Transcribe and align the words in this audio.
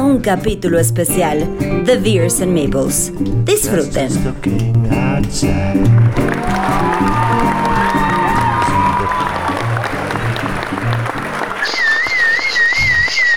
un 0.00 0.20
capítulo 0.20 0.78
especial 0.78 1.46
de 1.84 1.96
Beers 1.96 2.40
and 2.40 2.52
Maples. 2.52 3.12
Disfruten. 3.44 4.08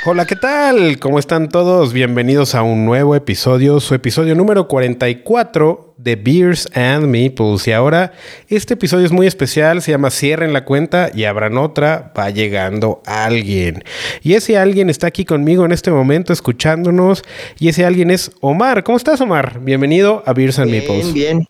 Hola, 0.08 0.28
¿qué 0.28 0.36
tal? 0.36 1.00
¿Cómo 1.00 1.18
están 1.18 1.50
todos? 1.50 1.92
Bienvenidos 1.92 2.54
a 2.54 2.62
un 2.62 2.86
nuevo 2.86 3.16
episodio, 3.16 3.80
su 3.80 3.96
episodio 3.96 4.36
número 4.36 4.68
44 4.68 5.96
de 5.98 6.16
Beers 6.16 6.70
and 6.76 7.08
Meeples. 7.08 7.68
Y 7.68 7.72
ahora 7.72 8.14
este 8.48 8.76
episodio 8.76 9.08
es 9.08 9.12
muy 9.12 9.26
especial, 9.26 9.82
se 9.82 9.90
llama 9.90 10.12
Cierren 10.12 10.54
la 10.54 10.64
cuenta 10.64 11.10
y 11.12 11.24
abran 11.24 11.58
otra, 11.58 12.14
va 12.16 12.30
llegando 12.30 13.02
alguien. 13.08 13.84
Y 14.22 14.36
ese 14.36 14.60
alguien 14.60 14.92
está 14.92 15.08
aquí 15.08 15.26
conmigo 15.26 15.66
en 15.66 15.72
este 15.72 15.90
momento 15.90 16.34
escuchándonos 16.34 17.24
y 17.58 17.70
ese 17.70 17.84
alguien 17.84 18.12
es 18.12 18.30
Omar. 18.42 18.84
¿Cómo 18.84 19.00
estás, 19.00 19.20
Omar? 19.22 19.60
Bienvenido 19.60 20.22
a 20.28 20.34
Beers 20.34 20.60
and 20.60 20.70
bien, 20.70 20.84
Meeples. 20.84 21.14
Bien, 21.14 21.48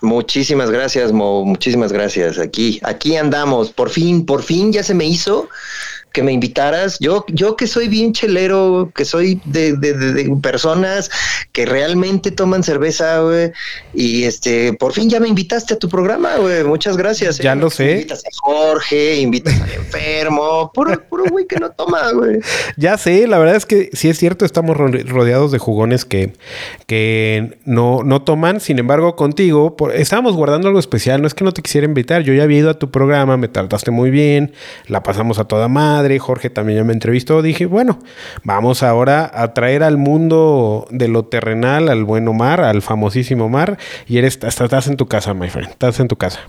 Muchísimas 0.00 0.70
gracias, 0.70 1.10
Mo. 1.12 1.44
Muchísimas 1.44 1.92
gracias. 1.92 2.38
Aquí, 2.38 2.80
aquí 2.84 3.16
andamos. 3.16 3.70
Por 3.70 3.90
fin, 3.90 4.24
por 4.24 4.42
fin 4.42 4.72
ya 4.72 4.82
se 4.82 4.94
me 4.94 5.04
hizo 5.04 5.48
que 6.18 6.24
me 6.24 6.32
invitaras. 6.32 6.98
Yo, 6.98 7.24
yo 7.28 7.54
que 7.54 7.68
soy 7.68 7.86
bien 7.86 8.12
chelero, 8.12 8.90
que 8.92 9.04
soy 9.04 9.40
de, 9.44 9.74
de, 9.74 9.92
de, 9.92 10.36
personas 10.42 11.12
que 11.52 11.64
realmente 11.64 12.32
toman 12.32 12.64
cerveza, 12.64 13.20
güey. 13.20 13.52
Y 13.94 14.24
este, 14.24 14.72
por 14.72 14.92
fin 14.94 15.08
ya 15.08 15.20
me 15.20 15.28
invitaste 15.28 15.74
a 15.74 15.78
tu 15.78 15.88
programa, 15.88 16.34
güey. 16.38 16.64
Muchas 16.64 16.96
gracias. 16.96 17.38
Ya 17.38 17.52
¿eh? 17.52 17.56
lo 17.56 17.70
sé. 17.70 17.92
Invitas 17.92 18.24
a 18.26 18.30
Jorge, 18.42 19.20
invitas 19.20 19.60
al 19.60 19.70
enfermo, 19.70 20.72
puro, 20.74 21.00
puro 21.08 21.22
güey 21.30 21.46
que 21.46 21.54
no 21.60 21.70
toma, 21.70 22.10
güey. 22.10 22.40
Ya 22.76 22.98
sé, 22.98 23.28
la 23.28 23.38
verdad 23.38 23.54
es 23.54 23.64
que 23.64 23.90
sí 23.92 24.08
es 24.08 24.18
cierto, 24.18 24.44
estamos 24.44 24.76
rodeados 24.76 25.52
de 25.52 25.58
jugones 25.58 26.04
que, 26.04 26.32
que 26.88 27.58
no, 27.64 28.02
no 28.02 28.22
toman. 28.22 28.58
Sin 28.58 28.80
embargo, 28.80 29.14
contigo, 29.14 29.76
por, 29.76 29.94
estábamos 29.94 30.34
guardando 30.34 30.66
algo 30.66 30.80
especial. 30.80 31.22
No 31.22 31.28
es 31.28 31.34
que 31.34 31.44
no 31.44 31.52
te 31.52 31.62
quisiera 31.62 31.84
invitar. 31.84 32.22
Yo 32.22 32.34
ya 32.34 32.42
había 32.42 32.58
ido 32.58 32.70
a 32.70 32.74
tu 32.74 32.90
programa, 32.90 33.36
me 33.36 33.46
trataste 33.46 33.92
muy 33.92 34.10
bien, 34.10 34.50
la 34.88 35.04
pasamos 35.04 35.38
a 35.38 35.44
toda 35.44 35.68
madre. 35.68 36.07
Jorge 36.18 36.48
también 36.48 36.78
ya 36.78 36.84
me 36.84 36.94
entrevistó. 36.94 37.42
Dije, 37.42 37.66
bueno, 37.66 37.98
vamos 38.44 38.82
ahora 38.82 39.30
a 39.34 39.52
traer 39.52 39.82
al 39.82 39.98
mundo 39.98 40.86
de 40.90 41.08
lo 41.08 41.24
terrenal 41.26 41.88
al 41.88 42.04
buen 42.04 42.26
Omar, 42.28 42.62
al 42.62 42.80
famosísimo 42.80 43.46
Omar. 43.46 43.78
Y 44.06 44.18
eres, 44.18 44.38
hasta 44.42 44.64
estás 44.64 44.86
en 44.86 44.96
tu 44.96 45.06
casa, 45.06 45.34
my 45.34 45.48
friend. 45.50 45.70
Estás 45.70 46.00
en 46.00 46.08
tu 46.08 46.16
casa. 46.16 46.40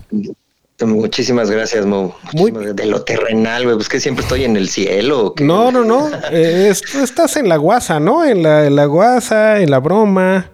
Muchísimas 0.86 1.50
gracias, 1.50 1.84
Mo. 1.84 2.16
Muchísimas 2.32 2.62
Muy... 2.62 2.72
De 2.72 2.86
lo 2.86 3.02
terrenal, 3.02 3.64
güey. 3.64 3.76
Pues 3.76 3.88
que 3.88 4.00
siempre 4.00 4.22
estoy 4.22 4.44
en 4.44 4.56
el 4.56 4.68
cielo. 4.68 5.34
No, 5.40 5.70
no, 5.70 5.84
no. 5.84 6.08
eh, 6.32 6.68
estás 6.70 7.36
en 7.36 7.48
la 7.48 7.56
guasa, 7.56 8.00
¿no? 8.00 8.24
En 8.24 8.42
la, 8.42 8.66
en 8.66 8.76
la 8.76 8.86
guasa, 8.86 9.60
en 9.60 9.70
la 9.70 9.78
broma. 9.78 10.50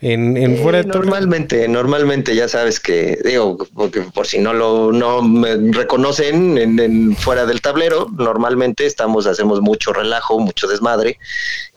En, 0.00 0.36
en 0.36 0.54
eh, 0.54 0.56
fuera 0.58 0.82
de 0.82 0.88
normalmente, 0.88 1.66
normalmente 1.66 2.36
ya 2.36 2.46
sabes 2.46 2.78
que 2.78 3.18
digo, 3.24 3.58
porque 3.74 4.02
por 4.02 4.28
si 4.28 4.38
no 4.38 4.52
lo 4.52 4.92
no 4.92 5.22
me 5.22 5.56
reconocen 5.72 6.56
en, 6.56 6.78
en, 6.78 7.16
fuera 7.16 7.46
del 7.46 7.60
tablero, 7.60 8.06
normalmente 8.16 8.86
estamos, 8.86 9.26
hacemos 9.26 9.60
mucho 9.60 9.92
relajo, 9.92 10.38
mucho 10.38 10.68
desmadre. 10.68 11.18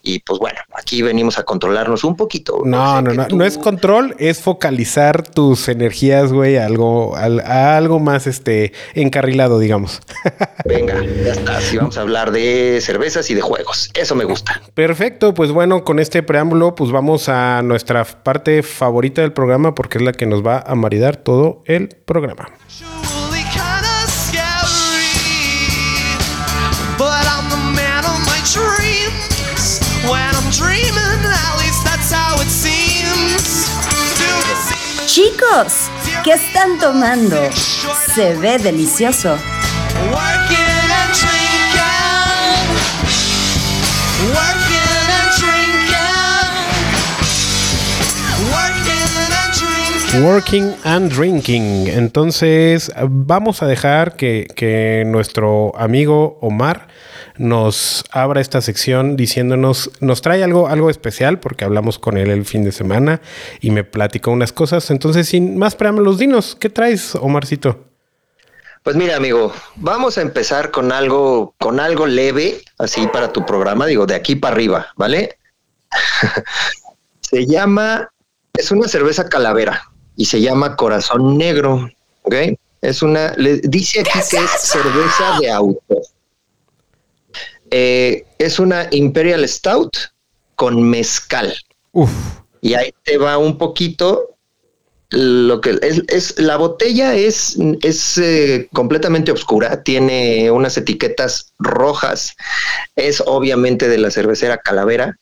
Y 0.03 0.19
pues 0.19 0.39
bueno, 0.39 0.59
aquí 0.73 1.01
venimos 1.01 1.37
a 1.37 1.43
controlarnos 1.43 2.03
un 2.03 2.15
poquito. 2.15 2.61
No, 2.65 3.01
no, 3.01 3.13
no, 3.13 3.27
tú... 3.27 3.37
no 3.37 3.45
es 3.45 3.57
control, 3.57 4.15
es 4.19 4.41
focalizar 4.41 5.27
tus 5.27 5.67
energías, 5.67 6.33
güey, 6.33 6.57
a 6.57 6.65
algo, 6.65 7.15
a, 7.15 7.25
a, 7.25 7.77
algo 7.77 7.99
más 7.99 8.27
este 8.27 8.73
encarrilado, 8.93 9.59
digamos. 9.59 10.01
Venga, 10.65 11.03
ya 11.03 11.33
está. 11.33 11.57
Así 11.57 11.77
vamos 11.77 11.97
a 11.97 12.01
hablar 12.01 12.31
de 12.31 12.79
cervezas 12.81 13.29
y 13.29 13.35
de 13.35 13.41
juegos. 13.41 13.91
Eso 13.93 14.15
me 14.15 14.23
gusta. 14.23 14.61
Perfecto, 14.73 15.33
pues 15.33 15.51
bueno, 15.51 15.83
con 15.83 15.99
este 15.99 16.23
preámbulo, 16.23 16.75
pues 16.75 16.91
vamos 16.91 17.29
a 17.29 17.61
nuestra 17.61 18.03
parte 18.03 18.63
favorita 18.63 19.21
del 19.21 19.33
programa 19.33 19.75
porque 19.75 19.97
es 19.97 20.03
la 20.03 20.13
que 20.13 20.25
nos 20.25 20.45
va 20.45 20.63
a 20.65 20.75
maridar 20.75 21.17
todo 21.17 21.63
el 21.65 21.89
programa. 21.89 22.49
Chicos, 35.41 35.89
¿qué 36.23 36.33
están 36.33 36.77
tomando? 36.77 37.35
Se 38.13 38.35
ve 38.35 38.59
delicioso. 38.59 39.37
Working 50.21 50.75
and 50.83 51.11
Drinking. 51.11 51.87
Entonces, 51.87 52.91
vamos 53.09 53.63
a 53.63 53.67
dejar 53.67 54.15
que, 54.15 54.47
que, 54.55 55.03
nuestro 55.07 55.71
amigo 55.75 56.37
Omar 56.41 56.87
nos 57.37 58.03
abra 58.11 58.41
esta 58.41 58.61
sección 58.61 59.15
diciéndonos, 59.15 59.91
nos 59.99 60.21
trae 60.21 60.43
algo, 60.43 60.67
algo 60.67 60.89
especial 60.89 61.39
porque 61.39 61.65
hablamos 61.65 61.99
con 61.99 62.17
él 62.17 62.29
el 62.29 62.45
fin 62.45 62.63
de 62.63 62.71
semana 62.71 63.21
y 63.59 63.71
me 63.71 63.83
platicó 63.83 64.31
unas 64.31 64.53
cosas. 64.53 64.91
Entonces, 64.91 65.27
sin 65.27 65.57
más 65.57 65.75
preámbulos, 65.75 66.17
dinos, 66.17 66.55
¿qué 66.59 66.69
traes, 66.69 67.15
Omarcito? 67.15 67.85
Pues 68.83 68.95
mira, 68.95 69.15
amigo, 69.15 69.53
vamos 69.75 70.17
a 70.17 70.21
empezar 70.21 70.71
con 70.71 70.91
algo, 70.91 71.53
con 71.59 71.79
algo 71.79 72.07
leve, 72.07 72.63
así 72.79 73.05
para 73.07 73.31
tu 73.31 73.45
programa, 73.45 73.85
digo, 73.85 74.07
de 74.07 74.15
aquí 74.15 74.35
para 74.35 74.55
arriba, 74.55 74.87
¿vale? 74.95 75.37
Se 77.21 77.45
llama, 77.45 78.09
es 78.53 78.71
una 78.71 78.87
cerveza 78.87 79.29
calavera 79.29 79.83
y 80.15 80.25
se 80.25 80.41
llama 80.41 80.75
Corazón 80.75 81.37
Negro, 81.37 81.89
¿ok? 82.23 82.35
Es 82.81 83.01
una, 83.01 83.33
le 83.37 83.57
dice 83.57 84.01
aquí 84.01 84.19
que 84.29 84.37
es 84.37 84.51
cerveza 84.51 85.37
de 85.39 85.51
auto. 85.51 86.01
Eh, 87.71 88.25
es 88.37 88.59
una 88.59 88.87
Imperial 88.91 89.47
Stout 89.47 89.97
con 90.55 90.83
mezcal. 90.83 91.53
Uf. 91.93 92.11
Y 92.61 92.75
ahí 92.75 92.93
te 93.03 93.17
va 93.17 93.37
un 93.37 93.57
poquito 93.57 94.31
lo 95.11 95.59
que 95.59 95.77
es, 95.81 96.03
es 96.07 96.39
la 96.39 96.55
botella 96.55 97.15
es, 97.15 97.57
es 97.81 98.17
eh, 98.17 98.69
completamente 98.71 99.31
oscura, 99.31 99.83
tiene 99.83 100.49
unas 100.51 100.77
etiquetas 100.77 101.51
rojas, 101.59 102.35
es 102.95 103.21
obviamente 103.25 103.89
de 103.89 103.97
la 103.97 104.09
cervecera 104.09 104.59
Calavera, 104.59 105.17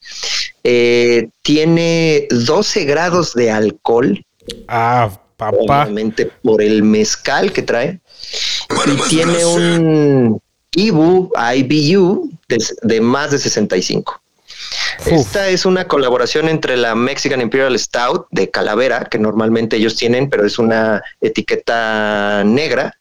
eh, 0.64 1.30
tiene 1.42 2.28
12 2.30 2.86
grados 2.86 3.34
de 3.34 3.50
alcohol. 3.50 4.24
Ah, 4.68 5.10
papá. 5.38 5.58
Obviamente 5.86 6.28
por 6.44 6.62
el 6.62 6.84
mezcal 6.84 7.52
que 7.52 7.64
trae. 7.64 8.00
Y 8.86 9.10
tiene 9.10 9.44
un 9.44 10.42
IBU, 10.76 11.32
IBU 11.56 12.32
de, 12.48 12.66
de 12.84 13.02
más 13.02 13.32
de 13.32 13.40
65. 13.40 14.22
Uf. 15.00 15.08
Esta 15.08 15.48
es 15.50 15.66
una 15.66 15.88
colaboración 15.88 16.50
entre 16.50 16.76
la 16.76 16.96
Mexican 16.96 17.42
Imperial 17.42 17.78
Stout 17.78 18.28
de 18.32 18.50
Calavera, 18.50 19.06
que 19.06 19.18
normalmente 19.18 19.78
ellos 19.78 19.96
tienen, 19.96 20.30
pero 20.30 20.46
es 20.46 20.60
una 20.60 21.02
etiqueta 21.22 22.44
negra, 22.46 22.98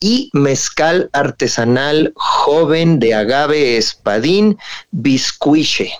y 0.00 0.30
mezcal 0.32 1.10
artesanal 1.12 2.12
joven 2.14 3.00
de 3.00 3.14
agave 3.14 3.76
espadín 3.76 4.58
biscuiche. 4.90 5.92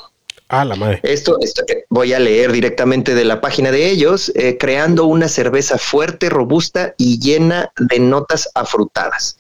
Ah, 0.51 0.65
la 0.65 0.77
madre. 0.77 1.01
Esto, 1.03 1.37
esto 1.43 1.63
voy 1.91 2.15
a 2.15 2.19
leer 2.19 2.53
directamente 2.53 3.15
de 3.15 3.25
la 3.25 3.41
página 3.43 3.71
de 3.71 3.91
ellos, 3.91 4.33
eh, 4.35 4.57
creando 4.59 5.05
una 5.05 5.29
cerveza 5.29 5.77
fuerte, 5.77 6.31
robusta 6.31 6.95
y 6.97 7.19
llena 7.19 7.71
de 7.77 7.99
notas 7.99 8.49
afrutadas. 8.55 9.37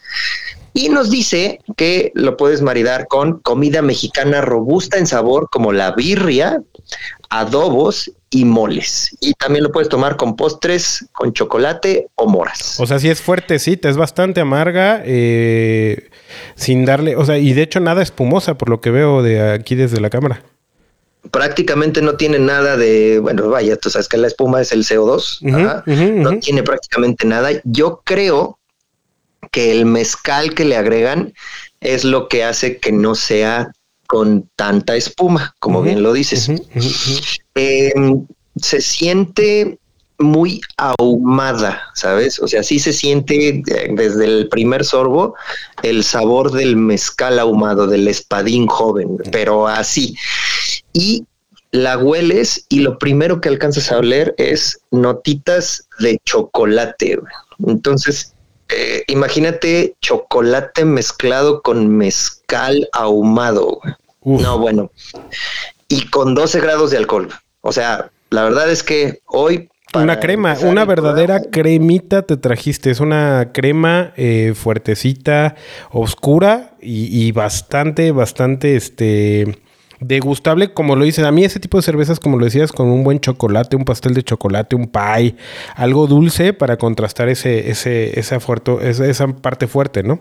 Y 0.78 0.90
nos 0.90 1.10
dice 1.10 1.58
que 1.76 2.12
lo 2.14 2.36
puedes 2.36 2.62
maridar 2.62 3.08
con 3.08 3.40
comida 3.40 3.82
mexicana 3.82 4.40
robusta 4.40 4.96
en 4.96 5.08
sabor 5.08 5.48
como 5.50 5.72
la 5.72 5.90
birria, 5.90 6.62
adobos 7.30 8.12
y 8.30 8.44
moles. 8.44 9.16
Y 9.20 9.34
también 9.34 9.64
lo 9.64 9.72
puedes 9.72 9.88
tomar 9.88 10.16
con 10.16 10.36
postres, 10.36 11.08
con 11.10 11.32
chocolate 11.32 12.06
o 12.14 12.28
moras. 12.28 12.78
O 12.78 12.86
sea, 12.86 13.00
sí 13.00 13.10
es 13.10 13.20
fuertecita, 13.20 13.88
es 13.88 13.96
bastante 13.96 14.40
amarga, 14.40 15.02
eh, 15.04 16.10
sin 16.54 16.84
darle, 16.84 17.16
o 17.16 17.24
sea, 17.24 17.38
y 17.38 17.54
de 17.54 17.62
hecho 17.62 17.80
nada 17.80 18.00
espumosa 18.00 18.56
por 18.56 18.68
lo 18.68 18.80
que 18.80 18.92
veo 18.92 19.20
de 19.20 19.50
aquí 19.50 19.74
desde 19.74 20.00
la 20.00 20.10
cámara. 20.10 20.44
Prácticamente 21.32 22.02
no 22.02 22.14
tiene 22.14 22.38
nada 22.38 22.76
de, 22.76 23.18
bueno, 23.18 23.48
vaya, 23.48 23.76
tú 23.76 23.90
sabes 23.90 24.06
que 24.06 24.16
la 24.16 24.28
espuma 24.28 24.60
es 24.60 24.70
el 24.70 24.84
CO2, 24.84 25.42
uh 25.42 25.44
-huh, 25.44 25.82
uh 25.84 25.90
-huh, 25.90 26.12
no 26.14 26.30
uh 26.30 26.32
-huh. 26.34 26.40
tiene 26.40 26.62
prácticamente 26.62 27.26
nada. 27.26 27.50
Yo 27.64 28.00
creo 28.04 28.57
que 29.50 29.70
el 29.70 29.86
mezcal 29.86 30.54
que 30.54 30.64
le 30.64 30.76
agregan 30.76 31.32
es 31.80 32.04
lo 32.04 32.28
que 32.28 32.44
hace 32.44 32.78
que 32.78 32.92
no 32.92 33.14
sea 33.14 33.72
con 34.06 34.48
tanta 34.56 34.96
espuma, 34.96 35.54
como 35.60 35.80
uh 35.80 35.82
-huh. 35.82 35.84
bien 35.84 36.02
lo 36.02 36.12
dices. 36.12 36.48
Uh 36.48 36.52
-huh. 36.54 37.40
eh, 37.54 37.92
se 38.56 38.80
siente 38.80 39.78
muy 40.18 40.60
ahumada, 40.76 41.80
¿sabes? 41.94 42.40
O 42.40 42.48
sea, 42.48 42.62
sí 42.62 42.78
se 42.80 42.92
siente 42.92 43.62
desde 43.90 44.24
el 44.24 44.48
primer 44.48 44.84
sorbo 44.84 45.34
el 45.82 46.02
sabor 46.02 46.50
del 46.50 46.76
mezcal 46.76 47.38
ahumado, 47.38 47.86
del 47.86 48.08
espadín 48.08 48.66
joven, 48.66 49.16
pero 49.30 49.68
así. 49.68 50.16
y 50.92 51.24
la 51.70 51.98
hueles 51.98 52.64
y 52.70 52.80
lo 52.80 52.98
primero 52.98 53.40
que 53.40 53.50
alcanzas 53.50 53.92
a 53.92 53.98
oler 53.98 54.34
es 54.38 54.80
notitas 54.90 55.86
de 55.98 56.18
chocolate. 56.24 57.20
Entonces, 57.66 58.34
eh, 58.68 59.04
imagínate 59.06 59.94
chocolate 60.00 60.84
mezclado 60.84 61.62
con 61.62 61.96
mezcal 61.96 62.88
ahumado. 62.92 63.80
No, 64.24 64.58
bueno. 64.58 64.90
Y 65.88 66.06
con 66.10 66.34
12 66.34 66.60
grados 66.60 66.90
de 66.90 66.98
alcohol. 66.98 67.28
O 67.62 67.72
sea, 67.72 68.10
la 68.30 68.44
verdad 68.44 68.70
es 68.70 68.82
que 68.82 69.20
hoy... 69.26 69.70
Una 69.94 70.20
crema, 70.20 70.54
una 70.64 70.84
verdadera 70.84 71.40
cremita 71.50 72.20
te 72.22 72.36
trajiste. 72.36 72.90
Es 72.90 73.00
una 73.00 73.52
crema 73.54 74.12
eh, 74.16 74.52
fuertecita, 74.54 75.56
oscura 75.90 76.76
y, 76.78 77.26
y 77.26 77.32
bastante, 77.32 78.12
bastante, 78.12 78.76
este 78.76 79.58
degustable, 80.00 80.72
como 80.72 80.96
lo 80.96 81.04
dices. 81.04 81.24
A 81.24 81.32
mí 81.32 81.44
ese 81.44 81.60
tipo 81.60 81.76
de 81.76 81.82
cervezas, 81.82 82.20
como 82.20 82.38
lo 82.38 82.44
decías, 82.44 82.72
con 82.72 82.88
un 82.88 83.04
buen 83.04 83.20
chocolate, 83.20 83.76
un 83.76 83.84
pastel 83.84 84.14
de 84.14 84.22
chocolate, 84.22 84.76
un 84.76 84.88
pie, 84.88 85.36
algo 85.74 86.06
dulce 86.06 86.52
para 86.52 86.76
contrastar 86.76 87.28
ese, 87.28 87.70
ese, 87.70 88.18
esa, 88.18 88.40
fuerte, 88.40 88.76
esa, 88.88 89.28
parte 89.28 89.66
fuerte, 89.66 90.02
¿no? 90.02 90.20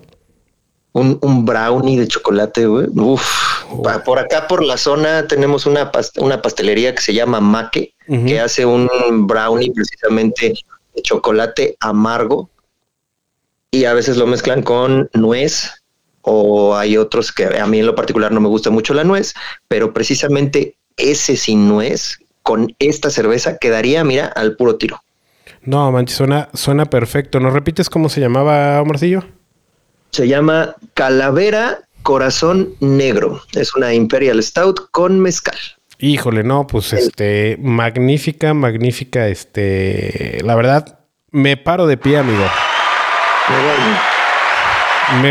Un, 0.94 1.20
un, 1.22 1.46
brownie 1.46 2.00
de 2.00 2.08
chocolate, 2.08 2.66
güey. 2.66 2.88
Uf. 2.96 3.66
Por 4.06 4.18
acá, 4.18 4.48
por 4.48 4.64
la 4.64 4.78
zona, 4.78 5.28
tenemos 5.28 5.66
una, 5.66 5.92
una 6.20 6.42
pastelería 6.42 6.96
que 6.96 7.02
se 7.02 7.14
llama 7.14 7.40
Maque, 7.40 7.94
que 8.08 8.40
hace 8.40 8.66
un 8.66 8.88
brownie 9.28 9.72
precisamente 9.72 10.56
de 10.96 11.02
chocolate 11.02 11.76
amargo 11.82 12.50
y 13.72 13.86
a 13.86 13.94
veces 13.94 14.18
lo 14.18 14.26
mezclan 14.26 14.64
con 14.64 15.10
nuez 15.14 15.70
o 16.30 16.76
hay 16.76 16.98
otros 16.98 17.32
que 17.32 17.46
a 17.46 17.66
mí 17.68 17.80
en 17.80 17.86
lo 17.86 17.96
particular 17.96 18.34
no 18.34 18.42
me 18.42 18.50
gusta 18.50 18.70
mucho 18.70 18.94
la 18.94 19.06
nuez, 19.06 19.34
pero 19.70 19.94
precisamente 19.94 20.76
ese 20.98 21.38
sin 21.38 21.70
nuez 21.70 22.20
con 22.44 22.76
esta 22.80 23.10
cerveza 23.10 23.58
quedaría, 23.58 24.04
mira, 24.04 24.28
al 24.28 24.58
puro 24.58 24.76
tiro. 24.76 25.02
No, 25.64 25.90
manches, 25.92 26.18
suena, 26.18 26.50
suena 26.54 26.86
perfecto. 26.86 27.40
¿Nos 27.40 27.54
repites 27.54 27.90
cómo 27.90 28.10
se 28.10 28.20
llamaba, 28.20 28.84
Marcillo? 28.84 29.24
Se 30.12 30.28
llama 30.28 30.76
Calavera 30.94 31.80
Corazón 32.04 32.74
Negro. 32.82 33.42
Es 33.54 33.74
una 33.76 33.94
Imperial 33.94 34.44
Stout 34.44 34.92
con 34.92 35.22
mezcal. 35.22 35.58
Híjole, 36.00 36.44
no, 36.44 36.68
pues 36.68 36.92
este, 36.94 37.58
magnífica, 37.60 38.54
magnífica, 38.54 39.28
este, 39.30 40.40
la 40.44 40.56
verdad, 40.56 41.00
me 41.32 41.58
paro 41.58 41.88
de 41.88 41.98
pie, 41.98 42.18
amigo. 42.18 42.46
Me 43.50 44.17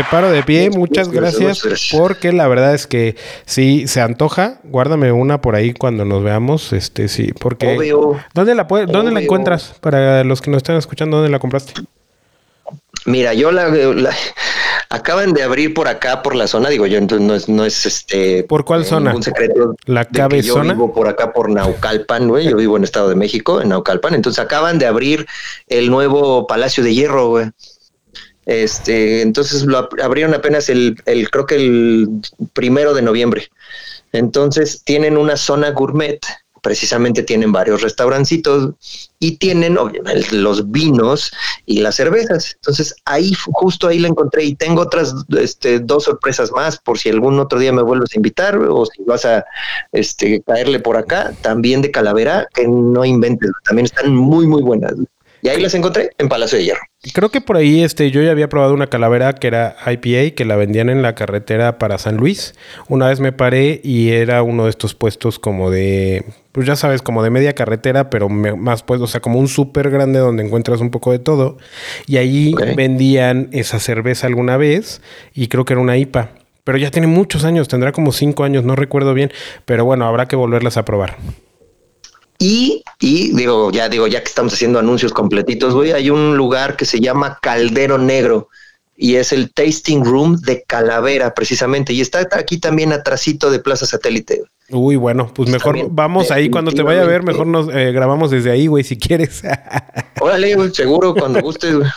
paro 0.09 0.29
de 0.31 0.43
pie, 0.43 0.69
muchas 0.69 1.09
gracias, 1.09 1.61
porque 1.91 2.31
la 2.31 2.47
verdad 2.47 2.73
es 2.73 2.87
que 2.87 3.15
sí 3.45 3.87
se 3.87 4.01
antoja. 4.01 4.59
Guárdame 4.63 5.11
una 5.11 5.41
por 5.41 5.55
ahí 5.55 5.73
cuando 5.73 6.05
nos 6.05 6.23
veamos, 6.23 6.73
este 6.73 7.07
sí, 7.07 7.31
porque 7.39 7.75
¿Dónde 8.33 8.55
la 8.55 8.63
dónde 8.63 9.11
la 9.11 9.21
encuentras 9.21 9.75
para 9.81 10.23
los 10.23 10.41
que 10.41 10.51
nos 10.51 10.57
están 10.57 10.77
escuchando? 10.77 11.17
¿Dónde 11.17 11.31
la 11.31 11.39
compraste? 11.39 11.73
Mira, 13.05 13.33
yo 13.33 13.51
la, 13.51 13.69
acaban 14.89 15.33
de 15.33 15.43
abrir 15.43 15.73
por 15.73 15.87
acá 15.87 16.21
por 16.21 16.35
la 16.35 16.47
zona, 16.47 16.69
digo 16.69 16.85
yo, 16.87 16.97
entonces 16.97 17.25
no 17.25 17.35
es 17.35 17.47
no 17.47 17.65
es 17.65 17.85
este 17.85 18.43
¿Por 18.43 18.65
cuál 18.65 18.83
zona? 18.85 19.15
Un 19.15 19.23
secreto. 19.23 19.75
La 19.85 20.05
cabezona. 20.05 20.69
Yo 20.69 20.73
vivo 20.73 20.93
por 20.93 21.07
acá 21.07 21.31
por 21.31 21.49
Naucalpan, 21.49 22.27
güey. 22.27 22.49
Yo 22.49 22.57
vivo 22.57 22.75
en 22.75 22.83
Estado 22.83 23.09
de 23.09 23.15
México, 23.15 23.61
en 23.61 23.69
Naucalpan, 23.69 24.13
entonces 24.13 24.43
acaban 24.43 24.79
de 24.79 24.87
abrir 24.87 25.25
el 25.67 25.89
nuevo 25.89 26.47
Palacio 26.47 26.83
de 26.83 26.93
Hierro, 26.93 27.29
güey. 27.29 27.51
Este, 28.47 29.21
entonces 29.21 29.63
lo 29.63 29.89
abrieron 30.01 30.33
apenas 30.33 30.69
el, 30.69 30.95
el, 31.05 31.29
creo 31.29 31.45
que 31.45 31.55
el 31.55 32.07
primero 32.53 32.93
de 32.93 33.01
noviembre. 33.01 33.49
Entonces 34.13 34.81
tienen 34.85 35.17
una 35.17 35.35
zona 35.35 35.71
gourmet, 35.71 36.21
precisamente 36.61 37.23
tienen 37.23 37.51
varios 37.51 37.81
restaurancitos 37.81 38.73
y 39.19 39.37
tienen 39.37 39.77
los 40.31 40.71
vinos 40.71 41.31
y 41.65 41.81
las 41.81 41.95
cervezas. 41.95 42.53
Entonces 42.55 42.95
ahí, 43.03 43.33
justo 43.51 43.89
ahí 43.89 43.99
la 43.99 44.07
encontré 44.07 44.45
y 44.45 44.55
tengo 44.55 44.81
otras 44.81 45.13
este, 45.37 45.79
dos 45.79 46.05
sorpresas 46.05 46.51
más 46.51 46.77
por 46.77 46.97
si 46.97 47.09
algún 47.09 47.39
otro 47.39 47.59
día 47.59 47.73
me 47.73 47.81
vuelves 47.81 48.09
a 48.13 48.17
invitar 48.17 48.57
o 48.57 48.85
si 48.85 49.03
vas 49.03 49.25
a 49.25 49.45
este, 49.91 50.41
caerle 50.41 50.79
por 50.79 50.95
acá, 50.95 51.33
también 51.41 51.81
de 51.81 51.91
calavera, 51.91 52.47
que 52.53 52.65
no 52.65 53.03
inventes, 53.03 53.51
también 53.65 53.85
están 53.85 54.15
muy, 54.15 54.47
muy 54.47 54.61
buenas. 54.61 54.93
Y 55.41 55.49
ahí 55.49 55.61
las 55.61 55.73
encontré 55.73 56.09
en 56.17 56.29
Palacio 56.29 56.57
de 56.57 56.65
Hierro. 56.65 56.81
Creo 57.13 57.29
que 57.29 57.41
por 57.41 57.57
ahí 57.57 57.83
este, 57.83 58.09
yo 58.11 58.21
ya 58.21 58.31
había 58.31 58.49
probado 58.49 58.73
una 58.73 58.87
calavera 58.87 59.33
que 59.33 59.47
era 59.47 59.75
IPA, 59.85 60.35
que 60.35 60.45
la 60.45 60.55
vendían 60.55 60.89
en 60.89 61.01
la 61.01 61.15
carretera 61.15 61.77
para 61.77 61.97
San 61.97 62.17
Luis. 62.17 62.55
Una 62.89 63.07
vez 63.07 63.19
me 63.19 63.31
paré 63.31 63.79
y 63.83 64.09
era 64.09 64.41
uno 64.41 64.63
de 64.63 64.71
estos 64.71 64.95
puestos 64.95 65.37
como 65.39 65.69
de, 65.69 66.25
pues 66.51 66.65
ya 66.65 66.75
sabes, 66.75 67.01
como 67.01 67.23
de 67.23 67.29
media 67.29 67.53
carretera, 67.53 68.09
pero 68.09 68.29
más 68.29 68.83
pues, 68.83 68.99
o 68.99 69.07
sea, 69.07 69.21
como 69.21 69.39
un 69.39 69.47
súper 69.47 69.89
grande 69.89 70.19
donde 70.19 70.43
encuentras 70.43 70.81
un 70.81 70.89
poco 70.89 71.11
de 71.11 71.19
todo. 71.19 71.57
Y 72.07 72.17
ahí 72.17 72.55
vendían 72.75 73.49
esa 73.51 73.79
cerveza 73.79 74.27
alguna 74.27 74.57
vez 74.57 75.01
y 75.33 75.47
creo 75.47 75.65
que 75.65 75.73
era 75.73 75.81
una 75.81 75.97
IPA. 75.97 76.31
Pero 76.63 76.77
ya 76.77 76.91
tiene 76.91 77.07
muchos 77.07 77.45
años, 77.45 77.69
tendrá 77.69 77.93
como 77.93 78.11
cinco 78.11 78.43
años, 78.43 78.65
no 78.65 78.75
recuerdo 78.75 79.13
bien. 79.13 79.31
Pero 79.65 79.85
bueno, 79.85 80.05
habrá 80.05 80.27
que 80.27 80.35
volverlas 80.35 80.75
a 80.75 80.83
probar. 80.83 81.15
Y, 82.39 82.83
y, 82.99 83.35
digo, 83.35 83.71
ya 83.71 83.89
digo, 83.89 84.07
ya 84.07 84.21
que 84.21 84.29
estamos 84.29 84.53
haciendo 84.53 84.79
anuncios 84.79 85.11
completitos, 85.11 85.73
güey, 85.73 85.91
hay 85.91 86.09
un 86.09 86.37
lugar 86.37 86.75
que 86.75 86.85
se 86.85 86.99
llama 86.99 87.39
Caldero 87.41 87.97
Negro 87.97 88.49
y 88.97 89.15
es 89.15 89.31
el 89.31 89.53
tasting 89.53 90.03
room 90.03 90.41
de 90.41 90.63
Calavera, 90.63 91.33
precisamente. 91.35 91.93
Y 91.93 92.01
está 92.01 92.27
aquí 92.31 92.57
también 92.57 92.91
atrásito 92.91 93.51
de 93.51 93.59
Plaza 93.59 93.85
Satélite. 93.85 94.41
Uy, 94.69 94.97
bueno, 94.97 95.31
pues 95.33 95.49
mejor 95.49 95.87
vamos 95.91 96.29
ahí 96.29 96.49
cuando 96.49 96.71
te 96.71 96.81
vaya 96.81 97.03
a 97.03 97.05
ver, 97.05 97.23
mejor 97.23 97.47
nos 97.47 97.69
eh, 97.73 97.93
grabamos 97.93 98.31
desde 98.31 98.51
ahí, 98.51 98.67
güey, 98.67 98.83
si 98.83 98.97
quieres. 98.97 99.41
Órale, 100.19 100.55
güey, 100.55 100.73
seguro, 100.73 101.13
cuando 101.13 101.39
gustes, 101.39 101.73
güey. 101.73 101.87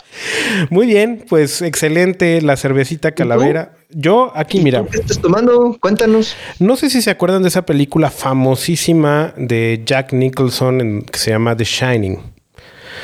Muy 0.68 0.86
bien, 0.86 1.24
pues 1.28 1.62
excelente 1.62 2.40
la 2.42 2.56
cervecita 2.56 3.10
calavera. 3.12 3.72
Yo 3.88 4.30
aquí, 4.36 4.60
mira. 4.60 4.84
¿Qué 4.84 4.98
estás 4.98 5.20
tomando? 5.20 5.76
Cuéntanos. 5.80 6.36
No 6.60 6.76
sé 6.76 6.90
si 6.90 7.02
se 7.02 7.10
acuerdan 7.10 7.42
de 7.42 7.48
esa 7.48 7.66
película 7.66 8.08
famosísima 8.08 9.34
de 9.36 9.82
Jack 9.84 10.12
Nicholson 10.12 11.02
que 11.10 11.18
se 11.18 11.30
llama 11.30 11.56
The 11.56 11.64
Shining. 11.64 12.39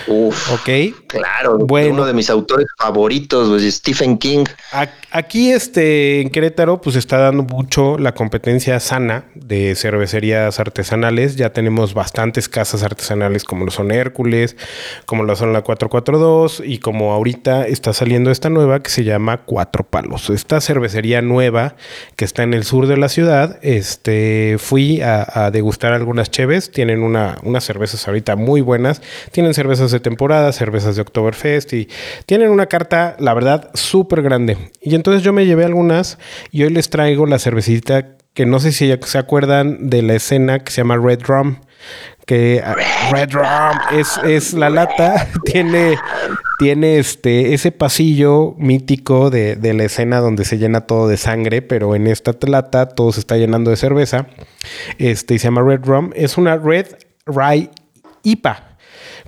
Uf, 0.06 0.52
ok. 0.52 0.68
Claro, 1.06 1.58
bueno, 1.58 1.94
uno 1.94 2.06
de 2.06 2.12
mis 2.12 2.30
autores 2.30 2.66
favoritos, 2.78 3.62
Stephen 3.72 4.18
King. 4.18 4.44
Aquí 5.10 5.50
este, 5.50 6.20
en 6.20 6.30
Querétaro 6.30 6.80
pues 6.80 6.96
está 6.96 7.18
dando 7.18 7.42
mucho 7.42 7.96
la 7.98 8.12
competencia 8.12 8.78
sana 8.80 9.24
de 9.34 9.74
cervecerías 9.74 10.60
artesanales. 10.60 11.36
Ya 11.36 11.52
tenemos 11.52 11.94
bastantes 11.94 12.48
casas 12.48 12.82
artesanales 12.82 13.44
como 13.44 13.64
lo 13.64 13.70
son 13.70 13.92
Hércules, 13.92 14.56
como 15.06 15.24
lo 15.24 15.34
son 15.36 15.52
la 15.52 15.62
442 15.62 16.62
y 16.64 16.78
como 16.78 17.12
ahorita 17.12 17.66
está 17.66 17.92
saliendo 17.92 18.30
esta 18.30 18.50
nueva 18.50 18.82
que 18.82 18.90
se 18.90 19.04
llama 19.04 19.38
Cuatro 19.38 19.84
Palos. 19.84 20.30
Esta 20.30 20.60
cervecería 20.60 21.22
nueva 21.22 21.76
que 22.16 22.24
está 22.24 22.42
en 22.42 22.54
el 22.54 22.64
sur 22.64 22.86
de 22.86 22.96
la 22.96 23.08
ciudad, 23.08 23.58
este, 23.62 24.56
fui 24.58 25.00
a, 25.00 25.50
degustar 25.50 25.92
algunas 25.92 26.30
cheves. 26.30 26.70
Tienen 26.70 27.02
una, 27.02 27.38
unas 27.42 27.64
cervezas 27.64 28.06
ahorita 28.06 28.36
muy 28.36 28.60
buenas. 28.60 29.00
Tienen 29.30 29.54
cervezas 29.54 29.85
de 29.90 30.00
temporada, 30.00 30.52
cervezas 30.52 30.96
de 30.96 31.02
Oktoberfest 31.02 31.72
y 31.72 31.88
tienen 32.26 32.50
una 32.50 32.66
carta, 32.66 33.16
la 33.18 33.34
verdad, 33.34 33.70
súper 33.74 34.22
grande. 34.22 34.56
Y 34.80 34.94
entonces 34.94 35.22
yo 35.22 35.32
me 35.32 35.46
llevé 35.46 35.64
algunas 35.64 36.18
y 36.50 36.62
hoy 36.62 36.70
les 36.70 36.90
traigo 36.90 37.26
la 37.26 37.38
cervecita 37.38 38.16
que 38.36 38.44
no 38.44 38.60
sé 38.60 38.70
si 38.70 38.92
se 39.02 39.18
acuerdan 39.18 39.88
de 39.88 40.02
la 40.02 40.14
escena 40.14 40.58
que 40.58 40.70
se 40.70 40.82
llama 40.82 40.98
Red 40.98 41.20
Drum. 41.20 41.56
Que 42.26 42.62
Red 43.10 43.30
Drum 43.30 43.98
es, 43.98 44.18
es 44.24 44.52
la 44.52 44.68
lata, 44.68 45.26
tiene, 45.44 45.96
tiene 46.58 46.98
este, 46.98 47.54
ese 47.54 47.72
pasillo 47.72 48.54
mítico 48.58 49.30
de, 49.30 49.56
de, 49.56 49.72
la 49.72 49.84
escena 49.84 50.18
donde 50.18 50.44
se 50.44 50.58
llena 50.58 50.82
todo 50.82 51.08
de 51.08 51.16
sangre, 51.16 51.62
pero 51.62 51.94
en 51.94 52.08
esta 52.08 52.32
lata 52.46 52.88
todo 52.88 53.10
se 53.12 53.20
está 53.20 53.38
llenando 53.38 53.70
de 53.70 53.76
cerveza. 53.76 54.26
Este, 54.98 55.34
y 55.34 55.38
se 55.38 55.44
llama 55.44 55.62
Red 55.62 55.84
Rum. 55.84 56.10
Es 56.14 56.36
una 56.36 56.58
Red 56.58 56.88
Rye 57.24 57.70
IPA. 58.22 58.75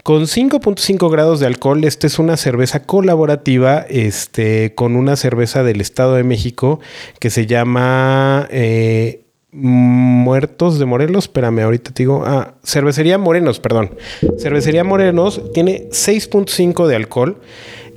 Con 0.02 0.22
5.5 0.22 1.10
grados 1.10 1.40
de 1.40 1.46
alcohol, 1.46 1.84
esta 1.84 2.06
es 2.06 2.18
una 2.18 2.36
cerveza 2.36 2.82
colaborativa 2.84 3.84
este, 3.88 4.74
con 4.74 4.96
una 4.96 5.16
cerveza 5.16 5.62
del 5.62 5.80
Estado 5.80 6.14
de 6.14 6.24
México 6.24 6.80
que 7.20 7.30
se 7.30 7.46
llama 7.46 8.48
eh, 8.50 9.24
Muertos 9.50 10.78
de 10.78 10.86
Morelos. 10.86 11.24
Espérame, 11.24 11.60
ahorita 11.60 11.92
te 11.92 12.02
digo. 12.02 12.22
Ah, 12.26 12.54
Cervecería 12.64 13.18
Morenos, 13.18 13.60
perdón. 13.60 13.96
Cervecería 14.38 14.84
Morenos 14.84 15.42
tiene 15.52 15.88
6.5 15.90 16.86
de 16.86 16.96
alcohol. 16.96 17.40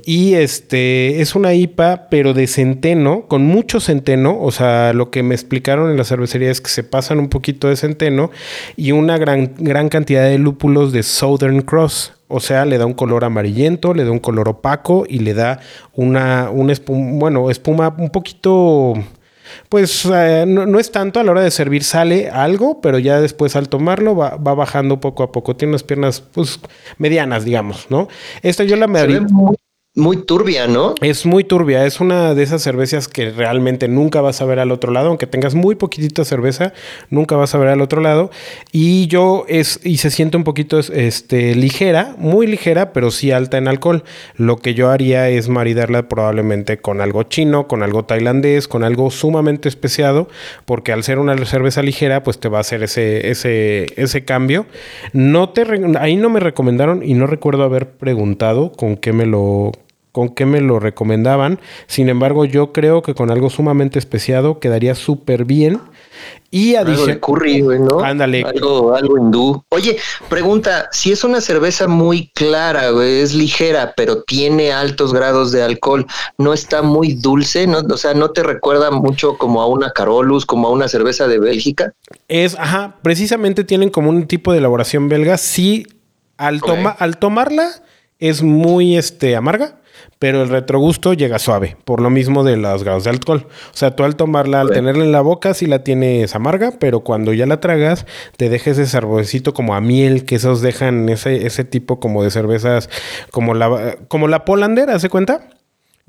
Y 0.04 0.34
este 0.34 1.20
es 1.20 1.34
una 1.34 1.54
IPA, 1.54 2.08
pero 2.10 2.34
de 2.34 2.46
centeno, 2.46 3.26
con 3.28 3.44
mucho 3.44 3.80
centeno. 3.80 4.38
O 4.40 4.50
sea, 4.50 4.92
lo 4.92 5.10
que 5.10 5.22
me 5.22 5.34
explicaron 5.34 5.90
en 5.90 5.96
la 5.96 6.04
cervecería 6.04 6.50
es 6.50 6.60
que 6.60 6.70
se 6.70 6.84
pasan 6.84 7.18
un 7.18 7.28
poquito 7.28 7.68
de 7.68 7.76
centeno 7.76 8.30
y 8.76 8.92
una 8.92 9.18
gran, 9.18 9.54
gran 9.58 9.88
cantidad 9.88 10.24
de 10.24 10.38
lúpulos 10.38 10.92
de 10.92 11.02
Southern 11.02 11.62
Cross. 11.62 12.14
O 12.28 12.40
sea, 12.40 12.64
le 12.64 12.78
da 12.78 12.86
un 12.86 12.94
color 12.94 13.24
amarillento, 13.24 13.94
le 13.94 14.04
da 14.04 14.10
un 14.10 14.18
color 14.18 14.48
opaco 14.48 15.04
y 15.08 15.18
le 15.18 15.34
da 15.34 15.60
una, 15.92 16.50
una 16.50 16.72
espuma, 16.72 17.18
bueno, 17.18 17.50
espuma 17.50 17.94
un 17.98 18.10
poquito 18.10 18.94
pues 19.68 20.08
eh, 20.12 20.44
no, 20.46 20.78
es 20.78 20.90
tanto 20.90 21.20
a 21.20 21.24
la 21.24 21.32
hora 21.32 21.42
de 21.42 21.50
servir, 21.50 21.84
sale 21.84 22.30
algo, 22.30 22.80
pero 22.80 22.98
ya 22.98 23.20
después 23.20 23.56
al 23.56 23.68
tomarlo 23.68 24.16
va, 24.16 24.36
bajando 24.36 25.00
poco 25.00 25.22
a 25.22 25.32
poco. 25.32 25.56
Tiene 25.56 25.72
unas 25.72 25.82
piernas 25.82 26.20
pues 26.20 26.60
medianas, 26.98 27.44
digamos, 27.44 27.86
¿no? 27.90 28.08
Esta 28.42 28.64
yo 28.64 28.76
la 28.76 28.86
me 28.86 29.20
muy 29.20 29.56
turbia, 30.26 30.66
¿no? 30.66 30.94
Es 31.02 31.26
muy 31.26 31.44
turbia, 31.44 31.84
es 31.84 32.00
una 32.00 32.34
de 32.34 32.42
esas 32.42 32.62
cervezas 32.62 33.08
que 33.08 33.30
realmente 33.30 33.88
nunca 33.88 34.22
vas 34.22 34.40
a 34.40 34.46
ver 34.46 34.58
al 34.58 34.72
otro 34.72 34.90
lado, 34.90 35.08
aunque 35.08 35.26
tengas 35.26 35.54
muy 35.54 35.74
poquitita 35.74 36.24
cerveza, 36.24 36.72
nunca 37.10 37.36
vas 37.36 37.54
a 37.54 37.58
ver 37.58 37.68
al 37.68 37.82
otro 37.82 38.00
lado. 38.00 38.30
Y 38.72 39.06
yo 39.08 39.44
es, 39.48 39.80
y 39.84 39.98
se 39.98 40.10
siente 40.10 40.38
un 40.38 40.44
poquito 40.44 40.78
este, 40.78 41.54
ligera, 41.54 42.14
muy 42.16 42.46
ligera, 42.46 42.94
pero 42.94 43.10
sí 43.10 43.32
alta 43.32 43.58
en 43.58 43.68
alcohol. 43.68 44.02
Lo 44.36 44.56
que 44.56 44.72
yo 44.72 44.88
haría 44.88 45.28
es 45.28 45.50
maridarla 45.50 46.08
probablemente 46.08 46.78
con 46.78 47.02
algo 47.02 47.24
chino, 47.24 47.68
con 47.68 47.82
algo 47.82 48.06
tailandés, 48.06 48.68
con 48.68 48.84
algo 48.84 49.10
sumamente 49.10 49.68
especiado, 49.68 50.28
porque 50.64 50.92
al 50.92 51.02
ser 51.02 51.18
una 51.18 51.36
cerveza 51.44 51.82
ligera, 51.82 52.22
pues 52.22 52.40
te 52.40 52.48
va 52.48 52.58
a 52.58 52.60
hacer 52.62 52.82
ese, 52.82 53.30
ese, 53.30 53.86
ese 53.96 54.24
cambio. 54.24 54.64
No 55.12 55.50
te, 55.50 55.66
ahí 55.98 56.16
no 56.16 56.30
me 56.30 56.40
recomendaron 56.40 57.02
y 57.02 57.12
no 57.12 57.26
recuerdo 57.26 57.64
haber 57.64 57.90
preguntado 57.90 58.72
con 58.72 58.96
qué 58.96 59.12
me 59.12 59.26
lo 59.26 59.72
con 60.12 60.28
qué 60.28 60.46
me 60.46 60.60
lo 60.60 60.78
recomendaban. 60.78 61.58
Sin 61.86 62.08
embargo, 62.08 62.44
yo 62.44 62.72
creo 62.72 63.02
que 63.02 63.14
con 63.14 63.30
algo 63.30 63.50
sumamente 63.50 63.98
especiado 63.98 64.60
quedaría 64.60 64.94
súper 64.94 65.46
bien. 65.46 65.80
Y 66.50 66.74
adicional. 66.74 67.18
curry, 67.18 67.62
¿no? 67.62 68.00
Ándale. 68.00 68.44
Algo, 68.44 68.94
algo 68.94 69.16
hindú. 69.16 69.64
Oye, 69.70 69.96
pregunta: 70.28 70.90
si 70.92 71.10
es 71.10 71.24
una 71.24 71.40
cerveza 71.40 71.88
muy 71.88 72.30
clara, 72.34 72.90
es 73.02 73.32
ligera, 73.32 73.94
pero 73.96 74.22
tiene 74.22 74.70
altos 74.70 75.14
grados 75.14 75.50
de 75.50 75.62
alcohol, 75.62 76.06
¿no 76.36 76.52
está 76.52 76.82
muy 76.82 77.14
dulce? 77.14 77.66
¿No? 77.66 77.78
O 77.78 77.96
sea, 77.96 78.12
¿no 78.12 78.32
te 78.32 78.42
recuerda 78.42 78.90
mucho 78.90 79.38
como 79.38 79.62
a 79.62 79.66
una 79.66 79.92
Carolus, 79.92 80.44
como 80.44 80.68
a 80.68 80.70
una 80.70 80.88
cerveza 80.88 81.26
de 81.26 81.38
Bélgica? 81.38 81.94
Es, 82.28 82.54
ajá, 82.58 82.96
precisamente 83.02 83.64
tienen 83.64 83.88
como 83.88 84.10
un 84.10 84.26
tipo 84.26 84.52
de 84.52 84.58
elaboración 84.58 85.08
belga. 85.08 85.38
Sí, 85.38 85.86
al, 86.36 86.60
al 86.98 87.16
tomarla 87.16 87.70
es 88.18 88.42
muy 88.42 88.98
este, 88.98 89.36
amarga 89.36 89.81
pero 90.18 90.42
el 90.42 90.48
retrogusto 90.48 91.14
llega 91.14 91.38
suave, 91.38 91.76
por 91.84 92.00
lo 92.00 92.10
mismo 92.10 92.44
de 92.44 92.56
los 92.56 92.84
grados 92.84 93.04
de 93.04 93.10
alcohol. 93.10 93.46
O 93.48 93.76
sea, 93.76 93.96
tú 93.96 94.04
al 94.04 94.16
tomarla, 94.16 94.60
al 94.60 94.70
tenerla 94.70 95.04
en 95.04 95.12
la 95.12 95.20
boca, 95.20 95.54
sí 95.54 95.66
la 95.66 95.84
tienes 95.84 96.34
amarga, 96.34 96.72
pero 96.78 97.00
cuando 97.00 97.32
ya 97.32 97.46
la 97.46 97.60
tragas, 97.60 98.06
te 98.36 98.48
deja 98.48 98.70
ese 98.70 98.86
saborcito 98.86 99.54
como 99.54 99.74
a 99.74 99.80
miel, 99.80 100.24
que 100.24 100.36
esos 100.36 100.62
dejan 100.62 101.08
ese, 101.08 101.46
ese 101.46 101.64
tipo 101.64 102.00
como 102.00 102.22
de 102.22 102.30
cervezas, 102.30 102.88
como 103.30 103.54
la, 103.54 103.96
como 104.08 104.28
la 104.28 104.44
Polander, 104.44 104.90
¿hace 104.90 105.08
cuenta? 105.08 105.48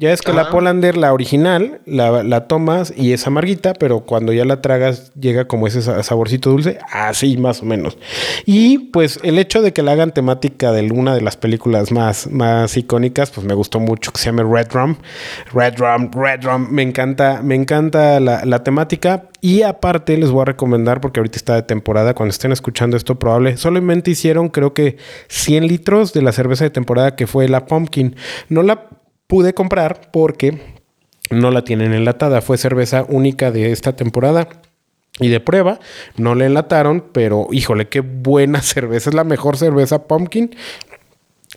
Ya 0.04 0.12
es 0.12 0.22
que 0.22 0.34
la 0.34 0.50
Polander, 0.50 0.98
la 0.98 1.14
original, 1.14 1.80
la, 1.86 2.48
tomas 2.48 2.94
y 2.94 3.14
es 3.14 3.26
amarguita, 3.26 3.74
pero 3.74 4.02
cuando 4.02 4.34
ya 4.34 4.44
la 4.44 4.62
tragas 4.62 5.14
llega 5.14 5.46
como 5.48 5.66
ese 5.66 5.82
saborcito 6.04 6.50
dulce, 6.50 6.78
así 6.92 7.38
más 7.38 7.62
o 7.62 7.66
menos. 7.66 7.98
Y 8.46 8.80
pues 8.92 9.22
el 9.24 9.40
hecho 9.40 9.62
de 9.62 9.72
que 9.72 9.82
la 9.82 9.94
hagan 9.94 10.14
temática 10.14 10.74
de 10.74 10.92
una 10.92 11.16
de 11.16 11.22
las 11.22 11.38
películas 11.38 11.94
más, 11.94 12.30
más 12.30 12.76
icónicas, 12.76 13.32
pues 13.32 13.48
me 13.48 13.54
gustó 13.54 13.80
mucho, 13.80 14.12
que 14.12 14.20
se 14.20 14.26
llama 14.26 14.44
Red 14.44 14.74
Rum. 14.74 14.98
Red 15.54 15.76
Rum, 15.78 16.12
Red 16.12 16.44
Rum, 16.44 16.68
me 16.70 16.82
encanta, 16.82 17.40
me 17.42 17.56
encanta 17.56 18.20
la, 18.20 18.44
la 18.44 18.62
temática. 18.62 19.30
Y 19.40 19.62
aparte 19.62 20.18
les 20.18 20.32
voy 20.32 20.42
a 20.42 20.46
recomendar, 20.46 21.00
porque 21.00 21.22
ahorita 21.22 21.38
está 21.38 21.56
de 21.56 21.64
temporada, 21.64 22.14
cuando 22.14 22.32
estén 22.32 22.52
escuchando 22.52 22.98
esto 22.98 23.18
probable, 23.18 23.56
solamente 23.56 24.12
hicieron 24.12 24.50
creo 24.50 24.74
que 24.74 24.98
100 25.30 25.66
litros 25.66 26.12
de 26.12 26.24
la 26.24 26.34
cerveza 26.34 26.66
de 26.66 26.72
temporada 26.72 27.16
que 27.16 27.26
fue 27.26 27.48
la 27.48 27.66
Pumpkin. 27.68 28.18
No 28.50 28.64
la 28.64 28.90
pude 29.34 29.56
comprar 29.56 30.12
porque 30.12 30.62
no 31.32 31.50
la 31.50 31.64
tienen 31.64 31.92
enlatada. 31.92 32.44
Fue 32.44 32.56
cerveza 32.60 33.04
única 33.10 33.50
de 33.50 33.72
esta 33.72 33.96
temporada. 33.96 34.48
Y 35.20 35.30
de 35.30 35.40
prueba, 35.40 35.80
no 36.18 36.36
la 36.36 36.46
enlataron, 36.46 37.04
pero 37.12 37.48
híjole, 37.52 37.88
qué 37.88 38.02
buena 38.02 38.62
cerveza. 38.62 39.10
Es 39.10 39.16
la 39.16 39.24
mejor 39.24 39.58
cerveza 39.58 40.04
pumpkin 40.08 40.56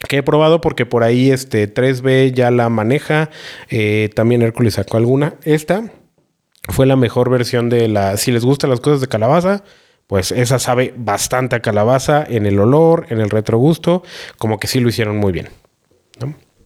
que 0.09 0.16
he 0.16 0.23
probado 0.23 0.62
porque 0.62 0.87
por 0.87 1.02
ahí 1.02 1.30
este 1.30 1.71
3B 1.71 2.33
ya 2.33 2.50
la 2.50 2.71
maneja. 2.71 3.28
Eh, 3.68 4.09
también 4.14 4.40
Hércules 4.40 4.73
sacó 4.73 4.97
alguna. 4.97 5.35
Esta 5.42 5.92
fue 6.71 6.87
la 6.87 6.97
mejor 6.97 7.28
versión 7.28 7.68
de 7.68 7.88
la... 7.88 8.16
Si 8.16 8.33
les 8.33 8.47
gustan 8.47 8.71
las 8.71 8.80
cosas 8.80 9.02
de 9.02 9.09
calabaza, 9.09 9.64
pues 10.06 10.33
esa 10.33 10.59
sabe 10.59 10.95
bastante 10.97 11.56
a 11.56 11.61
calabaza 11.61 12.25
en 12.26 12.47
el 12.47 12.59
olor, 12.59 13.04
en 13.11 13.21
el 13.21 13.28
retrogusto, 13.28 14.02
como 14.38 14.59
que 14.59 14.66
sí 14.66 14.80
lo 14.80 14.88
hicieron 14.88 15.18
muy 15.18 15.33
bien. 15.33 15.50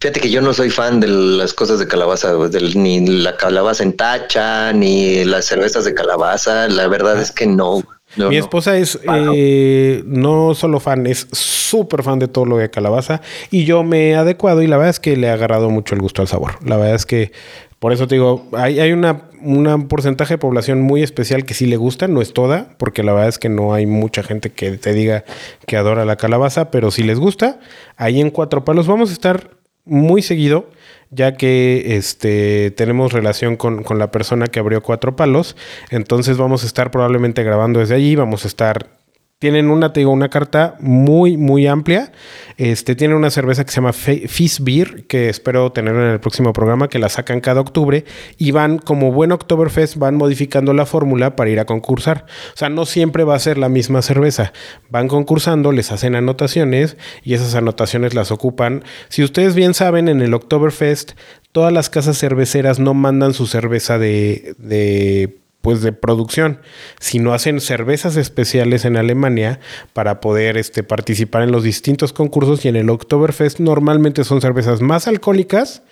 Fíjate 0.00 0.21
que 0.21 0.30
yo 0.30 0.40
no 0.40 0.54
soy 0.54 0.71
fan 0.71 0.99
de 0.99 1.09
las 1.09 1.52
cosas 1.52 1.78
de 1.78 1.87
calabaza, 1.87 2.33
ni 2.75 3.07
la 3.07 3.37
calabaza 3.37 3.83
en 3.83 3.92
tacha, 3.92 4.73
ni 4.73 5.25
las 5.25 5.45
cervezas 5.45 5.85
de 5.85 5.92
calabaza. 5.92 6.69
La 6.69 6.88
verdad 6.88 7.21
es 7.21 7.30
que 7.30 7.47
no. 7.47 7.83
Mi 8.16 8.38
esposa 8.38 8.78
es 8.78 8.99
eh, 9.12 10.02
no 10.07 10.54
solo 10.54 10.80
fan, 10.80 11.07
es 11.07 11.28
súper 11.33 12.02
fan 12.02 12.19
de 12.19 12.28
todo 12.28 12.47
lo 12.47 12.57
de 12.57 12.71
calabaza. 12.71 13.21
Y 13.50 13.64
yo 13.64 13.85
me 13.85 14.09
he 14.09 14.16
adecuado 14.16 14.62
y 14.62 14.66
la 14.66 14.78
verdad 14.78 14.90
es 14.90 15.00
que 15.00 15.19
le 15.19 15.28
ha 15.28 15.35
agarrado 15.35 15.69
mucho 15.69 15.95
el 15.95 16.00
gusto 16.00 16.23
al 16.23 16.28
sabor. 16.28 16.52
La 16.64 16.78
verdad 16.78 16.95
es 16.95 17.04
que 17.04 17.33
por 17.78 17.92
eso 17.92 18.09
te 18.09 18.14
digo, 18.14 18.49
hay, 18.52 18.80
hay 18.80 18.92
una, 18.92 19.28
un 19.42 19.87
porcentaje 19.87 20.35
de 20.35 20.38
población 20.38 20.80
muy 20.80 21.02
especial 21.02 21.45
que 21.45 21.52
sí 21.52 21.66
le 21.66 21.76
gusta, 21.76 22.09
no 22.09 22.23
es 22.23 22.33
toda, 22.33 22.69
porque 22.78 23.02
la 23.02 23.12
verdad 23.12 23.28
es 23.28 23.38
que 23.38 23.50
no 23.50 23.75
hay 23.75 23.85
mucha 23.85 24.23
gente 24.23 24.50
que 24.50 24.73
te 24.73 24.95
diga 24.95 25.25
que 25.66 25.76
adora 25.76 26.07
la 26.07 26.16
calabaza, 26.16 26.71
pero 26.71 26.90
si 26.90 27.02
les 27.02 27.19
gusta, 27.19 27.61
ahí 27.97 28.21
en 28.21 28.30
Cuatro 28.30 28.64
Palos 28.64 28.87
vamos 28.87 29.11
a 29.11 29.12
estar 29.12 29.60
muy 29.84 30.22
seguido, 30.22 30.70
ya 31.10 31.37
que 31.37 31.96
este, 31.96 32.70
tenemos 32.70 33.12
relación 33.12 33.56
con, 33.56 33.82
con, 33.82 33.99
la 33.99 34.10
persona 34.10 34.46
que 34.46 34.60
abrió 34.60 34.82
Cuatro 34.82 35.16
Palos. 35.16 35.56
Entonces 35.90 36.37
vamos 36.37 36.62
a 36.62 36.66
estar 36.66 36.90
probablemente 36.90 37.42
grabando 37.42 37.80
desde 37.80 37.94
allí, 37.94 38.14
vamos 38.16 38.44
a 38.44 38.49
estar 38.49 39.00
tienen 39.40 39.70
una, 39.70 39.94
te 39.94 40.04
una 40.04 40.28
carta 40.28 40.76
muy, 40.80 41.38
muy 41.38 41.66
amplia. 41.66 42.12
Este, 42.59 42.94
tienen 42.94 43.16
una 43.16 43.30
cerveza 43.30 43.64
que 43.64 43.70
se 43.70 43.76
llama 43.76 43.94
Fizz 43.94 44.61
Beer, 44.62 45.04
que 45.06 45.30
espero 45.30 45.73
tener 45.73 45.94
en 45.94 46.11
el 46.11 46.20
próximo 46.20 46.52
programa, 46.52 46.88
que 46.88 46.99
la 46.99 47.09
sacan 47.09 47.40
cada 47.40 47.62
octubre. 47.62 48.04
Y 48.37 48.50
van, 48.50 48.78
como 48.78 49.12
buen 49.12 49.32
Oktoberfest, 49.32 49.97
van 49.97 50.16
modificando 50.16 50.75
la 50.75 50.85
fórmula 50.85 51.37
para 51.37 51.49
ir 51.49 51.59
a 51.59 51.64
concursar. 51.64 52.26
O 52.52 52.56
sea, 52.59 52.68
no 52.68 52.85
siempre 52.85 53.25
va 53.25 53.35
a 53.35 53.38
ser 53.38 53.56
la 53.56 53.70
misma 53.70 54.02
cerveza. 54.02 54.52
Van 54.90 55.09
concursando, 55.09 55.73
les 55.73 55.90
hacen 55.90 56.16
anotaciones 56.16 56.99
y 57.25 57.32
esas 57.32 57.54
anotaciones 57.54 58.12
las 58.12 58.32
ocupan. 58.32 58.85
Si 59.09 59.25
ustedes 59.25 59.54
bien 59.54 59.73
saben, 59.73 60.09
en 60.09 60.20
el 60.20 60.35
Oktoberfest, 60.35 61.12
todas 61.52 61.73
las 61.73 61.88
casas 61.88 62.18
cerveceras 62.18 62.78
no 62.78 62.92
mandan 62.92 63.32
su 63.32 63.47
cerveza 63.47 63.99
de, 63.99 64.54
de 64.59 65.40
pues 65.61 65.83
de 65.83 65.93
producción, 65.93 66.61
sino 66.99 67.33
hacen 67.33 67.61
cervezas 67.61 68.17
especiales 68.17 68.85
en 68.85 68.97
Alemania 68.97 69.61
para 69.93 70.21
poder 70.21 70.57
este, 70.57 70.83
participar 70.83 71.43
en 71.43 71.52
los 71.52 71.62
distintos 71.62 72.12
concursos 72.12 72.64
y 72.64 72.69
en 72.69 72.76
el 72.76 72.88
Oktoberfest 72.88 73.61
normalmente 73.61 74.25
son 74.25 74.40
cervezas 74.40 74.81
más 74.81 75.07
alcohólicas 75.07 75.83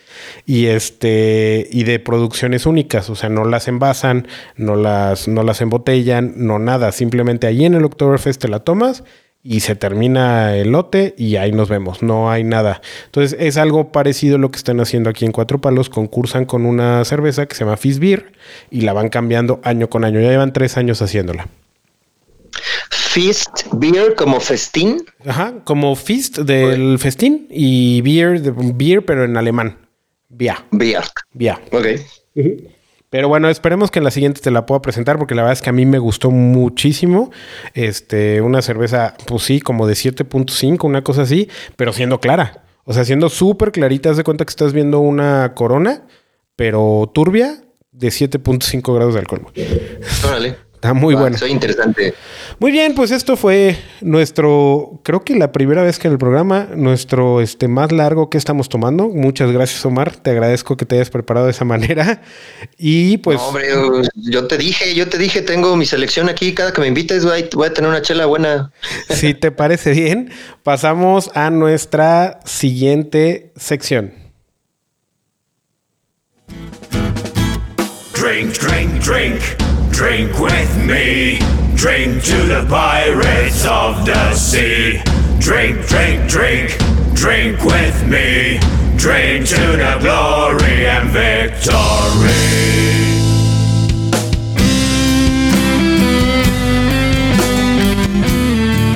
y 0.45 0.67
este 0.67 1.67
y 1.71 1.83
de 1.83 1.99
producciones 1.99 2.65
únicas, 2.65 3.09
o 3.09 3.15
sea, 3.15 3.29
no 3.29 3.45
las 3.45 3.67
envasan, 3.67 4.27
no 4.55 4.75
las 4.75 5.27
no 5.27 5.43
las 5.43 5.61
embotellan, 5.61 6.33
no 6.37 6.57
nada, 6.59 6.91
simplemente 6.91 7.47
ahí 7.47 7.65
en 7.65 7.75
el 7.75 7.85
Oktoberfest 7.85 8.41
te 8.41 8.47
la 8.47 8.59
tomas 8.59 9.03
y 9.43 9.61
se 9.61 9.75
termina 9.75 10.55
el 10.55 10.71
lote 10.71 11.15
y 11.17 11.37
ahí 11.37 11.51
nos 11.51 11.69
vemos, 11.69 12.03
no 12.03 12.29
hay 12.29 12.43
nada. 12.43 12.81
Entonces 13.05 13.37
es 13.39 13.57
algo 13.57 13.91
parecido 13.91 14.35
a 14.35 14.39
lo 14.39 14.51
que 14.51 14.57
están 14.57 14.79
haciendo 14.79 15.09
aquí 15.09 15.25
en 15.25 15.31
Cuatro 15.31 15.59
Palos, 15.61 15.89
concursan 15.89 16.45
con 16.45 16.65
una 16.65 17.03
cerveza 17.05 17.45
que 17.45 17.55
se 17.55 17.63
llama 17.63 17.77
Fizz 17.77 17.99
Beer 17.99 18.33
y 18.69 18.81
la 18.81 18.93
van 18.93 19.09
cambiando 19.09 19.59
año 19.63 19.89
con 19.89 20.03
año, 20.03 20.19
ya 20.19 20.29
llevan 20.29 20.53
tres 20.53 20.77
años 20.77 21.01
haciéndola. 21.01 21.47
Fist 22.89 23.65
Beer 23.73 24.13
como 24.15 24.39
festín. 24.39 25.03
Ajá, 25.25 25.55
como 25.63 25.95
Fist 25.95 26.39
del 26.39 26.99
festín 26.99 27.47
y 27.49 28.01
Beer, 28.01 28.41
de, 28.41 28.53
beer 28.55 29.03
pero 29.03 29.25
en 29.25 29.35
alemán. 29.35 29.77
Bia. 30.29 30.63
Bia. 30.71 31.03
Bia. 31.33 31.59
Ok. 31.71 31.87
Pero 33.09 33.27
bueno, 33.27 33.49
esperemos 33.49 33.89
que 33.89 33.99
en 33.99 34.05
la 34.05 34.11
siguiente 34.11 34.41
te 34.41 34.51
la 34.51 34.65
pueda 34.65 34.81
presentar 34.81 35.17
porque 35.17 35.33
la 35.33 35.41
verdad 35.41 35.53
es 35.53 35.61
que 35.61 35.69
a 35.69 35.73
mí 35.73 35.85
me 35.85 35.97
gustó 35.97 36.29
muchísimo. 36.29 37.31
Este, 37.73 38.41
una 38.41 38.61
cerveza, 38.61 39.15
pues 39.25 39.43
sí, 39.43 39.61
como 39.61 39.87
de 39.87 39.93
7.5, 39.93 40.83
una 40.85 41.03
cosa 41.03 41.23
así, 41.23 41.49
pero 41.75 41.91
siendo 41.91 42.19
clara. 42.19 42.63
O 42.83 42.93
sea, 42.93 43.05
siendo 43.05 43.29
súper 43.29 43.71
clarita, 43.71 44.11
haz 44.11 44.17
de 44.17 44.23
cuenta 44.23 44.45
que 44.45 44.49
estás 44.49 44.73
viendo 44.73 44.99
una 44.99 45.53
corona, 45.55 46.03
pero 46.55 47.09
turbia 47.13 47.63
de 47.91 48.07
7.5 48.09 48.93
grados 48.95 49.13
de 49.13 49.19
alcohol. 49.19 49.47
Órale. 50.25 50.68
Está 50.79 50.93
muy 50.93 51.13
bueno. 51.13 51.37
Soy 51.37 51.51
interesante. 51.51 52.13
Muy 52.57 52.71
bien, 52.71 52.95
pues 52.95 53.11
esto 53.11 53.35
fue 53.35 53.77
nuestro, 53.99 55.01
creo 55.03 55.25
que 55.25 55.35
la 55.35 55.51
primera 55.51 55.83
vez 55.83 55.99
que 55.99 56.07
en 56.07 56.13
el 56.13 56.17
programa, 56.17 56.69
nuestro 56.73 57.41
este 57.41 57.67
más 57.67 57.91
largo 57.91 58.29
que 58.29 58.37
estamos 58.37 58.69
tomando. 58.69 59.09
Muchas 59.09 59.51
gracias, 59.51 59.85
Omar. 59.85 60.15
Te 60.15 60.29
agradezco 60.29 60.77
que 60.77 60.85
te 60.85 60.95
hayas 60.95 61.09
preparado 61.09 61.47
de 61.47 61.51
esa 61.51 61.65
manera. 61.65 62.21
Y 62.77 63.17
pues. 63.17 63.41
hombre, 63.41 63.67
yo 64.15 64.47
te 64.47 64.57
dije, 64.57 64.95
yo 64.95 65.09
te 65.09 65.17
dije, 65.17 65.41
tengo 65.41 65.75
mi 65.75 65.85
selección 65.85 66.29
aquí. 66.29 66.53
Cada 66.53 66.71
que 66.71 66.79
me 66.79 66.87
invites, 66.87 67.25
voy 67.25 67.67
a 67.67 67.73
tener 67.73 67.89
una 67.89 68.01
chela 68.01 68.25
buena. 68.25 68.71
Si 69.09 69.33
te 69.33 69.51
parece 69.51 69.91
bien, 69.91 70.31
pasamos 70.63 71.29
a 71.33 71.49
nuestra 71.49 72.39
siguiente 72.45 73.51
sección. 73.57 74.13
Drink, 78.13 78.57
drink, 78.59 79.03
drink, 79.03 79.41
drink 79.99 80.39
with 80.39 80.77
me. 80.85 81.39
Drink 81.75 82.23
to 82.23 82.37
the 82.45 82.65
pirates 82.69 83.65
of 83.65 84.05
the 84.05 84.33
sea. 84.33 85.01
Drink, 85.39 85.85
drink, 85.87 86.25
drink, 86.29 86.69
drink 87.13 87.61
with 87.65 88.07
me. 88.07 88.59
Drink 88.95 89.45
to 89.49 89.75
the 89.83 89.97
glory 89.99 90.87
and 90.87 91.09
victory. 91.09 91.75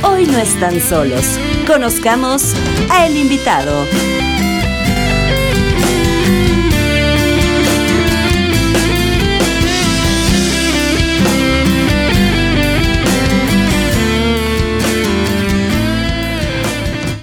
Hoy 0.03 0.25
no 0.25 0.39
están 0.39 0.79
solos. 0.79 1.38
Conozcamos 1.67 2.53
a 2.89 3.07
el 3.07 3.17
invitado. 3.17 4.23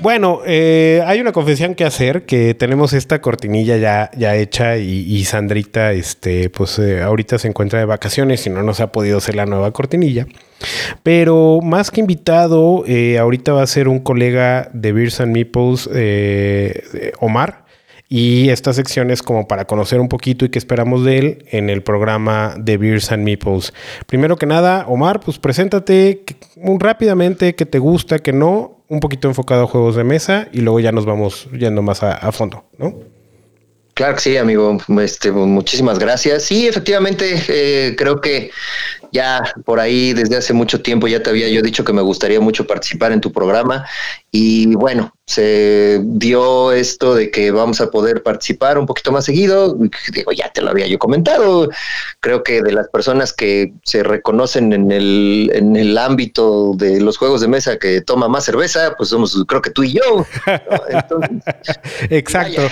Bueno, 0.03 0.41
eh, 0.47 1.03
hay 1.05 1.21
una 1.21 1.33
confesión 1.33 1.75
que 1.75 1.85
hacer, 1.85 2.25
que 2.25 2.55
tenemos 2.55 2.95
esta 2.95 3.21
cortinilla 3.21 3.77
ya, 3.77 4.11
ya 4.17 4.35
hecha 4.35 4.79
y, 4.79 5.23
Sandrita, 5.25 5.93
este, 5.93 6.49
pues 6.49 6.79
eh, 6.79 7.03
ahorita 7.03 7.39
se 7.39 7.49
encuentra 7.49 7.81
de 7.81 7.85
vacaciones 7.85 8.47
y 8.47 8.51
no 8.51 8.63
nos 8.63 8.81
ha 8.81 8.93
podido 8.93 9.19
hacer 9.19 9.35
la 9.35 9.45
nueva 9.45 9.73
cortinilla. 9.73 10.27
Pero 11.03 11.61
más 11.63 11.91
que 11.91 12.01
invitado, 12.01 12.85
eh, 12.87 13.19
ahorita 13.19 13.53
va 13.53 13.63
a 13.63 13.67
ser 13.67 13.89
un 13.89 14.01
colega 14.01 14.71
de 14.73 14.93
Beers 14.93 15.21
and 15.21 15.33
Meeples, 15.33 15.91
Omar. 17.21 17.60
Y 18.13 18.49
esta 18.49 18.73
sección 18.73 19.13
es 19.13 19.23
como 19.23 19.47
para 19.47 19.67
conocer 19.67 20.01
un 20.01 20.09
poquito 20.09 20.45
y 20.45 20.49
qué 20.49 20.59
esperamos 20.59 21.05
de 21.05 21.19
él 21.19 21.45
en 21.53 21.71
el 21.71 21.85
programa 21.85 22.57
de 22.59 22.77
Beers 22.77 23.13
and 23.13 23.23
Meeples. 23.23 23.73
Primero 24.07 24.37
que 24.37 24.47
nada, 24.47 24.85
Omar, 24.89 25.21
pues 25.21 25.39
preséntate 25.39 26.25
rápidamente, 26.81 27.55
qué 27.55 27.67
te 27.67 27.79
gusta, 27.79 28.19
qué 28.19 28.33
no, 28.33 28.83
un 28.89 28.99
poquito 28.99 29.29
enfocado 29.29 29.63
a 29.63 29.67
juegos 29.69 29.95
de 29.95 30.03
mesa 30.03 30.49
y 30.53 30.61
luego 30.61 30.81
ya 30.81 30.91
nos 30.91 31.07
vamos 31.07 31.49
yendo 31.53 31.83
más 31.83 32.03
a, 32.03 32.33
fondo, 32.33 32.65
¿no? 32.79 32.95
Claro 34.01 34.15
que 34.15 34.23
sí, 34.23 34.37
amigo. 34.39 34.79
Este, 35.03 35.31
muchísimas 35.31 35.99
gracias. 35.99 36.45
Sí, 36.45 36.67
efectivamente, 36.67 37.35
eh, 37.49 37.95
creo 37.99 38.19
que 38.19 38.51
ya 39.13 39.43
por 39.67 39.79
ahí 39.79 40.15
desde 40.15 40.39
hace 40.39 40.55
mucho 40.55 40.81
tiempo 40.81 41.07
ya 41.07 41.23
te 41.23 41.29
había 41.29 41.51
yo 41.51 41.61
dicho 41.61 41.85
que 41.85 41.93
me 41.93 42.01
gustaría 42.01 42.41
mucho 42.41 42.67
participar 42.67 43.13
en 43.13 43.21
tu 43.21 43.31
programa 43.31 43.85
y 44.31 44.75
bueno, 44.75 45.13
se 45.27 46.01
dio 46.03 46.73
esto 46.73 47.15
de 47.15 47.31
que 47.31 47.51
vamos 47.51 47.83
a 47.83 47.91
poder 47.91 48.23
participar 48.23 48.79
un 48.79 48.87
poquito 48.87 49.13
más 49.13 49.27
seguido. 49.27 49.77
Digo, 50.15 50.33
ya 50.33 50.51
te 50.51 50.63
lo 50.63 50.71
había 50.71 50.87
yo 50.87 50.99
comentado. 50.99 51.69
Creo 52.21 52.43
que 52.43 52.63
de 52.63 52.73
las 52.73 52.89
personas 52.89 53.35
que 53.35 53.75
se 53.85 54.03
reconocen 54.03 54.73
en 54.73 54.93
el, 54.93 55.51
en 55.53 55.77
el 55.77 55.99
ámbito 55.99 56.73
de 56.75 57.03
los 57.03 57.19
juegos 57.19 57.43
de 57.43 57.49
mesa 57.49 57.79
que 57.79 58.01
toma 58.01 58.29
más 58.29 58.47
cerveza, 58.47 58.95
pues 58.97 59.11
somos 59.11 59.45
creo 59.47 59.61
que 59.61 59.71
tú 59.71 59.83
y 59.83 59.93
yo. 59.93 60.25
Exacto. 62.09 62.63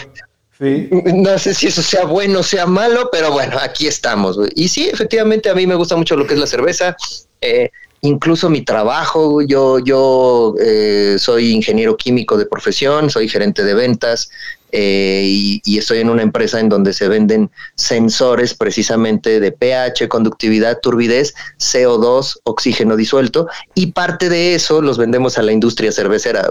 No 0.60 1.38
sé 1.38 1.54
si 1.54 1.68
eso 1.68 1.82
sea 1.82 2.04
bueno 2.04 2.40
o 2.40 2.42
sea 2.42 2.66
malo, 2.66 3.08
pero 3.12 3.30
bueno, 3.30 3.56
aquí 3.60 3.86
estamos. 3.86 4.38
Y 4.54 4.68
sí, 4.68 4.88
efectivamente, 4.88 5.48
a 5.48 5.54
mí 5.54 5.66
me 5.66 5.76
gusta 5.76 5.96
mucho 5.96 6.16
lo 6.16 6.26
que 6.26 6.34
es 6.34 6.40
la 6.40 6.46
cerveza. 6.46 6.96
Eh, 7.40 7.70
incluso 8.00 8.50
mi 8.50 8.62
trabajo, 8.62 9.40
yo, 9.42 9.78
yo 9.78 10.54
eh, 10.60 11.16
soy 11.18 11.52
ingeniero 11.52 11.96
químico 11.96 12.36
de 12.36 12.46
profesión, 12.46 13.08
soy 13.08 13.28
gerente 13.28 13.62
de 13.62 13.74
ventas, 13.74 14.30
eh, 14.72 15.22
y, 15.24 15.78
estoy 15.78 15.98
en 15.98 16.10
una 16.10 16.22
empresa 16.22 16.60
en 16.60 16.68
donde 16.68 16.92
se 16.92 17.08
venden 17.08 17.50
sensores 17.74 18.54
precisamente 18.54 19.40
de 19.40 19.52
pH, 19.52 20.08
conductividad, 20.08 20.80
turbidez, 20.80 21.34
CO2, 21.58 22.40
oxígeno 22.44 22.96
disuelto 22.96 23.48
y 23.74 23.92
parte 23.92 24.28
de 24.28 24.54
eso 24.54 24.82
los 24.82 24.98
vendemos 24.98 25.38
a 25.38 25.42
la 25.42 25.52
industria 25.52 25.92
cervecera. 25.92 26.48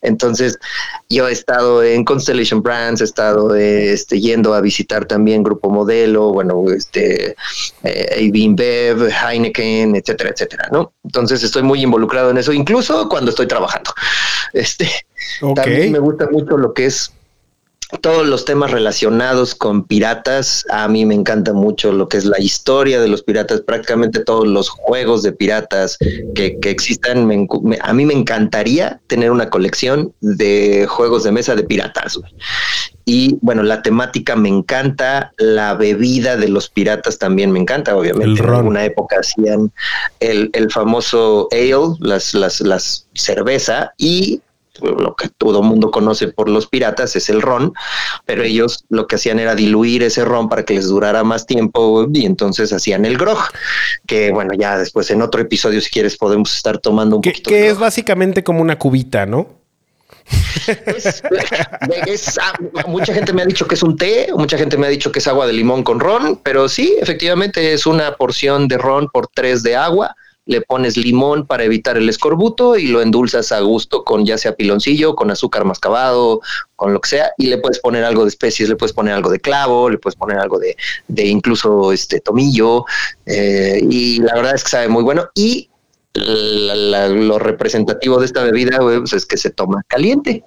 Entonces 0.00 0.58
yo 1.08 1.28
he 1.28 1.32
estado 1.32 1.82
en 1.82 2.04
Constellation 2.04 2.62
Brands, 2.62 3.00
he 3.00 3.04
estado 3.04 3.54
este, 3.54 4.20
yendo 4.20 4.54
a 4.54 4.60
visitar 4.60 5.04
también 5.04 5.42
Grupo 5.42 5.70
Modelo, 5.70 6.32
bueno, 6.32 6.64
este, 6.70 7.36
eh, 7.84 8.30
Bev, 8.32 9.10
Heineken, 9.10 9.96
etcétera, 9.96 10.30
etcétera, 10.30 10.68
¿no? 10.72 10.92
Entonces 11.04 11.42
estoy 11.42 11.62
muy 11.62 11.82
involucrado 11.82 12.30
en 12.30 12.38
eso, 12.38 12.52
incluso 12.52 13.08
cuando 13.08 13.30
estoy 13.30 13.46
trabajando. 13.46 13.92
Este, 14.52 14.88
También 15.54 15.92
me 15.92 15.98
gusta 15.98 16.28
mucho 16.30 16.56
lo 16.56 16.74
que 16.74 16.86
es 16.86 17.12
todos 18.00 18.26
los 18.26 18.44
temas 18.44 18.70
relacionados 18.70 19.54
con 19.54 19.84
piratas. 19.84 20.64
A 20.70 20.88
mí 20.88 21.04
me 21.04 21.14
encanta 21.14 21.52
mucho 21.52 21.92
lo 21.92 22.08
que 22.08 22.16
es 22.16 22.24
la 22.24 22.40
historia 22.40 23.00
de 23.00 23.08
los 23.08 23.22
piratas, 23.22 23.60
prácticamente 23.60 24.20
todos 24.20 24.46
los 24.46 24.68
juegos 24.68 25.22
de 25.22 25.32
piratas 25.32 25.98
que, 26.34 26.58
existan. 26.62 27.28
a 27.82 27.92
mí 27.92 28.06
me 28.06 28.14
encantaría 28.14 29.00
tener 29.06 29.30
una 29.30 29.50
colección 29.50 30.12
de 30.20 30.86
juegos 30.88 31.24
de 31.24 31.32
mesa 31.32 31.54
de 31.54 31.64
piratas. 31.64 32.18
Y 33.04 33.38
bueno, 33.40 33.62
la 33.62 33.82
temática 33.82 34.36
me 34.36 34.48
encanta, 34.48 35.32
la 35.36 35.74
bebida 35.74 36.36
de 36.36 36.48
los 36.48 36.68
piratas 36.68 37.18
también 37.18 37.50
me 37.50 37.58
encanta, 37.58 37.96
obviamente. 37.96 38.42
En 38.42 38.66
una 38.66 38.84
época 38.84 39.16
hacían 39.20 39.72
el, 40.20 40.50
el 40.52 40.70
famoso 40.70 41.48
ale, 41.50 41.96
las, 42.00 42.32
las, 42.32 42.60
las 42.60 43.06
cerveza, 43.14 43.92
y 43.98 44.40
lo 44.80 45.14
que 45.14 45.28
todo 45.28 45.62
mundo 45.62 45.90
conoce 45.90 46.28
por 46.28 46.48
los 46.48 46.66
piratas 46.66 47.14
es 47.16 47.28
el 47.28 47.42
ron, 47.42 47.74
pero 48.24 48.42
ellos 48.42 48.84
lo 48.88 49.06
que 49.06 49.16
hacían 49.16 49.38
era 49.38 49.54
diluir 49.54 50.02
ese 50.02 50.24
ron 50.24 50.48
para 50.48 50.64
que 50.64 50.74
les 50.74 50.88
durara 50.88 51.24
más 51.24 51.46
tiempo 51.46 52.06
y 52.12 52.24
entonces 52.24 52.72
hacían 52.72 53.04
el 53.04 53.18
grog, 53.18 53.38
que 54.06 54.32
bueno, 54.32 54.52
ya 54.58 54.78
después 54.78 55.10
en 55.10 55.22
otro 55.22 55.40
episodio 55.42 55.80
si 55.80 55.90
quieres 55.90 56.16
podemos 56.16 56.54
estar 56.54 56.78
tomando 56.78 57.16
un 57.16 57.22
poquito. 57.22 57.50
Que 57.50 57.68
es 57.68 57.78
básicamente 57.78 58.42
como 58.42 58.62
una 58.62 58.78
cubita, 58.78 59.26
¿no? 59.26 59.62
Ah, 62.40 62.54
mucha 62.86 63.12
gente 63.12 63.32
me 63.32 63.42
ha 63.42 63.44
dicho 63.44 63.66
que 63.66 63.74
es 63.74 63.82
un 63.82 63.96
té, 63.96 64.28
mucha 64.36 64.56
gente 64.56 64.76
me 64.76 64.86
ha 64.86 64.90
dicho 64.90 65.10
que 65.10 65.18
es 65.18 65.26
agua 65.26 65.46
de 65.46 65.52
limón 65.52 65.82
con 65.82 66.00
ron, 66.00 66.40
pero 66.42 66.68
sí, 66.68 66.96
efectivamente 67.00 67.72
es 67.72 67.86
una 67.86 68.14
porción 68.16 68.68
de 68.68 68.78
ron 68.78 69.08
por 69.12 69.28
tres 69.28 69.62
de 69.62 69.76
agua 69.76 70.14
le 70.46 70.60
pones 70.60 70.96
limón 70.96 71.46
para 71.46 71.64
evitar 71.64 71.96
el 71.96 72.08
escorbuto 72.08 72.76
y 72.76 72.88
lo 72.88 73.00
endulzas 73.00 73.52
a 73.52 73.60
gusto 73.60 74.04
con 74.04 74.24
ya 74.24 74.38
sea 74.38 74.56
piloncillo, 74.56 75.14
con 75.14 75.30
azúcar 75.30 75.64
mascabado, 75.64 76.40
con 76.74 76.92
lo 76.92 77.00
que 77.00 77.10
sea, 77.10 77.30
y 77.38 77.46
le 77.46 77.58
puedes 77.58 77.78
poner 77.78 78.04
algo 78.04 78.22
de 78.22 78.30
especies, 78.30 78.68
le 78.68 78.76
puedes 78.76 78.92
poner 78.92 79.14
algo 79.14 79.30
de 79.30 79.40
clavo, 79.40 79.88
le 79.88 79.98
puedes 79.98 80.16
poner 80.16 80.38
algo 80.38 80.58
de, 80.58 80.76
de 81.08 81.26
incluso 81.26 81.92
este 81.92 82.20
tomillo, 82.20 82.84
eh, 83.26 83.80
y 83.88 84.20
la 84.20 84.34
verdad 84.34 84.54
es 84.54 84.64
que 84.64 84.70
sabe 84.70 84.88
muy 84.88 85.02
bueno. 85.04 85.28
Y 85.34 85.68
lo 86.14 87.38
representativo 87.38 88.18
de 88.18 88.26
esta 88.26 88.42
bebida 88.42 88.78
pues, 88.78 89.12
es 89.12 89.24
que 89.24 89.36
se 89.36 89.50
toma 89.50 89.82
caliente. 89.86 90.44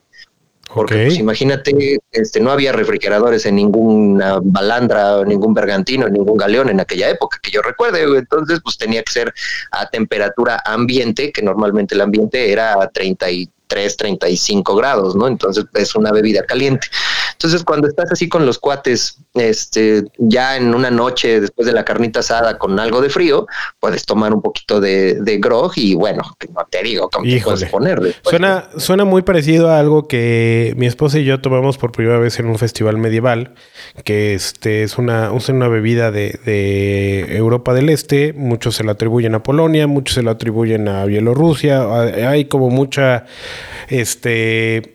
Porque 0.73 1.05
pues, 1.05 1.19
imagínate, 1.19 1.99
este, 2.11 2.39
no 2.39 2.51
había 2.51 2.71
refrigeradores 2.71 3.45
en 3.45 3.55
ninguna 3.55 4.39
balandra, 4.41 5.23
ningún 5.23 5.53
bergantino, 5.53 6.09
ningún 6.09 6.37
galeón 6.37 6.69
en 6.69 6.79
aquella 6.79 7.09
época 7.09 7.39
que 7.41 7.51
yo 7.51 7.61
recuerde. 7.61 8.03
Entonces, 8.17 8.59
pues 8.63 8.77
tenía 8.77 9.03
que 9.03 9.13
ser 9.13 9.33
a 9.71 9.89
temperatura 9.89 10.61
ambiente, 10.65 11.31
que 11.31 11.41
normalmente 11.41 11.95
el 11.95 12.01
ambiente 12.01 12.51
era 12.51 12.81
a 12.81 12.89
30 12.89 13.31
y 13.31 13.49
3, 13.67 13.97
35 13.97 14.75
grados, 14.75 15.15
¿no? 15.15 15.27
Entonces 15.27 15.65
es 15.73 15.95
una 15.95 16.11
bebida 16.11 16.45
caliente. 16.45 16.87
Entonces 17.35 17.63
cuando 17.63 17.87
estás 17.87 18.11
así 18.11 18.29
con 18.29 18.45
los 18.45 18.59
cuates, 18.59 19.17
este, 19.33 20.05
ya 20.17 20.55
en 20.55 20.73
una 20.73 20.89
noche 20.89 21.41
después 21.41 21.65
de 21.65 21.73
la 21.73 21.83
carnita 21.83 22.21
asada 22.21 22.57
con 22.57 22.79
algo 22.79 23.01
de 23.01 23.09
frío, 23.09 23.45
puedes 23.79 24.05
tomar 24.05 24.33
un 24.33 24.41
poquito 24.41 24.79
de, 24.79 25.15
de 25.21 25.37
grog 25.37 25.73
y 25.75 25.95
bueno, 25.95 26.23
no 26.53 26.67
te 26.69 26.81
digo 26.81 27.09
cómo 27.09 27.25
te 27.25 27.41
puedes 27.41 27.69
poner. 27.69 28.15
Suena, 28.23 28.69
suena 28.77 29.05
muy 29.05 29.21
parecido 29.21 29.69
a 29.69 29.79
algo 29.79 30.07
que 30.07 30.73
mi 30.77 30.85
esposa 30.85 31.19
y 31.19 31.25
yo 31.25 31.41
tomamos 31.41 31.77
por 31.77 31.91
primera 31.91 32.19
vez 32.19 32.39
en 32.39 32.47
un 32.47 32.57
festival 32.57 32.97
medieval, 32.97 33.53
que 34.03 34.33
este 34.33 34.83
es 34.83 34.97
una, 34.97 35.31
una 35.31 35.67
bebida 35.67 36.11
de, 36.11 36.39
de 36.45 37.37
Europa 37.37 37.73
del 37.73 37.89
Este, 37.89 38.33
muchos 38.33 38.75
se 38.75 38.83
la 38.83 38.93
atribuyen 38.93 39.35
a 39.35 39.43
Polonia, 39.43 39.87
muchos 39.87 40.15
se 40.15 40.23
la 40.23 40.31
atribuyen 40.31 40.87
a 40.87 41.05
Bielorrusia, 41.05 41.85
hay 42.29 42.45
como 42.45 42.69
mucha 42.69 43.25
este 43.89 44.94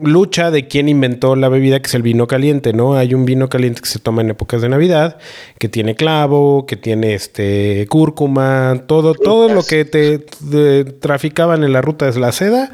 lucha 0.00 0.50
de 0.50 0.68
quién 0.68 0.88
inventó 0.88 1.36
la 1.36 1.48
bebida 1.48 1.80
que 1.80 1.86
es 1.86 1.94
el 1.94 2.02
vino 2.02 2.26
caliente, 2.26 2.72
¿no? 2.72 2.94
Hay 2.94 3.14
un 3.14 3.24
vino 3.24 3.48
caliente 3.48 3.80
que 3.80 3.88
se 3.88 3.98
toma 3.98 4.20
en 4.20 4.30
épocas 4.30 4.60
de 4.60 4.68
Navidad, 4.68 5.18
que 5.58 5.68
tiene 5.68 5.94
clavo, 5.94 6.66
que 6.66 6.76
tiene 6.76 7.14
este 7.14 7.86
cúrcuma, 7.88 8.82
todo, 8.86 9.14
todo 9.14 9.48
lo 9.48 9.62
que 9.62 9.84
te, 9.84 10.18
traficaban 10.84 11.64
en 11.64 11.72
la 11.72 11.80
ruta 11.80 12.10
de 12.10 12.20
la 12.20 12.32
seda, 12.32 12.72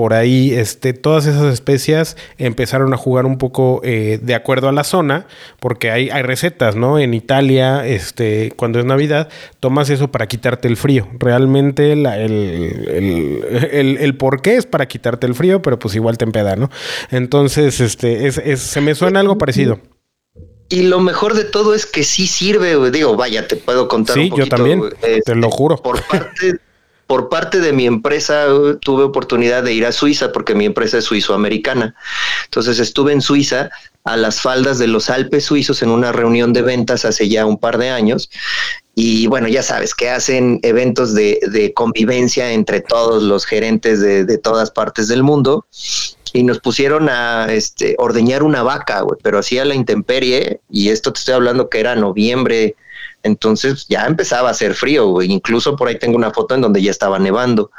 por 0.00 0.14
ahí 0.14 0.54
este, 0.54 0.94
todas 0.94 1.26
esas 1.26 1.52
especias 1.52 2.16
empezaron 2.38 2.94
a 2.94 2.96
jugar 2.96 3.26
un 3.26 3.36
poco 3.36 3.82
eh, 3.84 4.18
de 4.22 4.34
acuerdo 4.34 4.66
a 4.70 4.72
la 4.72 4.82
zona, 4.82 5.26
porque 5.58 5.90
hay, 5.90 6.08
hay 6.08 6.22
recetas, 6.22 6.74
¿no? 6.74 6.98
En 6.98 7.12
Italia, 7.12 7.86
este, 7.86 8.50
cuando 8.56 8.78
es 8.78 8.86
Navidad, 8.86 9.28
tomas 9.60 9.90
eso 9.90 10.10
para 10.10 10.26
quitarte 10.26 10.68
el 10.68 10.78
frío. 10.78 11.06
Realmente 11.18 11.92
el, 11.92 12.06
el, 12.06 13.98
el, 14.00 14.16
por 14.16 14.40
qué 14.40 14.56
es 14.56 14.64
para 14.64 14.88
quitarte 14.88 15.26
el 15.26 15.34
frío, 15.34 15.60
pero 15.60 15.78
pues 15.78 15.94
igual 15.94 16.16
te 16.16 16.24
empeda, 16.24 16.56
¿no? 16.56 16.70
Entonces, 17.10 17.78
este, 17.80 18.26
es, 18.26 18.36
se 18.58 18.80
me 18.80 18.94
suena 18.94 19.20
algo 19.20 19.36
parecido. 19.36 19.80
y 20.70 20.84
lo 20.84 21.00
mejor 21.00 21.34
de 21.34 21.44
todo 21.44 21.74
es 21.74 21.84
que 21.84 22.04
sí 22.04 22.26
sirve. 22.26 22.90
Digo, 22.90 23.16
vaya, 23.16 23.46
te 23.46 23.56
puedo 23.56 23.86
contar 23.86 24.14
Sí, 24.14 24.22
un 24.22 24.28
poquito. 24.30 24.46
yo 24.46 24.48
también, 24.48 24.82
te 25.26 25.34
lo 25.34 25.50
juro. 25.50 25.76
Por 25.76 26.00
parte, 26.06 26.54
por 27.10 27.28
parte 27.28 27.58
de 27.58 27.72
mi 27.72 27.86
empresa, 27.86 28.46
güey, 28.46 28.76
tuve 28.76 29.02
oportunidad 29.02 29.64
de 29.64 29.72
ir 29.72 29.84
a 29.84 29.90
Suiza 29.90 30.30
porque 30.30 30.54
mi 30.54 30.64
empresa 30.64 30.98
es 30.98 31.06
suizoamericana. 31.06 31.96
Entonces 32.44 32.78
estuve 32.78 33.12
en 33.12 33.20
Suiza 33.20 33.68
a 34.04 34.16
las 34.16 34.40
faldas 34.40 34.78
de 34.78 34.86
los 34.86 35.10
Alpes 35.10 35.46
suizos 35.46 35.82
en 35.82 35.90
una 35.90 36.12
reunión 36.12 36.52
de 36.52 36.62
ventas 36.62 37.04
hace 37.04 37.28
ya 37.28 37.46
un 37.46 37.58
par 37.58 37.78
de 37.78 37.90
años. 37.90 38.30
Y 38.94 39.26
bueno, 39.26 39.48
ya 39.48 39.64
sabes 39.64 39.92
que 39.92 40.08
hacen 40.08 40.60
eventos 40.62 41.12
de, 41.12 41.40
de 41.50 41.74
convivencia 41.74 42.52
entre 42.52 42.80
todos 42.80 43.24
los 43.24 43.44
gerentes 43.44 43.98
de, 43.98 44.24
de 44.24 44.38
todas 44.38 44.70
partes 44.70 45.08
del 45.08 45.24
mundo 45.24 45.66
y 46.32 46.44
nos 46.44 46.60
pusieron 46.60 47.08
a 47.08 47.52
este, 47.52 47.96
ordeñar 47.98 48.44
una 48.44 48.62
vaca, 48.62 49.00
güey, 49.00 49.18
pero 49.20 49.40
así 49.40 49.58
a 49.58 49.64
la 49.64 49.74
intemperie, 49.74 50.60
y 50.70 50.90
esto 50.90 51.12
te 51.12 51.18
estoy 51.18 51.34
hablando 51.34 51.68
que 51.68 51.80
era 51.80 51.96
noviembre, 51.96 52.76
entonces 53.22 53.86
ya 53.88 54.06
empezaba 54.06 54.48
a 54.48 54.52
hacer 54.52 54.74
frío, 54.74 55.08
güey. 55.08 55.30
incluso 55.30 55.76
por 55.76 55.88
ahí 55.88 55.98
tengo 55.98 56.16
una 56.16 56.30
foto 56.30 56.54
en 56.54 56.60
donde 56.60 56.82
ya 56.82 56.90
estaba 56.90 57.18
nevando. 57.18 57.70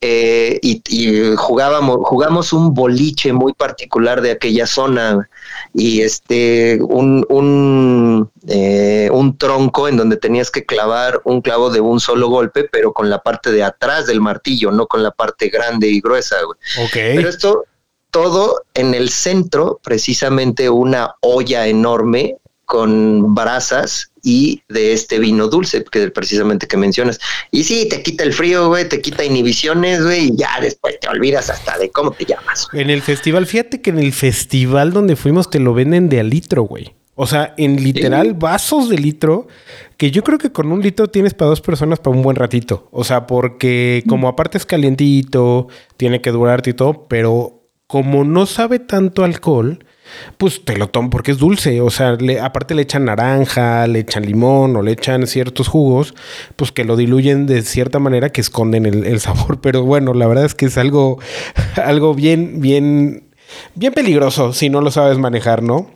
Eh, 0.00 0.58
y, 0.62 0.82
y 0.88 1.36
jugábamos, 1.36 1.98
jugamos 2.02 2.52
un 2.52 2.74
boliche 2.74 3.32
muy 3.32 3.52
particular 3.52 4.20
de 4.20 4.32
aquella 4.32 4.66
zona 4.66 5.28
y 5.72 6.00
este 6.00 6.80
un, 6.82 7.24
un, 7.28 8.30
eh, 8.48 9.08
un 9.12 9.38
tronco 9.38 9.88
en 9.88 9.96
donde 9.96 10.16
tenías 10.16 10.50
que 10.50 10.64
clavar 10.64 11.20
un 11.24 11.40
clavo 11.40 11.70
de 11.70 11.80
un 11.80 12.00
solo 12.00 12.28
golpe, 12.28 12.68
pero 12.70 12.92
con 12.92 13.10
la 13.10 13.22
parte 13.22 13.52
de 13.52 13.62
atrás 13.62 14.06
del 14.06 14.20
martillo, 14.20 14.72
no 14.72 14.86
con 14.86 15.02
la 15.02 15.12
parte 15.12 15.48
grande 15.48 15.88
y 15.88 16.00
gruesa. 16.00 16.36
güey. 16.44 16.58
Pero 16.92 17.28
esto 17.28 17.64
todo 18.12 18.62
en 18.74 18.94
el 18.94 19.08
centro, 19.08 19.80
precisamente 19.82 20.68
una 20.68 21.14
olla 21.20 21.66
enorme 21.66 22.36
con 22.66 23.34
brasas 23.34 24.11
y 24.22 24.62
de 24.68 24.92
este 24.92 25.18
vino 25.18 25.48
dulce, 25.48 25.84
que 25.84 26.10
precisamente 26.10 26.66
que 26.66 26.76
mencionas. 26.76 27.18
Y 27.50 27.64
sí, 27.64 27.88
te 27.88 28.02
quita 28.02 28.24
el 28.24 28.32
frío, 28.32 28.68
güey, 28.68 28.88
te 28.88 29.00
quita 29.00 29.24
inhibiciones, 29.24 30.02
güey, 30.02 30.28
y 30.28 30.36
ya 30.36 30.60
después 30.60 30.98
te 31.00 31.08
olvidas 31.08 31.50
hasta 31.50 31.76
de 31.78 31.90
cómo 31.90 32.12
te 32.12 32.24
llamas. 32.24 32.68
En 32.72 32.90
el 32.90 33.02
festival, 33.02 33.46
fíjate 33.46 33.80
que 33.80 33.90
en 33.90 33.98
el 33.98 34.12
festival 34.12 34.92
donde 34.92 35.16
fuimos 35.16 35.50
te 35.50 35.58
lo 35.58 35.74
venden 35.74 36.08
de 36.08 36.20
a 36.20 36.22
litro, 36.22 36.62
güey. 36.62 36.94
O 37.14 37.26
sea, 37.26 37.52
en 37.58 37.82
literal 37.82 38.28
Sí. 38.28 38.34
vasos 38.38 38.88
de 38.88 38.96
litro, 38.96 39.46
que 39.98 40.10
yo 40.10 40.24
creo 40.24 40.38
que 40.38 40.50
con 40.50 40.72
un 40.72 40.80
litro 40.80 41.08
tienes 41.08 41.34
para 41.34 41.50
dos 41.50 41.60
personas 41.60 41.98
para 41.98 42.16
un 42.16 42.22
buen 42.22 42.36
ratito. 42.36 42.88
O 42.90 43.04
sea, 43.04 43.26
porque 43.26 44.02
como 44.08 44.28
aparte 44.28 44.56
es 44.56 44.64
calientito, 44.64 45.68
tiene 45.98 46.22
que 46.22 46.30
durarte 46.30 46.70
y 46.70 46.74
todo, 46.74 47.06
pero 47.08 47.68
como 47.86 48.24
no 48.24 48.46
sabe 48.46 48.78
tanto 48.78 49.24
alcohol, 49.24 49.84
pues 50.38 50.64
te 50.64 50.76
lo 50.76 50.88
tomo 50.88 51.10
porque 51.10 51.30
es 51.32 51.38
dulce. 51.38 51.80
O 51.80 51.90
sea, 51.90 52.12
le- 52.12 52.40
aparte 52.40 52.74
le 52.74 52.82
echan 52.82 53.04
naranja, 53.04 53.86
le 53.86 54.00
echan 54.00 54.24
limón 54.24 54.76
o 54.76 54.82
le 54.82 54.92
echan 54.92 55.26
ciertos 55.26 55.68
jugos, 55.68 56.14
pues 56.56 56.72
que 56.72 56.84
lo 56.84 56.96
diluyen 56.96 57.46
de 57.46 57.62
cierta 57.62 57.98
manera 57.98 58.30
que 58.30 58.40
esconden 58.40 58.86
el, 58.86 59.04
el 59.06 59.20
sabor. 59.20 59.60
Pero 59.62 59.82
bueno, 59.84 60.14
la 60.14 60.26
verdad 60.26 60.44
es 60.44 60.54
que 60.54 60.66
es 60.66 60.78
algo, 60.78 61.18
algo 61.84 62.14
bien, 62.14 62.60
bien, 62.60 63.24
bien 63.74 63.92
peligroso 63.92 64.52
si 64.52 64.68
no 64.70 64.80
lo 64.80 64.90
sabes 64.90 65.18
manejar, 65.18 65.62
¿no? 65.62 65.90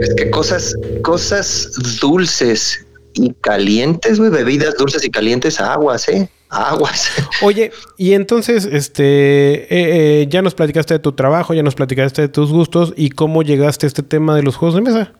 Es 0.00 0.14
que 0.14 0.30
cosas, 0.30 0.74
cosas 1.02 1.72
dulces 2.00 2.86
y 3.14 3.34
calientes, 3.40 4.18
güey, 4.18 4.30
bebidas 4.30 4.76
dulces 4.76 5.04
y 5.04 5.10
calientes, 5.10 5.60
aguas, 5.60 6.08
eh, 6.08 6.28
aguas. 6.48 7.10
Oye, 7.42 7.72
y 7.96 8.12
entonces, 8.12 8.68
este, 8.70 9.04
eh, 9.04 10.22
eh, 10.22 10.26
ya 10.28 10.42
nos 10.42 10.54
platicaste 10.54 10.94
de 10.94 11.00
tu 11.00 11.12
trabajo, 11.12 11.54
ya 11.54 11.62
nos 11.62 11.74
platicaste 11.74 12.22
de 12.22 12.28
tus 12.28 12.50
gustos 12.50 12.92
y 12.96 13.10
cómo 13.10 13.42
llegaste 13.42 13.86
a 13.86 13.88
este 13.88 14.02
tema 14.02 14.36
de 14.36 14.42
los 14.42 14.56
juegos 14.56 14.74
de 14.74 14.82
mesa. 14.82 15.12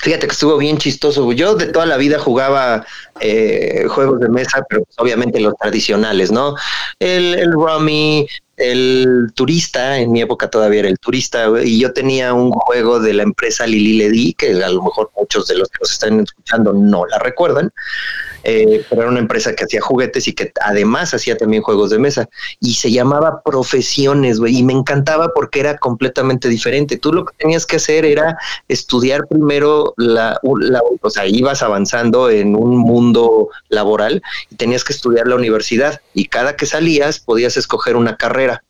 Fíjate 0.00 0.26
que 0.26 0.32
estuvo 0.32 0.56
bien 0.56 0.78
chistoso. 0.78 1.32
Yo 1.32 1.54
de 1.54 1.66
toda 1.66 1.86
la 1.86 1.96
vida 1.96 2.18
jugaba 2.18 2.86
eh, 3.20 3.86
juegos 3.88 4.20
de 4.20 4.28
mesa, 4.28 4.64
pero 4.68 4.84
pues, 4.84 4.96
obviamente 4.98 5.40
los 5.40 5.54
tradicionales, 5.56 6.30
¿no? 6.30 6.54
El, 7.00 7.34
el 7.34 7.52
Rummy, 7.52 8.28
el 8.56 9.32
turista, 9.34 9.98
en 9.98 10.12
mi 10.12 10.20
época 10.20 10.48
todavía 10.50 10.80
era 10.80 10.88
el 10.88 10.98
turista, 10.98 11.48
y 11.64 11.80
yo 11.80 11.92
tenía 11.92 12.32
un 12.32 12.50
juego 12.50 13.00
de 13.00 13.14
la 13.14 13.22
empresa 13.22 13.66
Lili 13.66 13.98
Ledi, 13.98 14.34
que 14.34 14.62
a 14.62 14.68
lo 14.70 14.82
mejor 14.82 15.10
muchos 15.16 15.46
de 15.48 15.56
los 15.56 15.68
que 15.68 15.78
nos 15.80 15.92
están 15.92 16.20
escuchando 16.20 16.72
no 16.72 17.06
la 17.06 17.18
recuerdan, 17.18 17.72
eh, 18.44 18.84
pero 18.88 19.02
era 19.02 19.10
una 19.10 19.20
empresa 19.20 19.54
que 19.54 19.64
hacía 19.64 19.80
juguetes 19.80 20.28
y 20.28 20.32
que 20.32 20.52
además 20.60 21.12
hacía 21.14 21.36
también 21.36 21.62
juegos 21.62 21.90
de 21.90 21.98
mesa 21.98 22.28
y 22.60 22.74
se 22.74 22.90
llamaba 22.90 23.42
Profesiones, 23.42 24.38
güey, 24.38 24.58
y 24.58 24.62
me 24.62 24.72
encantaba 24.72 25.32
porque 25.34 25.60
era 25.60 25.76
completamente 25.78 26.48
diferente. 26.48 26.96
Tú 26.96 27.12
lo 27.12 27.24
que 27.24 27.34
tenías 27.36 27.66
que 27.66 27.76
hacer 27.76 28.04
era 28.04 28.36
estudiar 28.68 29.26
primero 29.28 29.94
la, 29.96 30.38
la- 30.60 30.82
o 31.00 31.10
sea, 31.10 31.26
ibas 31.26 31.62
avanzando 31.62 32.30
en 32.30 32.54
un 32.56 32.76
mundo 32.76 33.48
laboral 33.68 34.22
y 34.50 34.56
tenías 34.56 34.84
que 34.84 34.92
estudiar 34.92 35.26
la 35.26 35.36
universidad 35.36 36.00
y 36.14 36.26
cada 36.26 36.56
que 36.56 36.66
salías 36.66 37.20
podías 37.20 37.56
escoger 37.56 37.96
una 37.96 38.16
carrera. 38.16 38.62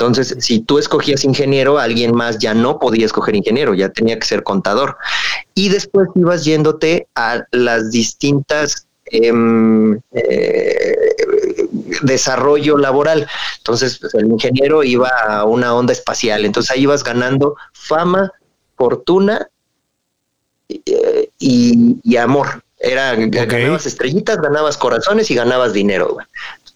Entonces, 0.00 0.34
si 0.40 0.60
tú 0.60 0.78
escogías 0.78 1.24
ingeniero, 1.24 1.78
alguien 1.78 2.14
más 2.14 2.38
ya 2.38 2.54
no 2.54 2.78
podía 2.78 3.06
escoger 3.06 3.36
ingeniero, 3.36 3.74
ya 3.74 3.90
tenía 3.90 4.18
que 4.18 4.26
ser 4.26 4.42
contador. 4.42 4.96
Y 5.54 5.68
después 5.68 6.08
ibas 6.14 6.44
yéndote 6.44 7.06
a 7.14 7.44
las 7.50 7.90
distintas 7.90 8.86
em, 9.06 10.00
eh, 10.12 10.96
desarrollo 12.02 12.78
laboral. 12.78 13.26
Entonces, 13.58 13.98
pues, 13.98 14.14
el 14.14 14.26
ingeniero 14.26 14.82
iba 14.82 15.10
a 15.28 15.44
una 15.44 15.74
onda 15.74 15.92
espacial. 15.92 16.44
Entonces, 16.44 16.70
ahí 16.70 16.82
ibas 16.82 17.04
ganando 17.04 17.56
fama, 17.72 18.32
fortuna 18.76 19.48
eh, 20.68 21.28
y, 21.38 21.98
y 22.02 22.16
amor. 22.16 22.62
Era, 22.82 23.14
ganabas 23.14 23.84
estrellitas, 23.84 24.40
ganabas 24.40 24.78
corazones 24.78 25.30
y 25.30 25.34
ganabas 25.34 25.74
dinero. 25.74 26.14
güey. 26.14 26.26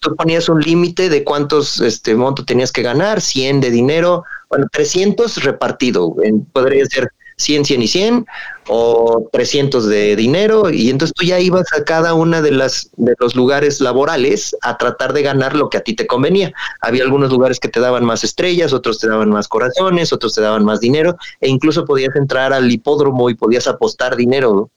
Tú 0.05 0.15
ponías 0.17 0.51
un 0.51 0.61
límite 0.61 1.09
de 1.09 1.25
cuántos 1.25 1.81
este 1.81 2.15
monto 2.15 2.45
tenías 2.45 2.71
que 2.71 2.83
ganar, 2.83 3.23
100 3.23 3.63
de 3.63 3.71
dinero, 3.71 4.23
bueno, 4.51 4.67
300 4.71 5.43
repartido, 5.43 6.09
güey. 6.09 6.31
podría 6.53 6.85
ser 6.85 7.09
100, 7.39 7.65
100 7.65 7.83
y 7.83 7.89
100 7.89 8.27
o 8.69 9.29
300 9.33 9.87
de 9.87 10.15
dinero 10.15 10.69
y 10.71 10.91
entonces 10.91 11.15
tú 11.15 11.25
ya 11.25 11.41
ibas 11.41 11.65
a 11.73 11.85
cada 11.85 12.13
una 12.13 12.43
de 12.43 12.51
las 12.51 12.91
de 12.97 13.15
los 13.19 13.35
lugares 13.35 13.81
laborales 13.81 14.55
a 14.61 14.77
tratar 14.77 15.15
de 15.15 15.23
ganar 15.23 15.57
lo 15.57 15.71
que 15.71 15.79
a 15.79 15.81
ti 15.81 15.95
te 15.95 16.07
convenía. 16.07 16.53
Había 16.83 17.03
algunos 17.03 17.31
lugares 17.31 17.59
que 17.59 17.69
te 17.69 17.81
daban 17.81 18.05
más 18.05 18.25
estrellas, 18.25 18.75
otros 18.75 18.99
te 18.99 19.09
daban 19.09 19.31
más 19.31 19.49
corazones, 19.49 20.13
otros 20.13 20.35
te 20.35 20.43
daban 20.43 20.67
más 20.67 20.81
dinero 20.81 21.17
e 21.41 21.49
incluso 21.49 21.87
podías 21.87 22.15
entrar 22.15 22.53
al 22.53 22.71
hipódromo 22.71 23.31
y 23.31 23.35
podías 23.37 23.67
apostar 23.69 24.17
dinero. 24.17 24.71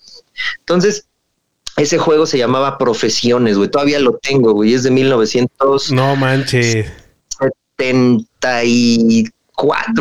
Entonces, 0.60 1.06
ese 1.78 1.98
juego 1.98 2.26
se 2.26 2.38
llamaba 2.38 2.78
Profesiones, 2.78 3.58
güey. 3.58 3.70
Todavía 3.70 4.00
lo 4.00 4.18
tengo, 4.18 4.54
güey. 4.54 4.74
Es 4.74 4.84
de 4.84 4.92
1974, 4.92 5.96
No 5.96 6.16
manches. 6.16 6.86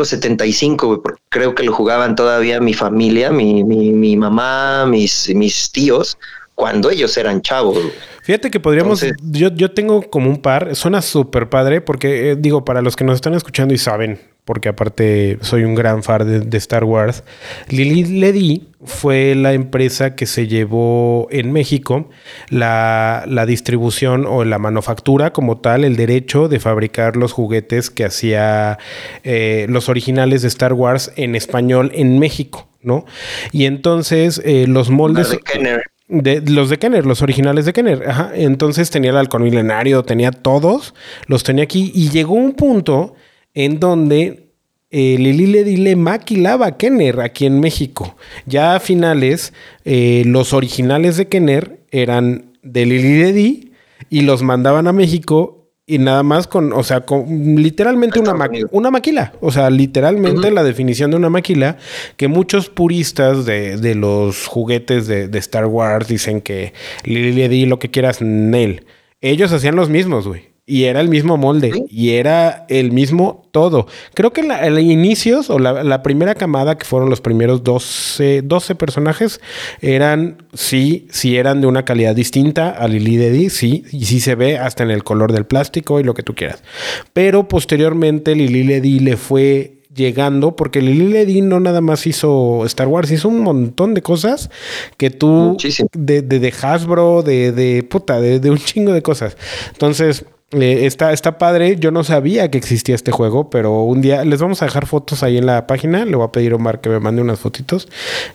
75, 0.04 0.86
güey. 0.86 1.00
Porque 1.02 1.22
creo 1.28 1.54
que 1.54 1.62
lo 1.62 1.72
jugaban 1.72 2.16
todavía 2.16 2.60
mi 2.60 2.74
familia, 2.74 3.30
mi, 3.30 3.62
mi, 3.62 3.92
mi 3.92 4.16
mamá, 4.16 4.86
mis, 4.86 5.32
mis 5.34 5.70
tíos, 5.70 6.18
cuando 6.54 6.90
ellos 6.90 7.16
eran 7.16 7.42
chavos. 7.42 7.78
Fíjate 8.22 8.50
que 8.50 8.58
podríamos, 8.58 9.02
Entonces- 9.02 9.28
yo, 9.30 9.48
yo 9.54 9.70
tengo 9.72 10.02
como 10.02 10.28
un 10.30 10.38
par, 10.42 10.74
suena 10.74 11.00
súper 11.02 11.48
padre 11.48 11.80
porque 11.80 12.30
eh, 12.32 12.36
digo, 12.36 12.64
para 12.64 12.82
los 12.82 12.96
que 12.96 13.04
nos 13.04 13.16
están 13.16 13.34
escuchando 13.34 13.72
y 13.74 13.78
saben, 13.78 14.18
porque 14.46 14.68
aparte 14.68 15.38
soy 15.42 15.64
un 15.64 15.74
gran 15.74 16.02
fan 16.04 16.26
de, 16.26 16.40
de 16.40 16.56
Star 16.56 16.84
Wars, 16.84 17.24
Lili 17.68 18.04
Ledy 18.04 18.68
fue 18.84 19.34
la 19.34 19.52
empresa 19.52 20.14
que 20.14 20.26
se 20.26 20.46
llevó 20.46 21.26
en 21.32 21.52
México 21.52 22.08
la, 22.48 23.24
la 23.26 23.44
distribución 23.44 24.24
o 24.24 24.44
la 24.44 24.58
manufactura 24.58 25.32
como 25.32 25.58
tal, 25.58 25.84
el 25.84 25.96
derecho 25.96 26.46
de 26.46 26.60
fabricar 26.60 27.16
los 27.16 27.32
juguetes 27.32 27.90
que 27.90 28.04
hacía 28.04 28.78
eh, 29.24 29.66
los 29.68 29.88
originales 29.88 30.42
de 30.42 30.48
Star 30.48 30.72
Wars 30.72 31.12
en 31.16 31.34
español 31.34 31.90
en 31.94 32.20
México, 32.20 32.68
¿no? 32.82 33.04
Y 33.50 33.64
entonces 33.64 34.40
eh, 34.44 34.66
los 34.68 34.90
moldes... 34.90 35.30
de 35.30 35.38
Kenner. 35.38 35.82
De, 36.08 36.40
los 36.40 36.70
de 36.70 36.78
Kenner, 36.78 37.04
los 37.04 37.20
originales 37.20 37.64
de 37.64 37.72
Kenner. 37.72 38.08
Ajá. 38.08 38.30
Entonces 38.32 38.90
tenía 38.90 39.10
el 39.10 39.16
halcón 39.16 39.42
milenario, 39.42 40.04
tenía 40.04 40.30
todos, 40.30 40.94
los 41.26 41.42
tenía 41.42 41.64
aquí. 41.64 41.90
Y 41.92 42.10
llegó 42.10 42.34
un 42.34 42.52
punto 42.52 43.16
en 43.56 43.80
donde 43.80 44.50
eh, 44.90 45.16
Lili 45.18 45.46
Ledy 45.46 45.76
le 45.78 45.96
maquilaba 45.96 46.66
a 46.66 46.76
Kenner 46.76 47.20
aquí 47.20 47.46
en 47.46 47.58
México. 47.58 48.14
Ya 48.46 48.76
a 48.76 48.80
finales, 48.80 49.52
eh, 49.84 50.22
los 50.26 50.52
originales 50.52 51.16
de 51.16 51.26
Kenner 51.26 51.80
eran 51.90 52.52
de 52.62 52.86
Lili 52.86 53.18
Ledy 53.18 53.72
y 54.10 54.20
los 54.20 54.42
mandaban 54.42 54.86
a 54.86 54.92
México 54.92 55.64
y 55.88 55.98
nada 55.98 56.22
más 56.22 56.46
con, 56.48 56.72
o 56.72 56.82
sea, 56.82 57.00
con 57.02 57.26
literalmente 57.56 58.18
una, 58.20 58.34
ma- 58.34 58.44
una 58.72 58.90
maquila. 58.90 59.32
O 59.40 59.50
sea, 59.52 59.70
literalmente 59.70 60.50
la 60.50 60.62
definición 60.64 61.10
de 61.12 61.16
una 61.16 61.30
maquila 61.30 61.78
que 62.16 62.28
muchos 62.28 62.68
puristas 62.68 63.46
de, 63.46 63.76
de 63.76 63.94
los 63.94 64.46
juguetes 64.46 65.06
de, 65.06 65.28
de 65.28 65.38
Star 65.38 65.66
Wars 65.66 66.08
dicen 66.08 66.40
que 66.40 66.72
Lili 67.04 67.32
Ledy 67.32 67.66
lo 67.66 67.78
que 67.78 67.90
quieras, 67.90 68.20
Nel. 68.20 68.84
Ellos 69.20 69.52
hacían 69.52 69.76
los 69.76 69.88
mismos, 69.88 70.26
güey. 70.28 70.55
Y 70.68 70.84
era 70.84 71.00
el 71.00 71.08
mismo 71.08 71.36
molde 71.36 71.84
y 71.88 72.10
era 72.10 72.66
el 72.68 72.90
mismo 72.90 73.44
todo. 73.52 73.86
Creo 74.14 74.32
que 74.32 74.42
la, 74.42 74.68
inicios 74.80 75.48
o 75.48 75.60
la, 75.60 76.02
primera 76.02 76.34
camada, 76.34 76.76
que 76.76 76.84
fueron 76.84 77.08
los 77.08 77.20
primeros 77.20 77.62
12, 77.62 78.42
12 78.42 78.74
personajes, 78.74 79.40
eran, 79.80 80.42
sí, 80.54 81.06
sí 81.10 81.36
eran 81.36 81.60
de 81.60 81.68
una 81.68 81.84
calidad 81.84 82.16
distinta 82.16 82.70
a 82.70 82.88
Lily 82.88 83.16
Ledy, 83.16 83.48
sí, 83.48 83.84
y 83.92 84.06
sí 84.06 84.18
se 84.18 84.34
ve 84.34 84.58
hasta 84.58 84.82
en 84.82 84.90
el 84.90 85.04
color 85.04 85.32
del 85.32 85.46
plástico 85.46 86.00
y 86.00 86.04
lo 86.04 86.14
que 86.14 86.24
tú 86.24 86.34
quieras. 86.34 86.64
Pero 87.12 87.46
posteriormente 87.46 88.34
Lily 88.34 88.64
Ledy 88.64 88.98
le 88.98 89.16
fue 89.16 89.74
llegando, 89.94 90.56
porque 90.56 90.82
Lily 90.82 91.12
Ledy 91.12 91.42
no 91.42 91.60
nada 91.60 91.80
más 91.80 92.08
hizo 92.08 92.66
Star 92.66 92.88
Wars, 92.88 93.10
hizo 93.12 93.28
un 93.28 93.40
montón 93.40 93.94
de 93.94 94.02
cosas 94.02 94.50
que 94.96 95.10
tú, 95.10 95.56
de, 95.92 96.22
de, 96.22 96.54
Hasbro, 96.60 97.22
de, 97.22 97.52
de 97.52 97.84
puta, 97.84 98.20
de, 98.20 98.40
de 98.40 98.50
un 98.50 98.58
chingo 98.58 98.92
de 98.92 99.02
cosas. 99.02 99.36
Entonces, 99.72 100.26
eh, 100.52 100.86
está, 100.86 101.12
está 101.12 101.38
padre. 101.38 101.76
Yo 101.78 101.90
no 101.90 102.04
sabía 102.04 102.50
que 102.50 102.58
existía 102.58 102.94
este 102.94 103.10
juego, 103.10 103.50
pero 103.50 103.82
un 103.82 104.00
día 104.00 104.24
les 104.24 104.40
vamos 104.40 104.62
a 104.62 104.66
dejar 104.66 104.86
fotos 104.86 105.22
ahí 105.22 105.38
en 105.38 105.46
la 105.46 105.66
página. 105.66 106.04
Le 106.04 106.16
voy 106.16 106.26
a 106.26 106.32
pedir 106.32 106.52
a 106.52 106.56
Omar 106.56 106.80
que 106.80 106.88
me 106.88 107.00
mande 107.00 107.22
unas 107.22 107.40
fotitos 107.40 107.88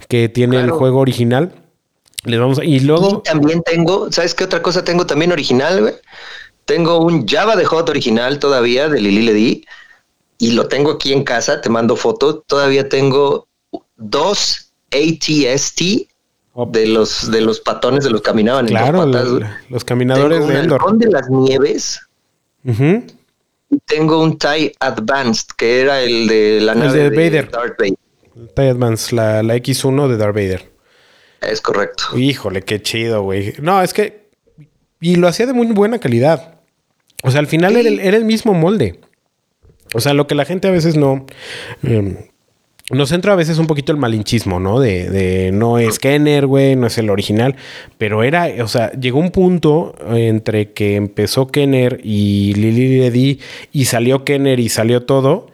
que 0.08 0.30
tiene 0.30 0.60
el 0.60 0.72
juego 0.72 1.00
original. 1.00 1.54
Les 2.24 2.40
vamos 2.40 2.60
a, 2.60 2.66
y 2.66 2.80
luego. 2.82 3.22
también 3.22 3.64
tengo, 3.64 4.12
¿sabes 4.12 4.36
qué 4.36 4.44
otra 4.44 4.62
cosa 4.62 4.84
tengo 4.84 5.08
también 5.08 5.32
original? 5.32 6.00
Tengo 6.66 7.00
un 7.00 7.28
Java 7.28 7.56
de 7.56 7.66
Hot 7.66 7.90
original 7.90 8.40
todavía 8.40 8.90
de 8.90 9.02
Lili 9.02 9.24
Ledi 9.24 9.66
y 10.38 10.52
lo 10.52 10.68
tengo 10.68 10.92
aquí 10.92 11.14
en 11.14 11.24
casa. 11.24 11.62
Te 11.62 11.70
mando 11.70 11.96
fotos. 11.96 12.42
Todavía 12.46 12.90
tengo 12.90 13.48
dos 13.96 14.72
ATST 14.92 16.11
de 16.66 16.88
los 16.88 17.32
de 17.32 17.42
los 17.42 17.60
patones 17.60 18.04
de 18.04 18.10
los 18.10 18.22
caminaban 18.22 18.68
claro, 18.68 19.04
en 19.04 19.12
patas. 19.12 19.52
los 19.70 19.84
caminadores 19.84 20.48
de 20.48 20.60
Endor. 20.60 20.98
de 20.98 21.08
las 21.08 21.30
nieves. 21.30 22.00
y 22.64 23.78
tengo 23.86 24.22
un 24.22 24.38
TIE 24.38 24.74
Advanced, 24.80 25.50
que 25.58 25.82
era 25.82 26.02
el 26.02 26.28
de 26.28 26.60
la 26.62 26.76
nave 26.76 27.10
de, 27.10 27.10
Vader. 27.10 27.50
Darth 27.50 27.78
Vader. 27.78 27.98
TIE 28.56 28.70
Advanced, 28.70 29.16
la, 29.16 29.44
la, 29.44 29.56
X1 29.56 30.08
de 30.08 30.18
Darth 30.18 30.36
Vader. 30.36 30.72
Es 31.42 31.62
correcto. 31.62 32.18
Híjole, 32.18 32.62
qué 32.62 32.82
chido, 32.82 33.24
güey. 33.24 33.54
No, 33.62 33.82
es 33.82 33.94
que. 33.94 34.30
Y 35.00 35.16
lo 35.16 35.28
hacía 35.28 35.48
de 35.48 35.54
muy 35.54 35.68
buena 35.68 36.00
calidad. 36.00 36.60
O 37.24 37.32
sea, 37.32 37.40
al 37.40 37.48
final 37.48 37.76
era, 37.76 37.90
el, 37.90 38.00
era, 38.00 38.18
el, 38.18 38.26
mismo 38.26 38.54
molde. 38.54 39.00
O 39.94 40.00
sea, 40.00 40.14
lo 40.14 40.28
que 40.28 40.36
la 40.36 40.46
gente 40.46 40.68
a 40.68 40.72
veces 40.72 40.96
no. 40.96 41.26
Em, 41.84 42.18
nos 42.92 43.12
entra 43.12 43.34
a 43.34 43.36
veces 43.36 43.58
un 43.58 43.68
poquito 43.68 43.92
el 43.92 43.98
malinchismo, 43.98 44.60
¿no? 44.60 44.80
De, 44.80 45.10
de 45.10 45.52
no 45.52 45.80
es 45.80 46.00
Kenner, 46.00 46.46
güey, 46.48 46.76
no 46.76 46.88
es 46.88 46.98
el 46.98 47.10
original, 47.10 47.56
pero 47.98 48.24
era, 48.24 48.48
o 48.64 48.68
sea, 48.68 48.92
llegó 48.94 49.20
un 49.20 49.32
punto 49.32 49.96
entre 50.12 50.72
que 50.72 50.96
empezó 50.96 51.48
Kenner 51.48 52.00
y 52.04 52.54
Lily 52.56 53.00
Ledy 53.00 53.40
y 53.72 53.86
salió 53.86 54.24
Kenner 54.24 54.60
y 54.60 54.70
salió 54.70 55.04
todo, 55.04 55.51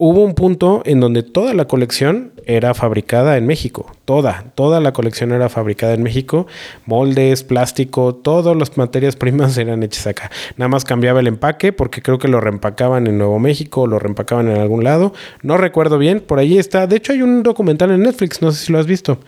hubo 0.00 0.22
un 0.22 0.34
punto 0.34 0.82
en 0.84 1.00
donde 1.00 1.24
toda 1.24 1.54
la 1.54 1.66
colección 1.66 2.32
era 2.46 2.72
fabricada 2.72 3.36
en 3.36 3.46
México. 3.46 3.92
Toda, 4.04 4.44
toda 4.54 4.80
la 4.80 4.92
colección 4.92 5.32
era 5.32 5.48
fabricada 5.48 5.92
en 5.92 6.04
México. 6.04 6.46
Moldes, 6.86 7.42
plástico, 7.42 8.14
todas 8.14 8.56
las 8.56 8.76
materias 8.78 9.16
primas 9.16 9.58
eran 9.58 9.82
hechas 9.82 10.06
acá. 10.06 10.30
Nada 10.56 10.68
más 10.68 10.84
cambiaba 10.84 11.18
el 11.18 11.26
empaque 11.26 11.72
porque 11.72 12.00
creo 12.00 12.18
que 12.18 12.28
lo 12.28 12.40
reempacaban 12.40 13.08
en 13.08 13.18
Nuevo 13.18 13.40
México, 13.40 13.88
lo 13.88 13.98
reempacaban 13.98 14.48
en 14.48 14.58
algún 14.58 14.84
lado. 14.84 15.12
No 15.42 15.56
recuerdo 15.56 15.98
bien, 15.98 16.20
por 16.20 16.38
ahí 16.38 16.58
está. 16.58 16.86
De 16.86 16.96
hecho, 16.96 17.12
hay 17.12 17.22
un 17.22 17.42
documental 17.42 17.90
en 17.90 18.02
Netflix, 18.02 18.40
no 18.40 18.52
sé 18.52 18.66
si 18.66 18.72
lo 18.72 18.78
has 18.78 18.86
visto. 18.86 19.18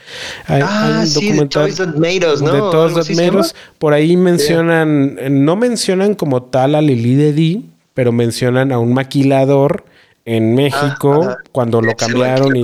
Hay, 0.47 0.63
ah, 0.65 0.99
un 1.01 1.07
sí, 1.07 1.27
documental 1.27 1.67
de 1.69 1.77
Toys 1.77 1.77
That 1.79 1.97
Made 1.97 2.33
Us, 2.33 2.43
¿no? 2.43 2.53
De 2.53 2.61
Toys. 2.61 3.55
Por 3.79 3.93
ahí 3.93 4.17
mencionan, 4.17 5.19
no 5.45 5.57
mencionan 5.57 6.15
como 6.15 6.45
tal 6.45 6.77
a 6.77 6.81
Lili 6.81 7.17
de 7.17 7.63
pero 7.93 8.13
mencionan 8.13 8.71
a 8.73 8.79
un 8.79 8.95
maquilador 8.95 9.85
en 10.25 10.55
México 10.55 11.37
cuando 11.51 11.81
lo 11.81 11.97
cambiaron 11.97 12.55
y 12.55 12.63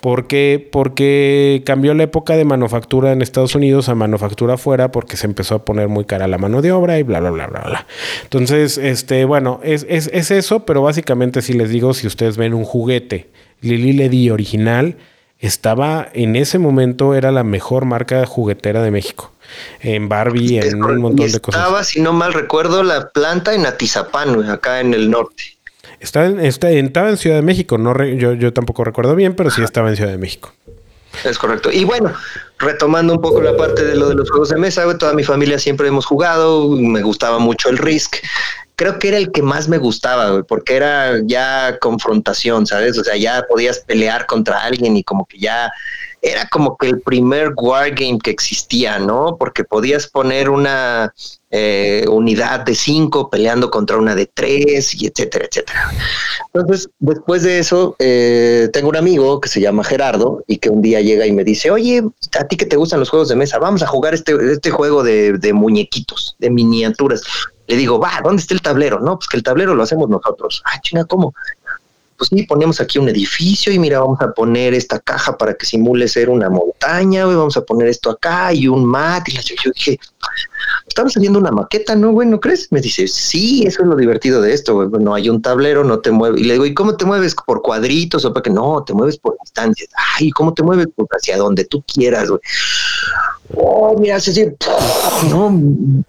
porque 0.00 0.68
porque 0.72 1.62
cambió 1.64 1.94
la 1.94 2.02
época 2.02 2.36
de 2.36 2.44
manufactura 2.44 3.12
en 3.12 3.22
Estados 3.22 3.54
Unidos 3.54 3.88
a 3.88 3.94
manufactura 3.94 4.54
afuera 4.54 4.90
porque 4.90 5.16
se 5.16 5.26
empezó 5.26 5.54
a 5.54 5.64
poner 5.64 5.88
muy 5.88 6.04
cara 6.04 6.26
la 6.26 6.38
mano 6.38 6.62
de 6.62 6.72
obra 6.72 6.98
y 6.98 7.02
bla 7.04 7.20
bla 7.20 7.30
bla 7.30 7.46
bla 7.46 7.60
bla. 7.60 7.86
Entonces 8.24 8.76
este 8.76 9.24
bueno 9.24 9.60
es, 9.62 9.86
es, 9.88 10.10
es 10.12 10.30
eso 10.30 10.64
pero 10.66 10.82
básicamente 10.82 11.42
si 11.42 11.52
les 11.52 11.70
digo 11.70 11.94
si 11.94 12.06
ustedes 12.06 12.36
ven 12.36 12.54
un 12.54 12.64
juguete 12.64 13.30
Lili 13.60 13.92
Ledy 13.92 14.30
original 14.30 14.96
estaba 15.38 16.08
en 16.12 16.36
ese 16.36 16.58
momento 16.58 17.14
era 17.14 17.30
la 17.30 17.44
mejor 17.44 17.84
marca 17.84 18.24
juguetera 18.26 18.82
de 18.82 18.90
México. 18.90 19.32
En 19.80 20.08
Barbie, 20.08 20.58
en 20.58 20.82
un 20.82 21.00
montón 21.00 21.30
de 21.30 21.38
cosas. 21.38 21.60
Estaba, 21.60 21.84
si 21.84 22.00
no 22.00 22.12
mal 22.14 22.32
recuerdo, 22.32 22.82
la 22.82 23.10
planta 23.10 23.54
en 23.54 23.66
Atizapán, 23.66 24.42
acá 24.48 24.80
en 24.80 24.94
el 24.94 25.10
norte. 25.10 25.53
Está, 26.04 26.26
estaba 26.26 27.08
en 27.08 27.16
Ciudad 27.16 27.36
de 27.36 27.42
México, 27.42 27.78
no 27.78 27.96
yo, 28.04 28.34
yo 28.34 28.52
tampoco 28.52 28.84
recuerdo 28.84 29.14
bien, 29.16 29.34
pero 29.34 29.50
sí 29.50 29.62
estaba 29.62 29.88
en 29.88 29.96
Ciudad 29.96 30.10
de 30.10 30.18
México. 30.18 30.52
Es 31.24 31.38
correcto. 31.38 31.70
Y 31.72 31.84
bueno, 31.84 32.12
retomando 32.58 33.14
un 33.14 33.20
poco 33.20 33.40
la 33.40 33.56
parte 33.56 33.84
de 33.84 33.94
lo 33.96 34.08
de 34.08 34.14
los 34.14 34.28
juegos 34.28 34.50
de 34.50 34.56
mesa, 34.56 34.82
toda 34.98 35.14
mi 35.14 35.24
familia 35.24 35.58
siempre 35.58 35.88
hemos 35.88 36.04
jugado, 36.04 36.68
me 36.68 37.02
gustaba 37.02 37.38
mucho 37.38 37.70
el 37.70 37.78
Risk. 37.78 38.16
Creo 38.76 38.98
que 38.98 39.08
era 39.08 39.18
el 39.18 39.30
que 39.30 39.42
más 39.42 39.68
me 39.68 39.78
gustaba, 39.78 40.42
porque 40.42 40.76
era 40.76 41.20
ya 41.24 41.78
confrontación, 41.80 42.66
¿sabes? 42.66 42.98
O 42.98 43.04
sea, 43.04 43.16
ya 43.16 43.44
podías 43.48 43.80
pelear 43.80 44.26
contra 44.26 44.62
alguien 44.62 44.96
y 44.96 45.04
como 45.04 45.26
que 45.26 45.38
ya 45.38 45.70
era 46.24 46.48
como 46.48 46.78
que 46.78 46.88
el 46.88 47.00
primer 47.00 47.52
wargame 47.54 48.18
que 48.18 48.30
existía, 48.30 48.98
¿no? 48.98 49.36
Porque 49.38 49.62
podías 49.62 50.06
poner 50.06 50.48
una 50.48 51.12
eh, 51.50 52.06
unidad 52.08 52.60
de 52.60 52.74
cinco 52.74 53.28
peleando 53.28 53.70
contra 53.70 53.98
una 53.98 54.14
de 54.14 54.26
tres 54.26 54.94
y 54.94 55.06
etcétera, 55.06 55.44
etcétera. 55.44 55.92
Entonces, 56.52 56.88
después 56.98 57.42
de 57.42 57.58
eso, 57.58 57.94
eh, 57.98 58.70
tengo 58.72 58.88
un 58.88 58.96
amigo 58.96 59.38
que 59.38 59.50
se 59.50 59.60
llama 59.60 59.84
Gerardo 59.84 60.42
y 60.46 60.56
que 60.56 60.70
un 60.70 60.80
día 60.80 61.02
llega 61.02 61.26
y 61.26 61.32
me 61.32 61.44
dice, 61.44 61.70
oye, 61.70 62.02
a 62.40 62.44
ti 62.48 62.56
que 62.56 62.66
te 62.66 62.76
gustan 62.76 63.00
los 63.00 63.10
juegos 63.10 63.28
de 63.28 63.36
mesa, 63.36 63.58
vamos 63.58 63.82
a 63.82 63.86
jugar 63.86 64.14
este, 64.14 64.34
este 64.50 64.70
juego 64.70 65.02
de, 65.02 65.34
de 65.34 65.52
muñequitos, 65.52 66.36
de 66.38 66.48
miniaturas. 66.48 67.22
Le 67.66 67.76
digo, 67.76 67.98
va, 67.98 68.20
¿dónde 68.22 68.42
está 68.42 68.54
el 68.54 68.62
tablero? 68.62 69.00
No, 69.00 69.16
pues 69.16 69.28
que 69.28 69.36
el 69.36 69.42
tablero 69.42 69.74
lo 69.74 69.82
hacemos 69.82 70.08
nosotros. 70.08 70.62
Ah, 70.66 70.80
chinga, 70.80 71.04
¿cómo? 71.04 71.34
Pues 72.16 72.28
sí, 72.28 72.44
ponemos 72.44 72.80
aquí 72.80 72.98
un 72.98 73.08
edificio 73.08 73.72
y 73.72 73.78
mira, 73.78 74.00
vamos 74.00 74.20
a 74.20 74.32
poner 74.32 74.74
esta 74.74 74.98
caja 75.00 75.36
para 75.36 75.54
que 75.54 75.66
simule 75.66 76.08
ser 76.08 76.30
una 76.30 76.48
montaña, 76.48 77.24
güey, 77.24 77.36
vamos 77.36 77.56
a 77.56 77.64
poner 77.64 77.88
esto 77.88 78.10
acá 78.10 78.52
y 78.52 78.68
un 78.68 78.84
mat. 78.84 79.28
Y 79.28 79.32
yo 79.32 79.70
dije, 79.74 79.98
estamos 80.86 81.16
haciendo 81.16 81.38
una 81.38 81.50
maqueta, 81.50 81.96
¿no, 81.96 82.12
güey? 82.12 82.28
¿No 82.28 82.40
crees? 82.40 82.70
Me 82.70 82.80
dice, 82.80 83.08
sí, 83.08 83.64
eso 83.66 83.82
es 83.82 83.88
lo 83.88 83.96
divertido 83.96 84.40
de 84.40 84.52
esto, 84.52 84.74
güey. 84.74 84.88
No 85.02 85.14
hay 85.14 85.28
un 85.28 85.42
tablero, 85.42 85.84
no 85.84 85.98
te 85.98 86.10
mueves. 86.10 86.40
Y 86.40 86.44
le 86.44 86.54
digo, 86.54 86.66
¿y 86.66 86.74
cómo 86.74 86.96
te 86.96 87.04
mueves? 87.04 87.34
¿Por 87.34 87.62
cuadritos 87.62 88.24
o 88.24 88.32
para 88.32 88.42
que 88.42 88.50
no? 88.50 88.84
Te 88.84 88.94
mueves 88.94 89.18
por 89.18 89.36
distancias. 89.42 89.88
Ay, 90.16 90.30
¿cómo 90.30 90.54
te 90.54 90.62
mueves? 90.62 90.86
Pues 90.94 91.08
hacia 91.10 91.36
donde 91.36 91.64
tú 91.64 91.82
quieras, 91.82 92.28
güey. 92.28 92.40
Oh, 93.56 93.96
mira, 93.98 94.16
así, 94.16 94.32
no, 95.28 95.50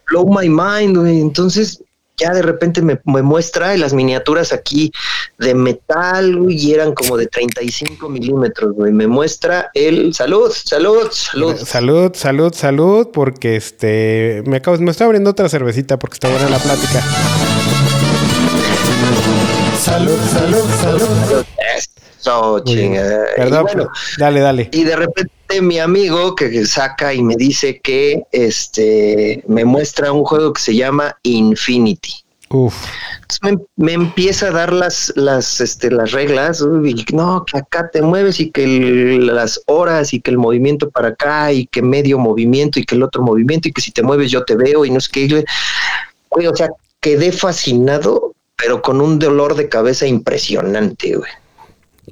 blow 0.08 0.28
my 0.30 0.50
mind, 0.50 0.98
güey. 0.98 1.20
Entonces, 1.20 1.82
ya 2.18 2.34
de 2.34 2.42
repente 2.42 2.82
me, 2.82 3.00
muestra 3.04 3.76
las 3.78 3.94
miniaturas 3.94 4.54
aquí 4.54 4.92
de 5.38 5.54
metal 5.54 6.46
y 6.50 6.74
eran 6.74 6.94
como 6.94 7.18
de 7.18 7.28
35 7.28 8.10
milímetros, 8.10 8.74
güey. 8.74 8.92
Me 8.92 9.08
muestra 9.08 9.70
el 9.74 10.14
salud, 10.14 10.52
salud, 10.52 11.10
salud. 11.12 11.56
Salud, 11.58 12.12
salud, 12.14 12.54
salud, 12.54 13.10
porque 13.14 13.56
este 13.56 14.44
me 14.46 14.58
acabo, 14.58 14.78
me 14.78 14.92
está 14.92 15.06
abriendo 15.06 15.32
otra 15.32 15.50
cervecita 15.50 15.98
porque 16.00 16.16
está 16.16 16.30
buena 16.30 16.50
la 16.50 16.60
plática. 16.60 17.04
Salud, 19.80 20.18
salud, 20.32 20.66
salud. 20.82 21.46
Chingada. 22.64 23.26
Perdón, 23.36 23.90
dale, 24.18 24.40
dale. 24.40 24.70
Y 24.72 24.84
de 24.84 24.96
repente 24.96 25.62
mi 25.62 25.80
amigo 25.80 26.36
que 26.36 26.66
saca 26.66 27.14
y 27.14 27.22
me 27.22 27.36
dice 27.36 27.80
que 27.82 28.24
este 28.32 29.44
me 29.48 29.66
muestra 29.66 30.12
un 30.12 30.24
juego 30.24 30.54
que 30.54 30.62
se 30.62 30.76
llama 30.76 31.18
Infinity. 31.24 32.26
Uf. 32.50 32.76
me, 33.76 33.94
empieza 33.94 34.48
a 34.48 34.52
dar 34.52 34.72
las, 34.72 35.12
las, 35.16 35.60
este, 35.62 35.90
las 35.90 36.12
reglas, 36.12 36.64
y 36.84 37.04
no, 37.14 37.44
que 37.44 37.58
acá 37.58 37.90
te 37.90 38.02
mueves 38.04 38.40
y 38.40 38.52
que 38.52 39.18
las 39.20 39.60
horas 39.66 40.14
y 40.14 40.22
que 40.22 40.32
el 40.32 40.38
movimiento 40.38 40.92
para 40.92 41.10
acá 41.10 41.52
y 41.52 41.66
que 41.66 41.82
medio 41.82 42.20
movimiento 42.20 42.80
y 42.80 42.86
que 42.86 42.96
el 42.96 43.04
otro 43.04 43.24
movimiento 43.24 43.68
y 43.68 43.72
que 43.72 43.82
si 43.82 43.92
te 43.92 44.04
mueves 44.04 44.30
yo 44.30 44.44
te 44.46 44.56
veo 44.56 44.86
y 44.86 44.92
no 44.92 45.00
sé 45.00 45.10
qué. 45.12 45.46
o 46.30 46.56
sea, 46.56 46.70
quedé 47.02 47.32
fascinado, 47.32 48.36
pero 48.56 48.82
con 48.82 49.02
un 49.02 49.18
dolor 49.18 49.56
de 49.56 49.68
cabeza 49.68 50.06
impresionante, 50.06 51.16
güey. 51.16 51.32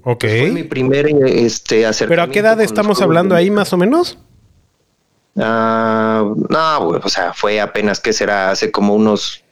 Ok. 0.04 0.22
fue 0.22 0.52
mi 0.52 0.64
primer 0.64 1.08
este, 1.08 1.86
¿Pero 2.08 2.24
a 2.24 2.30
qué 2.30 2.40
edad 2.40 2.60
estamos 2.62 3.02
hablando 3.02 3.36
ahí 3.36 3.52
más 3.52 3.72
o 3.74 3.78
menos? 3.78 4.18
Ah, 5.38 6.34
no, 6.50 6.88
o 6.88 7.10
sea, 7.10 7.34
fue 7.34 7.60
apenas 7.60 8.00
que 8.00 8.14
será 8.14 8.52
hace 8.52 8.72
como 8.72 8.96
unos 8.96 9.43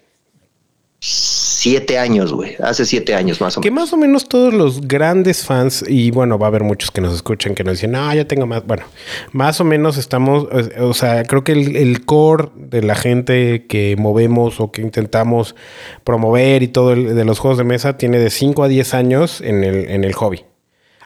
siete 1.01 1.97
años, 1.97 2.31
güey. 2.31 2.55
Hace 2.61 2.85
siete 2.85 3.15
años 3.15 3.41
más 3.41 3.57
o 3.57 3.59
menos. 3.59 3.63
Que 3.63 3.71
más 3.71 3.93
o 3.93 3.97
menos 3.97 4.29
todos 4.29 4.53
los 4.53 4.81
grandes 4.81 5.43
fans, 5.43 5.83
y 5.87 6.11
bueno, 6.11 6.37
va 6.37 6.45
a 6.45 6.49
haber 6.49 6.63
muchos 6.63 6.91
que 6.91 7.01
nos 7.01 7.13
escuchan 7.13 7.55
que 7.55 7.63
nos 7.63 7.73
dicen, 7.73 7.91
no, 7.91 8.13
ya 8.13 8.25
tengo 8.25 8.45
más. 8.45 8.65
Bueno, 8.65 8.83
más 9.31 9.59
o 9.59 9.63
menos 9.63 9.97
estamos, 9.97 10.47
o 10.79 10.93
sea, 10.93 11.23
creo 11.23 11.43
que 11.43 11.53
el, 11.53 11.75
el 11.75 12.05
core 12.05 12.49
de 12.55 12.83
la 12.83 12.95
gente 12.95 13.65
que 13.67 13.95
movemos 13.97 14.59
o 14.59 14.71
que 14.71 14.83
intentamos 14.83 15.55
promover 16.03 16.61
y 16.61 16.67
todo 16.67 16.93
el, 16.93 17.15
de 17.15 17.25
los 17.25 17.39
juegos 17.39 17.57
de 17.57 17.63
mesa 17.63 17.97
tiene 17.97 18.19
de 18.19 18.29
5 18.29 18.63
a 18.63 18.67
10 18.67 18.93
años 18.93 19.41
en 19.41 19.63
el, 19.63 19.89
en 19.89 20.03
el 20.03 20.13
hobby. 20.13 20.45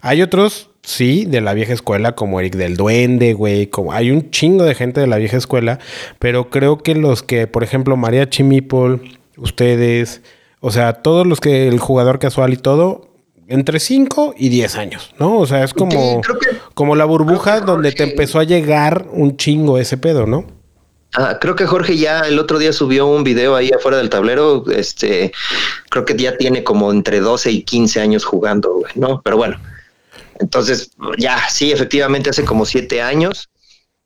Hay 0.01 0.21
otros, 0.21 0.69
sí, 0.83 1.25
de 1.25 1.41
la 1.41 1.53
vieja 1.53 1.73
escuela, 1.73 2.15
como 2.15 2.39
Eric 2.39 2.55
del 2.55 2.75
Duende, 2.75 3.33
güey. 3.33 3.67
Como, 3.67 3.93
hay 3.93 4.11
un 4.11 4.29
chingo 4.29 4.65
de 4.65 4.75
gente 4.75 4.99
de 5.01 5.07
la 5.07 5.17
vieja 5.17 5.37
escuela, 5.37 5.79
pero 6.19 6.49
creo 6.49 6.79
que 6.79 6.95
los 6.95 7.23
que, 7.23 7.47
por 7.47 7.63
ejemplo, 7.63 7.97
María 7.97 8.29
Chimipol, 8.29 9.01
ustedes, 9.37 10.21
o 10.59 10.71
sea, 10.71 10.93
todos 10.93 11.25
los 11.27 11.39
que 11.39 11.67
el 11.67 11.79
jugador 11.79 12.19
casual 12.19 12.53
y 12.53 12.57
todo, 12.57 13.09
entre 13.47 13.79
5 13.79 14.33
y 14.37 14.49
10 14.49 14.75
años, 14.75 15.13
¿no? 15.19 15.37
O 15.37 15.45
sea, 15.45 15.63
es 15.63 15.73
como, 15.73 15.91
Sí, 15.91 16.21
creo 16.23 16.39
que- 16.39 16.47
como 16.73 16.95
la 16.95 17.05
burbuja 17.05 17.61
donde 17.61 17.91
te 17.91 18.03
empezó 18.03 18.39
a 18.39 18.43
llegar 18.43 19.05
un 19.11 19.37
chingo 19.37 19.77
ese 19.77 19.97
pedo, 19.97 20.25
¿no? 20.25 20.45
Ah, 21.17 21.37
creo 21.39 21.55
que 21.55 21.65
Jorge 21.65 21.95
ya 21.95 22.21
el 22.21 22.39
otro 22.39 22.59
día 22.59 22.73
subió 22.73 23.05
un 23.07 23.23
video 23.23 23.55
ahí 23.55 23.71
afuera 23.71 23.97
del 23.97 24.09
tablero. 24.09 24.65
Este, 24.69 25.31
creo 25.89 26.03
que 26.03 26.15
ya 26.17 26.35
tiene 26.37 26.63
como 26.63 26.91
entre 26.91 27.21
12 27.21 27.51
y 27.51 27.61
15 27.63 28.01
años 28.01 28.25
jugando, 28.25 28.81
¿no? 28.95 29.21
Pero 29.23 29.37
bueno, 29.37 29.57
entonces 30.39 30.89
ya, 31.17 31.39
sí, 31.49 31.71
efectivamente 31.71 32.29
hace 32.31 32.43
como 32.43 32.65
siete 32.65 33.01
años 33.01 33.47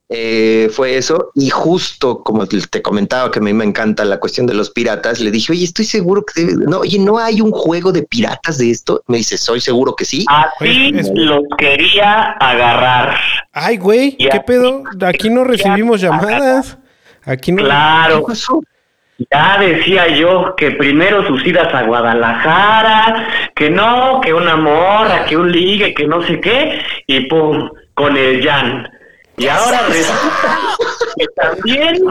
eh, 0.09 0.69
fue 0.71 0.97
eso. 0.97 1.31
Y 1.35 1.49
justo 1.49 2.23
como 2.23 2.47
te 2.47 2.81
comentaba 2.81 3.29
que 3.31 3.39
a 3.39 3.41
mí 3.41 3.53
me 3.53 3.63
encanta 3.63 4.03
la 4.05 4.19
cuestión 4.19 4.47
de 4.47 4.55
los 4.55 4.71
piratas, 4.71 5.19
le 5.19 5.29
dije, 5.31 5.51
oye, 5.53 5.63
estoy 5.63 5.85
seguro 5.85 6.23
que 6.25 6.41
debe- 6.41 6.65
no, 6.67 6.79
oye, 6.79 6.97
no 6.99 7.19
hay 7.19 7.41
un 7.41 7.51
juego 7.51 7.91
de 7.91 8.03
piratas 8.03 8.57
de 8.57 8.71
esto. 8.71 9.03
Me 9.07 9.17
dice, 9.17 9.37
soy 9.37 9.61
seguro 9.61 9.95
que 9.95 10.05
sí. 10.05 10.25
Así 10.27 10.91
Es- 10.95 11.11
los 11.13 11.43
quería 11.57 12.31
agarrar. 12.39 13.15
Ay, 13.53 13.77
güey. 13.77 14.17
¿qué 14.17 14.39
pedo? 14.45 14.83
Aquí 15.05 15.29
no 15.29 15.43
recibimos 15.43 16.01
llamadas. 16.01 16.77
Aquí 17.25 17.51
no. 17.51 17.63
Claro, 17.63 18.19
¿Qué 18.21 18.31
pasó? 18.31 18.61
ya 19.31 19.57
decía 19.59 20.07
yo 20.15 20.55
que 20.55 20.71
primero 20.71 21.27
sus 21.27 21.45
idas 21.45 21.71
a 21.73 21.83
Guadalajara, 21.83 23.27
que 23.55 23.69
no, 23.69 24.21
que 24.21 24.33
una 24.33 24.55
morra, 24.55 25.25
que 25.25 25.35
un 25.37 25.51
ligue, 25.51 25.93
que 25.93 26.07
no 26.07 26.25
sé 26.25 26.39
qué, 26.39 26.79
y 27.05 27.27
pum, 27.27 27.69
con 27.93 28.15
el 28.17 28.41
Jan. 28.43 28.87
Y 29.39 29.47
ahora 29.47 29.81
resulta 29.87 30.59
que 31.17 31.25
también, 31.35 32.03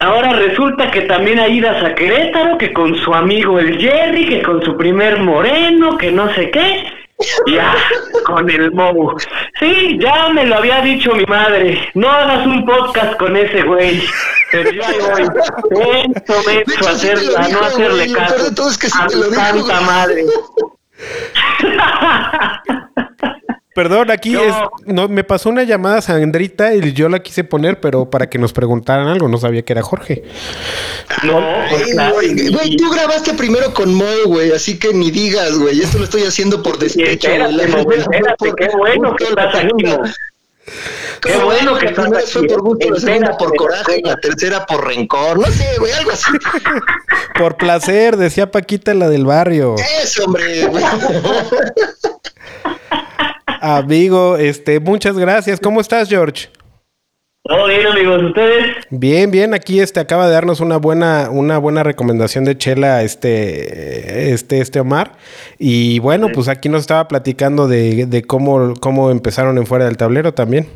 ahora 0.00 0.32
resulta 0.32 0.90
que 0.90 1.02
también 1.02 1.38
hay 1.38 1.58
idas 1.58 1.82
a 1.84 1.94
Querétaro, 1.94 2.58
que 2.58 2.72
con 2.72 2.96
su 2.98 3.14
amigo 3.14 3.58
el 3.58 3.78
Jerry, 3.78 4.26
que 4.28 4.42
con 4.42 4.62
su 4.64 4.76
primer 4.76 5.20
moreno, 5.20 5.96
que 5.96 6.10
no 6.10 6.32
sé 6.34 6.50
qué. 6.50 6.92
Ya, 7.46 7.74
con 8.26 8.50
el 8.50 8.72
Mou. 8.72 9.16
Sí, 9.58 9.98
ya 9.98 10.28
me 10.28 10.44
lo 10.44 10.56
había 10.56 10.82
dicho 10.82 11.14
mi 11.14 11.24
madre. 11.24 11.88
No 11.94 12.10
hagas 12.10 12.46
un 12.46 12.66
podcast 12.66 13.16
con 13.16 13.34
ese 13.34 13.62
güey. 13.62 14.02
Pero 14.52 14.70
yo 14.70 14.82
ahí 14.84 14.96
voy. 15.00 15.22
De 15.22 16.04
menso, 16.04 16.42
sí 16.42 16.86
hacer, 16.86 17.22
lo 17.22 17.38
a 17.38 17.48
no 17.48 17.60
hacerle 17.60 18.12
caso. 18.12 18.68
es 18.68 18.76
que 18.78 18.90
sí 18.90 18.98
a 19.00 19.06
mi 19.06 19.14
dijo, 19.14 19.30
santa 19.34 19.74
güey. 19.76 19.86
madre. 19.86 20.24
Perdón, 23.76 24.10
aquí 24.10 24.32
No. 24.32 24.40
es, 24.42 24.54
no, 24.86 25.06
me 25.06 25.22
pasó 25.22 25.50
una 25.50 25.62
llamada 25.62 26.00
Sandrita 26.00 26.74
y 26.74 26.94
yo 26.94 27.10
la 27.10 27.22
quise 27.22 27.44
poner, 27.44 27.78
pero 27.78 28.08
para 28.08 28.30
que 28.30 28.38
nos 28.38 28.54
preguntaran 28.54 29.06
algo, 29.06 29.28
no 29.28 29.36
sabía 29.36 29.60
que 29.60 29.74
era 29.74 29.82
Jorge. 29.82 30.22
No, 31.22 31.38
pues 31.68 31.94
güey, 31.94 32.48
güey, 32.48 32.76
tú 32.76 32.90
grabaste 32.90 33.34
primero 33.34 33.74
con 33.74 33.92
Mo, 33.92 34.06
güey, 34.24 34.50
así 34.52 34.78
que 34.78 34.94
ni 34.94 35.10
digas, 35.10 35.58
güey. 35.58 35.78
Esto 35.78 35.98
lo 35.98 36.04
estoy 36.04 36.22
haciendo 36.22 36.62
por 36.62 36.78
despecho, 36.78 37.28
güey. 37.28 37.98
espérate, 37.98 38.48
Mo, 38.48 38.54
qué 38.56 38.68
bueno 38.78 39.14
que 39.14 39.24
estás 39.24 39.54
aquí. 39.54 39.84
Qué 41.20 41.36
bueno 41.36 41.44
bueno 41.44 41.78
que 41.78 41.86
la 41.86 41.92
primera 41.92 42.20
fue 42.26 42.46
por 42.46 42.62
gusto, 42.62 42.90
la 42.90 43.00
segunda 43.00 43.36
por 43.36 43.54
coraje, 43.56 44.00
la 44.02 44.16
tercera 44.16 44.64
por 44.64 44.86
rencor, 44.86 45.38
no 45.38 45.46
sé, 45.52 45.78
güey, 45.78 45.92
algo 45.92 46.12
así. 46.12 46.32
Por 47.38 47.56
placer, 47.56 48.16
decía 48.16 48.50
Paquita 48.50 48.94
la 48.94 49.10
del 49.10 49.26
barrio. 49.26 49.76
Eso, 50.02 50.24
hombre. 50.24 50.66
Amigo, 53.68 54.36
este, 54.36 54.78
muchas 54.78 55.18
gracias. 55.18 55.58
¿Cómo 55.58 55.80
estás, 55.80 56.08
George? 56.08 56.46
Todo 57.42 57.66
bien, 57.66 57.84
amigos, 57.84 58.22
¿ustedes? 58.22 58.76
Bien, 58.90 59.32
bien, 59.32 59.54
aquí 59.54 59.80
este 59.80 59.98
acaba 59.98 60.28
de 60.28 60.34
darnos 60.34 60.60
una 60.60 60.76
buena, 60.76 61.30
una 61.32 61.58
buena 61.58 61.82
recomendación 61.82 62.44
de 62.44 62.56
Chela, 62.56 63.02
este, 63.02 64.32
este, 64.32 64.60
este 64.60 64.78
Omar. 64.78 65.14
Y 65.58 65.98
bueno, 65.98 66.28
pues 66.32 66.46
aquí 66.46 66.68
nos 66.68 66.82
estaba 66.82 67.08
platicando 67.08 67.66
de, 67.66 68.06
de 68.06 68.22
cómo, 68.22 68.74
cómo 68.78 69.10
empezaron 69.10 69.58
en 69.58 69.66
fuera 69.66 69.86
del 69.86 69.96
tablero 69.96 70.32
también. 70.32 70.68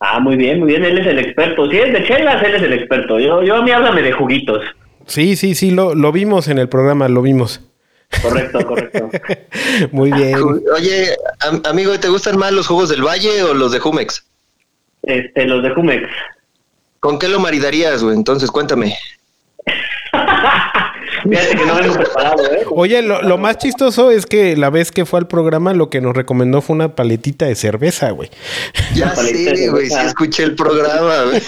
Ah, 0.00 0.20
muy 0.20 0.36
bien, 0.36 0.58
muy 0.58 0.68
bien, 0.68 0.82
él 0.82 0.96
es 0.96 1.06
el 1.06 1.18
experto. 1.18 1.70
Si 1.70 1.76
es 1.76 1.92
de 1.92 2.02
chelas, 2.04 2.42
él 2.42 2.54
es 2.54 2.62
el 2.62 2.72
experto. 2.72 3.20
Yo, 3.20 3.42
yo 3.42 3.56
a 3.56 3.62
mí 3.62 3.72
háblame 3.72 4.00
de 4.00 4.12
juguitos. 4.12 4.62
Sí, 5.04 5.36
sí, 5.36 5.54
sí, 5.54 5.70
lo, 5.70 5.94
lo 5.94 6.12
vimos 6.12 6.48
en 6.48 6.56
el 6.56 6.70
programa, 6.70 7.10
lo 7.10 7.20
vimos. 7.20 7.69
Correcto, 8.22 8.66
correcto. 8.66 9.10
Muy 9.92 10.10
bien. 10.12 10.36
Oye, 10.74 11.16
am- 11.40 11.62
amigo, 11.64 11.98
¿te 11.98 12.08
gustan 12.08 12.36
más 12.38 12.52
los 12.52 12.66
juegos 12.66 12.88
del 12.88 13.02
Valle 13.06 13.42
o 13.44 13.54
los 13.54 13.72
de 13.72 13.78
Jumex? 13.78 14.24
Este, 15.02 15.44
los 15.46 15.62
de 15.62 15.70
Jumex. 15.70 16.08
¿Con 16.98 17.18
qué 17.18 17.28
lo 17.28 17.40
maridarías, 17.40 18.02
güey? 18.02 18.14
Entonces, 18.16 18.50
cuéntame. 18.50 18.94
Fíjate 21.22 21.54
que 21.56 21.66
no 21.66 21.74
vengo 21.76 21.94
preparado, 21.94 22.44
¿eh? 22.52 22.64
Oye, 22.70 23.02
lo, 23.02 23.20
lo 23.22 23.36
más 23.38 23.58
chistoso 23.58 24.10
es 24.10 24.24
que 24.26 24.56
la 24.56 24.70
vez 24.70 24.90
que 24.90 25.04
fue 25.04 25.18
al 25.20 25.28
programa, 25.28 25.74
lo 25.74 25.90
que 25.90 26.00
nos 26.00 26.16
recomendó 26.16 26.62
fue 26.62 26.74
una 26.76 26.94
paletita 26.94 27.44
de 27.46 27.54
cerveza, 27.54 28.10
güey. 28.10 28.30
Ya 28.94 29.14
sé, 29.14 29.68
güey, 29.70 29.88
sí 29.88 29.96
escuché 30.04 30.42
el 30.44 30.54
programa, 30.56 31.24
güey. 31.24 31.42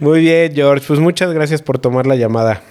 Muy 0.00 0.20
bien, 0.20 0.52
George. 0.54 0.84
Pues 0.86 0.98
muchas 1.00 1.32
gracias 1.32 1.62
por 1.62 1.78
tomar 1.78 2.06
la 2.06 2.16
llamada. 2.16 2.62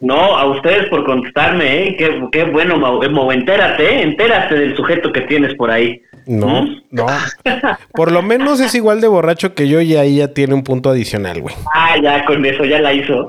No, 0.00 0.36
a 0.36 0.46
ustedes 0.46 0.88
por 0.88 1.04
contestarme, 1.04 1.88
¿eh? 1.88 1.96
Qué, 1.96 2.20
qué 2.32 2.44
bueno, 2.44 2.76
Mau. 2.76 3.02
Eh, 3.02 3.08
Mau, 3.08 3.30
entérate, 3.30 3.84
¿eh? 3.84 4.02
Entérate 4.02 4.56
del 4.56 4.76
sujeto 4.76 5.12
que 5.12 5.22
tienes 5.22 5.54
por 5.54 5.70
ahí. 5.70 6.02
No, 6.26 6.62
¿Mm? 6.62 6.82
no. 6.90 7.06
Por 7.92 8.10
lo 8.10 8.22
menos 8.22 8.58
es 8.60 8.74
igual 8.74 9.00
de 9.00 9.08
borracho 9.08 9.54
que 9.54 9.68
yo 9.68 9.80
y 9.82 9.94
ahí 9.96 10.16
ya 10.16 10.28
tiene 10.28 10.54
un 10.54 10.64
punto 10.64 10.88
adicional, 10.90 11.42
güey. 11.42 11.54
Ah, 11.74 11.96
ya, 12.02 12.24
con 12.24 12.44
eso 12.44 12.64
ya 12.64 12.80
la 12.80 12.92
hizo. 12.94 13.28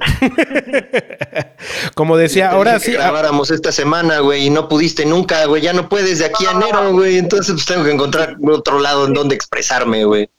Como 1.95 2.15
decía, 2.15 2.51
ahora 2.51 2.75
que 2.75 2.79
sí. 2.79 2.95
ah, 2.95 3.03
grabáramos 3.03 3.51
esta 3.51 3.71
semana, 3.71 4.19
güey, 4.19 4.47
y 4.47 4.49
no 4.49 4.69
pudiste 4.69 5.05
nunca, 5.05 5.45
güey. 5.45 5.61
Ya 5.61 5.73
no 5.73 5.89
puedes 5.89 6.19
de 6.19 6.25
aquí 6.25 6.45
a 6.45 6.51
enero, 6.51 6.93
güey. 6.93 7.17
Entonces, 7.17 7.53
pues 7.53 7.65
tengo 7.65 7.83
que 7.83 7.91
encontrar 7.91 8.37
otro 8.41 8.79
lado 8.79 9.07
en 9.07 9.13
donde 9.13 9.35
expresarme, 9.35 10.05
güey. 10.05 10.29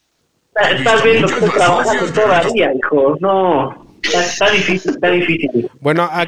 Estás 0.57 1.05
viendo 1.05 1.29
que 1.29 1.35
pero 1.41 2.13
todavía, 2.15 2.73
hijo. 2.75 3.19
No, 3.21 3.86
está, 4.03 4.21
está 4.21 4.51
difícil, 4.51 4.91
está 4.93 5.11
difícil. 5.11 5.71
Bueno, 5.81 6.03
a- 6.05 6.23
a- 6.23 6.27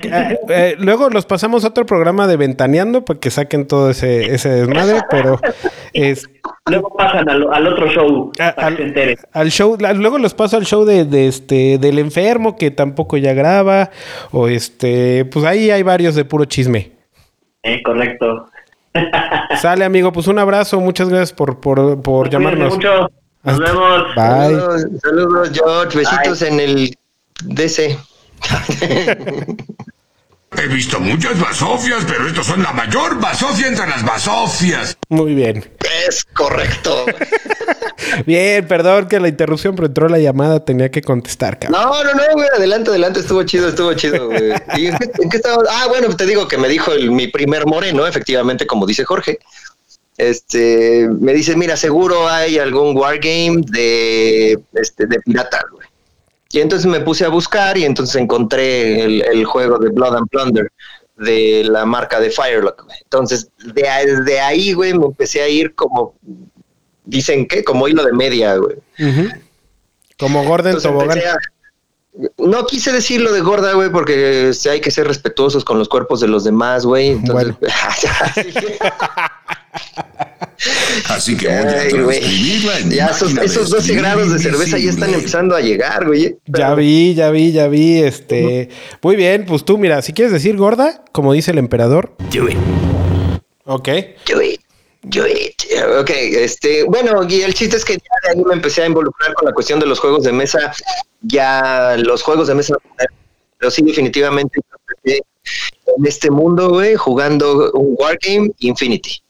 eh, 0.48 0.76
luego 0.78 1.08
los 1.10 1.26
pasamos 1.26 1.64
a 1.64 1.68
otro 1.68 1.86
programa 1.86 2.26
de 2.26 2.36
Ventaneando 2.36 3.04
para 3.04 3.18
que 3.20 3.30
saquen 3.30 3.66
todo 3.66 3.90
ese, 3.90 4.34
ese 4.34 4.48
desmadre, 4.50 5.00
pero 5.10 5.40
es, 5.92 6.28
Luego 6.66 6.94
pasan 6.96 7.28
al, 7.28 7.46
al 7.52 7.66
otro 7.66 7.88
show 7.88 8.32
a- 8.38 8.54
para 8.54 8.70
que 8.70 8.76
se 8.76 8.82
al, 8.82 8.88
enteren. 8.88 9.16
al 9.32 9.50
show, 9.50 9.76
luego 9.96 10.18
los 10.18 10.34
paso 10.34 10.56
al 10.56 10.66
show 10.66 10.84
de, 10.84 11.04
de 11.04 11.28
este 11.28 11.78
del 11.78 11.98
enfermo 11.98 12.56
que 12.56 12.70
tampoco 12.70 13.16
ya 13.16 13.32
graba, 13.34 13.90
o 14.32 14.48
este, 14.48 15.24
pues 15.26 15.44
ahí 15.44 15.70
hay 15.70 15.82
varios 15.82 16.14
de 16.14 16.24
puro 16.24 16.44
chisme. 16.44 16.92
Eh, 17.62 17.82
correcto. 17.82 18.46
Sale 19.60 19.84
amigo, 19.84 20.12
pues 20.12 20.26
un 20.26 20.38
abrazo, 20.38 20.80
muchas 20.80 21.08
gracias 21.08 21.32
por, 21.32 21.60
por, 21.60 22.00
por 22.02 22.28
Cuídense 22.28 22.32
llamarnos. 22.32 22.74
mucho. 22.76 23.08
Nos 23.44 23.60
Hasta- 23.60 23.72
vemos. 23.72 24.02
Bye. 24.16 24.60
Saludos, 24.60 24.86
saludos, 25.02 25.50
George. 25.54 25.98
Besitos 25.98 26.42
en 26.42 26.60
el 26.60 26.94
DC. 27.44 27.98
He 30.56 30.66
visto 30.66 30.98
muchas 30.98 31.38
basofias, 31.38 32.04
pero 32.06 32.26
estos 32.26 32.46
son 32.46 32.62
la 32.62 32.72
mayor 32.72 33.20
basofia 33.20 33.66
entre 33.68 33.86
las 33.86 34.02
basofias. 34.04 34.96
Muy 35.10 35.34
bien. 35.34 35.64
es 36.08 36.24
correcto. 36.24 37.04
Bien, 38.24 38.66
perdón 38.66 39.08
que 39.08 39.20
la 39.20 39.28
interrupción, 39.28 39.74
pero 39.76 39.88
entró 39.88 40.08
la 40.08 40.18
llamada, 40.18 40.64
tenía 40.64 40.90
que 40.90 41.02
contestar, 41.02 41.58
cabrón. 41.58 41.80
No, 41.82 42.02
no, 42.04 42.14
no, 42.14 42.22
güey. 42.32 42.48
Adelante, 42.56 42.88
adelante. 42.90 43.20
Estuvo 43.20 43.42
chido, 43.42 43.68
estuvo 43.68 43.92
chido, 43.92 44.26
güey. 44.28 44.52
¿Y 44.76 44.86
en 44.86 44.96
qué, 44.96 45.10
en 45.22 45.28
qué 45.28 45.36
estaba? 45.36 45.62
Ah, 45.70 45.86
bueno, 45.88 46.16
te 46.16 46.24
digo 46.24 46.48
que 46.48 46.56
me 46.56 46.68
dijo 46.68 46.92
el- 46.92 47.10
mi 47.10 47.28
primer 47.28 47.66
moreno, 47.66 48.06
efectivamente, 48.06 48.66
como 48.66 48.86
dice 48.86 49.04
Jorge. 49.04 49.38
Este, 50.16 51.08
me 51.20 51.34
dice, 51.34 51.54
mira, 51.56 51.76
seguro 51.76 52.26
hay 52.28 52.58
algún 52.58 52.96
wargame 52.96 53.60
de, 53.66 54.58
este, 54.74 55.06
de 55.06 55.20
piratas, 55.20 55.62
güey. 55.70 55.86
Y 56.50 56.60
entonces 56.60 56.86
me 56.86 57.00
puse 57.00 57.24
a 57.24 57.28
buscar 57.28 57.76
y 57.76 57.84
entonces 57.84 58.16
encontré 58.16 59.02
el, 59.04 59.22
el 59.22 59.44
juego 59.44 59.78
de 59.78 59.90
Blood 59.90 60.16
and 60.16 60.28
Plunder 60.28 60.72
de 61.16 61.64
la 61.68 61.84
marca 61.84 62.20
de 62.20 62.30
Firelock. 62.30 62.86
Entonces, 63.02 63.48
de, 63.58 63.82
desde 64.06 64.40
ahí, 64.40 64.72
güey, 64.72 64.94
me 64.94 65.06
empecé 65.06 65.42
a 65.42 65.48
ir 65.48 65.74
como, 65.74 66.14
dicen 67.04 67.46
que, 67.46 67.64
como 67.64 67.86
hilo 67.88 68.04
de 68.04 68.12
media, 68.12 68.56
güey. 68.56 68.76
Ujú. 68.98 69.28
Como 70.18 70.44
Gordon 70.44 70.76
Entonces 70.76 70.90
Tobogán. 70.90 71.18
a- 71.18 71.38
No 72.38 72.64
quise 72.66 72.92
decir 72.92 73.20
lo 73.20 73.32
de 73.32 73.40
gorda, 73.40 73.74
güey, 73.74 73.90
porque 73.90 74.48
este, 74.48 74.70
hay 74.70 74.80
que 74.80 74.90
ser 74.90 75.06
respetuosos 75.06 75.64
con 75.64 75.78
los 75.78 75.88
cuerpos 75.88 76.20
de 76.20 76.28
los 76.28 76.44
demás, 76.44 76.86
güey. 76.86 77.08
Entonces, 77.10 77.54
Así 81.08 81.36
que 81.36 81.46
voy 81.46 81.56
a 81.56 81.60
Ay, 81.60 81.90
güey. 81.92 82.18
transcribirla 82.20 82.78
en 82.78 82.88
mi 82.88 82.94
ya 82.96 83.06
esos, 83.06 83.36
esos 83.38 83.70
12 83.70 83.78
escribir 83.78 84.02
grados 84.02 84.32
de 84.32 84.38
cerveza 84.38 84.78
ya 84.78 84.90
están 84.90 85.14
empezando 85.14 85.54
a 85.54 85.60
llegar, 85.60 86.06
güey. 86.06 86.36
Ya 86.46 86.74
vi, 86.74 87.14
ya 87.14 87.30
vi, 87.30 87.52
ya 87.52 87.68
vi. 87.68 87.98
Este. 88.02 88.68
Muy 89.02 89.16
bien, 89.16 89.44
pues 89.46 89.64
tú, 89.64 89.78
mira, 89.78 90.02
si 90.02 90.12
quieres 90.12 90.32
decir 90.32 90.56
gorda, 90.56 91.04
como 91.12 91.32
dice 91.32 91.52
el 91.52 91.58
emperador. 91.58 92.16
Do 92.32 92.48
it. 92.48 92.58
Ok. 93.64 93.88
Do 94.26 94.42
it. 94.42 94.60
Do 95.02 95.26
it. 95.26 95.54
Ok, 96.00 96.10
este, 96.10 96.82
bueno, 96.84 97.22
y 97.28 97.42
el 97.42 97.54
chiste 97.54 97.76
es 97.76 97.84
que 97.84 97.94
ya 97.94 98.00
de 98.24 98.30
ahí 98.38 98.44
me 98.44 98.54
empecé 98.54 98.82
a 98.82 98.86
involucrar 98.86 99.32
con 99.34 99.46
la 99.46 99.52
cuestión 99.52 99.78
de 99.78 99.86
los 99.86 100.00
juegos 100.00 100.24
de 100.24 100.32
mesa. 100.32 100.72
Ya 101.22 101.96
los 101.98 102.22
juegos 102.22 102.48
de 102.48 102.54
mesa, 102.56 102.74
pero 103.58 103.70
sí, 103.70 103.82
definitivamente 103.82 104.60
empecé 104.88 105.22
en 105.96 106.06
este 106.06 106.30
mundo, 106.30 106.70
güey, 106.70 106.96
jugando 106.96 107.70
un 107.72 107.94
Wargame 107.98 108.50
Infinity. 108.58 109.22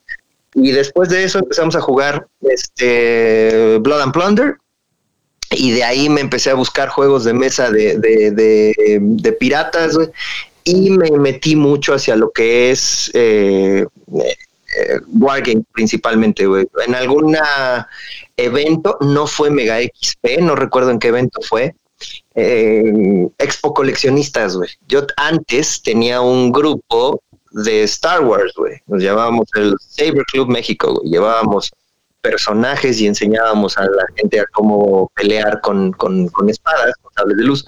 Y 0.55 0.73
después 0.73 1.09
de 1.09 1.25
eso 1.25 1.39
empezamos 1.39 1.77
a 1.77 1.81
jugar 1.81 2.27
este 2.41 3.79
Blood 3.79 4.01
and 4.01 4.13
Plunder. 4.13 4.57
Y 5.51 5.73
de 5.73 5.85
ahí 5.85 6.09
me 6.09 6.21
empecé 6.21 6.51
a 6.51 6.55
buscar 6.55 6.89
juegos 6.89 7.25
de 7.25 7.33
mesa 7.33 7.71
de, 7.71 7.97
de, 7.99 9.33
piratas. 9.39 9.97
Y 10.65 10.91
me 10.91 11.11
metí 11.13 11.57
mucho 11.57 11.95
hacia 11.95 12.17
lo 12.17 12.31
que 12.31 12.71
es 12.71 13.11
eh, 13.15 13.87
eh, 14.15 15.01
Wargame 15.19 15.63
principalmente, 15.73 16.45
güey. 16.47 16.67
En 16.87 16.95
algún 16.95 17.37
evento, 18.37 18.99
no 19.01 19.27
fue 19.27 19.51
Mega 19.51 19.79
XP, 19.81 20.41
no 20.41 20.55
recuerdo 20.55 20.91
en 20.91 20.99
qué 20.99 21.09
evento 21.09 21.41
fue. 21.43 21.75
eh, 22.35 23.29
Expo 23.39 23.73
Coleccionistas, 23.75 24.57
güey. 24.57 24.71
Yo 24.87 25.07
antes 25.17 25.83
tenía 25.83 26.21
un 26.21 26.53
grupo 26.53 27.23
de 27.65 27.83
Star 27.85 28.21
Wars, 28.23 28.53
güey. 28.57 28.75
Nos 28.87 29.03
llamábamos 29.03 29.49
el 29.57 29.75
Saber 29.81 30.25
Club 30.33 30.49
México, 30.49 30.95
güey. 30.95 31.11
Llevábamos 31.11 31.71
personajes 32.21 33.01
y 33.01 33.07
enseñábamos 33.07 33.79
a 33.79 33.83
la 33.83 34.05
gente 34.17 34.41
a 34.41 34.47
cómo 34.53 35.11
pelear 35.15 35.61
con, 35.61 35.93
con, 35.93 36.29
con 36.29 36.49
espadas, 36.51 36.93
con 37.01 37.13
sables 37.15 37.37
de 37.37 37.45
luz. 37.45 37.67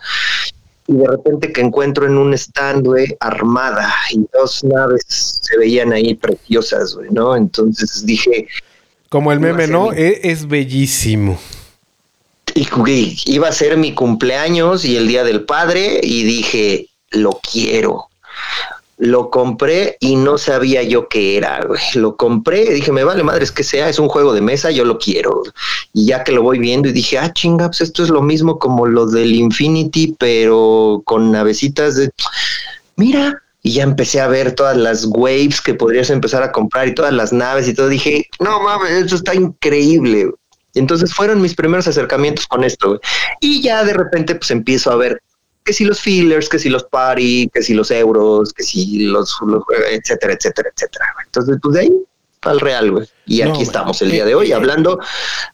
Y 0.86 0.94
de 0.94 1.06
repente 1.06 1.52
que 1.52 1.60
encuentro 1.60 2.04
en 2.06 2.18
un 2.18 2.34
stand, 2.34 2.84
güey, 2.84 3.16
armada 3.20 3.94
y 4.10 4.26
dos 4.32 4.64
naves 4.64 5.04
se 5.08 5.56
veían 5.56 5.92
ahí 5.92 6.14
preciosas, 6.14 6.94
güey, 6.96 7.10
¿no? 7.10 7.36
Entonces 7.36 8.04
dije, 8.04 8.48
Como 9.08 9.30
el 9.30 9.38
meme, 9.38 9.68
¿no? 9.68 9.90
mi- 9.90 9.96
E- 9.98 10.20
Es, 10.30 10.48
bellísimo. 10.48 11.38
y, 12.54 12.68
güey, 12.68 13.16
iba 13.26 13.46
a 13.48 13.52
ser 13.52 13.76
mi 13.76 13.94
cumpleaños 13.94 14.84
y 14.84 14.96
el 14.96 15.06
día 15.06 15.22
del 15.22 15.44
padre 15.44 16.00
y 16.02 16.24
dije, 16.24 16.88
lo 17.10 17.38
quiero. 17.52 18.08
Lo 19.00 19.30
compré 19.30 19.96
y 19.98 20.14
no 20.16 20.36
sabía 20.36 20.82
yo 20.82 21.08
qué 21.08 21.38
era. 21.38 21.66
Lo 21.94 22.16
compré 22.16 22.64
y 22.64 22.74
dije, 22.74 22.92
me 22.92 23.02
vale 23.02 23.22
madre, 23.22 23.44
es 23.44 23.50
que 23.50 23.64
sea, 23.64 23.88
es 23.88 23.98
un 23.98 24.08
juego 24.08 24.34
de 24.34 24.42
mesa, 24.42 24.70
yo 24.70 24.84
lo 24.84 24.98
quiero. 24.98 25.42
Y 25.94 26.06
ya 26.06 26.22
que 26.22 26.32
lo 26.32 26.42
voy 26.42 26.58
viendo 26.58 26.88
y 26.88 26.92
dije, 26.92 27.18
ah, 27.18 27.32
chinga, 27.32 27.68
pues 27.68 27.80
esto 27.80 28.02
es 28.02 28.10
lo 28.10 28.20
mismo 28.20 28.58
como 28.58 28.86
lo 28.86 29.06
del 29.06 29.34
Infinity, 29.34 30.14
pero 30.18 31.02
con 31.06 31.32
navecitas 31.32 31.96
de... 31.96 32.10
Mira, 32.96 33.42
y 33.62 33.72
ya 33.72 33.84
empecé 33.84 34.20
a 34.20 34.28
ver 34.28 34.54
todas 34.54 34.76
las 34.76 35.06
waves 35.06 35.60
que 35.60 35.74
podrías 35.74 36.10
empezar 36.10 36.42
a 36.42 36.52
comprar 36.52 36.88
y 36.88 36.94
todas 36.94 37.12
las 37.12 37.32
naves 37.32 37.68
y 37.68 37.74
todo. 37.74 37.88
Dije, 37.88 38.28
no 38.38 38.60
mames, 38.60 38.90
esto 38.90 39.16
está 39.16 39.34
increíble. 39.34 40.30
Entonces 40.74 41.14
fueron 41.14 41.40
mis 41.40 41.54
primeros 41.54 41.88
acercamientos 41.88 42.46
con 42.46 42.64
esto. 42.64 43.00
Y 43.40 43.62
ya 43.62 43.82
de 43.84 43.94
repente 43.94 44.34
pues 44.34 44.50
empiezo 44.50 44.90
a 44.90 44.96
ver 44.96 45.22
que 45.70 45.74
si 45.74 45.84
los 45.84 46.00
fillers, 46.00 46.48
que 46.48 46.58
si 46.58 46.68
los 46.68 46.82
party, 46.82 47.48
que 47.54 47.62
si 47.62 47.74
los 47.74 47.92
euros, 47.92 48.52
que 48.52 48.64
si 48.64 49.04
los, 49.04 49.36
los 49.46 49.62
etcétera, 49.88 50.32
etcétera, 50.32 50.68
etcétera. 50.74 51.04
Entonces, 51.24 51.58
pues 51.62 51.74
de 51.74 51.80
ahí 51.82 51.92
al 52.42 52.58
real, 52.58 52.90
güey. 52.90 53.06
Y 53.24 53.40
No, 53.42 53.52
aquí 53.52 53.62
estamos 53.62 54.02
el 54.02 54.10
día 54.10 54.24
de 54.24 54.34
hoy 54.34 54.50
Eh, 54.50 54.54
hablando 54.54 54.98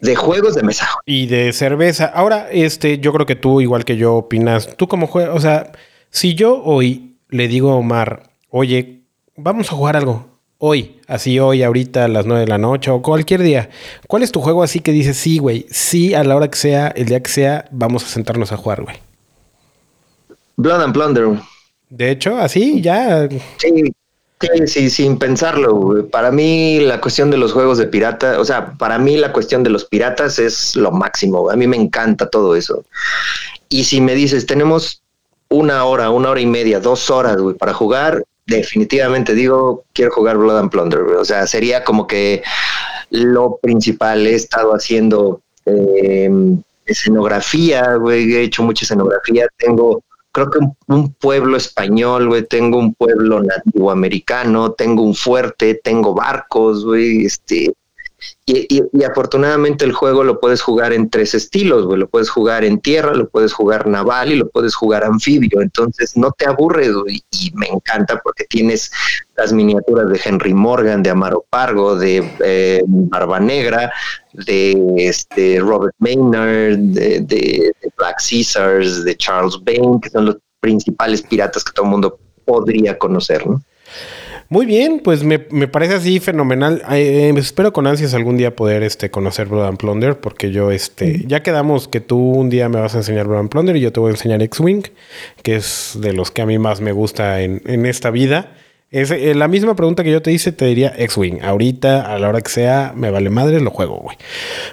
de 0.01 0.17
juegos 0.17 0.55
de 0.55 0.63
mesa. 0.63 0.89
Y 1.05 1.27
de 1.27 1.53
cerveza. 1.53 2.07
Ahora, 2.07 2.49
este, 2.51 2.99
yo 2.99 3.13
creo 3.13 3.27
que 3.27 3.37
tú, 3.37 3.61
igual 3.61 3.85
que 3.85 3.99
yo, 3.99 4.15
opinas. 4.15 4.75
Tú 4.79 4.89
como 4.89 5.07
juegas, 5.07 5.37
o 5.37 5.41
sea, 5.41 5.73
si 6.09 6.35
yo 6.35 6.63
hoy 6.65 7.19
le 7.29 7.47
digo 7.47 7.73
a 7.73 7.75
Omar, 7.75 8.31
oye, 8.49 9.03
vamos 9.37 9.71
a 9.71 9.77
jugar 9.77 9.99
algo. 9.99 10.41
Hoy, 10.57 10.99
así 11.09 11.39
hoy, 11.39 11.63
ahorita 11.63 12.07
a 12.07 12.09
las 12.09 12.25
9 12.25 12.41
de 12.41 12.49
la 12.49 12.57
noche 12.57 12.91
o 12.91 13.03
cualquier 13.03 13.43
día. 13.43 13.69
¿Cuál 14.09 14.23
es 14.23 14.33
tu 14.33 14.41
juego 14.41 14.63
así 14.63 14.81
que 14.81 14.93
dices, 14.93 15.19
sí, 15.19 15.37
güey, 15.37 15.67
sí, 15.71 16.15
a 16.15 16.25
la 16.25 16.37
hora 16.37 16.49
que 16.49 16.57
sea, 16.57 16.89
el 16.89 17.05
día 17.05 17.23
que 17.23 17.31
sea, 17.31 17.67
vamos 17.71 18.03
a 18.05 18.09
sentarnos 18.09 18.51
a 18.53 18.57
jugar, 18.57 18.81
güey? 18.83 18.97
Blood 20.57 20.83
and 20.83 20.95
Plunder. 20.95 21.39
De 21.89 22.11
hecho, 22.11 22.39
así, 22.39 22.81
ya. 22.81 23.29
Sí, 23.59 23.93
sí, 24.41 24.67
sí, 24.67 24.91
sin 24.91 25.19
pensarlo. 25.19 26.09
Para 26.11 26.31
mí 26.31 26.81
la 26.81 27.01
cuestión 27.01 27.31
de 27.31 27.37
los 27.37 27.53
juegos 27.53 27.79
de 27.79 27.87
pirata, 27.87 28.41
o 28.41 28.45
sea, 28.45 28.73
para 28.75 28.99
mí 28.99 29.17
la 29.17 29.33
cuestión 29.33 29.63
de 29.63 29.71
los 29.71 29.85
piratas 29.85 30.39
es 30.39 30.75
lo 30.77 30.91
máximo. 30.91 31.51
A 31.51 31.57
mí 31.57 31.67
me 31.67 31.77
encanta 31.77 32.29
todo 32.29 32.57
eso. 32.57 32.85
Y 33.69 33.85
si 33.85 34.01
me 34.01 34.15
dices, 34.15 34.47
tenemos 34.47 35.03
una 35.49 35.85
hora, 35.85 36.11
una 36.11 36.31
hora 36.31 36.41
y 36.41 36.47
media, 36.47 36.81
dos 36.81 37.11
horas, 37.11 37.37
güey, 37.37 37.55
para 37.57 37.73
jugar, 37.73 38.25
definitivamente 38.47 39.35
digo, 39.35 39.85
quiero 39.93 40.13
jugar 40.13 40.37
Blood 40.39 40.59
and 40.59 40.71
Plunder. 40.71 41.05
güey. 41.05 41.17
O 41.17 41.25
sea, 41.25 41.47
sería 41.47 41.85
como 41.85 42.07
que 42.07 42.43
lo 43.11 43.59
principal. 43.59 44.27
He 44.27 44.35
estado 44.35 44.73
haciendo 44.73 45.41
eh, 45.67 46.31
escenografía, 46.85 47.95
güey, 47.95 48.35
he 48.35 48.43
hecho 48.43 48.63
mucha 48.63 48.85
escenografía. 48.85 49.47
Tengo 49.57 50.03
creo 50.37 50.51
que 50.51 50.59
un, 50.89 51.15
pueblo 51.15 51.57
español, 51.57 52.29
güey, 52.29 52.43
tengo 52.45 52.79
un 52.79 52.93
pueblo 52.93 53.43
nativo 53.43 53.91
americano, 53.91 54.73
tengo 54.73 55.03
un 55.03 55.15
fuerte, 55.15 55.81
tengo 55.83 56.13
barcos, 56.13 56.85
güey, 56.85 57.25
este, 57.25 57.73
y, 58.45 58.83
y- 58.93 59.05
afortunadamente 59.05 59.87
el 59.87 59.93
juego 59.95 60.25
lo 60.25 60.39
puedes 60.39 60.61
jugar 60.61 60.93
en 60.93 61.09
tres 61.09 61.35
estilos, 61.35 61.87
güey, 61.87 61.99
lo 61.99 62.09
puedes 62.09 62.29
jugar 62.29 62.65
en 62.65 62.81
tierra, 62.81 63.15
lo 63.15 63.31
puedes 63.31 63.55
jugar 63.55 63.87
naval 63.87 64.31
y 64.31 64.37
lo 64.37 64.51
puedes 64.51 64.75
jugar 64.75 65.05
anfibio, 65.05 65.63
entonces 65.63 66.19
no 66.19 66.31
te 66.33 66.47
aburres, 66.47 66.93
güey, 66.93 67.23
y 67.31 67.51
me 67.55 67.69
encanta 67.69 68.21
porque 68.23 68.45
tienes 68.45 68.91
las 69.39 69.55
miniaturas 69.55 70.11
de 70.11 70.21
Henry 70.23 70.53
Morgan, 70.53 71.03
de 71.03 71.11
Amaro 71.11 71.47
Pargo, 71.49 71.97
de 71.97 72.23
eh, 72.45 72.83
Barba 72.87 73.41
Negra, 73.41 73.91
de 74.35 74.77
este 74.99 75.61
Robert 75.61 75.95
Maynard, 75.99 76.77
de- 76.77 77.21
de 77.21 77.73
Black 77.97 78.17
Caesars, 78.29 79.05
de 79.05 79.17
Charles 79.17 79.59
Bane, 79.65 79.99
que 80.03 80.11
son 80.11 80.27
los 80.27 80.37
principales 80.61 81.23
piratas 81.23 81.65
que 81.65 81.73
todo 81.73 81.87
el 81.87 81.91
mundo 81.91 82.19
podría 82.45 82.97
conocer, 82.99 83.47
¿no? 83.47 83.63
Muy 84.49 84.65
bien, 84.65 85.01
pues 85.03 85.25
me, 85.25 85.45
me 85.51 85.67
parece 85.67 85.95
así 85.95 86.21
fenomenal. 86.21 86.81
Eh, 86.93 87.33
espero 87.37 87.73
con 87.73 87.89
ansias 87.89 88.15
algún 88.15 88.37
día 88.37 88.55
poder 88.55 88.85
este, 88.85 89.11
conocer 89.11 89.49
Blood 89.49 89.67
and 89.67 89.79
Plunder, 89.79 90.21
porque 90.21 90.53
yo, 90.53 90.71
este, 90.71 91.25
ya 91.27 91.43
quedamos 91.43 91.89
que 91.89 92.01
tú 92.01 92.17
un 92.17 92.49
día 92.49 92.69
me 92.69 92.81
vas 92.81 92.95
a 92.95 92.99
enseñar 92.99 93.27
Blood 93.27 93.41
and 93.41 93.49
Plunder 93.49 93.77
y 93.77 93.81
yo 93.81 93.93
te 93.93 93.99
voy 93.99 94.11
a 94.11 94.13
enseñar 94.13 94.41
X-Wing, 94.43 94.85
que 95.43 95.57
es 95.57 95.99
de 96.01 96.13
los 96.13 96.31
que 96.31 96.43
a 96.43 96.47
mí 96.47 96.61
más 96.61 96.81
me 96.81 96.93
gusta 96.93 97.41
en, 97.41 97.61
en 97.67 97.87
esta 97.87 98.11
vida. 98.11 98.55
Es 98.93 99.11
eh, 99.11 99.35
la 99.35 99.49
misma 99.49 99.75
pregunta 99.75 100.05
que 100.05 100.13
yo 100.13 100.23
te 100.23 100.31
hice, 100.31 100.53
te 100.53 100.67
diría 100.67 100.95
X-Wing. 100.97 101.43
Ahorita, 101.43 102.03
a 102.03 102.17
la 102.21 102.29
hora 102.29 102.41
que 102.41 102.51
sea, 102.51 102.93
me 102.95 103.11
vale 103.11 103.31
madre, 103.31 103.61
lo 103.61 103.73
juego, 103.73 103.97
güey. 103.97 104.17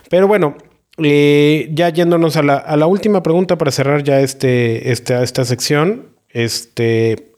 Pero 0.08 0.28
bueno, 0.28 0.56
eh, 0.98 1.70
ya 1.72 1.90
yéndonos 1.90 2.38
a 2.38 2.44
la, 2.44 2.88
última 2.88 3.24
pregunta 3.24 3.58
para 3.58 3.72
cerrar 3.72 4.04
ya 4.04 4.20
este, 4.20 4.92
esta, 4.92 5.24
esta 5.24 5.46
sección. 5.46 6.10
Este. 6.30 7.30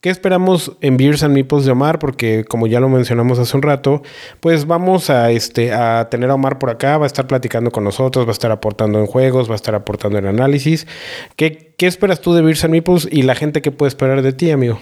¿Qué 0.00 0.10
esperamos 0.10 0.76
en 0.82 0.98
Beers 0.98 1.22
and 1.22 1.32
Meeples 1.32 1.64
de 1.64 1.72
Omar? 1.72 1.98
Porque 1.98 2.44
como 2.44 2.66
ya 2.66 2.78
lo 2.78 2.90
mencionamos 2.90 3.38
hace 3.38 3.56
un 3.56 3.62
rato, 3.62 4.02
pues 4.40 4.66
vamos 4.66 5.08
a, 5.08 5.30
este, 5.30 5.72
a 5.72 6.10
tener 6.10 6.28
a 6.28 6.34
Omar 6.34 6.58
por 6.58 6.68
acá, 6.68 6.98
va 6.98 7.04
a 7.04 7.06
estar 7.06 7.26
platicando 7.26 7.70
con 7.70 7.84
nosotros, 7.84 8.26
va 8.26 8.30
a 8.30 8.32
estar 8.32 8.50
aportando 8.50 8.98
en 8.98 9.06
juegos, 9.06 9.48
va 9.48 9.54
a 9.54 9.56
estar 9.56 9.74
aportando 9.74 10.18
en 10.18 10.26
análisis. 10.26 10.86
¿Qué, 11.36 11.72
qué 11.78 11.86
esperas 11.86 12.20
tú 12.20 12.34
de 12.34 12.42
Beers 12.42 12.64
and 12.64 12.72
Meeples 12.72 13.08
y 13.10 13.22
la 13.22 13.34
gente 13.34 13.62
que 13.62 13.70
puede 13.70 13.88
esperar 13.88 14.20
de 14.20 14.34
ti, 14.34 14.50
amigo? 14.50 14.78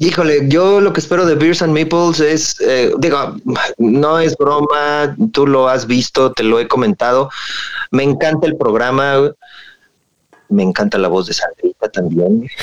Híjole, 0.00 0.48
yo 0.48 0.80
lo 0.80 0.92
que 0.92 1.00
espero 1.00 1.26
de 1.26 1.34
Beers 1.34 1.60
and 1.60 1.72
Meeples 1.72 2.20
es, 2.20 2.60
eh, 2.60 2.92
digo, 2.98 3.36
no 3.78 4.20
es 4.20 4.36
broma, 4.36 5.16
tú 5.32 5.44
lo 5.44 5.68
has 5.68 5.88
visto, 5.88 6.32
te 6.32 6.44
lo 6.44 6.60
he 6.60 6.68
comentado. 6.68 7.30
Me 7.90 8.04
encanta 8.04 8.46
el 8.46 8.56
programa, 8.56 9.32
me 10.48 10.62
encanta 10.62 10.98
la 10.98 11.08
voz 11.08 11.26
de 11.26 11.34
Sandrita 11.34 11.88
también. 11.88 12.48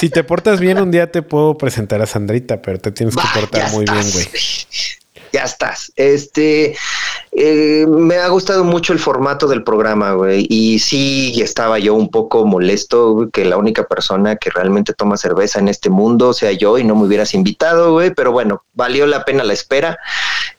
Si 0.00 0.08
te 0.08 0.24
portas 0.24 0.60
bien, 0.60 0.78
un 0.78 0.90
día 0.90 1.10
te 1.12 1.22
puedo 1.22 1.58
presentar 1.58 2.00
a 2.00 2.06
Sandrita, 2.06 2.62
pero 2.62 2.78
te 2.78 2.90
tienes 2.92 3.14
que 3.14 3.22
portar 3.38 3.70
muy 3.72 3.84
bien, 3.84 4.10
güey. 4.12 4.26
Ya 5.32 5.42
estás. 5.42 5.92
Este, 5.96 6.76
eh, 7.32 7.86
me 7.88 8.16
ha 8.16 8.28
gustado 8.28 8.64
mucho 8.64 8.92
el 8.92 8.98
formato 8.98 9.46
del 9.46 9.62
programa, 9.62 10.12
güey. 10.12 10.46
Y 10.48 10.78
sí, 10.78 11.40
estaba 11.40 11.78
yo 11.78 11.94
un 11.94 12.10
poco 12.10 12.46
molesto 12.46 13.28
que 13.32 13.44
la 13.44 13.56
única 13.56 13.84
persona 13.84 14.36
que 14.36 14.50
realmente 14.50 14.92
toma 14.94 15.16
cerveza 15.16 15.58
en 15.58 15.68
este 15.68 15.90
mundo 15.90 16.32
sea 16.32 16.52
yo 16.52 16.78
y 16.78 16.84
no 16.84 16.94
me 16.94 17.06
hubieras 17.06 17.34
invitado, 17.34 17.92
güey. 17.92 18.12
Pero 18.14 18.32
bueno, 18.32 18.62
valió 18.74 19.06
la 19.06 19.24
pena 19.24 19.44
la 19.44 19.52
espera. 19.52 19.98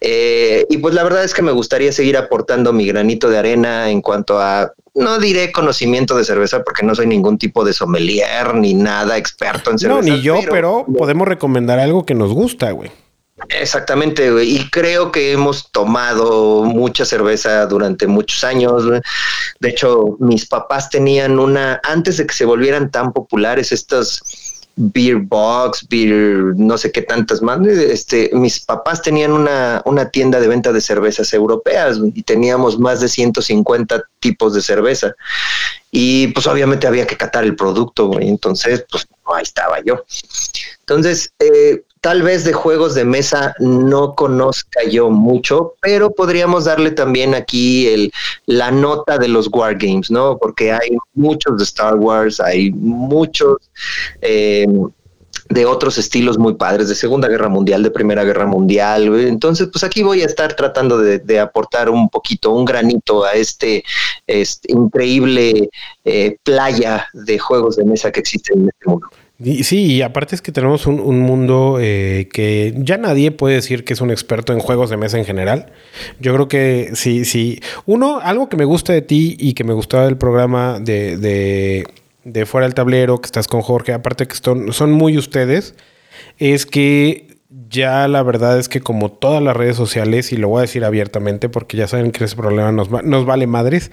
Eh, 0.01 0.65
y 0.70 0.78
pues 0.78 0.93
la 0.93 1.03
verdad 1.03 1.24
es 1.24 1.34
que 1.34 1.41
me 1.41 1.51
gustaría 1.51 1.91
seguir 1.91 2.15
aportando 2.17 2.72
mi 2.72 2.88
granito 2.88 3.30
de 3.30 3.38
arena 3.38 3.89
en 3.89 4.01
cuanto 4.01 4.39
a 4.39 4.74
no 4.95 5.20
diré 5.20 5.51
conocimiento 5.51 6.17
de 6.17 6.26
cerveza 6.26 6.63
porque 6.63 6.86
no 6.86 6.95
soy 6.95 7.07
ningún 7.07 7.38
tipo 7.38 7.63
de 7.63 7.74
sommelier 7.74 8.55
ni 8.55 8.74
nada 8.74 9.17
experto 9.17 9.72
en 9.72 9.80
cerveza. 9.80 10.01
No, 10.01 10.15
ni 10.15 10.22
yo, 10.22 10.39
pero, 10.49 10.86
podemos 10.97 11.28
recomendar 11.28 11.80
algo 11.80 12.05
que 12.05 12.15
nos 12.15 12.34
gusta, 12.34 12.72
güey. 12.72 12.91
Exactamente. 13.48 14.44
Y 14.44 14.70
creo 14.70 15.12
que 15.12 15.32
hemos 15.32 15.72
tomado 15.72 16.64
mucha 16.64 17.06
cerveza 17.06 17.66
durante 17.66 18.08
muchos 18.08 18.44
años. 18.44 18.84
De 19.60 19.70
hecho, 19.70 20.18
mis 20.20 20.46
papás 20.46 20.90
tenían 20.90 21.40
una, 21.40 21.80
antes 21.84 22.18
de 22.18 22.28
que 22.28 22.34
se 22.34 22.46
volvieran 22.46 22.92
tan 22.92 23.14
populares 23.14 23.72
estas 23.72 24.22
beer 24.82 25.18
box, 25.18 25.86
beer, 25.90 26.56
no 26.56 26.78
sé 26.78 26.92
qué 26.92 27.02
tantas 27.02 27.42
más. 27.42 27.60
Este, 27.68 28.30
mis 28.34 28.62
papás 28.62 29.02
tenían 29.02 29.34
una, 29.34 29.82
una 29.86 30.10
tienda 30.10 30.40
de 30.40 30.48
venta 30.48 30.72
de 30.72 30.80
cervezas 30.80 31.34
europeas 31.34 32.00
y 32.14 32.24
teníamos 32.24 32.80
más 32.80 33.02
de 33.02 33.10
150 33.10 34.02
tipos 34.20 34.54
de 34.54 34.62
cerveza. 34.62 35.14
Y 35.92 36.28
pues 36.28 36.48
obviamente 36.48 36.88
había 36.88 37.06
que 37.06 37.18
catar 37.18 37.44
el 37.44 37.56
producto, 37.56 38.08
güey. 38.08 38.30
Entonces, 38.30 38.86
pues 38.90 39.06
ahí 39.26 39.44
estaba 39.44 39.82
yo. 39.84 40.06
Entonces, 40.80 41.34
eh, 41.40 41.84
tal 42.02 42.22
vez 42.22 42.43
de 42.43 42.54
juegos 42.54 42.95
de 42.95 43.06
mesa 43.06 43.54
no 43.60 44.16
conozca 44.16 44.84
yo 44.89 45.10
mucho, 45.10 45.76
pero 45.82 46.12
podríamos 46.12 46.66
darle 46.66 46.91
también 46.91 47.36
aquí 47.36 47.88
el, 47.88 48.12
la 48.45 48.72
nota 48.72 49.18
de 49.18 49.28
los 49.28 49.50
Wargames, 49.52 50.10
¿no? 50.10 50.38
Porque 50.38 50.72
hay 50.72 50.97
muchos 51.14 51.58
de 51.58 51.64
Star 51.64 51.95
Wars, 51.95 52.39
hay 52.39 52.72
muchos 52.72 53.58
eh, 54.22 54.68
de 55.50 55.66
otros 55.66 55.97
estilos 55.97 56.38
muy 56.38 56.54
padres, 56.54 56.89
de 56.89 56.95
Segunda 56.95 57.28
Guerra 57.28 57.50
Mundial, 57.50 57.82
de 57.82 57.91
Primera 57.91 58.24
Guerra 58.24 58.45
Mundial. 58.45 59.20
Entonces, 59.20 59.68
pues 59.72 59.84
aquí 59.84 60.04
voy 60.04 60.22
a 60.22 60.26
estar 60.26 60.56
tratando 60.56 61.00
de, 61.00 61.39
aportar 61.39 61.89
un 61.89 62.08
poquito, 62.10 62.52
un 62.52 62.66
granito 62.66 63.26
a 63.26 63.34
este, 63.34 63.84
este 64.28 64.72
increíble 64.72 65.70
eh, 66.06 66.38
playa 66.43 67.08
de 67.14 67.39
juegos 67.39 67.78
de 67.78 67.86
mesa 67.86 68.12
que 68.12 68.20
existe 68.20 68.54
en 68.54 68.70
este 68.70 68.89
mundo. 68.89 69.08
Sí, 69.42 69.86
y 69.86 70.02
aparte 70.02 70.36
es 70.36 70.42
que 70.42 70.52
tenemos 70.52 70.86
un, 70.86 71.22
mundo 71.22 71.78
eh, 71.80 72.28
que 72.34 72.74
ya 72.76 72.98
nadie 72.98 73.32
puede 73.32 73.56
decir 73.56 73.86
que 73.86 73.94
es 73.94 74.02
un 74.02 74.12
experto 74.12 74.52
en 74.52 74.60
juegos 74.60 74.90
de 74.90 74.98
mesa 74.98 75.18
en 75.18 75.24
general. 75.24 75.72
Yo 76.20 76.34
creo 76.34 76.50
que 76.50 76.90
sí, 76.94 77.24
sí. 77.24 77.62
Uno, 77.86 78.20
algo 78.20 78.50
que 78.50 78.58
me 78.58 78.66
gusta 78.66 78.92
de 78.92 79.02
ti 79.02 79.38
y 79.40 79.54
que 79.54 79.64
me 79.64 79.72
gustaba 79.72 80.04
del 80.04 80.18
programa 80.18 80.80
de, 80.82 81.16
de, 81.16 81.86
de 82.26 82.46
Fuera 82.46 82.68
del 82.68 82.74
Tablero, 82.74 83.22
que 83.22 83.28
estás 83.28 83.48
con 83.48 83.62
Jorge, 83.62 83.94
aparte 83.94 84.28
que 84.28 84.36
son, 84.36 84.74
son 84.74 84.92
muy 84.92 85.18
ustedes, 85.18 85.74
es 86.38 86.66
que 86.66 87.38
ya 87.70 88.10
la 88.10 88.24
verdad 88.24 88.60
es 88.60 88.68
que 88.68 88.82
como 88.82 89.10
todas 89.10 89.42
las 89.42 89.56
redes 89.56 89.78
sociales, 89.78 90.34
y 90.34 90.38
lo 90.38 90.50
voy 90.50 90.60
a 90.60 90.62
decir 90.64 90.84
abiertamente 90.84 91.48
porque 91.48 91.78
ya 91.78 91.88
saben 91.88 92.12
que 92.12 92.26
ese 92.26 92.36
problema 92.36 92.74
nos, 92.74 92.92
nos 93.04 93.26
vale 93.26 93.48
madres, 93.48 93.90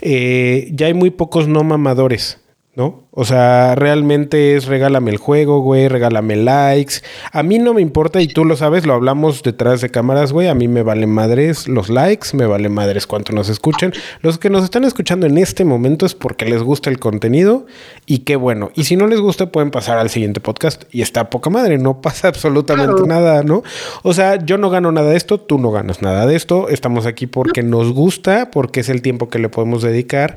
eh, 0.00 0.70
ya 0.72 0.86
hay 0.86 0.94
muy 0.94 1.10
pocos 1.10 1.48
no 1.48 1.64
mamadores. 1.64 2.38
¿No? 2.76 3.06
O 3.10 3.24
sea, 3.24 3.74
realmente 3.74 4.54
es 4.54 4.66
regálame 4.66 5.10
el 5.10 5.16
juego, 5.16 5.60
güey, 5.60 5.88
regálame 5.88 6.36
likes. 6.36 6.96
A 7.32 7.42
mí 7.42 7.58
no 7.58 7.72
me 7.72 7.80
importa, 7.80 8.20
y 8.20 8.28
tú 8.28 8.44
lo 8.44 8.54
sabes, 8.54 8.84
lo 8.84 8.92
hablamos 8.92 9.42
detrás 9.42 9.80
de 9.80 9.88
cámaras, 9.88 10.34
güey. 10.34 10.48
A 10.48 10.54
mí 10.54 10.68
me 10.68 10.82
valen 10.82 11.08
madres 11.08 11.66
los 11.66 11.88
likes, 11.88 12.36
me 12.36 12.44
valen 12.44 12.74
madres 12.74 13.06
cuánto 13.06 13.32
nos 13.32 13.48
escuchan. 13.48 13.94
Los 14.20 14.36
que 14.36 14.50
nos 14.50 14.62
están 14.62 14.84
escuchando 14.84 15.26
en 15.26 15.38
este 15.38 15.64
momento 15.64 16.04
es 16.04 16.14
porque 16.14 16.44
les 16.44 16.62
gusta 16.62 16.90
el 16.90 16.98
contenido 16.98 17.64
y 18.04 18.18
qué 18.18 18.36
bueno. 18.36 18.70
Y 18.74 18.84
si 18.84 18.96
no 18.96 19.06
les 19.06 19.20
gusta, 19.20 19.50
pueden 19.50 19.70
pasar 19.70 19.96
al 19.96 20.10
siguiente 20.10 20.40
podcast 20.40 20.84
y 20.92 21.00
está 21.00 21.30
poca 21.30 21.48
madre, 21.48 21.78
no 21.78 22.00
pasa 22.02 22.28
absolutamente 22.28 23.06
nada, 23.06 23.42
¿no? 23.42 23.62
O 24.02 24.12
sea, 24.12 24.44
yo 24.44 24.58
no 24.58 24.68
gano 24.68 24.92
nada 24.92 25.08
de 25.08 25.16
esto, 25.16 25.40
tú 25.40 25.56
no 25.56 25.70
ganas 25.70 26.02
nada 26.02 26.26
de 26.26 26.36
esto. 26.36 26.68
Estamos 26.68 27.06
aquí 27.06 27.26
porque 27.26 27.62
nos 27.62 27.94
gusta, 27.94 28.50
porque 28.50 28.80
es 28.80 28.90
el 28.90 29.00
tiempo 29.00 29.30
que 29.30 29.38
le 29.38 29.48
podemos 29.48 29.80
dedicar. 29.80 30.36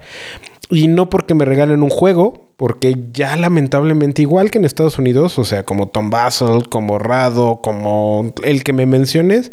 Y 0.69 0.87
no 0.87 1.09
porque 1.09 1.33
me 1.33 1.45
regalen 1.45 1.81
un 1.81 1.89
juego, 1.89 2.49
porque 2.57 2.95
ya 3.11 3.35
lamentablemente, 3.37 4.21
igual 4.21 4.51
que 4.51 4.59
en 4.59 4.65
Estados 4.65 4.99
Unidos, 4.99 5.39
o 5.39 5.45
sea, 5.45 5.63
como 5.63 5.87
Tom 5.87 6.09
Basel, 6.09 6.69
como 6.69 6.99
Rado, 6.99 7.59
como 7.61 8.33
el 8.43 8.63
que 8.63 8.73
me 8.73 8.85
menciones, 8.85 9.49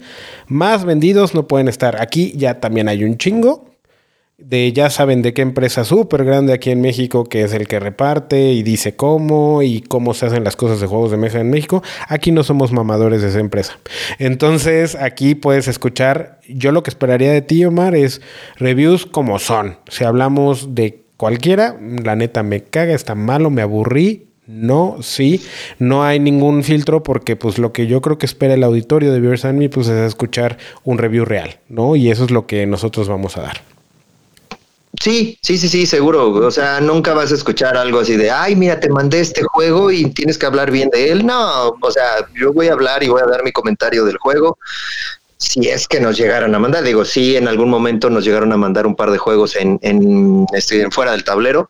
más 0.46 0.84
vendidos 0.84 1.34
no 1.34 1.48
pueden 1.48 1.68
estar. 1.68 2.00
Aquí 2.02 2.32
ya 2.36 2.60
también 2.60 2.88
hay 2.88 3.04
un 3.04 3.16
chingo 3.16 3.66
de 4.38 4.72
ya 4.72 4.90
saben 4.90 5.22
de 5.22 5.32
qué 5.32 5.40
empresa 5.40 5.84
súper 5.84 6.24
grande 6.24 6.52
aquí 6.52 6.70
en 6.70 6.82
México 6.82 7.24
que 7.24 7.42
es 7.42 7.54
el 7.54 7.66
que 7.66 7.80
reparte 7.80 8.52
y 8.52 8.62
dice 8.62 8.94
cómo 8.94 9.62
y 9.62 9.80
cómo 9.80 10.12
se 10.12 10.26
hacen 10.26 10.44
las 10.44 10.56
cosas 10.56 10.78
de 10.80 10.86
juegos 10.86 11.10
de 11.10 11.16
mesa 11.16 11.40
en 11.40 11.50
México. 11.50 11.82
Aquí 12.08 12.32
no 12.32 12.42
somos 12.42 12.72
mamadores 12.72 13.22
de 13.22 13.28
esa 13.28 13.40
empresa. 13.40 13.78
Entonces 14.18 14.94
aquí 14.94 15.34
puedes 15.34 15.68
escuchar, 15.68 16.40
yo 16.48 16.72
lo 16.72 16.82
que 16.82 16.90
esperaría 16.90 17.32
de 17.32 17.40
ti 17.40 17.64
Omar 17.64 17.94
es 17.94 18.20
reviews 18.56 19.06
como 19.06 19.38
son. 19.38 19.78
Si 19.88 20.04
hablamos 20.04 20.74
de 20.74 21.05
cualquiera, 21.16 21.76
la 21.80 22.16
neta 22.16 22.42
me 22.42 22.62
caga, 22.62 22.94
está 22.94 23.14
malo, 23.14 23.50
me 23.50 23.62
aburrí. 23.62 24.26
No, 24.46 24.98
sí, 25.02 25.44
no 25.80 26.04
hay 26.04 26.20
ningún 26.20 26.62
filtro 26.62 27.02
porque 27.02 27.34
pues 27.34 27.58
lo 27.58 27.72
que 27.72 27.88
yo 27.88 28.00
creo 28.00 28.16
que 28.16 28.26
espera 28.26 28.54
el 28.54 28.62
auditorio 28.62 29.12
de 29.12 29.18
Viewers 29.18 29.44
and 29.44 29.58
Me 29.58 29.68
pues 29.68 29.88
es 29.88 30.06
escuchar 30.06 30.56
un 30.84 30.98
review 30.98 31.24
real, 31.24 31.58
¿no? 31.68 31.96
Y 31.96 32.12
eso 32.12 32.24
es 32.24 32.30
lo 32.30 32.46
que 32.46 32.64
nosotros 32.64 33.08
vamos 33.08 33.36
a 33.36 33.42
dar. 33.42 33.62
Sí, 35.00 35.36
sí, 35.42 35.58
sí, 35.58 35.68
sí, 35.68 35.84
seguro. 35.84 36.30
O 36.30 36.50
sea, 36.52 36.80
nunca 36.80 37.12
vas 37.12 37.32
a 37.32 37.34
escuchar 37.34 37.76
algo 37.76 37.98
así 37.98 38.16
de, 38.16 38.30
ay, 38.30 38.54
mira, 38.54 38.78
te 38.78 38.88
mandé 38.88 39.20
este 39.20 39.42
juego 39.42 39.90
y 39.90 40.10
tienes 40.10 40.38
que 40.38 40.46
hablar 40.46 40.70
bien 40.70 40.90
de 40.90 41.10
él. 41.10 41.26
No, 41.26 41.70
o 41.80 41.90
sea, 41.90 42.26
yo 42.38 42.52
voy 42.52 42.68
a 42.68 42.72
hablar 42.72 43.02
y 43.02 43.08
voy 43.08 43.22
a 43.22 43.26
dar 43.26 43.42
mi 43.42 43.50
comentario 43.50 44.04
del 44.04 44.16
juego 44.18 44.58
si 45.38 45.68
es 45.68 45.86
que 45.86 46.00
nos 46.00 46.16
llegaron 46.16 46.54
a 46.54 46.58
mandar, 46.58 46.82
digo, 46.82 47.04
sí, 47.04 47.36
en 47.36 47.48
algún 47.48 47.68
momento 47.68 48.08
nos 48.08 48.24
llegaron 48.24 48.52
a 48.52 48.56
mandar 48.56 48.86
un 48.86 48.96
par 48.96 49.10
de 49.10 49.18
juegos 49.18 49.56
en, 49.56 49.78
en, 49.82 50.46
este, 50.52 50.90
fuera 50.90 51.12
del 51.12 51.24
tablero. 51.24 51.68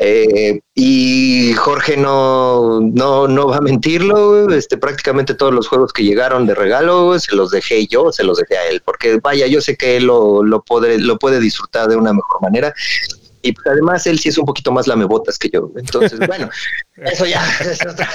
Eh, 0.00 0.60
y 0.74 1.54
Jorge 1.54 1.96
no, 1.96 2.80
no, 2.80 3.26
no 3.26 3.48
va 3.48 3.56
a 3.56 3.60
mentirlo, 3.60 4.48
este, 4.50 4.78
prácticamente 4.78 5.34
todos 5.34 5.52
los 5.52 5.66
juegos 5.66 5.92
que 5.92 6.04
llegaron 6.04 6.46
de 6.46 6.54
regalo 6.54 7.18
se 7.18 7.34
los 7.34 7.50
dejé 7.50 7.88
yo, 7.88 8.12
se 8.12 8.22
los 8.22 8.38
dejé 8.38 8.56
a 8.56 8.68
él, 8.68 8.80
porque 8.84 9.18
vaya, 9.20 9.48
yo 9.48 9.60
sé 9.60 9.76
que 9.76 9.96
él 9.96 10.04
lo, 10.04 10.44
lo, 10.44 10.62
puede, 10.62 10.98
lo 10.98 11.18
puede 11.18 11.40
disfrutar 11.40 11.88
de 11.88 11.96
una 11.96 12.12
mejor 12.12 12.40
manera. 12.40 12.72
Y 13.42 13.52
pues 13.52 13.66
además 13.66 14.06
él 14.06 14.18
sí 14.18 14.28
es 14.28 14.38
un 14.38 14.46
poquito 14.46 14.72
más 14.72 14.86
lamebotas 14.86 15.38
que 15.38 15.50
yo. 15.50 15.70
Entonces, 15.76 16.18
bueno, 16.26 16.48
eso 16.96 17.26
ya 17.26 17.44
es 17.60 17.84
otra. 17.86 18.08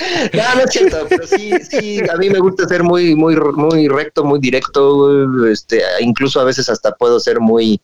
No, 0.32 0.54
no 0.54 0.60
es 0.62 0.70
cierto, 0.70 1.06
pero 1.08 1.26
sí, 1.26 1.52
sí, 1.68 2.00
a 2.08 2.16
mí 2.16 2.30
me 2.30 2.38
gusta 2.38 2.66
ser 2.66 2.82
muy, 2.82 3.14
muy, 3.14 3.36
muy 3.36 3.88
recto, 3.88 4.24
muy 4.24 4.40
directo, 4.40 5.46
este, 5.46 5.82
incluso 6.00 6.40
a 6.40 6.44
veces 6.44 6.68
hasta 6.68 6.92
puedo 6.92 7.20
ser 7.20 7.40
muy 7.40 7.80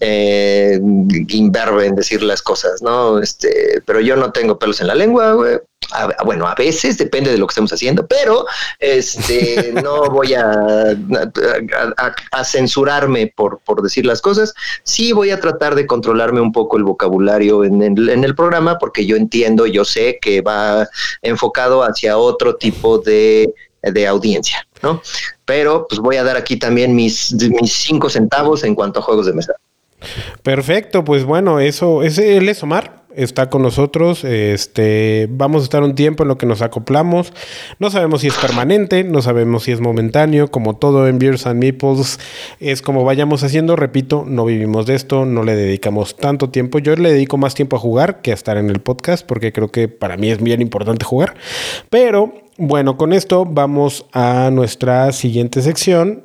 eh, 0.00 0.78
imberbe 1.28 1.86
en 1.86 1.96
decir 1.96 2.22
las 2.22 2.42
cosas, 2.42 2.82
¿no? 2.82 3.18
Este, 3.18 3.82
pero 3.84 4.00
yo 4.00 4.16
no 4.16 4.32
tengo 4.32 4.58
pelos 4.58 4.80
en 4.80 4.86
la 4.86 4.94
lengua, 4.94 5.32
güey. 5.32 5.58
Bueno, 6.24 6.46
a 6.46 6.54
veces 6.54 6.98
depende 6.98 7.30
de 7.30 7.38
lo 7.38 7.46
que 7.46 7.52
estemos 7.52 7.72
haciendo, 7.72 8.06
pero 8.06 8.46
este 8.78 9.72
no 9.82 10.10
voy 10.10 10.34
a, 10.34 10.94
a, 12.32 12.44
censurarme 12.44 13.32
por, 13.34 13.60
por, 13.60 13.82
decir 13.82 14.04
las 14.04 14.20
cosas. 14.20 14.54
Sí 14.82 15.12
voy 15.12 15.30
a 15.30 15.40
tratar 15.40 15.74
de 15.74 15.86
controlarme 15.86 16.40
un 16.40 16.52
poco 16.52 16.76
el 16.76 16.84
vocabulario 16.84 17.64
en 17.64 17.82
el, 17.82 18.08
en 18.08 18.24
el 18.24 18.34
programa, 18.34 18.78
porque 18.78 19.06
yo 19.06 19.16
entiendo, 19.16 19.66
yo 19.66 19.84
sé 19.84 20.18
que 20.20 20.40
va 20.40 20.86
enfocado 21.22 21.82
hacia 21.82 22.18
otro 22.18 22.56
tipo 22.56 22.98
de, 22.98 23.54
de 23.82 24.06
audiencia, 24.06 24.66
¿no? 24.82 25.02
Pero 25.44 25.86
pues 25.88 26.00
voy 26.00 26.16
a 26.16 26.24
dar 26.24 26.36
aquí 26.36 26.56
también 26.56 26.94
mis, 26.94 27.32
mis 27.32 27.72
cinco 27.72 28.10
centavos 28.10 28.64
en 28.64 28.74
cuanto 28.74 29.00
a 29.00 29.02
juegos 29.02 29.26
de 29.26 29.32
mesa. 29.32 29.54
Perfecto, 30.42 31.04
pues 31.04 31.24
bueno, 31.24 31.58
eso, 31.60 32.02
ese 32.02 32.36
él 32.36 32.48
es 32.48 32.62
Omar, 32.62 32.97
está 33.14 33.50
con 33.50 33.62
nosotros. 33.62 34.24
Este, 34.24 35.28
vamos 35.30 35.62
a 35.62 35.64
estar 35.64 35.82
un 35.82 35.94
tiempo 35.94 36.22
en 36.22 36.28
lo 36.28 36.38
que 36.38 36.46
nos 36.46 36.62
acoplamos. 36.62 37.32
No 37.78 37.90
sabemos 37.90 38.20
si 38.20 38.28
es 38.28 38.36
permanente, 38.36 39.04
no 39.04 39.22
sabemos 39.22 39.64
si 39.64 39.72
es 39.72 39.80
momentáneo, 39.80 40.50
como 40.50 40.76
todo 40.76 41.08
en 41.08 41.18
Beers 41.18 41.46
and 41.46 41.60
Meeples, 41.60 42.20
es 42.60 42.82
como 42.82 43.04
vayamos 43.04 43.42
haciendo. 43.44 43.76
Repito, 43.76 44.24
no 44.26 44.44
vivimos 44.44 44.86
de 44.86 44.94
esto, 44.94 45.24
no 45.24 45.42
le 45.42 45.56
dedicamos 45.56 46.16
tanto 46.16 46.50
tiempo. 46.50 46.78
Yo 46.78 46.94
le 46.96 47.12
dedico 47.12 47.36
más 47.36 47.54
tiempo 47.54 47.76
a 47.76 47.78
jugar 47.78 48.20
que 48.22 48.30
a 48.30 48.34
estar 48.34 48.56
en 48.56 48.70
el 48.70 48.80
podcast, 48.80 49.26
porque 49.26 49.52
creo 49.52 49.68
que 49.68 49.88
para 49.88 50.16
mí 50.16 50.30
es 50.30 50.42
bien 50.42 50.62
importante 50.62 51.04
jugar. 51.04 51.34
Pero 51.90 52.32
bueno, 52.56 52.96
con 52.96 53.12
esto 53.12 53.44
vamos 53.44 54.06
a 54.12 54.50
nuestra 54.52 55.12
siguiente 55.12 55.62
sección, 55.62 56.24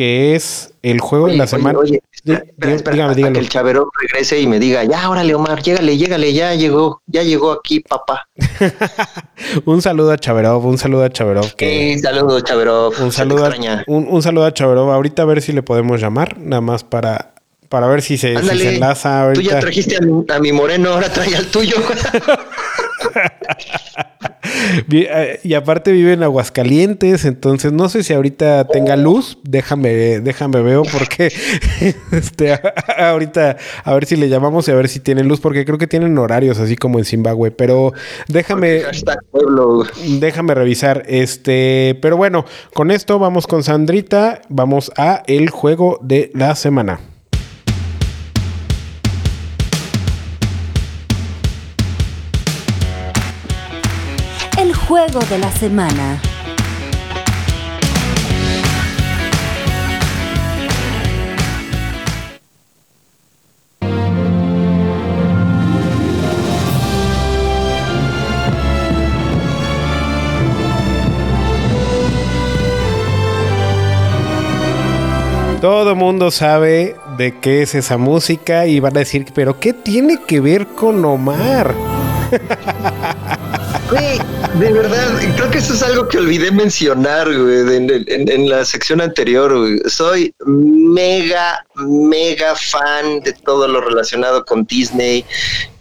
que 0.00 0.34
es 0.34 0.72
el 0.80 0.98
juego 0.98 1.26
de 1.26 1.36
la 1.36 1.46
semana. 1.46 1.78
Oye, 1.78 2.00
espera, 2.24 2.74
espera, 2.74 3.14
que 3.14 3.20
el 3.20 3.50
chaverón 3.50 3.84
regrese 4.00 4.40
y 4.40 4.46
me 4.46 4.58
diga, 4.58 4.82
ya, 4.82 5.10
órale, 5.10 5.34
Omar, 5.34 5.62
llégale, 5.62 5.98
llégale, 5.98 6.32
ya 6.32 6.54
llegó, 6.54 7.02
ya 7.06 7.22
llegó 7.22 7.52
aquí, 7.52 7.80
papá. 7.80 8.26
un 9.66 9.82
saludo 9.82 10.12
a 10.12 10.16
Chaverov, 10.16 10.64
un 10.64 10.78
saludo 10.78 11.04
a 11.04 11.10
Chaverov. 11.10 11.54
Que... 11.54 11.96
Sí, 11.96 11.98
saludo, 11.98 12.40
Chaverov. 12.40 12.94
Un 12.98 13.12
saludo, 13.12 13.44
a, 13.44 13.84
un, 13.88 14.22
saludo 14.22 14.46
a 14.46 14.54
Chaverov. 14.54 14.90
Ahorita 14.90 15.20
a 15.20 15.26
ver 15.26 15.42
si 15.42 15.52
le 15.52 15.62
podemos 15.62 16.00
llamar, 16.00 16.38
nada 16.38 16.62
más 16.62 16.82
para, 16.82 17.34
para 17.68 17.86
ver 17.86 18.00
si 18.00 18.16
se, 18.16 18.32
enlaza. 18.32 19.24
Ahorita. 19.24 19.42
Tú 19.42 19.50
ya 19.50 19.60
trajiste 19.60 19.98
a 19.98 20.00
mi, 20.00 20.24
a 20.30 20.38
mi 20.38 20.50
moreno, 20.50 20.94
ahora 20.94 21.12
trae 21.12 21.36
al 21.36 21.48
tuyo. 21.48 21.76
Eh, 24.92 25.40
y 25.42 25.54
aparte 25.54 25.92
vive 25.92 26.12
en 26.12 26.22
Aguascalientes, 26.22 27.24
entonces 27.24 27.72
no 27.72 27.88
sé 27.88 28.02
si 28.02 28.12
ahorita 28.12 28.66
tenga 28.68 28.96
luz. 28.96 29.38
Déjame, 29.42 30.20
déjame 30.20 30.62
veo 30.62 30.82
porque 30.82 31.32
este, 32.12 32.58
ahorita 32.96 33.56
a 33.84 33.94
ver 33.94 34.06
si 34.06 34.16
le 34.16 34.28
llamamos 34.28 34.68
y 34.68 34.72
a 34.72 34.74
ver 34.74 34.88
si 34.88 35.00
tiene 35.00 35.24
luz, 35.24 35.40
porque 35.40 35.64
creo 35.64 35.78
que 35.78 35.86
tienen 35.86 36.16
horarios 36.18 36.58
así 36.58 36.76
como 36.76 36.98
en 36.98 37.04
Zimbabue. 37.04 37.50
Pero 37.50 37.92
déjame, 38.28 38.82
déjame 40.20 40.54
revisar. 40.54 41.04
Este, 41.06 41.98
pero 42.02 42.16
bueno, 42.16 42.44
con 42.74 42.90
esto 42.90 43.18
vamos 43.18 43.46
con 43.46 43.62
Sandrita. 43.62 44.42
Vamos 44.48 44.92
a 44.96 45.22
el 45.26 45.50
juego 45.50 45.98
de 46.02 46.30
la 46.34 46.54
semana. 46.54 47.00
Juego 55.00 55.20
de 55.30 55.38
la 55.38 55.50
semana. 55.50 56.20
Todo 75.62 75.96
mundo 75.96 76.30
sabe 76.30 76.96
de 77.16 77.38
qué 77.38 77.62
es 77.62 77.74
esa 77.74 77.96
música 77.96 78.66
y 78.66 78.80
van 78.80 78.94
a 78.96 79.00
decir, 79.00 79.24
pero 79.34 79.58
¿qué 79.58 79.72
tiene 79.72 80.18
que 80.26 80.40
ver 80.40 80.66
con 80.66 81.02
Omar? 81.06 81.74
de 84.58 84.72
verdad, 84.72 85.06
creo 85.36 85.48
que 85.50 85.58
eso 85.58 85.74
es 85.74 85.82
algo 85.82 86.08
que 86.08 86.16
olvidé 86.18 86.50
mencionar, 86.50 87.28
en, 87.28 88.48
la 88.48 88.64
sección 88.64 89.00
anterior, 89.00 89.52
Soy 89.88 90.34
mega, 90.44 91.64
mega 91.76 92.56
fan 92.56 93.20
de 93.20 93.32
todo 93.32 93.68
lo 93.68 93.80
relacionado 93.80 94.44
con 94.44 94.64
Disney, 94.64 95.24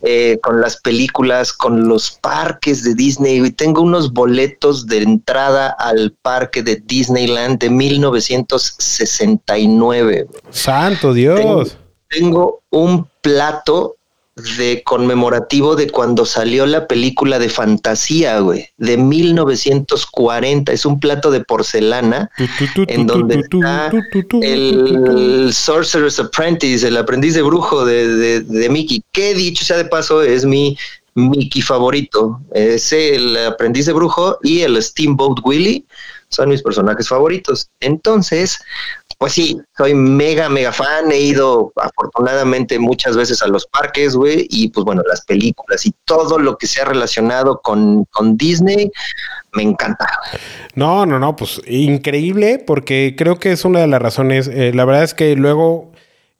eh, 0.02 0.40
con 0.42 0.62
las 0.62 0.80
películas, 0.82 1.52
con 1.54 1.88
los 1.88 2.12
parques 2.12 2.84
de 2.84 2.96
Disney. 2.96 3.46
Y 3.46 3.52
tengo 3.52 3.82
unos 3.82 4.14
boletos 4.14 4.88
de 4.88 5.00
entrada 5.00 5.76
al 5.78 6.16
parque 6.22 6.64
de 6.64 6.78
Disneyland 6.78 7.60
de 7.60 7.70
1969. 7.70 10.28
Santo 10.50 11.14
Dios. 11.14 11.78
tengo 12.10 12.64
un 12.72 13.08
plato 13.22 13.99
de 14.58 14.84
conmemorativo 14.84 15.76
de 15.76 15.90
cuando 15.90 16.26
salió 16.26 16.66
la 16.66 16.88
película 16.88 17.40
de 17.40 17.50
fantasía, 17.50 18.40
güey, 18.40 18.68
de 18.78 18.98
1940. 18.98 20.72
Es 20.72 20.86
un 20.86 21.00
plato 21.00 21.32
de 21.32 21.44
porcelana 21.44 22.30
en 22.88 23.08
donde 23.08 23.40
está 23.40 23.92
el 24.42 25.50
Sorcerer's 25.54 26.20
Apprentice, 26.20 26.88
el 26.88 26.98
aprendiz 26.98 27.36
de 27.36 27.42
brujo 27.42 27.86
de, 27.86 28.42
de, 28.42 28.70
Mickey, 28.70 29.04
que 29.12 29.34
dicho 29.34 29.66
sea 29.66 29.78
de 29.78 29.86
paso 29.86 30.22
es 30.22 30.46
mi 30.46 30.78
Mickey 31.16 31.62
favorito. 31.62 32.40
Es 32.54 32.94
el 32.94 33.36
aprendiz 33.38 33.86
de 33.86 33.94
brujo 33.94 34.38
y 34.44 34.62
el 34.62 34.82
Steamboat 34.82 35.40
Willie 35.44 35.86
son 36.30 36.50
mis 36.50 36.62
personajes 36.62 37.08
favoritos. 37.08 37.70
Entonces, 37.80 38.60
pues 39.18 39.34
sí, 39.34 39.60
soy 39.76 39.94
mega, 39.94 40.48
mega 40.48 40.72
fan. 40.72 41.12
He 41.12 41.20
ido 41.20 41.74
afortunadamente 41.76 42.80
muchas 42.80 43.18
veces 43.18 43.42
a 43.42 43.48
los 43.48 43.68
parques, 43.68 44.16
güey, 44.16 44.48
y 44.50 44.70
pues 44.70 44.86
bueno, 44.86 45.02
las 45.08 45.26
películas 45.26 45.86
y 45.86 45.94
todo 46.06 46.40
lo 46.40 46.58
que 46.58 46.68
sea 46.68 46.86
relacionado 46.86 47.60
con, 47.62 48.06
con 48.06 48.38
Disney, 48.38 48.92
me 49.54 49.64
encanta. 49.64 50.08
No, 50.76 51.06
no, 51.06 51.20
no, 51.20 51.36
pues 51.36 51.62
increíble, 51.68 52.64
porque 52.66 53.16
creo 53.18 53.40
que 53.40 53.52
es 53.52 53.66
una 53.66 53.80
de 53.80 53.88
las 53.88 54.02
razones. 54.02 54.48
Eh, 54.48 54.72
la 54.74 54.86
verdad 54.86 55.04
es 55.04 55.14
que 55.14 55.36
luego 55.36 55.92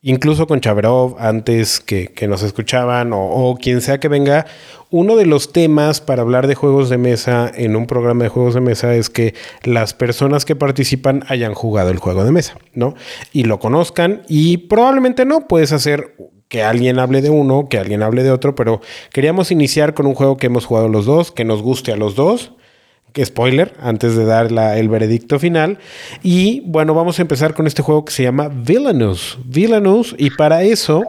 incluso 0.02 0.48
con 0.48 0.62
Chaverov, 0.62 1.18
antes 1.20 1.80
que, 1.80 2.10
nos 2.28 2.44
escuchaban, 2.44 3.12
o, 3.14 3.58
quien 3.62 3.82
sea 3.82 4.00
que 4.00 4.08
venga, 4.08 4.46
uno 4.90 5.16
de 5.16 5.26
los 5.26 5.52
temas 5.52 6.02
para 6.02 6.22
hablar 6.22 6.48
de 6.48 6.56
juegos 6.56 6.90
de 6.90 6.98
mesa 6.98 7.52
en 7.54 7.76
un 7.76 7.86
programa 7.86 8.24
de 8.24 8.30
juegos 8.30 8.54
de 8.54 8.62
mesa 8.62 8.96
es 8.96 9.10
que 9.10 9.36
las 9.64 9.94
personas 9.94 10.46
que 10.46 10.56
participan 10.56 11.24
hayan 11.28 11.54
jugado 11.54 11.90
el 11.90 12.00
juego 12.00 12.24
de 12.24 12.32
mesa, 12.32 12.58
¿no? 12.74 12.96
Y 13.32 13.44
lo 13.44 13.60
conozcan 13.60 14.24
y 14.28 14.58
probablemente 14.58 15.26
no, 15.26 15.48
puedes 15.48 15.72
hacer 15.74 16.16
que 16.48 16.64
alguien 16.64 16.98
hable 16.98 17.22
de 17.22 17.30
uno, 17.30 17.68
que 17.70 17.78
alguien 17.78 18.02
hable 18.02 18.24
de 18.24 18.32
otro, 18.32 18.56
pero 18.56 18.82
queríamos 19.12 19.52
iniciar 19.52 19.94
con 19.94 20.08
un 20.08 20.16
juego 20.16 20.38
que 20.38 20.48
hemos 20.48 20.66
jugado 20.66 20.88
los 20.90 21.06
dos, 21.06 21.32
que 21.32 21.46
nos 21.46 21.62
guste 21.62 21.92
a 21.92 21.96
los 21.96 22.16
dos 22.16 22.54
spoiler, 23.24 23.74
antes 23.82 24.16
de 24.16 24.26
dar 24.26 24.52
el 24.78 24.90
veredicto 24.90 25.40
final. 25.40 25.80
Y 26.24 26.62
bueno, 26.66 26.94
vamos 26.94 27.20
a 27.20 27.22
empezar 27.22 27.54
con 27.54 27.68
este 27.68 27.82
juego 27.82 28.06
que 28.06 28.12
se 28.12 28.24
llama 28.24 28.50
Villainous. 28.50 29.38
Villainous, 29.46 30.16
y 30.18 30.32
para 30.32 30.64
eso, 30.64 31.04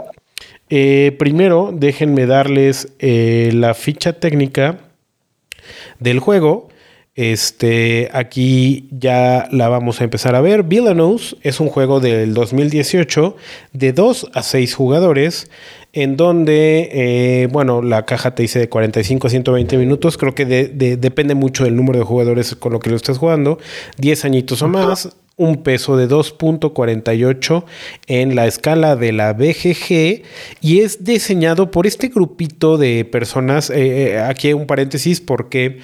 eh, 0.68 1.16
primero 1.18 1.70
déjenme 1.72 2.26
darles 2.26 2.92
eh, 2.98 3.50
la 3.52 3.74
ficha 3.74 4.14
técnica 4.14 4.78
del 5.98 6.20
juego. 6.20 6.68
Este, 7.16 8.08
aquí 8.12 8.88
ya 8.90 9.48
la 9.50 9.68
vamos 9.68 10.00
a 10.00 10.04
empezar 10.04 10.34
a 10.36 10.40
ver. 10.40 10.62
Villainous 10.62 11.36
es 11.42 11.60
un 11.60 11.68
juego 11.68 12.00
del 12.00 12.34
2018 12.34 13.36
de 13.72 13.92
2 13.92 14.30
a 14.32 14.42
6 14.42 14.74
jugadores 14.74 15.50
en 15.92 16.16
donde, 16.16 16.88
eh, 16.92 17.48
bueno, 17.50 17.82
la 17.82 18.04
caja 18.06 18.34
te 18.34 18.42
dice 18.42 18.60
de 18.60 18.68
45 18.68 19.26
a 19.26 19.30
120 19.30 19.76
minutos, 19.76 20.16
creo 20.16 20.34
que 20.34 20.44
depende 20.46 21.34
mucho 21.34 21.64
del 21.64 21.74
número 21.76 21.98
de 21.98 22.04
jugadores 22.04 22.54
con 22.54 22.72
lo 22.72 22.78
que 22.78 22.90
lo 22.90 22.96
estés 22.96 23.18
jugando, 23.18 23.58
10 23.98 24.24
añitos 24.24 24.62
o 24.62 24.68
más, 24.68 25.10
un 25.40 25.62
peso 25.62 25.96
de 25.96 26.06
2.48 26.06 27.64
en 28.06 28.36
la 28.36 28.46
escala 28.46 28.94
de 28.94 29.12
la 29.12 29.32
BGG 29.32 30.22
y 30.60 30.80
es 30.80 31.02
diseñado 31.02 31.70
por 31.70 31.86
este 31.86 32.08
grupito 32.08 32.76
de 32.76 33.06
personas, 33.06 33.70
eh, 33.70 34.12
eh, 34.12 34.18
aquí 34.18 34.52
un 34.52 34.66
paréntesis 34.66 35.22
porque 35.22 35.78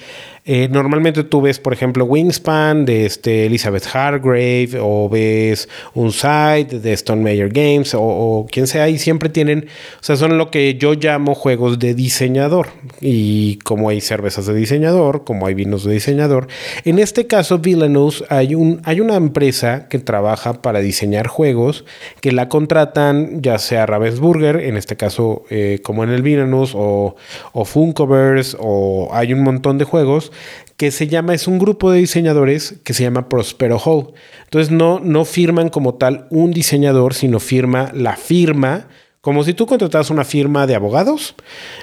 eh, 0.49 0.69
normalmente 0.71 1.25
tú 1.25 1.41
ves, 1.41 1.59
por 1.59 1.73
ejemplo, 1.73 2.05
Wingspan 2.05 2.85
de 2.85 3.05
este 3.05 3.47
Elizabeth 3.47 3.85
Hargrave 3.93 4.79
o 4.81 5.09
ves 5.09 5.69
un 5.93 6.13
site 6.13 6.79
de 6.79 6.93
Stone 6.93 7.21
Major 7.21 7.49
Games 7.49 7.97
o, 7.99 8.47
quien 8.49 8.69
sea 8.69 8.89
y 8.89 8.99
siempre 8.99 9.29
tienen, 9.29 9.67
o 10.01 10.05
sea, 10.05 10.15
son 10.15 10.39
lo 10.39 10.53
que 10.53 10.77
yo 10.77 10.95
llamo 10.95 11.35
juegos 11.35 11.81
de 11.81 11.95
diseñador 11.95 12.69
y 13.01 13.57
como 13.65 13.89
hay 13.89 14.01
cervezas 14.01 14.47
de 14.47 14.55
diseñador, 14.55 15.25
como 15.25 15.49
hay 15.49 15.55
vinos 15.55 15.83
de 15.83 15.95
diseñador. 15.95 16.47
En 16.85 17.01
este 17.01 17.27
caso, 17.27 17.59
Villainous, 17.59 18.23
hay, 18.29 18.55
un, 18.55 18.81
hay 18.85 19.01
una 19.01 19.17
empresa 19.17 19.89
que 19.89 19.99
trabaja 19.99 20.63
para 20.63 20.79
diseñar 20.79 21.27
juegos 21.27 21.85
que 22.21 22.31
la 22.31 22.49
contratan 22.49 23.43
ya 23.43 23.59
sea 23.59 23.85
Ravensburger, 23.85 24.61
en 24.61 24.77
este 24.77 24.97
caso 24.97 25.43
eh, 25.51 25.81
como 25.83 26.05
en 26.05 26.11
el 26.11 26.23
Villainous 26.23 26.71
o, 26.77 27.17
o 27.53 27.65
Funkoverse 27.65 28.57
o 28.61 29.09
hay 29.11 29.33
un 29.33 29.43
montón 29.43 29.79
de 29.79 29.85
juegos 29.85 30.31
que 30.77 30.91
se 30.91 31.09
llama, 31.09 31.35
es 31.35 31.47
un 31.49 31.59
grupo 31.59 31.91
de 31.91 31.99
diseñadores 31.99 32.75
que 32.85 32.95
se 32.95 33.03
llama 33.03 33.29
Prospero 33.29 33.79
Hall. 33.79 34.13
Entonces 34.45 34.71
no, 34.71 35.01
no 35.01 35.25
firman 35.25 35.69
como 35.69 35.95
tal 35.95 36.27
un 36.31 36.53
diseñador, 36.53 37.15
sino 37.15 37.41
firma 37.41 37.91
la 37.95 38.17
firma 38.17 38.89
como 39.27 39.43
si 39.43 39.55
tú 39.55 39.67
contratas 39.67 40.11
una 40.11 40.25
firma 40.25 40.69
de 40.69 40.77
abogados, 40.77 41.35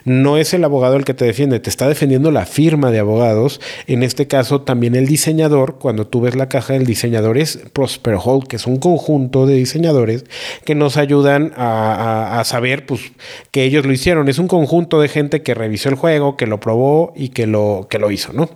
no 0.06 0.38
es 0.38 0.54
el 0.54 0.64
abogado 0.64 0.96
el 0.96 1.04
que 1.04 1.14
te 1.14 1.26
defiende, 1.26 1.60
te 1.60 1.70
está 1.70 1.90
defendiendo 1.90 2.32
la 2.32 2.46
firma 2.46 2.90
de 2.90 3.00
abogados. 3.00 3.60
En 3.86 4.02
este 4.02 4.28
caso, 4.28 4.62
también 4.62 4.96
el 4.96 5.08
diseñador, 5.08 5.78
cuando 5.78 6.08
tú 6.08 6.22
ves 6.22 6.38
la 6.38 6.48
caja 6.48 6.72
del 6.72 6.86
diseñador, 6.86 7.38
es 7.38 7.58
Prosper 7.74 8.16
Hall, 8.24 8.48
que 8.48 8.56
es 8.56 8.66
un 8.66 8.78
conjunto 8.78 9.46
de 9.46 9.56
diseñadores 9.56 10.24
que 10.64 10.74
nos 10.74 10.96
ayudan 10.96 11.52
a, 11.58 12.42
saber 12.46 12.86
pues, 12.86 13.12
que 13.52 13.66
ellos 13.66 13.86
lo 13.86 13.92
hicieron. 13.92 14.30
Es 14.30 14.40
un 14.40 14.48
conjunto 14.48 15.02
de 15.02 15.10
gente 15.10 15.42
que 15.42 15.54
revisó 15.54 15.90
el 15.90 15.96
juego, 15.96 16.38
que 16.38 16.48
lo 16.48 16.62
probó 16.62 17.12
y 17.14 17.28
que 17.28 17.46
lo, 17.46 17.88
que 17.90 18.00
lo 18.00 18.10
hizo, 18.10 18.32
¿no? 18.32 18.50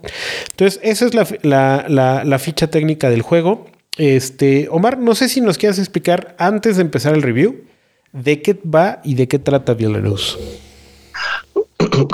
Entonces, 0.52 0.80
esa 0.82 1.08
es 1.08 1.44
la, 1.44 1.86
la 1.90 2.40
ficha 2.40 2.68
técnica 2.68 3.10
del 3.10 3.22
juego. 3.22 3.66
Este, 3.98 4.70
Omar, 4.72 4.98
no 4.98 5.14
sé 5.14 5.28
si 5.28 5.42
nos 5.42 5.58
quieras 5.58 5.78
explicar 5.78 6.38
antes 6.40 6.78
de 6.78 6.84
empezar 6.84 7.14
el 7.14 7.22
review 7.22 7.68
¿De 8.12 8.42
qué 8.42 8.60
va 8.64 9.02
y 9.04 9.16
de 9.16 9.28
qué 9.28 9.40
trata 9.40 9.74
Villainous? 9.74 10.38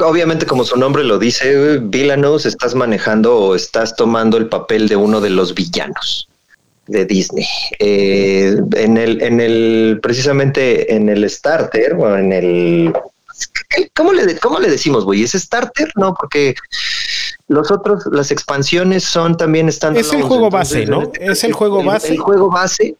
Obviamente, 0.03 0.45
como 0.45 0.63
su 0.63 0.77
nombre 0.77 1.03
lo 1.03 1.19
dice, 1.19 1.79
Villainous 1.79 2.45
estás 2.45 2.75
manejando 2.75 3.37
o 3.37 3.55
estás 3.55 3.95
tomando 3.95 4.37
el 4.37 4.49
papel 4.49 4.87
de 4.87 4.95
uno 4.95 5.21
de 5.21 5.29
los 5.29 5.53
villanos. 5.53 6.27
de 6.87 7.05
Disney. 7.05 7.45
Eh, 7.79 8.57
en 8.75 8.97
el, 8.97 9.21
en 9.21 9.39
el, 9.39 9.99
precisamente 10.01 10.93
en 10.93 11.07
el 11.07 11.29
starter, 11.29 11.93
o 11.93 12.17
en 12.17 12.33
el 12.33 12.93
¿Cómo 13.95 14.13
le, 14.13 14.37
cómo 14.39 14.59
le 14.59 14.69
decimos, 14.69 15.05
güey? 15.05 15.23
¿Es 15.23 15.31
starter? 15.31 15.91
No, 15.95 16.13
porque 16.13 16.55
los 17.47 17.71
otros, 17.71 18.03
las 18.11 18.31
expansiones 18.31 19.03
son 19.03 19.37
también 19.37 19.69
están. 19.69 19.95
Es 19.97 20.13
el 20.13 20.21
juego 20.23 20.49
base, 20.49 20.85
¿no? 20.85 21.11
Es 21.19 21.43
el 21.43 21.53
juego 21.53 21.83
base. 21.83 22.13
El, 22.13 22.19
juego 22.19 22.49
base. 22.49 22.95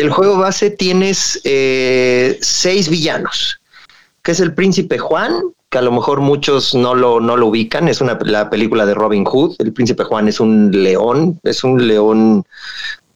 El 0.00 0.08
juego 0.10 0.38
base 0.38 0.70
tienes 0.70 1.40
eh, 1.44 2.38
seis 2.40 2.88
villanos, 2.88 3.60
que 4.22 4.32
es 4.32 4.40
el 4.40 4.54
príncipe 4.54 4.96
Juan, 4.96 5.42
que 5.68 5.76
a 5.76 5.82
lo 5.82 5.92
mejor 5.92 6.20
muchos 6.20 6.74
no 6.74 6.94
lo, 6.94 7.20
no 7.20 7.36
lo 7.36 7.48
ubican, 7.48 7.86
es 7.86 8.00
una 8.00 8.18
la 8.22 8.48
película 8.48 8.86
de 8.86 8.94
Robin 8.94 9.24
Hood. 9.24 9.56
El 9.58 9.74
príncipe 9.74 10.04
Juan 10.04 10.26
es 10.26 10.40
un 10.40 10.70
león, 10.72 11.38
es 11.42 11.64
un 11.64 11.86
león 11.86 12.44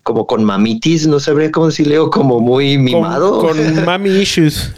como 0.03 0.27
con 0.27 0.45
mamitis, 0.45 1.07
no 1.07 1.21
sabría 1.21 1.51
cómo 1.51 1.69
decirle, 1.69 1.97
como 2.13 2.41
muy 2.41 2.77
mimado. 2.77 3.41
Con, 3.41 3.57
con 3.75 3.85
mami 3.87 4.11
issues. 4.11 4.71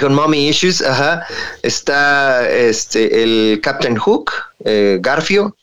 Con 0.00 0.14
Mommy 0.14 0.48
Issues, 0.48 0.82
ajá. 0.82 1.26
Está 1.62 2.48
este, 2.48 3.24
el 3.24 3.60
Captain 3.60 3.96
Hook, 3.96 4.30
eh, 4.64 4.98
Garfio, 5.00 5.56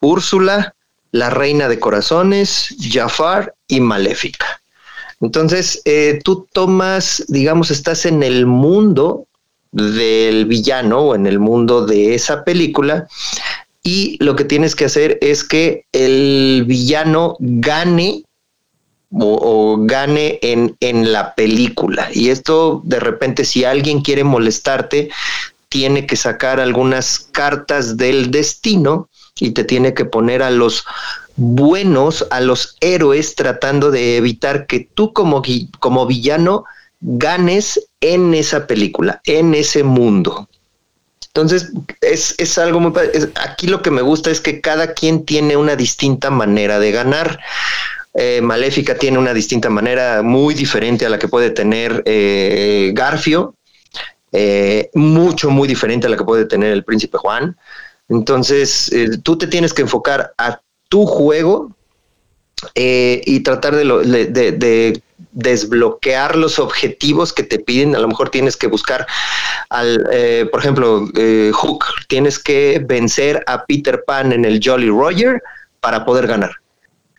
Úrsula, 0.00 0.74
la 1.12 1.30
Reina 1.30 1.68
de 1.68 1.78
Corazones, 1.78 2.74
Jafar 2.80 3.54
y 3.68 3.80
Maléfica. 3.80 4.60
Entonces, 5.20 5.82
eh, 5.84 6.20
tú 6.24 6.46
tomas, 6.52 7.24
digamos, 7.28 7.70
estás 7.70 8.06
en 8.06 8.22
el 8.22 8.46
mundo 8.46 9.26
del 9.72 10.46
villano 10.46 11.00
o 11.00 11.14
en 11.14 11.26
el 11.26 11.38
mundo 11.38 11.86
de 11.86 12.14
esa 12.14 12.44
película 12.44 13.06
y 13.82 14.16
lo 14.22 14.34
que 14.34 14.44
tienes 14.44 14.74
que 14.74 14.86
hacer 14.86 15.18
es 15.20 15.44
que 15.44 15.84
el 15.92 16.64
villano 16.66 17.36
gane 17.38 18.24
o, 19.12 19.78
gane 19.80 20.38
en, 20.42 20.76
en 20.80 21.12
la 21.12 21.34
película. 21.34 22.08
Y 22.12 22.30
esto 22.30 22.80
de 22.84 23.00
repente 23.00 23.44
si 23.44 23.64
alguien 23.64 24.02
quiere 24.02 24.24
molestarte, 24.24 25.10
tiene 25.68 26.06
que 26.06 26.16
sacar 26.16 26.60
algunas 26.60 27.18
cartas 27.18 27.96
del 27.96 28.30
destino 28.30 29.08
y 29.38 29.52
te 29.52 29.64
tiene 29.64 29.94
que 29.94 30.04
poner 30.04 30.42
a 30.42 30.50
los 30.50 30.84
buenos, 31.36 32.26
a 32.30 32.40
los 32.40 32.76
héroes, 32.80 33.34
tratando 33.34 33.90
de 33.90 34.16
evitar 34.16 34.66
que 34.66 34.88
tú 34.94 35.12
como, 35.12 35.42
como 35.78 36.06
villano 36.06 36.64
ganes 37.00 37.88
en 38.00 38.34
esa 38.34 38.66
película, 38.66 39.20
en 39.24 39.54
ese 39.54 39.82
mundo. 39.82 40.48
Entonces, 41.28 41.70
es, 42.00 42.34
es 42.38 42.58
algo 42.58 42.80
muy... 42.80 42.92
aquí 43.36 43.68
lo 43.68 43.82
que 43.82 43.90
me 43.90 44.02
gusta 44.02 44.30
es 44.30 44.40
que 44.40 44.60
cada 44.60 44.94
quien 44.94 45.24
tiene 45.24 45.56
una 45.56 45.76
distinta 45.76 46.28
manera 46.30 46.78
de 46.80 46.90
ganar. 46.90 47.38
Eh, 48.14 48.40
Maléfica 48.42 48.96
tiene 48.96 49.18
una 49.18 49.32
distinta 49.32 49.70
manera, 49.70 50.22
muy 50.22 50.54
diferente 50.54 51.06
a 51.06 51.08
la 51.08 51.18
que 51.18 51.28
puede 51.28 51.50
tener 51.50 52.02
eh, 52.04 52.90
Garfio, 52.92 53.54
eh, 54.32 54.90
mucho, 54.94 55.50
muy 55.50 55.68
diferente 55.68 56.08
a 56.08 56.10
la 56.10 56.16
que 56.16 56.24
puede 56.24 56.46
tener 56.46 56.72
el 56.72 56.84
príncipe 56.84 57.18
Juan. 57.18 57.56
Entonces, 58.10 58.90
tú 59.22 59.38
te 59.38 59.46
tienes 59.46 59.72
que 59.72 59.82
enfocar 59.82 60.32
a 60.36 60.60
tu 60.88 61.06
juego 61.06 61.74
y 62.74 63.40
tratar 63.40 63.74
de, 63.74 65.02
desbloquear 65.32 66.36
los 66.36 66.58
objetivos 66.58 67.32
que 67.32 67.44
te 67.44 67.58
piden. 67.58 67.94
A 67.94 68.00
lo 68.00 68.08
mejor 68.08 68.30
tienes 68.30 68.56
que 68.56 68.66
buscar 68.66 69.06
al, 69.70 70.04
por 70.50 70.60
ejemplo, 70.60 71.08
Hook, 71.52 71.84
tienes 72.08 72.38
que 72.38 72.84
vencer 72.84 73.42
a 73.46 73.64
Peter 73.64 74.02
Pan 74.04 74.32
en 74.32 74.44
el 74.44 74.60
Jolly 74.62 74.88
Roger 74.88 75.40
para 75.80 76.04
poder 76.04 76.26
ganar. 76.26 76.50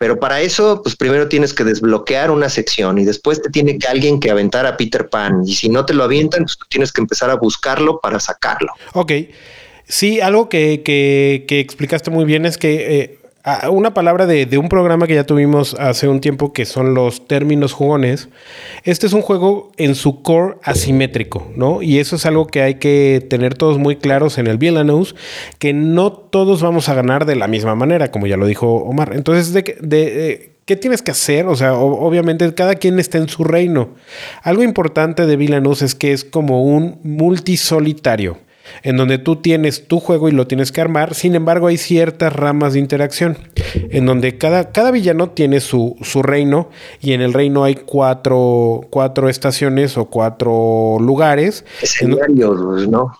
Pero 0.02 0.18
para 0.18 0.40
eso, 0.40 0.82
pues 0.82 0.96
primero 0.96 1.28
tienes 1.28 1.54
que 1.54 1.62
desbloquear 1.62 2.32
una 2.32 2.48
sección 2.48 2.98
y 2.98 3.04
después 3.04 3.40
te 3.40 3.50
tiene 3.50 3.78
que 3.78 3.86
alguien 3.86 4.18
que 4.18 4.32
aventar 4.32 4.66
a 4.66 4.76
Peter 4.76 5.08
Pan. 5.08 5.44
Y 5.46 5.54
si 5.54 5.68
no 5.68 5.86
te 5.86 5.94
lo 5.94 6.02
avientan, 6.02 6.42
pues 6.42 6.58
tienes 6.68 6.90
que 6.90 7.00
empezar 7.00 7.30
a 7.30 7.36
buscarlo 7.36 8.00
para 8.00 8.18
sacarlo. 8.18 8.72
Ok. 8.94 9.12
Sí, 9.86 10.20
algo 10.20 10.48
que, 10.48 10.82
que, 10.84 11.44
que 11.46 11.60
explicaste 11.60 12.10
muy 12.10 12.24
bien 12.24 12.46
es 12.46 12.58
que 12.58 13.00
eh, 13.00 13.18
una 13.70 13.92
palabra 13.92 14.26
de, 14.26 14.56
un 14.56 14.68
programa 14.68 15.06
que 15.06 15.16
ya 15.16 15.24
tuvimos 15.24 15.74
hace 15.74 16.06
un 16.06 16.20
tiempo 16.20 16.52
que 16.52 16.64
son 16.64 16.94
los 16.94 17.26
términos 17.26 17.72
jugones. 17.72 18.28
Este 18.84 19.06
es 19.06 19.12
un 19.12 19.22
juego 19.22 19.72
en 19.78 19.96
su 19.96 20.22
core 20.22 20.56
asimétrico, 20.62 21.50
¿no? 21.56 21.82
Y 21.82 21.98
eso 21.98 22.16
es 22.16 22.26
algo 22.26 22.46
que 22.46 22.62
hay 22.62 22.76
que 22.76 23.26
tener 23.28 23.54
todos 23.54 23.78
muy 23.78 23.96
claros 23.96 24.38
en 24.38 24.46
el 24.46 24.58
Villainous, 24.58 25.16
que 25.58 25.72
no 25.72 26.12
todos 26.12 26.62
vamos 26.62 26.88
a 26.88 26.94
ganar 26.94 27.26
de 27.26 27.34
la 27.34 27.48
misma 27.48 27.74
manera, 27.74 28.12
como 28.12 28.28
ya 28.28 28.36
lo 28.36 28.46
dijo 28.46 28.74
Omar. 28.74 29.12
Entonces, 29.14 29.52
de, 29.52 29.62
de, 29.80 30.52
¿qué 30.64 30.76
tienes 30.76 31.02
que 31.02 31.10
hacer? 31.10 31.46
O 31.46 31.56
sea, 31.56 31.74
obviamente 31.74 32.54
cada 32.54 32.76
quien 32.76 33.00
está 33.00 33.18
en 33.18 33.28
su 33.28 33.42
reino. 33.42 33.88
Algo 34.44 34.62
importante 34.62 35.26
de 35.26 35.36
Villainous 35.36 35.82
es 35.82 35.96
que 35.96 36.12
es 36.12 36.24
como 36.24 36.62
un 36.62 37.00
multisolitario 37.02 38.38
en 38.82 38.96
donde 38.96 39.18
tú 39.18 39.36
tienes 39.36 39.86
tu 39.86 40.00
juego 40.00 40.28
y 40.28 40.32
lo 40.32 40.46
tienes 40.46 40.72
que 40.72 40.80
armar. 40.80 41.14
Sin 41.14 41.34
embargo, 41.34 41.66
hay 41.66 41.76
ciertas 41.76 42.32
ramas 42.32 42.72
de 42.74 42.80
interacción, 42.80 43.38
en 43.74 44.06
donde 44.06 44.38
cada, 44.38 44.72
cada 44.72 44.90
villano 44.90 45.30
tiene 45.30 45.60
su, 45.60 45.96
su 46.02 46.22
reino 46.22 46.68
y 47.00 47.12
en 47.12 47.20
el 47.20 47.32
reino 47.32 47.64
hay 47.64 47.74
cuatro, 47.74 48.82
cuatro 48.90 49.28
estaciones 49.28 49.96
o 49.96 50.06
cuatro 50.06 50.98
lugares. 51.00 51.64
Escenarios, 51.80 52.88
¿no? 52.88 53.16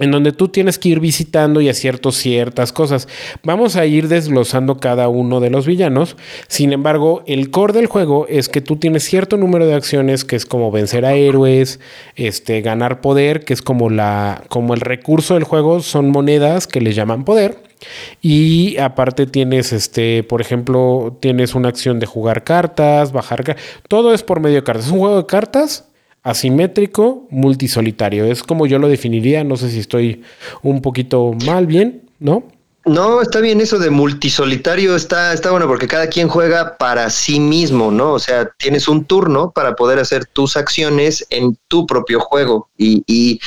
En 0.00 0.10
donde 0.10 0.32
tú 0.32 0.48
tienes 0.48 0.78
que 0.78 0.88
ir 0.88 1.00
visitando 1.00 1.60
y 1.60 1.68
acierto 1.68 2.10
ciertas 2.10 2.72
cosas. 2.72 3.06
Vamos 3.44 3.76
a 3.76 3.86
ir 3.86 4.08
desglosando 4.08 4.78
cada 4.78 5.08
uno 5.08 5.40
de 5.40 5.50
los 5.50 5.66
villanos. 5.66 6.16
Sin 6.48 6.72
embargo, 6.72 7.22
el 7.26 7.50
core 7.50 7.74
del 7.74 7.86
juego 7.86 8.26
es 8.28 8.48
que 8.48 8.60
tú 8.60 8.76
tienes 8.76 9.04
cierto 9.04 9.36
número 9.36 9.66
de 9.66 9.74
acciones 9.74 10.24
que 10.24 10.36
es 10.36 10.46
como 10.46 10.70
vencer 10.70 11.04
a 11.04 11.14
héroes, 11.14 11.80
este, 12.16 12.62
ganar 12.62 13.00
poder, 13.00 13.44
que 13.44 13.52
es 13.52 13.62
como 13.62 13.90
la, 13.90 14.42
como 14.48 14.74
el 14.74 14.80
recurso 14.80 15.34
del 15.34 15.44
juego, 15.44 15.80
son 15.80 16.10
monedas 16.10 16.66
que 16.66 16.80
le 16.80 16.92
llaman 16.92 17.24
poder. 17.24 17.62
Y 18.20 18.76
aparte 18.78 19.26
tienes, 19.26 19.72
este, 19.72 20.22
por 20.22 20.40
ejemplo, 20.40 21.16
tienes 21.20 21.54
una 21.54 21.68
acción 21.68 21.98
de 21.98 22.06
jugar 22.06 22.44
cartas, 22.44 23.12
bajar, 23.12 23.56
todo 23.88 24.12
es 24.12 24.22
por 24.22 24.40
medio 24.40 24.56
de 24.56 24.64
cartas. 24.64 24.86
Es 24.86 24.92
un 24.92 24.98
juego 24.98 25.16
de 25.18 25.26
cartas 25.26 25.89
asimétrico, 26.22 27.26
multisolitario. 27.30 28.26
Es 28.26 28.42
como 28.42 28.66
yo 28.66 28.78
lo 28.78 28.88
definiría, 28.88 29.44
no 29.44 29.56
sé 29.56 29.70
si 29.70 29.80
estoy 29.80 30.22
un 30.62 30.82
poquito 30.82 31.32
mal, 31.44 31.66
bien, 31.66 32.02
¿no? 32.18 32.44
No, 32.86 33.20
está 33.20 33.40
bien 33.40 33.60
eso 33.60 33.78
de 33.78 33.90
multisolitario, 33.90 34.96
está, 34.96 35.34
está 35.34 35.50
bueno 35.50 35.66
porque 35.66 35.86
cada 35.86 36.06
quien 36.06 36.28
juega 36.28 36.78
para 36.78 37.10
sí 37.10 37.38
mismo, 37.38 37.90
¿no? 37.90 38.12
O 38.12 38.18
sea, 38.18 38.50
tienes 38.56 38.88
un 38.88 39.04
turno 39.04 39.50
para 39.50 39.76
poder 39.76 39.98
hacer 39.98 40.24
tus 40.24 40.56
acciones 40.56 41.26
en 41.28 41.58
tu 41.68 41.86
propio 41.86 42.20
juego. 42.20 42.70
Y, 42.78 43.04
y 43.06 43.38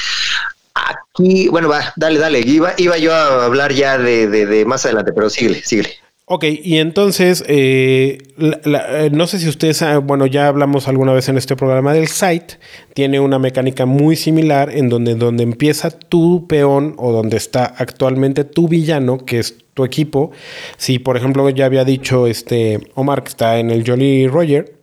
aquí, 0.76 1.48
bueno, 1.50 1.68
va, 1.68 1.94
dale, 1.96 2.20
dale. 2.20 2.42
Iba, 2.42 2.74
iba 2.78 2.98
yo 2.98 3.14
a 3.14 3.46
hablar 3.46 3.74
ya 3.74 3.98
de, 3.98 4.28
de, 4.28 4.46
de 4.46 4.66
más 4.66 4.86
adelante, 4.86 5.12
pero 5.14 5.30
síguele, 5.32 5.64
síguele. 5.64 6.03
Ok, 6.26 6.46
y 6.46 6.78
entonces, 6.78 7.44
eh, 7.48 8.18
eh, 8.40 9.10
no 9.12 9.28
sé 9.28 9.40
si 9.40 9.50
ustedes, 9.50 9.84
bueno, 10.04 10.26
ya 10.26 10.48
hablamos 10.48 10.88
alguna 10.88 11.12
vez 11.12 11.28
en 11.28 11.38
este 11.38 11.58
programa 11.58 11.94
del 11.94 12.08
site, 12.08 12.60
tiene 12.94 13.20
una 13.20 13.40
mecánica 13.40 13.86
muy 13.86 14.16
similar 14.16 14.70
en 14.74 14.88
donde, 14.88 15.16
donde 15.16 15.44
empieza 15.44 15.92
tu 15.92 16.48
peón 16.48 16.96
o 16.98 17.12
donde 17.12 17.36
está 17.36 17.66
actualmente 17.66 18.46
tu 18.46 18.70
villano, 18.70 19.26
que 19.26 19.40
es 19.40 19.66
tu 19.74 19.84
equipo. 19.84 20.32
Si, 20.78 20.98
por 20.98 21.18
ejemplo, 21.18 21.50
ya 21.50 21.66
había 21.66 21.84
dicho 21.84 22.26
este 22.26 22.80
Omar 22.96 23.24
que 23.24 23.30
está 23.30 23.60
en 23.60 23.70
el 23.70 23.86
Jolly 23.86 24.28
Roger, 24.28 24.78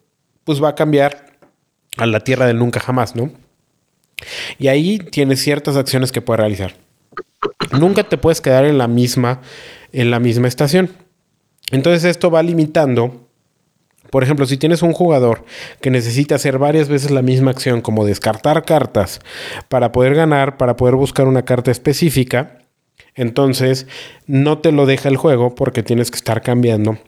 pues 0.45 0.63
va 0.63 0.69
a 0.69 0.75
cambiar 0.75 1.39
a 1.97 2.05
la 2.05 2.21
tierra 2.21 2.47
del 2.47 2.59
nunca 2.59 2.81
jamás, 2.81 3.17
¿no? 3.17 3.33
Y 4.59 4.69
ahí 4.69 4.99
tienes 4.99 5.41
ciertas 5.41 5.77
acciones 5.77 6.13
que 6.13 6.21
puedes 6.21 6.41
realizar. 6.41 6.75
Nunca 7.79 8.05
te 8.05 8.19
puedes 8.19 8.43
quedar 8.43 8.67
en 8.67 8.77
la 8.77 8.89
misma, 8.89 9.41
en 9.93 10.11
la 10.11 10.21
misma 10.21 10.47
estación. 10.47 10.91
Entonces 11.71 12.05
esto 12.05 12.31
va 12.31 12.43
limitando. 12.43 13.29
Por 14.11 14.25
ejemplo, 14.25 14.47
si 14.47 14.57
tienes 14.57 14.83
un 14.83 14.93
jugador 14.93 15.45
que 15.81 15.91
necesita 15.91 16.35
hacer 16.35 16.59
varias 16.59 16.89
veces 16.89 17.11
la 17.11 17.23
misma 17.23 17.53
acción, 17.53 17.81
como 17.81 18.05
descartar 18.05 18.65
cartas 18.65 19.21
para 19.69 19.93
poder 19.93 20.15
ganar, 20.15 20.57
para 20.57 20.77
poder 20.77 20.97
buscar 20.97 21.29
una 21.29 21.45
carta 21.45 21.71
específica, 21.71 22.59
entonces 23.15 23.87
no 24.27 24.59
te 24.59 24.73
lo 24.73 24.87
deja 24.87 25.09
el 25.09 25.17
juego 25.17 25.55
porque 25.55 25.83
tienes 25.83 26.11
que 26.11 26.17
estar 26.17 26.43
cambiando 26.43 26.99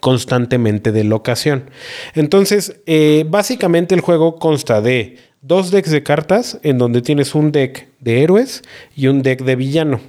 constantemente 0.00 0.92
de 0.92 1.04
locación. 1.04 1.70
Entonces, 2.14 2.80
eh, 2.86 3.24
básicamente 3.28 3.94
el 3.94 4.00
juego 4.00 4.36
consta 4.36 4.80
de 4.80 5.18
dos 5.42 5.70
decks 5.70 5.90
de 5.90 6.02
cartas 6.02 6.58
en 6.62 6.78
donde 6.78 7.02
tienes 7.02 7.34
un 7.34 7.52
deck 7.52 7.88
de 8.00 8.22
héroes 8.22 8.62
y 8.96 9.06
un 9.06 9.22
deck 9.22 9.42
de 9.42 9.56
villano. 9.56 10.00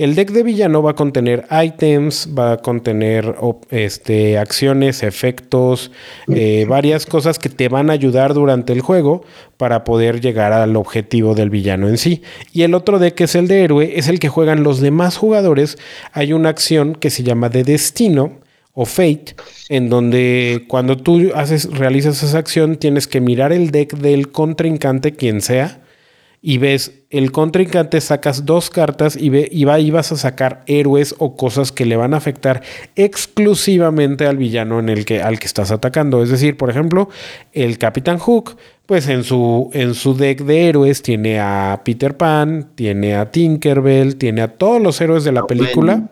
El 0.00 0.14
deck 0.14 0.30
de 0.30 0.42
villano 0.42 0.82
va 0.82 0.92
a 0.92 0.94
contener 0.94 1.46
items, 1.50 2.30
va 2.34 2.52
a 2.52 2.56
contener 2.56 3.34
este, 3.68 4.38
acciones, 4.38 5.02
efectos, 5.02 5.90
eh, 6.34 6.64
varias 6.66 7.04
cosas 7.04 7.38
que 7.38 7.50
te 7.50 7.68
van 7.68 7.90
a 7.90 7.92
ayudar 7.92 8.32
durante 8.32 8.72
el 8.72 8.80
juego 8.80 9.22
para 9.58 9.84
poder 9.84 10.22
llegar 10.22 10.54
al 10.54 10.74
objetivo 10.76 11.34
del 11.34 11.50
villano 11.50 11.86
en 11.86 11.98
sí. 11.98 12.22
Y 12.50 12.62
el 12.62 12.72
otro 12.72 12.98
deck, 12.98 13.14
que 13.14 13.24
es 13.24 13.34
el 13.34 13.46
de 13.46 13.62
héroe, 13.62 13.92
es 13.98 14.08
el 14.08 14.20
que 14.20 14.30
juegan 14.30 14.62
los 14.62 14.80
demás 14.80 15.18
jugadores. 15.18 15.76
Hay 16.12 16.32
una 16.32 16.48
acción 16.48 16.94
que 16.94 17.10
se 17.10 17.22
llama 17.22 17.50
de 17.50 17.62
destino 17.62 18.38
o 18.72 18.86
Fate, 18.86 19.34
en 19.68 19.90
donde 19.90 20.64
cuando 20.66 20.96
tú 20.96 21.30
haces, 21.34 21.68
realizas 21.76 22.22
esa 22.22 22.38
acción 22.38 22.76
tienes 22.76 23.06
que 23.06 23.20
mirar 23.20 23.52
el 23.52 23.70
deck 23.70 23.92
del 23.98 24.30
contrincante, 24.30 25.12
quien 25.12 25.42
sea, 25.42 25.82
y 26.42 26.58
ves 26.58 26.92
el 27.10 27.32
contrincante, 27.32 28.00
sacas 28.00 28.46
dos 28.46 28.70
cartas 28.70 29.16
y, 29.16 29.28
ve, 29.28 29.48
y, 29.50 29.64
va, 29.64 29.78
y 29.78 29.90
vas 29.90 30.10
a 30.12 30.16
sacar 30.16 30.62
héroes 30.66 31.14
o 31.18 31.36
cosas 31.36 31.70
que 31.70 31.84
le 31.84 31.96
van 31.96 32.14
a 32.14 32.16
afectar 32.16 32.62
exclusivamente 32.96 34.26
al 34.26 34.38
villano 34.38 34.78
en 34.78 34.88
el 34.88 35.04
que, 35.04 35.22
al 35.22 35.38
que 35.38 35.46
estás 35.46 35.70
atacando. 35.70 36.22
Es 36.22 36.30
decir, 36.30 36.56
por 36.56 36.70
ejemplo, 36.70 37.10
el 37.52 37.76
Capitán 37.76 38.18
Hook, 38.18 38.56
pues 38.86 39.08
en 39.08 39.22
su, 39.22 39.70
en 39.74 39.94
su 39.94 40.16
deck 40.16 40.40
de 40.40 40.68
héroes 40.68 41.02
tiene 41.02 41.40
a 41.40 41.82
Peter 41.84 42.16
Pan, 42.16 42.70
tiene 42.74 43.16
a 43.16 43.30
Tinkerbell, 43.30 44.16
tiene 44.16 44.40
a 44.40 44.48
todos 44.48 44.80
los 44.80 45.00
héroes 45.00 45.24
de 45.24 45.32
la 45.32 45.46
película 45.46 46.10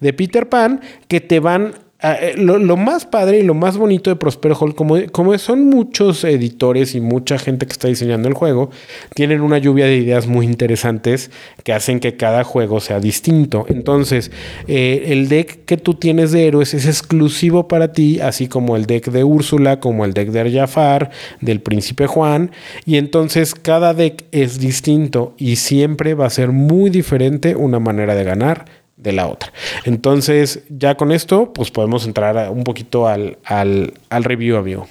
de 0.00 0.12
Peter 0.12 0.48
Pan 0.48 0.80
que 1.08 1.20
te 1.20 1.40
van 1.40 1.74
eh, 2.02 2.34
lo, 2.36 2.76
más 2.76 3.06
padre 3.06 3.38
y 3.38 3.42
lo 3.42 3.54
más 3.54 3.76
bonito 3.76 4.10
de 4.10 4.16
Prospero 4.16 4.56
Hall, 4.56 4.74
como, 4.74 5.38
son 5.38 5.66
muchos 5.66 6.24
editores 6.24 6.96
y 6.96 7.00
mucha 7.00 7.38
gente 7.38 7.64
que 7.64 7.72
está 7.72 7.86
diseñando 7.86 8.28
el 8.28 8.34
juego, 8.34 8.70
tienen 9.14 9.40
una 9.40 9.58
lluvia 9.58 9.86
de 9.86 9.98
ideas 9.98 10.26
muy 10.26 10.46
interesantes 10.46 11.30
que 11.62 11.72
hacen 11.72 12.00
que 12.00 12.16
cada 12.16 12.42
juego 12.42 12.80
sea 12.80 12.98
distinto. 12.98 13.66
Entonces, 13.68 14.32
eh, 14.66 15.04
el 15.08 15.28
deck 15.28 15.64
que 15.64 15.76
tú 15.76 15.94
tienes 15.94 16.32
de 16.32 16.48
héroes 16.48 16.74
es 16.74 16.86
exclusivo 16.86 17.68
para 17.68 17.92
ti, 17.92 18.18
así 18.18 18.48
como 18.48 18.76
el 18.76 18.86
deck 18.86 19.10
de 19.10 19.22
Úrsula, 19.22 19.78
como 19.78 20.04
el 20.04 20.12
deck 20.12 20.30
de 20.30 20.40
Arjafar, 20.40 21.10
del 21.40 21.60
Príncipe 21.60 22.08
Juan. 22.08 22.50
Y 22.84 22.96
entonces 22.96 23.54
cada 23.54 23.94
deck 23.94 24.24
es 24.32 24.58
distinto 24.58 25.34
y 25.38 25.56
siempre 25.56 26.14
va 26.14 26.26
a 26.26 26.30
ser 26.30 26.50
muy 26.50 26.90
diferente 26.90 27.54
una 27.54 27.78
manera 27.78 28.16
de 28.16 28.24
ganar 28.24 28.81
de 28.96 29.12
la 29.12 29.26
otra. 29.26 29.52
Entonces, 29.84 30.62
ya 30.68 30.96
con 30.96 31.12
esto, 31.12 31.52
pues 31.52 31.70
podemos 31.70 32.04
entrar 32.06 32.50
un 32.50 32.64
poquito 32.64 33.08
al, 33.08 33.38
al, 33.44 33.94
al 34.10 34.24
review, 34.24 34.56
amigo. 34.56 34.86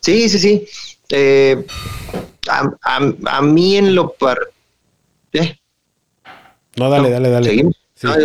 Sí, 0.00 0.28
sí, 0.28 0.38
sí. 0.38 0.66
Eh, 1.08 1.64
a, 2.48 3.40
mí 3.42 3.76
en 3.76 3.94
lo 3.94 4.12
par... 4.12 4.38
¿Eh? 5.32 5.56
No, 6.76 6.90
dale, 6.90 7.10
dale, 7.10 7.30
dale. 7.30 7.70
Ah, 8.04 8.16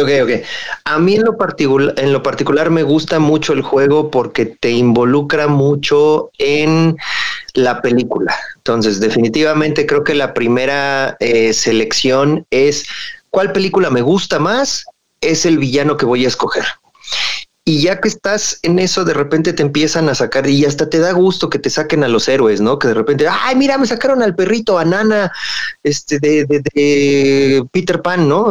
a 0.83 0.99
mí 0.99 1.15
en 1.15 1.23
lo, 1.23 1.37
particular, 1.37 1.95
en 1.97 2.11
lo 2.11 2.21
particular 2.21 2.69
me 2.69 2.83
gusta 2.83 3.19
mucho 3.19 3.53
el 3.53 3.61
juego 3.61 4.11
porque 4.11 4.45
te 4.45 4.69
involucra 4.71 5.47
mucho 5.47 6.29
en 6.37 6.97
la 7.53 7.81
película. 7.81 8.35
Entonces, 8.57 8.99
definitivamente 8.99 9.85
creo 9.85 10.03
que 10.03 10.13
la 10.13 10.33
primera 10.33 11.15
eh, 11.21 11.53
selección 11.53 12.45
es 12.51 12.85
cuál 13.31 13.51
película 13.51 13.89
me 13.89 14.01
gusta 14.01 14.37
más, 14.37 14.85
es 15.21 15.45
el 15.45 15.57
villano 15.57 15.97
que 15.97 16.05
voy 16.05 16.25
a 16.25 16.27
escoger. 16.27 16.65
Y 17.63 17.83
ya 17.83 18.01
que 18.01 18.07
estás 18.07 18.59
en 18.63 18.79
eso, 18.79 19.05
de 19.05 19.13
repente 19.13 19.53
te 19.53 19.61
empiezan 19.61 20.09
a 20.09 20.15
sacar 20.15 20.47
y 20.47 20.65
hasta 20.65 20.89
te 20.89 20.97
da 20.97 21.11
gusto 21.11 21.49
que 21.49 21.59
te 21.59 21.69
saquen 21.69 22.03
a 22.03 22.07
los 22.07 22.27
héroes, 22.27 22.59
¿no? 22.59 22.79
Que 22.79 22.87
de 22.87 22.95
repente, 22.95 23.27
ay, 23.29 23.55
mira, 23.55 23.77
me 23.77 23.85
sacaron 23.85 24.23
al 24.23 24.35
perrito, 24.35 24.79
a 24.79 24.85
Nana, 24.85 25.31
este, 25.83 26.19
de, 26.19 27.63
Peter 27.71 28.01
Pan, 28.01 28.27
¿no? 28.27 28.47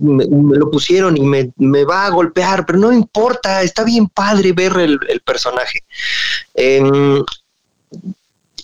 me, 0.00 0.24
lo 0.26 0.70
pusieron 0.72 1.16
y 1.16 1.22
me, 1.22 1.84
va 1.84 2.06
a 2.06 2.10
golpear, 2.10 2.66
pero 2.66 2.80
no 2.80 2.92
importa, 2.92 3.62
está 3.62 3.84
bien 3.84 4.08
padre 4.08 4.52
ver 4.52 4.72
el, 4.76 5.20
personaje. 5.24 5.84
Em, 6.54 7.22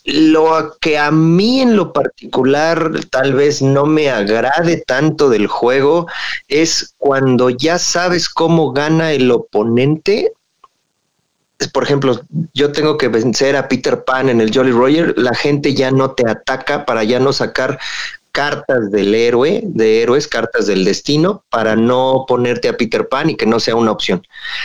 lo 0.09 0.78
que 0.80 0.96
a 0.96 1.11
mí 1.11 1.61
en 1.61 1.76
lo 1.76 1.92
particular 1.92 2.92
tal 3.11 3.34
vez 3.34 3.61
no 3.61 3.84
me 3.84 4.09
agrade 4.09 4.82
tanto 4.86 5.28
del 5.28 5.46
juego 5.46 6.06
es 6.48 6.94
cuando 6.96 7.50
ya 7.50 7.78
sabes 7.78 8.30
cómo 8.30 8.72
gana 8.72 9.12
el 9.12 9.30
oponente. 9.30 10.32
Por 11.74 11.82
ejemplo, 11.82 12.22
yo 12.54 12.72
tengo 12.72 12.96
que 12.96 13.09
vencer 13.09 13.54
a 13.54 13.68
Peter 13.68 14.02
Pan 14.04 14.30
en 14.30 14.40
el 14.40 14.54
Jolly 14.54 14.72
Roger, 14.72 15.12
la 15.18 15.34
gente 15.34 15.74
ya 15.74 15.90
no 15.90 16.12
te 16.12 16.26
ataca 16.26 16.86
para 16.86 17.04
ya 17.04 17.20
no 17.20 17.34
sacar 17.34 17.78
cartas 18.33 18.91
del 18.91 19.14
héroe, 19.14 19.62
de 19.64 20.03
héroes, 20.03 20.29
cartas 20.29 20.66
del 20.66 20.85
destino, 20.85 21.45
para 21.51 21.76
no 21.76 22.24
ponerte 22.26 22.68
a 22.68 22.76
Peter 22.76 23.09
Pan 23.09 23.31
y 23.31 23.37
que 23.37 23.47
no 23.47 23.61
sea 23.61 23.74
una 23.74 23.93
opción. 23.93 24.22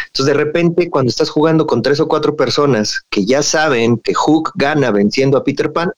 Entonces, 0.08 0.36
de 0.36 0.44
repente, 0.44 0.90
cuando 0.90 1.10
estás 1.10 1.30
jugando 1.30 1.66
con 1.66 1.82
tres 1.82 2.00
o 2.00 2.08
cuatro 2.08 2.36
personas 2.36 3.02
que 3.10 3.26
ya 3.26 3.42
saben 3.42 3.98
que 3.98 4.14
Hook 4.14 4.52
gana 4.56 4.92
venciendo 4.92 5.38
a 5.38 5.44
Peter 5.44 5.72
Pan, 5.72 5.92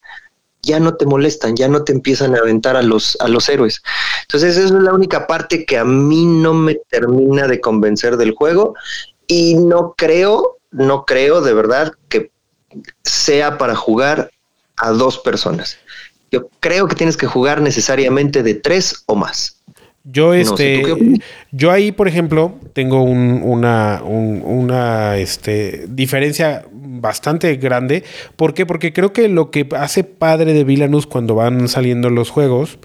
ya 0.62 0.80
no 0.80 0.96
te 0.96 1.06
molestan, 1.06 1.56
ya 1.56 1.68
no 1.68 1.84
te 1.84 1.92
empiezan 1.92 2.36
a 2.36 2.40
aventar 2.40 2.76
a 2.76 2.82
los, 2.82 3.18
a 3.20 3.28
los 3.28 3.48
héroes. 3.50 3.82
Entonces, 4.24 4.58
esa 4.58 4.66
es 4.66 4.72
la 4.72 4.94
única 4.94 5.28
parte 5.28 5.66
que 5.66 5.78
a 5.78 5.86
mí 5.86 6.26
no 6.26 6.54
me 6.54 6.76
termina 6.90 7.48
de 7.48 7.62
convencer 7.62 8.18
del 8.18 8.32
juego 8.32 8.74
y 9.28 9.56
no 9.56 9.94
creo, 9.96 10.58
no 10.72 11.06
creo 11.06 11.42
de 11.42 11.54
verdad 11.54 11.94
que 12.10 12.32
sea 13.04 13.58
para 13.58 13.76
jugar 13.76 14.32
a 14.78 14.90
dos 14.92 15.20
personas. 15.20 15.78
Yo 16.36 16.50
creo 16.60 16.90
que 16.90 16.96
tienes 16.96 17.16
que 17.16 17.28
jugar 17.28 17.62
necesariamente 17.62 18.44
de 18.44 18.56
tres 18.56 19.04
o 19.06 19.16
más. 19.16 19.62
Yo, 20.04 20.34
este, 20.34 20.84
yo 21.52 21.72
ahí, 21.72 21.94
por 21.94 22.10
ejemplo, 22.10 22.56
tengo 22.74 23.02
una, 23.02 24.04
una 24.04 25.18
este, 25.18 25.86
diferencia 25.88 26.66
bastante 26.74 27.56
grande. 27.56 28.04
¿Por 28.36 28.54
qué? 28.54 28.66
Porque 28.66 28.92
creo 28.92 29.14
que 29.14 29.30
lo 29.30 29.50
que 29.50 29.66
hace 29.78 30.04
padre 30.04 30.54
de 30.54 30.66
Villanueva 30.66 31.08
cuando 31.10 31.36
van 31.36 31.70
saliendo 31.70 32.10
los 32.10 32.30
juegos 32.32 32.80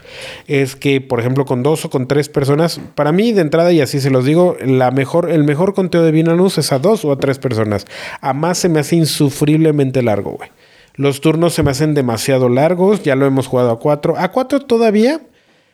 es 0.46 0.76
que, 0.76 1.00
por 1.00 1.18
ejemplo, 1.18 1.44
con 1.44 1.64
dos 1.64 1.84
o 1.84 1.90
con 1.90 2.06
tres 2.06 2.28
personas, 2.28 2.80
para 2.94 3.10
mí 3.10 3.32
de 3.32 3.40
entrada, 3.40 3.72
y 3.72 3.80
así 3.80 4.00
se 4.00 4.10
los 4.10 4.24
digo, 4.24 4.56
la 4.64 4.92
mejor, 4.92 5.28
el 5.28 5.42
mejor 5.42 5.74
conteo 5.74 6.02
de 6.02 6.12
Villanueva 6.12 6.52
es 6.56 6.72
a 6.72 6.78
dos 6.78 7.04
o 7.04 7.10
a 7.10 7.18
tres 7.18 7.38
personas. 7.38 7.84
A 8.20 8.32
más 8.32 8.58
se 8.58 8.68
me 8.68 8.78
hace 8.78 8.94
insufriblemente 8.94 10.02
largo, 10.02 10.36
güey. 10.38 10.48
Los 11.00 11.22
turnos 11.22 11.54
se 11.54 11.62
me 11.62 11.70
hacen 11.70 11.94
demasiado 11.94 12.50
largos, 12.50 13.02
ya 13.02 13.16
lo 13.16 13.24
hemos 13.24 13.46
jugado 13.46 13.70
a 13.70 13.78
cuatro. 13.78 14.18
A 14.18 14.32
cuatro 14.32 14.60
todavía, 14.60 15.22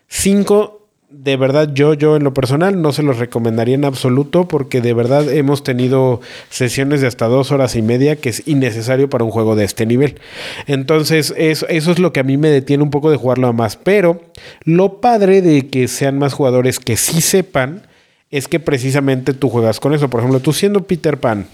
cinco 0.06 0.86
de 1.10 1.36
verdad 1.36 1.72
yo, 1.74 1.94
yo 1.94 2.14
en 2.14 2.22
lo 2.22 2.32
personal 2.32 2.80
no 2.80 2.92
se 2.92 3.02
los 3.02 3.18
recomendaría 3.18 3.74
en 3.74 3.84
absoluto 3.84 4.46
porque 4.46 4.80
de 4.80 4.94
verdad 4.94 5.28
hemos 5.32 5.64
tenido 5.64 6.20
sesiones 6.48 7.00
de 7.00 7.08
hasta 7.08 7.26
dos 7.26 7.50
horas 7.50 7.74
y 7.74 7.82
media 7.82 8.14
que 8.14 8.28
es 8.28 8.46
innecesario 8.46 9.10
para 9.10 9.24
un 9.24 9.32
juego 9.32 9.56
de 9.56 9.64
este 9.64 9.84
nivel. 9.84 10.20
Entonces 10.68 11.34
eso, 11.36 11.66
eso 11.66 11.90
es 11.90 11.98
lo 11.98 12.12
que 12.12 12.20
a 12.20 12.24
mí 12.24 12.36
me 12.36 12.48
detiene 12.48 12.84
un 12.84 12.90
poco 12.90 13.10
de 13.10 13.16
jugarlo 13.16 13.48
a 13.48 13.52
más. 13.52 13.76
Pero 13.76 14.20
lo 14.62 15.00
padre 15.00 15.42
de 15.42 15.66
que 15.66 15.88
sean 15.88 16.20
más 16.20 16.34
jugadores 16.34 16.78
que 16.78 16.96
sí 16.96 17.20
sepan 17.20 17.88
es 18.30 18.46
que 18.46 18.60
precisamente 18.60 19.34
tú 19.34 19.48
juegas 19.48 19.80
con 19.80 19.92
eso. 19.92 20.08
Por 20.08 20.20
ejemplo, 20.20 20.38
tú 20.38 20.52
siendo 20.52 20.84
Peter 20.84 21.18
Pan, 21.18 21.48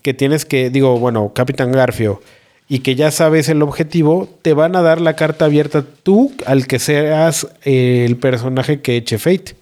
que 0.00 0.14
tienes 0.14 0.44
que, 0.44 0.70
digo, 0.70 0.96
bueno, 1.00 1.32
Capitán 1.34 1.72
Garfio 1.72 2.20
y 2.68 2.78
que 2.78 2.94
ya 2.94 3.10
sabes 3.10 3.48
el 3.48 3.62
objetivo, 3.62 4.28
te 4.42 4.54
van 4.54 4.74
a 4.76 4.82
dar 4.82 5.00
la 5.00 5.14
carta 5.14 5.44
abierta 5.44 5.84
tú 6.02 6.32
al 6.46 6.66
que 6.66 6.78
seas 6.78 7.46
eh, 7.64 8.04
el 8.06 8.16
personaje 8.16 8.80
que 8.80 8.96
eche 8.96 9.18
Fate. 9.18 9.56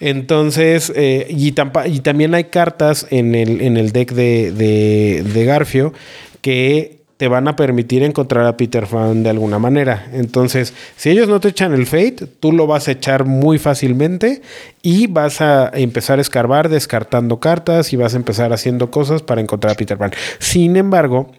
Entonces, 0.00 0.92
eh, 0.96 1.26
y, 1.30 1.52
también 1.52 2.34
hay 2.34 2.44
cartas 2.44 3.06
en 3.10 3.36
el, 3.36 3.60
en 3.60 3.76
el 3.76 3.92
deck 3.92 4.12
de, 4.12 4.50
de, 4.50 5.44
Garfio 5.44 5.92
que 6.40 7.02
te 7.18 7.28
van 7.28 7.46
a 7.46 7.54
permitir 7.54 8.02
encontrar 8.02 8.46
a 8.46 8.56
Peter 8.56 8.86
Fan 8.86 9.22
de 9.22 9.30
alguna 9.30 9.60
manera. 9.60 10.08
Entonces, 10.12 10.74
si 10.96 11.10
ellos 11.10 11.28
no 11.28 11.38
te 11.38 11.50
echan 11.50 11.72
el 11.72 11.86
Fate, 11.86 12.26
tú 12.40 12.50
lo 12.50 12.66
vas 12.66 12.88
a 12.88 12.92
echar 12.92 13.26
muy 13.26 13.60
fácilmente 13.60 14.42
y 14.82 15.06
vas 15.06 15.40
a 15.40 15.70
empezar 15.72 16.18
a 16.18 16.22
escarbar 16.22 16.68
descartando 16.68 17.38
cartas 17.38 17.92
y 17.92 17.96
vas 17.96 18.14
a 18.14 18.16
empezar 18.16 18.52
haciendo 18.52 18.90
cosas 18.90 19.22
para 19.22 19.40
encontrar 19.40 19.74
a 19.74 19.76
Peter 19.76 19.96
Pan. 19.96 20.10
Sin 20.40 20.76
embargo, 20.76 21.30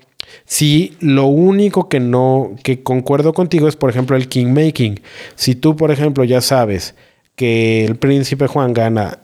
si 0.45 0.95
lo 0.99 1.25
único 1.25 1.89
que 1.89 1.99
no, 1.99 2.55
que 2.63 2.83
concuerdo 2.83 3.33
contigo 3.33 3.67
es, 3.67 3.75
por 3.75 3.89
ejemplo, 3.89 4.15
el 4.15 4.27
king 4.27 4.53
making. 4.53 5.01
Si 5.35 5.55
tú, 5.55 5.75
por 5.75 5.91
ejemplo, 5.91 6.23
ya 6.23 6.41
sabes 6.41 6.95
que 7.35 7.85
el 7.85 7.95
príncipe 7.95 8.47
Juan 8.47 8.73
gana 8.73 9.19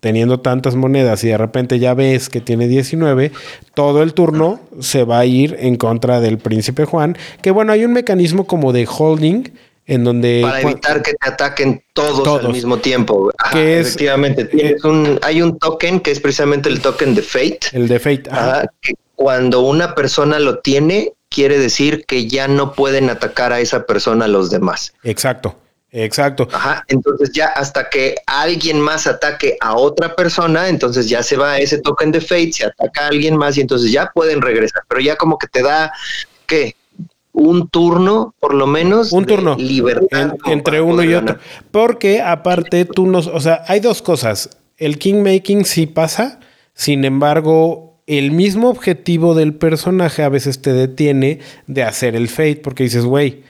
teniendo 0.00 0.40
tantas 0.40 0.74
monedas 0.74 1.22
y 1.22 1.28
de 1.28 1.38
repente 1.38 1.78
ya 1.78 1.94
ves 1.94 2.28
que 2.28 2.40
tiene 2.40 2.66
19, 2.66 3.30
todo 3.74 4.02
el 4.02 4.14
turno 4.14 4.60
se 4.80 5.04
va 5.04 5.20
a 5.20 5.26
ir 5.26 5.56
en 5.60 5.76
contra 5.76 6.20
del 6.20 6.38
príncipe 6.38 6.84
Juan. 6.86 7.16
Que 7.40 7.52
bueno, 7.52 7.72
hay 7.72 7.84
un 7.84 7.92
mecanismo 7.92 8.44
como 8.46 8.72
de 8.72 8.88
holding 8.88 9.44
en 9.86 10.04
donde 10.04 10.40
para 10.42 10.60
evitar 10.60 11.02
que 11.02 11.12
te 11.12 11.28
ataquen 11.28 11.82
todos, 11.92 12.44
al 12.44 12.52
mismo 12.52 12.78
tiempo. 12.78 13.30
que 13.52 13.80
es, 13.80 13.88
efectivamente, 13.88 14.44
tienes 14.44 14.82
un, 14.84 15.18
hay 15.22 15.42
un 15.42 15.58
token 15.58 16.00
que 16.00 16.10
es 16.10 16.20
precisamente 16.20 16.68
el 16.68 16.80
token 16.80 17.14
de 17.14 17.22
Fate. 17.22 17.60
El 17.72 17.88
de 17.88 17.98
Fate. 17.98 18.30
que 18.80 18.94
cuando 19.14 19.60
una 19.60 19.94
persona 19.94 20.38
lo 20.38 20.58
tiene, 20.58 21.12
quiere 21.28 21.58
decir 21.58 22.04
que 22.06 22.26
ya 22.26 22.48
no 22.48 22.72
pueden 22.72 23.10
atacar 23.10 23.52
a 23.52 23.60
esa 23.60 23.86
persona 23.86 24.28
los 24.28 24.50
demás. 24.50 24.92
Exacto. 25.02 25.56
Exacto. 25.94 26.48
Ajá, 26.50 26.84
entonces 26.88 27.32
ya 27.32 27.48
hasta 27.48 27.90
que 27.90 28.14
alguien 28.26 28.80
más 28.80 29.06
ataque 29.06 29.58
a 29.60 29.74
otra 29.74 30.16
persona, 30.16 30.70
entonces 30.70 31.06
ya 31.06 31.22
se 31.22 31.36
va 31.36 31.58
ese 31.58 31.82
token 31.82 32.12
de 32.12 32.22
fate, 32.22 32.52
se 32.52 32.64
ataca 32.64 33.04
a 33.04 33.08
alguien 33.08 33.36
más 33.36 33.58
y 33.58 33.60
entonces 33.60 33.92
ya 33.92 34.10
pueden 34.14 34.40
regresar, 34.40 34.84
pero 34.88 35.02
ya 35.02 35.16
como 35.16 35.36
que 35.36 35.48
te 35.48 35.62
da, 35.62 35.92
¿qué? 36.46 36.76
Un 37.32 37.68
turno, 37.68 38.34
por 38.40 38.54
lo 38.54 38.66
menos. 38.66 39.12
Un 39.12 39.26
turno. 39.26 39.54
Libertad. 39.58 40.34
entre 40.46 40.80
uno 40.80 41.04
y 41.04 41.12
otro. 41.12 41.36
Porque 41.70 42.22
aparte 42.22 42.86
tú 42.86 43.06
nos, 43.06 43.26
o 43.26 43.40
sea, 43.40 43.62
hay 43.68 43.80
dos 43.80 44.00
cosas 44.00 44.48
el 44.82 44.98
Kingmaking 44.98 45.64
sí 45.64 45.86
pasa, 45.86 46.40
sin 46.74 47.04
embargo, 47.04 47.91
el 48.06 48.32
mismo 48.32 48.68
objetivo 48.68 49.34
del 49.34 49.54
personaje 49.54 50.22
a 50.22 50.28
veces 50.28 50.60
te 50.60 50.72
detiene 50.72 51.40
de 51.66 51.82
hacer 51.82 52.16
el 52.16 52.28
fate, 52.28 52.60
porque 52.62 52.84
dices, 52.84 53.04
güey, 53.04 53.42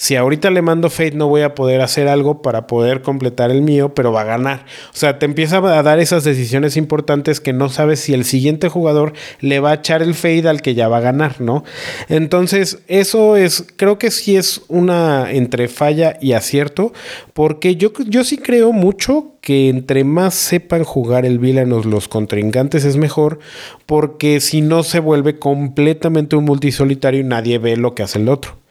si 0.00 0.14
ahorita 0.14 0.50
le 0.50 0.62
mando 0.62 0.90
Fate 0.90 1.16
no 1.16 1.26
voy 1.26 1.42
a 1.42 1.56
poder 1.56 1.80
hacer 1.80 2.06
algo 2.06 2.40
para 2.40 2.68
poder 2.68 3.02
completar 3.02 3.50
el 3.50 3.62
mío, 3.62 3.94
pero 3.94 4.12
va 4.12 4.20
a 4.20 4.24
ganar. 4.24 4.64
O 4.94 4.96
sea, 4.96 5.18
te 5.18 5.26
empieza 5.26 5.56
a 5.56 5.82
dar 5.82 5.98
esas 5.98 6.22
decisiones 6.22 6.76
importantes 6.76 7.40
que 7.40 7.52
no 7.52 7.68
sabes 7.68 7.98
si 7.98 8.14
el 8.14 8.24
siguiente 8.24 8.68
jugador 8.68 9.12
le 9.40 9.58
va 9.58 9.72
a 9.72 9.74
echar 9.74 10.02
el 10.02 10.14
Fade 10.14 10.48
al 10.48 10.62
que 10.62 10.76
ya 10.76 10.86
va 10.86 10.98
a 10.98 11.00
ganar, 11.00 11.40
¿no? 11.40 11.64
Entonces, 12.08 12.78
eso 12.86 13.36
es, 13.36 13.66
creo 13.74 13.98
que 13.98 14.12
sí 14.12 14.36
es 14.36 14.60
una 14.68 15.32
entre 15.32 15.66
falla 15.66 16.16
y 16.20 16.34
acierto, 16.34 16.92
porque 17.32 17.74
yo, 17.74 17.90
yo 18.06 18.22
sí 18.22 18.38
creo 18.38 18.70
mucho 18.70 19.32
que 19.40 19.68
entre 19.68 20.04
más 20.04 20.34
sepan 20.34 20.84
jugar 20.84 21.26
el 21.26 21.40
villanos 21.40 21.86
los 21.86 22.06
contrincantes 22.06 22.84
es 22.84 22.96
mejor, 22.96 23.40
porque 23.84 24.38
si 24.38 24.60
no 24.60 24.84
se 24.84 25.00
vuelve 25.00 25.40
completamente 25.40 26.36
un 26.36 26.44
multisolitario 26.44 27.18
y 27.18 27.24
nadie 27.24 27.58
ve 27.58 27.76
lo 27.76 27.96
que 27.96 28.04
hace 28.04 28.20
el 28.20 28.28
otro. 28.28 28.67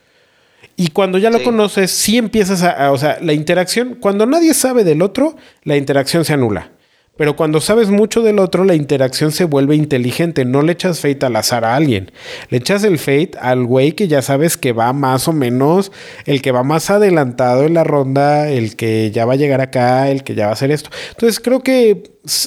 Y 0.76 0.90
cuando 0.90 1.18
ya 1.18 1.32
lo 1.32 1.42
conoces, 1.44 1.92
sí 1.92 2.18
empiezas 2.18 2.62
a, 2.64 2.92
O 2.92 2.98
sea, 2.98 3.18
la 3.22 3.34
interacción. 3.34 3.98
Cuando 4.00 4.26
nadie 4.26 4.54
sabe 4.54 4.84
del 4.84 5.02
otro, 5.02 5.36
la 5.64 5.76
interacción 5.76 6.24
se 6.24 6.34
anula. 6.34 6.72
Pero 7.18 7.36
cuando 7.36 7.60
sabes 7.60 7.90
mucho 7.90 8.22
del 8.22 8.38
otro, 8.38 8.64
la 8.64 8.76
interacción 8.76 9.32
se 9.32 9.46
vuelve 9.46 9.76
inteligente. 9.76 10.46
No 10.46 10.62
le 10.62 10.74
echas 10.74 11.00
fate 11.00 11.26
al 11.26 11.36
azar 11.36 11.66
a 11.66 11.76
alguien. 11.76 12.12
Le 12.50 12.60
echas 12.60 12.84
el 12.84 13.00
fate 13.00 13.32
al 13.42 13.66
güey 13.66 13.94
que 13.94 14.08
ya 14.08 14.22
sabes 14.22 14.56
que 14.56 14.72
va 14.72 14.94
más 14.94 15.28
o 15.28 15.34
menos, 15.34 15.92
el 16.26 16.44
que 16.44 16.52
va 16.52 16.62
más 16.62 16.92
adelantado 16.92 17.64
en 17.64 17.74
la 17.74 17.84
ronda, 17.84 18.50
el 18.50 18.76
que 18.76 19.10
ya 19.12 19.26
va 19.26 19.34
a 19.34 19.38
llegar 19.38 19.62
acá, 19.62 20.12
el 20.12 20.24
que 20.24 20.36
ya 20.36 20.46
va 20.46 20.52
a 20.52 20.54
hacer 20.54 20.70
esto. 20.70 20.92
Entonces 21.10 21.40
creo 21.40 21.64
que 21.64 22.04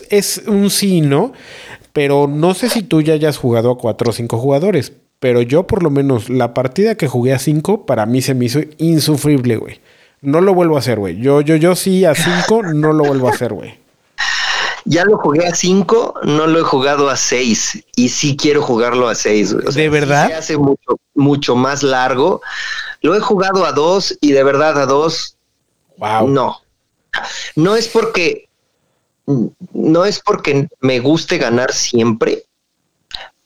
es 0.09 0.43
un 0.47 0.71
sí, 0.71 1.01
¿no? 1.01 1.33
Pero 1.93 2.29
no 2.29 2.55
sé 2.55 2.69
si 2.69 2.83
tú 2.83 3.03
ya 3.03 3.15
hayas 3.15 3.39
jugado 3.39 3.73
a 3.73 3.79
cuatro 3.79 4.11
o 4.11 4.13
cinco 4.13 4.39
jugadores. 4.39 4.93
Pero 5.21 5.43
yo, 5.43 5.66
por 5.66 5.83
lo 5.83 5.91
menos, 5.91 6.31
la 6.31 6.55
partida 6.55 6.95
que 6.95 7.07
jugué 7.07 7.35
a 7.35 7.39
5, 7.39 7.85
para 7.85 8.07
mí 8.07 8.23
se 8.23 8.35
me 8.35 8.47
hizo 8.47 8.61
insufrible, 8.79 9.57
güey. 9.57 9.81
No 10.23 10.41
lo 10.41 10.55
vuelvo 10.55 10.77
a 10.77 10.81
hacer, 10.81 10.99
güey. 10.99 11.21
Yo, 11.21 11.43
yo, 11.43 11.57
yo 11.57 11.77
sí 11.77 12.07
a 12.07 12.14
5 12.14 12.62
no 12.75 12.95
lo 12.95 13.05
vuelvo 13.05 13.29
a 13.29 13.33
hacer, 13.33 13.53
güey. 13.53 13.79
Ya 14.87 15.05
lo 15.05 15.18
jugué 15.18 15.47
a 15.47 15.55
5, 15.55 16.21
no 16.25 16.47
lo 16.47 16.59
he 16.59 16.62
jugado 16.62 17.11
a 17.11 17.16
6. 17.16 17.85
Y 17.97 18.09
sí 18.09 18.35
quiero 18.35 18.62
jugarlo 18.62 19.09
a 19.09 19.14
6, 19.14 19.55
güey. 19.55 19.75
¿De 19.75 19.89
verdad? 19.91 20.29
se 20.29 20.35
hace 20.35 20.57
mucho, 20.57 20.99
mucho 21.14 21.55
más 21.55 21.83
largo. 21.83 22.41
Lo 23.03 23.14
he 23.14 23.21
jugado 23.21 23.66
a 23.66 23.73
2 23.73 24.18
y 24.23 24.33
de 24.33 24.43
verdad 24.43 24.81
a 24.81 24.87
2. 24.87 25.37
Wow. 25.99 26.29
No. 26.29 26.61
No 27.57 27.77
es 27.77 27.89
porque. 27.89 28.49
No 29.75 30.07
es 30.07 30.18
porque 30.21 30.66
me 30.81 30.99
guste 30.99 31.39
ganar 31.39 31.73
siempre, 31.73 32.45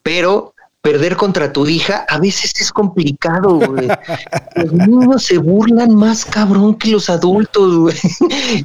pero 0.02 0.53
perder 0.84 1.16
contra 1.16 1.50
tu 1.50 1.66
hija 1.66 2.04
a 2.10 2.18
veces 2.18 2.52
es 2.60 2.70
complicado, 2.70 3.54
güey. 3.54 3.88
Los 4.54 4.70
niños 4.70 5.22
se 5.22 5.38
burlan 5.38 5.94
más 5.94 6.26
cabrón 6.26 6.74
que 6.74 6.90
los 6.90 7.08
adultos, 7.08 7.74
güey. 7.74 7.96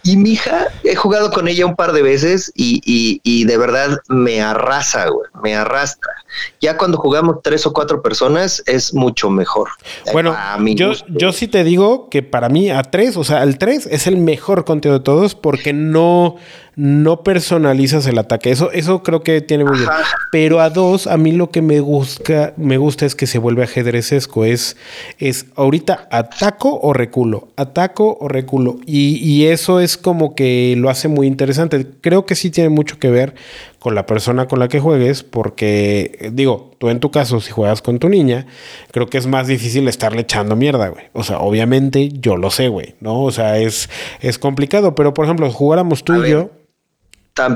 Y 0.04 0.18
mi 0.18 0.32
hija, 0.32 0.68
he 0.84 0.96
jugado 0.96 1.32
con 1.32 1.48
ella 1.48 1.66
un 1.66 1.78
par 1.78 1.94
de 1.94 2.02
veces 2.02 2.52
y, 2.56 2.82
y, 2.86 3.22
y 3.24 3.46
de 3.46 3.58
verdad 3.58 4.00
me 4.10 4.42
arrasa, 4.42 5.08
güey, 5.08 5.30
me 5.42 5.56
arrastra. 5.56 6.12
Ya 6.60 6.78
cuando 6.78 6.98
jugamos 6.98 7.38
tres 7.42 7.66
o 7.66 7.72
cuatro 7.72 8.02
personas 8.02 8.62
es 8.66 8.94
mucho 8.94 9.30
mejor. 9.30 9.70
Bueno, 10.12 10.36
yo, 10.76 10.92
yo 11.08 11.32
sí 11.32 11.48
te 11.48 11.64
digo 11.64 12.10
que 12.10 12.22
para 12.22 12.50
mí 12.50 12.70
a 12.70 12.84
tres, 12.84 13.16
o 13.16 13.24
sea, 13.24 13.44
el 13.44 13.58
tres 13.58 13.88
es 13.90 14.08
el 14.08 14.18
mejor 14.18 14.66
conteo 14.66 14.92
de 14.92 15.00
todos 15.00 15.36
porque 15.36 15.72
no 15.72 16.36
no 16.80 17.24
personalizas 17.24 18.08
el 18.08 18.18
ataque. 18.18 18.52
Eso, 18.52 18.72
eso 18.72 19.04
creo 19.04 19.22
que 19.22 19.42
tiene 19.42 19.66
muy 19.66 19.80
bien. 19.80 19.90
Pero 20.32 20.62
a 20.62 20.70
dos, 20.70 21.08
a 21.08 21.18
mí 21.18 21.34
lo 21.34 21.52
que 21.52 21.62
me 21.62 21.82
gusta, 21.82 22.54
me 22.56 22.78
gusta 22.78 23.06
es 23.06 23.16
que 23.16 23.28
se 23.28 23.38
vuelve 23.38 23.64
ajedrezesco. 23.64 24.46
Es, 24.46 24.78
es 25.18 25.48
ahorita 25.58 26.08
ataco 26.10 26.80
o 26.82 26.94
reculo, 26.94 27.50
ataco 27.58 28.18
o 28.22 28.30
reculo. 28.30 28.78
Y, 28.86 29.18
y 29.18 29.48
eso 29.48 29.82
es 29.82 29.98
como 29.98 30.36
que 30.36 30.76
lo 30.78 30.90
hace 30.90 31.10
muy 31.10 31.28
interesante. 31.28 31.86
Creo 32.00 32.26
que 32.26 32.36
sí 32.36 32.50
tiene 32.50 32.70
mucho 32.70 32.98
que 32.98 33.10
ver 33.10 33.36
con 33.80 33.94
la 33.94 34.06
persona 34.06 34.48
con 34.48 34.60
la 34.60 34.70
que 34.70 34.80
juegues, 34.80 35.24
porque 35.24 36.32
digo, 36.32 36.72
tú 36.78 36.88
en 36.88 37.02
tu 37.02 37.12
caso, 37.12 37.42
si 37.42 37.52
juegas 37.52 37.82
con 37.82 38.00
tu 38.00 38.08
niña, 38.08 38.48
creo 38.92 39.08
que 39.08 39.18
es 39.18 39.28
más 39.28 39.48
difícil 39.48 39.86
estarle 39.90 40.22
echando 40.22 40.56
mierda, 40.56 40.88
güey. 40.88 41.08
O 41.12 41.26
sea, 41.26 41.40
obviamente 41.40 42.08
yo 42.08 42.38
lo 42.38 42.52
sé, 42.52 42.70
güey, 42.70 42.96
¿no? 43.02 43.22
O 43.22 43.32
sea, 43.32 43.58
es, 43.58 43.90
es 44.22 44.40
complicado, 44.40 44.96
pero 44.96 45.14
por 45.14 45.26
ejemplo, 45.26 45.52
jugáramos 45.52 46.06
tú 46.06 46.24
y 46.24 46.30
yo 46.30 46.52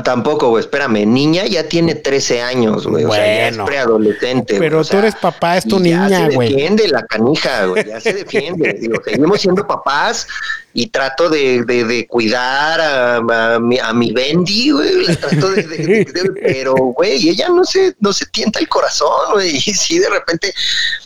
tampoco, 0.04 0.50
güey, 0.50 0.62
espérame, 0.62 1.06
niña 1.06 1.46
ya 1.46 1.68
tiene 1.68 1.96
13 1.96 2.42
años, 2.42 2.88
güey, 2.88 3.06
o 3.06 3.12
sea, 3.12 3.26
ya 3.26 3.48
es 3.50 3.58
preadolescente. 3.58 4.58
Pero 4.58 4.84
tú 4.84 4.98
eres 4.98 5.16
papá, 5.16 5.58
es 5.58 5.66
tu 5.66 5.80
niña, 5.80 6.30
güey. 6.30 6.50
Se 6.50 6.56
defiende 6.56 6.88
la 6.88 7.06
canija, 7.06 7.66
güey, 7.66 7.86
ya 7.86 8.00
se 8.00 8.14
defiende. 8.14 8.74
Digo, 8.80 9.02
seguimos 9.04 9.42
siendo 9.42 9.66
papás 9.68 10.28
y 10.74 10.88
trato 10.88 11.30
de, 11.30 11.64
de, 11.66 12.08
cuidar 12.08 12.82
a, 12.82 13.60
mi, 13.60 13.80
a 13.80 13.94
mi 13.94 14.12
Bendy, 14.12 14.72
güey, 14.72 15.06
la 15.06 15.16
trato 15.16 15.52
de, 15.52 16.08
pero, 16.42 16.74
güey, 16.76 17.30
ella 17.30 17.50
no 17.50 17.66
se, 17.66 17.96
no 18.00 18.14
se 18.14 18.26
tienta 18.28 18.60
el 18.60 18.68
corazón, 18.68 19.34
güey, 19.34 19.56
y 19.56 19.60
si 19.60 20.00
de 20.00 20.10
repente, 20.10 20.54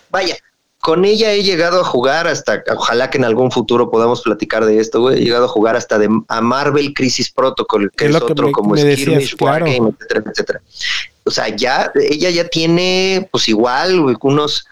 vaya, 0.09 0.37
con 0.79 1.05
ella 1.05 1.33
he 1.33 1.43
llegado 1.43 1.81
a 1.81 1.83
jugar 1.83 2.27
hasta, 2.27 2.63
ojalá 2.75 3.09
que 3.09 3.17
en 3.17 3.25
algún 3.25 3.51
futuro 3.51 3.89
podamos 3.89 4.21
platicar 4.21 4.65
de 4.65 4.79
esto, 4.79 5.01
güey. 5.01 5.17
He 5.17 5.25
llegado 5.25 5.45
a 5.45 5.49
jugar 5.49 5.75
hasta 5.75 5.97
de, 5.97 6.09
a 6.27 6.41
Marvel 6.41 6.93
Crisis 6.93 7.31
Protocol, 7.31 7.91
que 7.95 8.05
es, 8.05 8.15
otro 8.15 8.51
como 8.51 8.77
Skirmish, 8.77 9.35
Wargame, 9.39 9.93
etcétera, 9.99 10.23
etcétera. 10.31 10.61
O 11.25 11.31
sea, 11.31 11.49
ya, 11.49 11.91
ella 11.95 12.29
ya 12.29 12.47
tiene, 12.47 13.27
pues 13.31 13.49
igual, 13.49 13.99
güey, 13.99 14.15
unos 14.21 14.65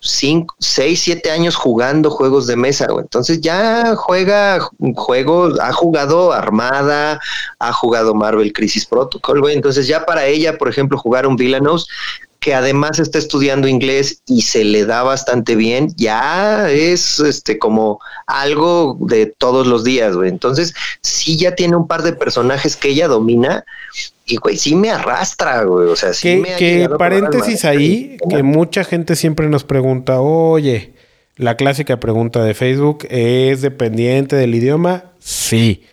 5, 0.00 0.56
6, 0.58 1.00
7 1.00 1.30
años 1.30 1.56
jugando 1.56 2.10
juegos 2.10 2.46
de 2.46 2.56
mesa, 2.56 2.86
güey. 2.86 3.02
Entonces 3.02 3.40
ya 3.40 3.94
juega 3.96 4.58
juegos, 4.96 5.60
ha 5.60 5.72
jugado 5.72 6.32
Armada, 6.32 7.20
ha 7.58 7.72
jugado 7.72 8.14
Marvel 8.14 8.52
Crisis 8.52 8.86
Protocol, 8.86 9.40
güey. 9.40 9.54
Entonces 9.54 9.86
ya 9.86 10.06
para 10.06 10.26
ella, 10.26 10.56
por 10.56 10.68
ejemplo, 10.68 10.98
jugar 10.98 11.26
un 11.26 11.36
Villanos 11.36 11.86
que 12.40 12.54
además 12.54 12.98
está 12.98 13.18
estudiando 13.18 13.68
inglés 13.68 14.22
y 14.26 14.42
se 14.42 14.64
le 14.64 14.86
da 14.86 15.02
bastante 15.02 15.56
bien, 15.56 15.92
ya 15.96 16.70
es 16.70 17.20
este 17.20 17.58
como 17.58 18.00
algo 18.26 18.96
de 19.00 19.26
todos 19.26 19.66
los 19.66 19.84
días, 19.84 20.16
güey. 20.16 20.30
Entonces, 20.30 20.74
sí 21.02 21.36
ya 21.36 21.54
tiene 21.54 21.76
un 21.76 21.86
par 21.86 22.02
de 22.02 22.14
personajes 22.14 22.76
que 22.76 22.88
ella 22.88 23.08
domina 23.08 23.64
y 24.24 24.36
güey, 24.36 24.56
sí 24.56 24.74
me 24.74 24.90
arrastra, 24.90 25.64
güey. 25.64 25.88
O 25.88 25.96
sea, 25.96 26.14
sí 26.14 26.36
me 26.36 26.56
Que 26.56 26.88
paréntesis 26.98 27.64
ahí, 27.64 28.16
que 28.28 28.42
mucha 28.42 28.84
gente 28.84 29.16
siempre 29.16 29.48
nos 29.48 29.64
pregunta, 29.64 30.20
"Oye, 30.20 30.94
la 31.36 31.56
clásica 31.56 32.00
pregunta 32.00 32.42
de 32.42 32.54
Facebook, 32.54 33.06
¿es 33.10 33.60
dependiente 33.60 34.36
del 34.36 34.54
idioma?" 34.54 35.12
Sí. 35.18 35.84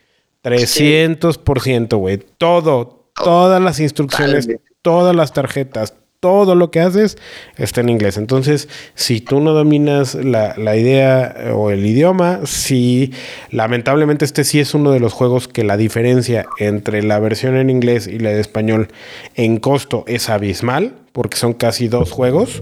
300%, 0.44 1.98
güey. 1.98 2.20
Todo, 2.38 3.12
todas 3.16 3.62
las 3.62 3.82
instrucciones, 3.82 4.48
todas 4.82 5.14
las 5.14 5.34
tarjetas, 5.34 5.94
todo 6.20 6.56
lo 6.56 6.72
que 6.72 6.80
haces 6.80 7.18
está 7.58 7.82
en 7.82 7.90
inglés. 7.90 8.18
Entonces, 8.18 8.70
si 8.96 9.22
tú 9.22 9.40
no 9.40 9.54
dominas 9.54 10.16
la, 10.16 10.76
idea 10.76 11.36
eh, 11.38 11.52
o 11.52 11.70
el 11.70 11.86
idioma, 11.86 12.42
si 12.46 13.14
lamentablemente 13.52 14.26
este 14.26 14.44
sí 14.44 14.60
es 14.60 14.74
uno 14.74 14.92
de 14.92 15.00
los 15.00 15.14
juegos 15.14 15.48
que 15.48 15.64
la 15.64 15.78
diferencia 15.78 16.46
entre 16.58 17.04
la 17.04 17.20
versión 17.20 17.56
en 17.56 17.70
inglés 17.70 18.08
y 18.08 18.18
la 18.18 18.32
de 18.32 18.42
español 18.42 18.88
en 19.36 19.58
costo 19.58 20.04
es 20.08 20.30
abismal, 20.30 20.96
porque 21.18 21.36
son 21.36 21.54
casi 21.54 21.88
dos 21.88 22.12
juegos. 22.12 22.62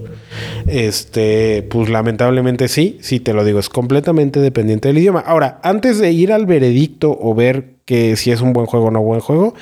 Este, 0.66 1.62
pues 1.68 1.90
lamentablemente 1.90 2.68
sí, 2.68 2.96
sí 3.02 3.20
te 3.20 3.34
lo 3.34 3.44
digo, 3.44 3.58
es 3.58 3.68
completamente 3.68 4.40
dependiente 4.40 4.88
del 4.88 4.96
idioma. 4.96 5.20
Ahora, 5.20 5.60
antes 5.62 5.98
de 5.98 6.10
ir 6.12 6.32
al 6.32 6.46
veredicto 6.46 7.18
o 7.20 7.34
ver 7.34 7.74
que 7.84 8.16
si 8.16 8.30
es 8.30 8.40
un 8.40 8.54
buen 8.54 8.64
juego 8.64 8.86
o 8.86 8.90
no 8.90 9.02
buen 9.02 9.20
juego. 9.20 9.54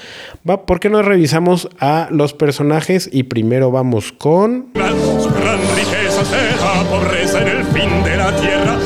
Va, 0.48 0.64
¿Por 0.64 0.78
qué 0.78 0.90
no 0.90 1.02
revisamos 1.02 1.68
a 1.80 2.06
los 2.12 2.34
personajes? 2.34 3.10
Y 3.12 3.24
primero 3.24 3.72
vamos 3.72 4.12
con. 4.12 4.70
Gran, 4.74 4.94
gran 5.40 5.58
riqueza 5.74 6.24
será 6.24 6.84
pobreza 6.88 7.42
en 7.42 7.48
el 7.48 7.64
fin 7.64 8.04
de 8.04 8.16
la 8.16 8.36
tierra. 8.36 8.78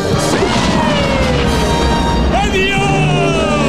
¡Adiós! 2.33 2.81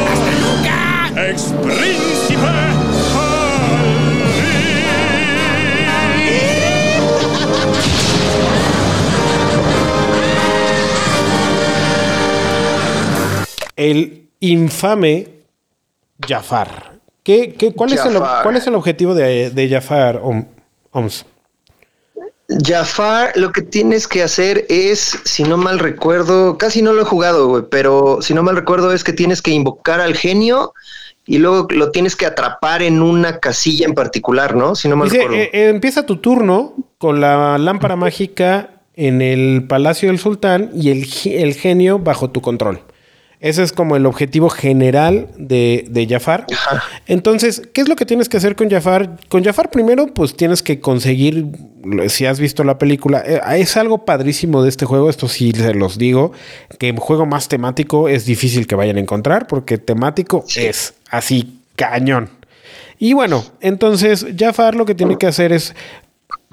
¡Hasta 0.09 0.31
nunca! 0.39 1.88
El 13.79 14.27
infame 14.41 15.27
Jafar. 16.27 16.99
¿Qué, 17.23 17.53
qué, 17.53 17.73
cuál, 17.73 17.93
Es 17.93 18.05
el, 18.05 18.17
¿Cuál 18.17 18.55
es 18.55 18.67
el 18.67 18.75
objetivo 18.75 19.13
de, 19.13 19.51
de 19.51 19.69
Jafar, 19.69 20.21
OMS? 20.91 21.25
Jafar, 22.65 23.31
lo 23.35 23.51
que 23.51 23.61
tienes 23.61 24.07
que 24.07 24.23
hacer 24.23 24.65
es, 24.69 25.19
si 25.23 25.43
no 25.43 25.55
mal 25.55 25.77
recuerdo, 25.79 26.57
casi 26.57 26.81
no 26.81 26.93
lo 26.93 27.03
he 27.03 27.05
jugado, 27.05 27.47
güey, 27.47 27.63
pero 27.69 28.21
si 28.21 28.33
no 28.33 28.41
mal 28.41 28.55
recuerdo 28.55 28.91
es 28.91 29.03
que 29.03 29.13
tienes 29.13 29.41
que 29.41 29.51
invocar 29.51 30.01
al 30.01 30.15
genio 30.15 30.73
y 31.27 31.37
luego 31.37 31.67
lo 31.69 31.91
tienes 31.91 32.15
que 32.15 32.25
atrapar 32.25 32.81
en 32.81 33.03
una 33.03 33.39
casilla 33.39 33.85
en 33.85 33.93
particular, 33.93 34.55
¿no? 34.55 34.73
Si 34.73 34.87
no 34.89 34.95
me 34.95 35.05
Dice, 35.05 35.21
acuerdo. 35.21 35.37
eh, 35.37 35.49
empieza 35.69 36.05
tu 36.07 36.17
turno 36.17 36.73
con 36.97 37.21
la 37.21 37.59
lámpara 37.59 37.95
mágica 37.95 38.81
en 38.95 39.21
el 39.21 39.67
Palacio 39.67 40.09
del 40.09 40.17
Sultán 40.17 40.71
y 40.73 40.89
el 40.89 41.53
genio 41.53 41.99
bajo 41.99 42.31
tu 42.31 42.41
control. 42.41 42.81
Ese 43.39 43.63
es 43.63 43.71
como 43.71 43.95
el 43.95 44.05
objetivo 44.05 44.49
general 44.49 45.29
de, 45.37 45.85
de 45.89 46.07
Jafar. 46.07 46.45
Ajá. 46.51 46.83
Entonces, 47.07 47.61
¿qué 47.73 47.79
es 47.79 47.87
lo 47.87 47.95
que 47.95 48.05
tienes 48.05 48.27
que 48.27 48.35
hacer 48.35 48.57
con 48.57 48.69
Jafar? 48.69 49.17
Con 49.29 49.45
Jafar 49.45 49.71
primero, 49.71 50.07
pues 50.07 50.35
tienes 50.35 50.61
que 50.61 50.81
conseguir, 50.81 51.45
si 52.09 52.25
has 52.25 52.39
visto 52.39 52.65
la 52.65 52.77
película, 52.77 53.23
eh, 53.25 53.39
es 53.55 53.77
algo 53.77 54.03
padrísimo 54.03 54.61
de 54.61 54.69
este 54.69 54.85
juego, 54.85 55.09
esto 55.09 55.29
sí 55.29 55.53
se 55.53 55.73
los 55.73 55.97
digo, 55.97 56.33
que 56.79 56.93
juego 56.97 57.25
más 57.25 57.47
temático 57.47 58.09
es 58.09 58.25
difícil 58.25 58.67
que 58.67 58.75
vayan 58.75 58.97
a 58.97 58.99
encontrar, 58.99 59.47
porque 59.47 59.77
temático 59.77 60.43
es 60.57 60.95
así 61.09 61.61
cañón. 61.77 62.29
Y 62.97 63.13
bueno, 63.13 63.45
entonces 63.61 64.25
Jafar 64.37 64.75
lo 64.75 64.85
que 64.85 64.95
tiene 64.95 65.17
que 65.17 65.27
hacer 65.27 65.53
es, 65.53 65.73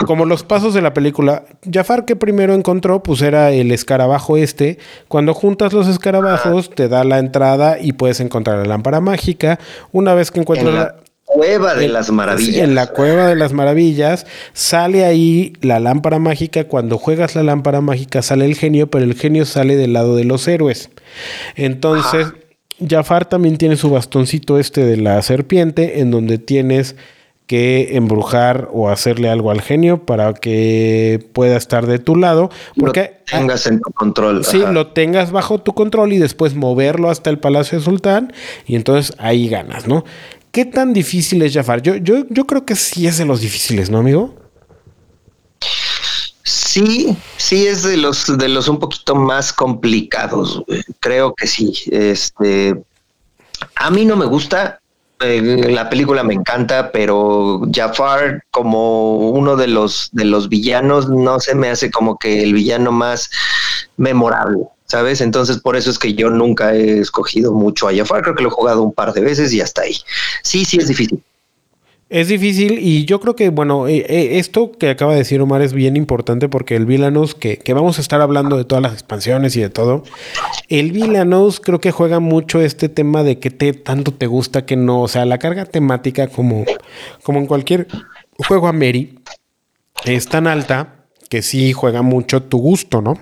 como 0.05 0.27
los 0.27 0.43
pasos 0.43 0.75
de 0.75 0.83
la 0.83 0.93
película, 0.93 1.45
Jafar 1.71 2.05
que 2.05 2.17
primero 2.17 2.53
encontró, 2.55 3.03
pues 3.03 3.23
era 3.23 3.51
el 3.53 3.73
escarabajo 3.73 4.37
este. 4.37 4.79
Cuando 5.09 5.33
juntas 5.33 5.73
los 5.73 5.89
escarabajos, 5.89 6.69
te 6.71 6.89
da 6.89 7.03
la 7.05 7.19
entrada 7.19 7.79
y 7.81 7.93
puedes 7.93 8.21
encontrar 8.21 8.59
la 8.59 8.65
lámpara 8.67 9.01
mágica. 9.01 9.59
Una 9.93 10.13
vez 10.15 10.31
que 10.31 10.41
encuentras 10.41 10.69
en 10.69 10.75
la 10.81 10.97
cueva 11.25 11.75
de 11.75 11.87
en- 11.87 11.93
las 11.95 12.07
sí, 12.07 12.13
maravillas. 12.13 12.57
En 12.57 12.75
la 12.75 12.89
cueva 12.89 13.27
de 13.27 13.37
las 13.37 13.53
maravillas 13.55 14.27
sale 14.53 15.05
ahí 15.07 15.55
la 15.63 15.81
lámpara 15.81 16.19
mágica. 16.19 16.65
Cuando 16.65 16.99
juegas 16.99 17.35
la 17.35 17.43
lámpara 17.43 17.81
mágica 17.81 18.21
sale 18.21 18.45
el 18.45 18.55
genio, 18.55 18.89
pero 18.91 19.05
el 19.05 19.15
genio 19.15 19.47
sale 19.47 19.77
del 19.77 19.95
lado 19.95 20.15
de 20.15 20.25
los 20.25 20.47
héroes. 20.47 20.91
Entonces, 21.55 22.29
Jafar 22.87 23.25
también 23.29 23.57
tiene 23.57 23.77
su 23.77 23.89
bastoncito 23.91 24.59
este 24.59 24.85
de 24.85 24.99
la 24.99 25.23
serpiente, 25.23 26.01
en 26.01 26.11
donde 26.11 26.37
tienes 26.39 26.97
que 27.47 27.97
embrujar 27.97 28.69
o 28.73 28.89
hacerle 28.91 29.29
algo 29.29 29.51
al 29.51 29.63
genio 29.63 30.05
para 30.05 30.35
que 30.35 31.25
pueda 31.33 31.57
estar 31.57 31.87
de 31.87 31.99
tu 31.99 32.17
lado. 32.17 32.51
Porque 32.77 33.21
lo 33.33 33.39
tengas 33.39 33.67
en 33.67 33.81
tu 33.81 33.93
control. 33.93 34.45
Sí, 34.45 34.63
ajá. 34.63 34.73
lo 34.73 34.89
tengas 34.89 35.31
bajo 35.31 35.59
tu 35.59 35.73
control 35.73 36.13
y 36.13 36.19
después 36.19 36.55
moverlo 36.55 37.11
hasta 37.11 37.31
el 37.31 37.39
Palacio 37.39 37.79
de 37.79 37.85
Sultán 37.85 38.33
y 38.67 38.75
entonces 38.75 39.15
ahí 39.19 39.49
ganas, 39.49 39.87
¿no? 39.87 40.05
¿Qué 40.51 40.65
tan 40.65 40.93
difícil 40.93 41.43
es 41.43 41.53
Jafar? 41.53 41.83
Yo, 41.83 41.97
yo, 41.97 42.25
yo 42.31 42.47
creo 42.47 42.65
que 42.65 42.77
sí 42.77 43.07
es 43.07 43.19
de 43.19 43.27
los 43.27 43.41
difíciles, 43.41 43.91
¿no, 43.91 43.99
amigo? 43.99 44.35
Sí, 46.43 47.17
sí 47.37 47.67
es 47.67 47.83
de 47.83 47.97
los 47.97 48.37
de 48.39 48.49
los 48.49 48.69
un 48.69 48.79
poquito 48.79 49.15
más 49.15 49.53
complicados. 49.53 50.63
güey. 50.67 50.83
Creo 51.01 51.35
que 51.35 51.47
sí. 51.47 51.73
Este, 51.91 52.83
a 53.75 53.91
mí 53.91 54.05
no 54.05 54.17
me 54.17 54.27
gusta. 54.27 54.81
La 55.19 55.89
película 55.89 56.23
me 56.23 56.35
encanta, 56.35 56.93
pero 56.93 57.63
Jafar 57.73 58.45
como 58.51 59.31
uno 59.31 59.57
de 59.57 59.67
los 59.67 60.11
de 60.13 60.25
los 60.25 60.49
villanos 60.49 61.09
no 61.09 61.41
se 61.41 61.55
me 61.55 61.69
hace 61.69 61.91
como 61.91 62.19
que 62.19 62.43
el 62.43 62.53
villano 62.53 62.93
más 62.93 63.31
memorable, 63.97 64.65
¿sabes? 64.85 65.21
Entonces 65.21 65.59
por 65.59 65.77
eso 65.77 65.91
es 65.91 65.99
que 65.99 66.15
yo 66.15 66.31
nunca 66.31 66.75
he 66.75 66.99
escogido 66.99 67.53
mucho 67.53 67.89
a 67.89 67.95
Jafar. 67.95 68.23
Creo 68.23 68.35
que 68.35 68.43
lo 68.43 68.49
he 68.51 68.53
jugado 68.53 68.83
un 68.83 68.93
par 68.93 69.13
de 69.13 69.23
veces 69.23 69.53
y 69.53 69.61
hasta 69.61 69.83
ahí. 69.83 69.97
Sí, 70.43 70.65
sí 70.65 70.79
es 70.79 70.89
difícil. 70.89 71.23
Es 72.09 72.29
difícil 72.29 72.79
y 72.79 73.05
yo 73.05 73.19
creo 73.19 73.35
que, 73.35 73.49
bueno, 73.49 73.89
eh, 73.89 74.07
eh, 74.09 74.39
esto 74.39 74.71
que 74.71 74.91
acaba 74.91 75.11
de 75.13 75.19
decir 75.19 75.41
Omar 75.41 75.61
es 75.63 75.73
bien 75.73 75.97
importante 75.97 76.49
porque 76.49 76.77
el 76.77 76.87
Villanos, 76.87 77.35
que, 77.35 77.61
vamos 77.75 77.99
a 77.99 78.01
estar 78.01 78.21
hablando 78.21 78.57
de 78.57 78.65
todas 78.65 78.81
las 78.81 78.93
expansiones 78.93 79.57
y 79.57 79.61
de 79.61 79.71
todo, 79.71 80.05
el 80.69 80.93
Villanos 80.93 81.59
creo 81.59 81.81
que 81.81 81.91
juega 81.91 82.21
mucho 82.21 82.61
este 82.61 82.89
tema 82.89 83.25
de 83.25 83.41
que 83.41 83.51
tanto 83.51 84.13
te 84.13 84.29
gusta 84.29 84.65
que 84.65 84.77
no, 84.77 85.03
o 85.03 85.09
sea, 85.09 85.25
la 85.25 85.39
carga 85.39 85.65
temática 85.65 86.29
como, 86.29 86.65
como 87.25 87.41
en 87.41 87.47
cualquier 87.47 87.89
juego 88.47 88.69
a 88.69 88.73
Mary 88.73 89.19
es 90.05 90.29
tan 90.29 90.47
alta 90.47 91.07
que 91.29 91.43
sí 91.43 91.73
juega 91.73 92.03
mucho 92.03 92.41
tu 92.41 92.59
gusto, 92.59 93.03
¿no? 93.03 93.19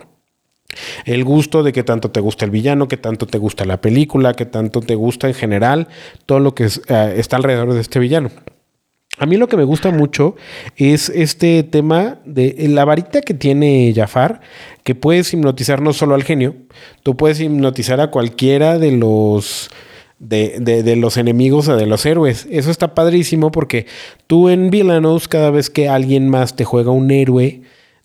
El 1.06 1.24
gusto 1.24 1.62
de 1.62 1.72
que 1.72 1.84
tanto 1.84 2.10
te 2.10 2.20
gusta 2.20 2.44
el 2.44 2.50
villano, 2.50 2.86
que 2.86 2.98
tanto 2.98 3.26
te 3.26 3.38
gusta 3.38 3.64
la 3.64 3.80
película, 3.80 4.34
que 4.34 4.44
tanto 4.44 4.80
te 4.82 4.94
gusta 4.94 5.28
en 5.28 5.34
general 5.34 5.88
todo 6.26 6.40
lo 6.40 6.54
que 6.54 6.64
eh, 6.64 7.14
está 7.16 7.36
alrededor 7.36 7.72
de 7.72 7.80
este 7.80 7.98
villano. 7.98 8.30
A 9.18 9.26
mí 9.26 9.36
lo 9.36 9.46
que 9.46 9.56
me 9.56 9.62
gusta 9.64 9.90
mucho 9.92 10.34
es 10.76 11.08
este 11.08 11.62
tema 11.62 12.18
de 12.24 12.56
la 12.68 12.84
varita 12.84 13.20
que 13.22 13.32
tiene 13.34 13.92
Jafar, 13.94 14.40
que 14.82 14.96
puedes 14.96 15.32
hipnotizar 15.32 15.80
no 15.80 15.92
solo 15.92 16.16
al 16.16 16.24
genio, 16.24 16.56
tú 17.04 17.16
puedes 17.16 17.40
hipnotizar 17.40 18.00
a 18.00 18.10
cualquiera 18.10 18.78
de 18.78 18.90
los 18.92 19.70
de, 20.18 20.58
de- 20.60 20.96
los 20.96 21.16
enemigos 21.16 21.68
o 21.68 21.76
de 21.76 21.86
los 21.86 22.04
héroes. 22.06 22.46
Eso 22.50 22.70
está 22.70 22.94
padrísimo 22.94 23.50
porque 23.52 23.86
tú 24.26 24.48
en 24.48 24.70
Villanos, 24.70 25.28
cada 25.28 25.50
vez 25.50 25.70
que 25.70 25.88
alguien 25.88 26.28
más 26.28 26.56
te 26.56 26.64
juega 26.64 26.90
un 26.90 27.10
héroe, 27.10 27.62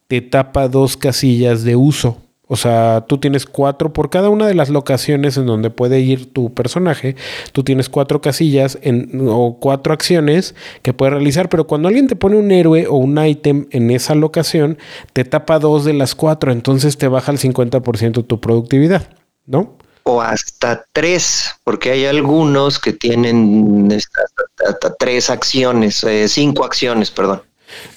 te 0.08 0.22
tapa 0.22 0.68
dos 0.68 0.96
casillas 0.98 1.64
de 1.64 1.76
uso. 1.76 2.18
O 2.52 2.56
sea, 2.56 3.06
tú 3.08 3.20
tienes 3.20 3.46
cuatro 3.46 3.94
por 3.94 4.10
cada 4.10 4.30
una 4.30 4.48
de 4.48 4.56
las 4.56 4.70
locaciones 4.70 5.38
en 5.38 5.46
donde 5.46 5.70
puede 5.70 6.00
ir 6.00 6.34
tu 6.34 6.52
personaje. 6.52 7.16
Tú 7.54 7.64
tienes 7.64 7.90
cuatro 7.90 8.22
casillas 8.22 8.80
en- 8.82 9.28
o 9.30 9.58
cuatro 9.60 9.94
acciones 9.94 10.56
que 10.82 10.92
puedes 10.94 11.14
realizar. 11.14 11.48
Pero 11.48 11.68
cuando 11.68 11.88
alguien 11.88 12.08
te 12.08 12.16
pone 12.16 12.38
un 12.38 12.50
héroe 12.52 12.88
o 12.88 12.96
un 12.96 13.24
ítem 13.24 13.68
en 13.70 13.92
esa 13.92 14.16
locación, 14.16 14.80
te 15.14 15.26
tapa 15.26 15.60
dos 15.60 15.86
de 15.86 15.94
las 15.94 16.16
cuatro. 16.16 16.52
Entonces 16.52 16.98
te 16.98 17.08
baja 17.08 17.32
el 17.32 17.38
50% 17.38 18.26
tu 18.26 18.42
productividad, 18.42 19.10
¿no? 19.46 19.78
o 20.04 20.22
hasta 20.22 20.86
tres, 20.92 21.52
porque 21.64 21.92
hay 21.92 22.06
algunos 22.06 22.80
que 22.80 22.94
tienen 22.94 23.88
hasta, 23.96 24.22
hasta 24.68 24.96
tres 24.96 25.30
acciones, 25.30 26.04
eh, 26.04 26.28
cinco 26.28 26.66
acciones, 26.66 27.12
perdón. 27.12 27.44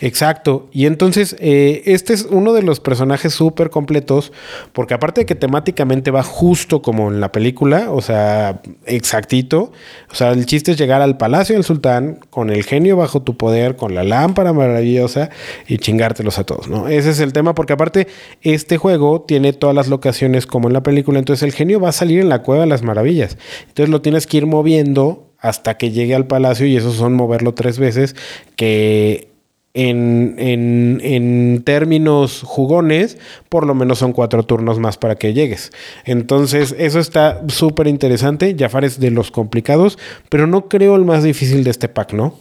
Exacto. 0.01 0.69
Y 0.73 0.87
entonces, 0.87 1.37
eh, 1.39 1.83
este 1.87 2.13
es 2.13 2.27
uno 2.29 2.53
de 2.53 2.63
los 2.63 2.81
personajes 2.81 3.33
súper 3.33 3.71
completos, 3.71 4.33
porque 4.73 4.95
aparte 4.95 5.23
de 5.23 5.27
que 5.27 5.35
temáticamente 5.35 6.11
va 6.11 6.23
justo 6.23 6.83
como 6.83 7.11
en 7.11 7.21
la 7.21 7.33
película, 7.33 7.91
o 7.91 8.01
sea, 8.01 8.63
exactito. 8.87 9.73
O 10.11 10.15
sea, 10.15 10.31
el 10.33 10.47
chiste 10.47 10.73
es 10.73 10.79
llegar 10.79 11.03
al 11.03 11.17
palacio 11.17 11.55
del 11.55 11.65
sultán 11.65 12.21
con 12.31 12.51
el 12.51 12.65
genio 12.65 12.97
bajo 12.97 13.23
tu 13.23 13.37
poder, 13.37 13.77
con 13.77 13.95
la 13.95 14.05
lámpara 14.05 14.53
maravillosa 14.53 15.31
y 15.67 15.79
chingártelos 15.79 16.39
a 16.39 16.45
todos, 16.45 16.69
¿no? 16.69 16.89
Ese 16.89 17.11
es 17.11 17.21
el 17.21 17.33
tema, 17.33 17.55
porque 17.55 17.73
aparte, 17.73 18.09
este 18.43 18.77
juego 18.77 19.23
tiene 19.23 19.53
todas 19.53 19.75
las 19.75 19.89
locaciones 19.89 20.47
como 20.47 20.69
en 20.69 20.75
la 20.75 20.83
película, 20.83 21.19
entonces 21.19 21.43
el 21.43 21.53
genio 21.53 21.81
va 21.81 21.91
a 21.91 21.93
salir 21.93 22.21
en 22.21 22.29
la 22.29 22.43
cueva 22.43 22.63
de 22.63 22.69
las 22.69 22.83
maravillas. 22.83 23.39
Entonces 23.69 23.89
lo 23.89 24.03
tienes 24.03 24.27
que 24.27 24.39
ir 24.39 24.47
moviendo 24.47 25.33
hasta 25.39 25.77
que 25.77 25.91
llegue 25.91 26.15
al 26.15 26.27
palacio 26.27 26.67
y 26.67 26.77
esos 26.77 26.95
son 26.95 27.15
moverlo 27.15 27.53
tres 27.53 27.79
veces, 27.79 28.15
que 28.57 29.32
en, 29.75 30.35
en- 30.39 31.01
en 31.03 31.63
términos 31.65 32.43
jugones, 32.45 33.19
por 33.49 33.67
lo 33.67 33.75
menos 33.75 33.99
son 33.99 34.13
cuatro 34.13 34.43
turnos 34.45 34.79
más 34.79 34.99
para 34.99 35.17
que 35.17 35.33
llegues. 35.35 35.73
Entonces, 36.05 36.75
eso 36.79 36.99
está 37.01 37.43
súper 37.49 37.87
interesante. 37.87 38.55
Jafar 38.59 38.85
es 38.85 39.01
de 39.01 39.11
los 39.11 39.31
complicados, 39.31 39.99
pero 40.29 40.47
no 40.47 40.69
creo 40.69 40.97
el 40.97 41.05
más 41.05 41.23
difícil 41.23 41.65
de 41.65 41.71
este 41.71 41.89
pack, 41.89 42.13
¿no? 42.13 42.39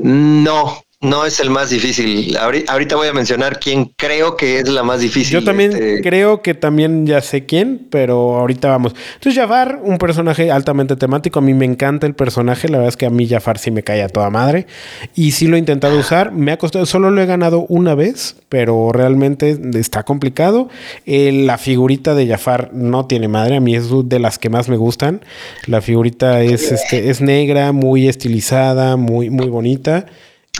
No, 0.00 0.83
no 1.04 1.24
es 1.26 1.38
el 1.40 1.50
más 1.50 1.70
difícil. 1.70 2.36
Ahori- 2.36 2.64
Ahorita 2.66 2.96
voy 2.96 3.08
a 3.08 3.12
mencionar 3.12 3.60
quién 3.60 3.92
creo 3.96 4.36
que 4.36 4.58
es 4.58 4.68
la 4.68 4.82
más 4.82 5.00
difícil. 5.00 5.32
Yo 5.34 5.44
también 5.44 5.72
este, 5.72 6.00
creo 6.02 6.42
que 6.42 6.54
también 6.54 7.06
ya 7.06 7.20
sé 7.20 7.46
quién, 7.46 7.86
pero 7.90 8.36
ahorita 8.38 8.68
vamos. 8.68 8.94
Entonces, 9.14 9.40
Jafar, 9.40 9.80
un 9.82 9.98
personaje 9.98 10.50
altamente 10.50 10.96
temático. 10.96 11.38
A 11.38 11.42
mí 11.42 11.54
me 11.54 11.64
encanta 11.64 12.06
el 12.06 12.14
personaje. 12.14 12.68
La 12.68 12.78
verdad 12.78 12.88
es 12.88 12.96
que 12.96 13.06
a 13.06 13.10
mí 13.10 13.28
Jafar 13.28 13.58
sí 13.58 13.70
me 13.70 13.82
cae 13.82 14.02
a 14.02 14.08
toda 14.08 14.30
madre. 14.30 14.66
Y 15.14 15.32
sí 15.32 15.46
lo 15.46 15.56
he 15.56 15.58
intentado 15.58 15.98
usar. 15.98 16.32
Me 16.32 16.50
ha 16.52 16.56
costado, 16.58 16.86
solo 16.86 17.10
lo 17.10 17.20
he 17.22 17.26
ganado 17.26 17.66
una 17.68 17.94
vez, 17.94 18.36
pero 18.48 18.90
realmente 18.92 19.58
está 19.74 20.02
complicado. 20.02 20.68
Eh, 21.06 21.30
la 21.44 21.58
figurita 21.58 22.14
de 22.14 22.26
Jafar 22.26 22.70
no 22.72 23.06
tiene 23.06 23.28
madre. 23.28 23.56
A 23.56 23.60
mí 23.60 23.76
es 23.76 23.88
de 24.04 24.18
las 24.18 24.38
que 24.38 24.48
más 24.50 24.68
me 24.68 24.76
gustan. 24.76 25.20
La 25.66 25.80
figurita 25.80 26.40
es, 26.42 26.72
este, 26.72 27.10
es 27.10 27.20
negra, 27.20 27.72
muy 27.72 28.08
estilizada, 28.08 28.96
muy, 28.96 29.30
muy 29.30 29.48
bonita. 29.48 30.06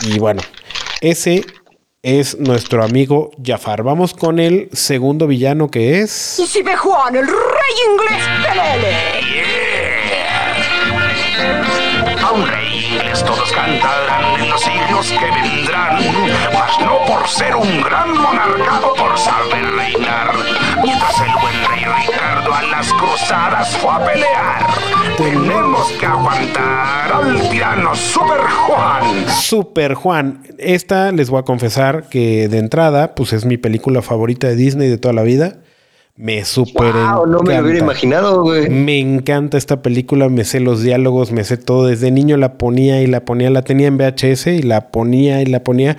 Y 0.03 0.19
bueno, 0.19 0.43
ese 1.01 1.45
es 2.03 2.39
nuestro 2.39 2.85
amigo 2.85 3.31
Jafar. 3.43 3.83
Vamos 3.83 4.13
con 4.15 4.39
el 4.39 4.69
segundo 4.73 5.27
villano 5.27 5.71
que 5.71 6.01
es. 6.01 6.39
Y 6.39 6.47
si 6.47 6.63
ve 6.63 6.77
Juan, 6.77 7.17
el 7.17 7.27
rey 7.27 7.35
inglés 7.91 8.23
Pelele. 8.43 8.97
A 12.23 12.31
un 12.33 12.47
rey 12.47 12.87
inglés 12.91 13.25
todos 13.25 13.51
cantarán 13.53 14.41
en 14.41 14.51
los 14.51 14.61
siglos 14.61 15.09
que 15.09 15.31
vendrán, 15.31 15.99
mas 16.53 16.79
no 16.81 17.05
por 17.07 17.27
ser 17.29 17.57
un 17.57 17.83
gran 17.83 18.13
monarca 18.13 18.81
o 18.87 18.95
por 18.95 19.19
saber 19.19 19.65
reinar. 19.75 20.35
Mientras 20.83 21.21
el 21.21 21.34
Ricardo 21.85 22.55
a 22.55 22.63
las 22.63 22.93
cruzadas 22.95 23.77
fue 23.77 23.91
a 23.91 24.05
pelear, 24.05 24.67
tenemos 25.19 25.93
que 25.93 26.07
aguantar 26.07 27.13
al 27.13 27.49
tirano 27.51 27.95
Super 27.95 28.41
Juan. 28.41 29.29
Super 29.29 29.95
Juan. 29.95 30.43
Esta 30.59 31.13
les 31.13 31.29
voy 31.29 31.41
a 31.41 31.43
confesar 31.45 32.09
que 32.09 32.49
de 32.49 32.59
entrada, 32.59 33.15
pues 33.15 33.33
es 33.33 33.45
mi 33.45 33.59
película 33.59 34.01
favorita 34.01 34.47
de 34.47 34.57
Disney 34.57 34.89
de 34.89 34.99
toda 34.99 35.13
la 35.13 35.23
vida. 35.23 35.59
Me 36.17 36.45
súper 36.45 36.93
Wow, 36.93 37.27
no 37.27 37.41
me 37.43 37.57
lo 37.57 37.65
hubiera 37.65 37.81
imaginado, 37.81 38.43
güey. 38.43 38.69
Me 38.71 39.01
encanta 39.01 39.59
esta 39.59 39.83
película, 39.83 40.29
me 40.29 40.45
sé 40.45 40.61
los 40.61 40.81
diálogos, 40.81 41.33
me 41.33 41.43
sé 41.43 41.57
todo. 41.57 41.89
Desde 41.89 42.13
niño 42.13 42.37
la 42.37 42.53
ponía 42.57 43.03
y 43.03 43.09
la 43.09 43.25
ponía, 43.25 43.51
la 43.51 43.63
tenía 43.63 43.89
en 43.89 43.99
VHS 43.99 44.47
y 44.47 44.63
la 44.63 44.93
ponía 44.93 45.43
y 45.43 45.47
la 45.47 45.65
ponía. 45.65 45.97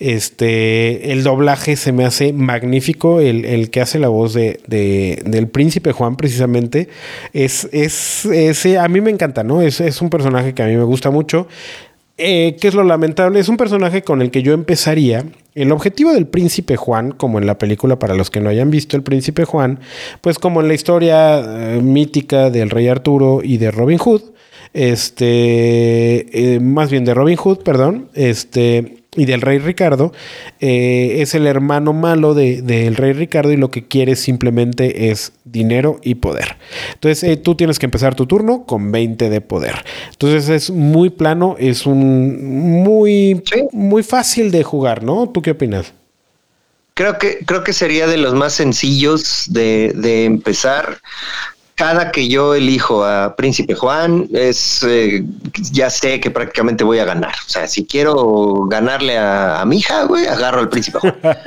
Este, 0.00 1.12
el 1.12 1.22
doblaje 1.22 1.76
se 1.76 1.92
me 1.92 2.04
hace 2.04 2.32
magnífico. 2.32 3.20
El, 3.20 3.44
el 3.44 3.70
que 3.70 3.80
hace 3.80 4.00
la 4.00 4.08
voz 4.08 4.34
de, 4.34 4.58
de- 4.66 5.22
del 5.24 5.46
príncipe 5.46 5.92
Juan, 5.92 6.16
precisamente, 6.16 6.88
es, 7.32 7.68
es, 7.70 8.24
ese 8.26 8.78
a 8.78 8.88
mí 8.88 9.00
me 9.00 9.10
encanta, 9.10 9.44
¿no? 9.44 9.62
Es, 9.62 9.80
es 9.80 10.02
un 10.02 10.10
personaje 10.10 10.52
que 10.52 10.64
a 10.64 10.66
mí 10.66 10.76
me 10.76 10.82
gusta 10.84 11.10
mucho. 11.10 11.46
Eh, 12.16 12.56
¿Qué 12.60 12.68
es 12.68 12.74
lo 12.74 12.84
lamentable? 12.84 13.40
Es 13.40 13.48
un 13.48 13.56
personaje 13.56 14.02
con 14.02 14.22
el 14.22 14.30
que 14.30 14.42
yo 14.42 14.52
empezaría. 14.52 15.24
El 15.54 15.72
objetivo 15.72 16.12
del 16.12 16.26
príncipe 16.26 16.76
Juan, 16.76 17.10
como 17.12 17.38
en 17.38 17.46
la 17.46 17.58
película, 17.58 17.98
para 17.98 18.14
los 18.14 18.30
que 18.30 18.40
no 18.40 18.50
hayan 18.50 18.70
visto 18.70 18.96
el 18.96 19.02
príncipe 19.02 19.44
Juan, 19.44 19.80
pues 20.20 20.38
como 20.38 20.60
en 20.60 20.68
la 20.68 20.74
historia 20.74 21.74
eh, 21.74 21.80
mítica 21.80 22.50
del 22.50 22.70
rey 22.70 22.88
Arturo 22.88 23.40
y 23.42 23.58
de 23.58 23.70
Robin 23.70 23.98
Hood, 23.98 24.22
este, 24.72 26.54
eh, 26.54 26.60
más 26.60 26.90
bien 26.90 27.04
de 27.04 27.14
Robin 27.14 27.36
Hood, 27.36 27.58
perdón, 27.62 28.08
este, 28.14 29.03
y 29.16 29.26
del 29.26 29.40
rey 29.42 29.58
Ricardo, 29.58 30.12
eh, 30.60 31.16
es 31.20 31.34
el 31.34 31.46
hermano 31.46 31.92
malo 31.92 32.34
de- 32.34 32.62
del 32.62 32.96
rey 32.96 33.12
Ricardo 33.12 33.52
y 33.52 33.56
lo 33.56 33.70
que 33.70 33.86
quiere 33.86 34.16
simplemente 34.16 35.10
es 35.10 35.32
dinero 35.44 36.00
y 36.02 36.16
poder. 36.16 36.56
Entonces 36.94 37.22
eh, 37.22 37.36
tú 37.36 37.54
tienes 37.54 37.78
que 37.78 37.86
empezar 37.86 38.14
tu 38.14 38.26
turno 38.26 38.64
con 38.66 38.90
20 38.90 39.30
de 39.30 39.40
poder. 39.40 39.84
Entonces 40.10 40.48
es 40.48 40.70
muy 40.70 41.10
plano, 41.10 41.56
es 41.58 41.86
un 41.86 42.82
muy, 42.82 43.42
Sí. 43.52 43.62
muy 43.72 44.02
fácil 44.02 44.50
de 44.50 44.62
jugar, 44.64 45.02
¿no? 45.04 45.28
¿Tú 45.28 45.42
qué 45.42 45.52
opinas? 45.52 45.92
Creo 46.94 47.18
que, 47.18 47.38
creo 47.44 47.64
que 47.64 47.72
sería 47.72 48.06
de 48.06 48.16
los 48.18 48.34
más 48.34 48.52
sencillos 48.52 49.46
de, 49.48 49.92
de 49.96 50.24
empezar. 50.26 50.98
Cada 51.74 52.12
que 52.12 52.28
yo 52.28 52.54
elijo 52.54 53.04
a 53.04 53.34
Príncipe 53.36 53.74
Juan, 53.74 54.28
es 54.32 54.84
eh, 54.88 55.24
ya 55.72 55.90
sé 55.90 56.20
que 56.20 56.30
prácticamente 56.30 56.84
voy 56.84 57.00
a 57.00 57.04
ganar. 57.04 57.34
O 57.46 57.50
sea, 57.50 57.66
si 57.66 57.84
quiero 57.84 58.66
ganarle 58.66 59.18
a, 59.18 59.60
a 59.60 59.64
mi 59.64 59.78
hija, 59.78 60.04
güey, 60.04 60.26
agarro 60.26 60.60
al 60.60 60.68
Príncipe 60.68 61.00
Juan. 61.00 61.16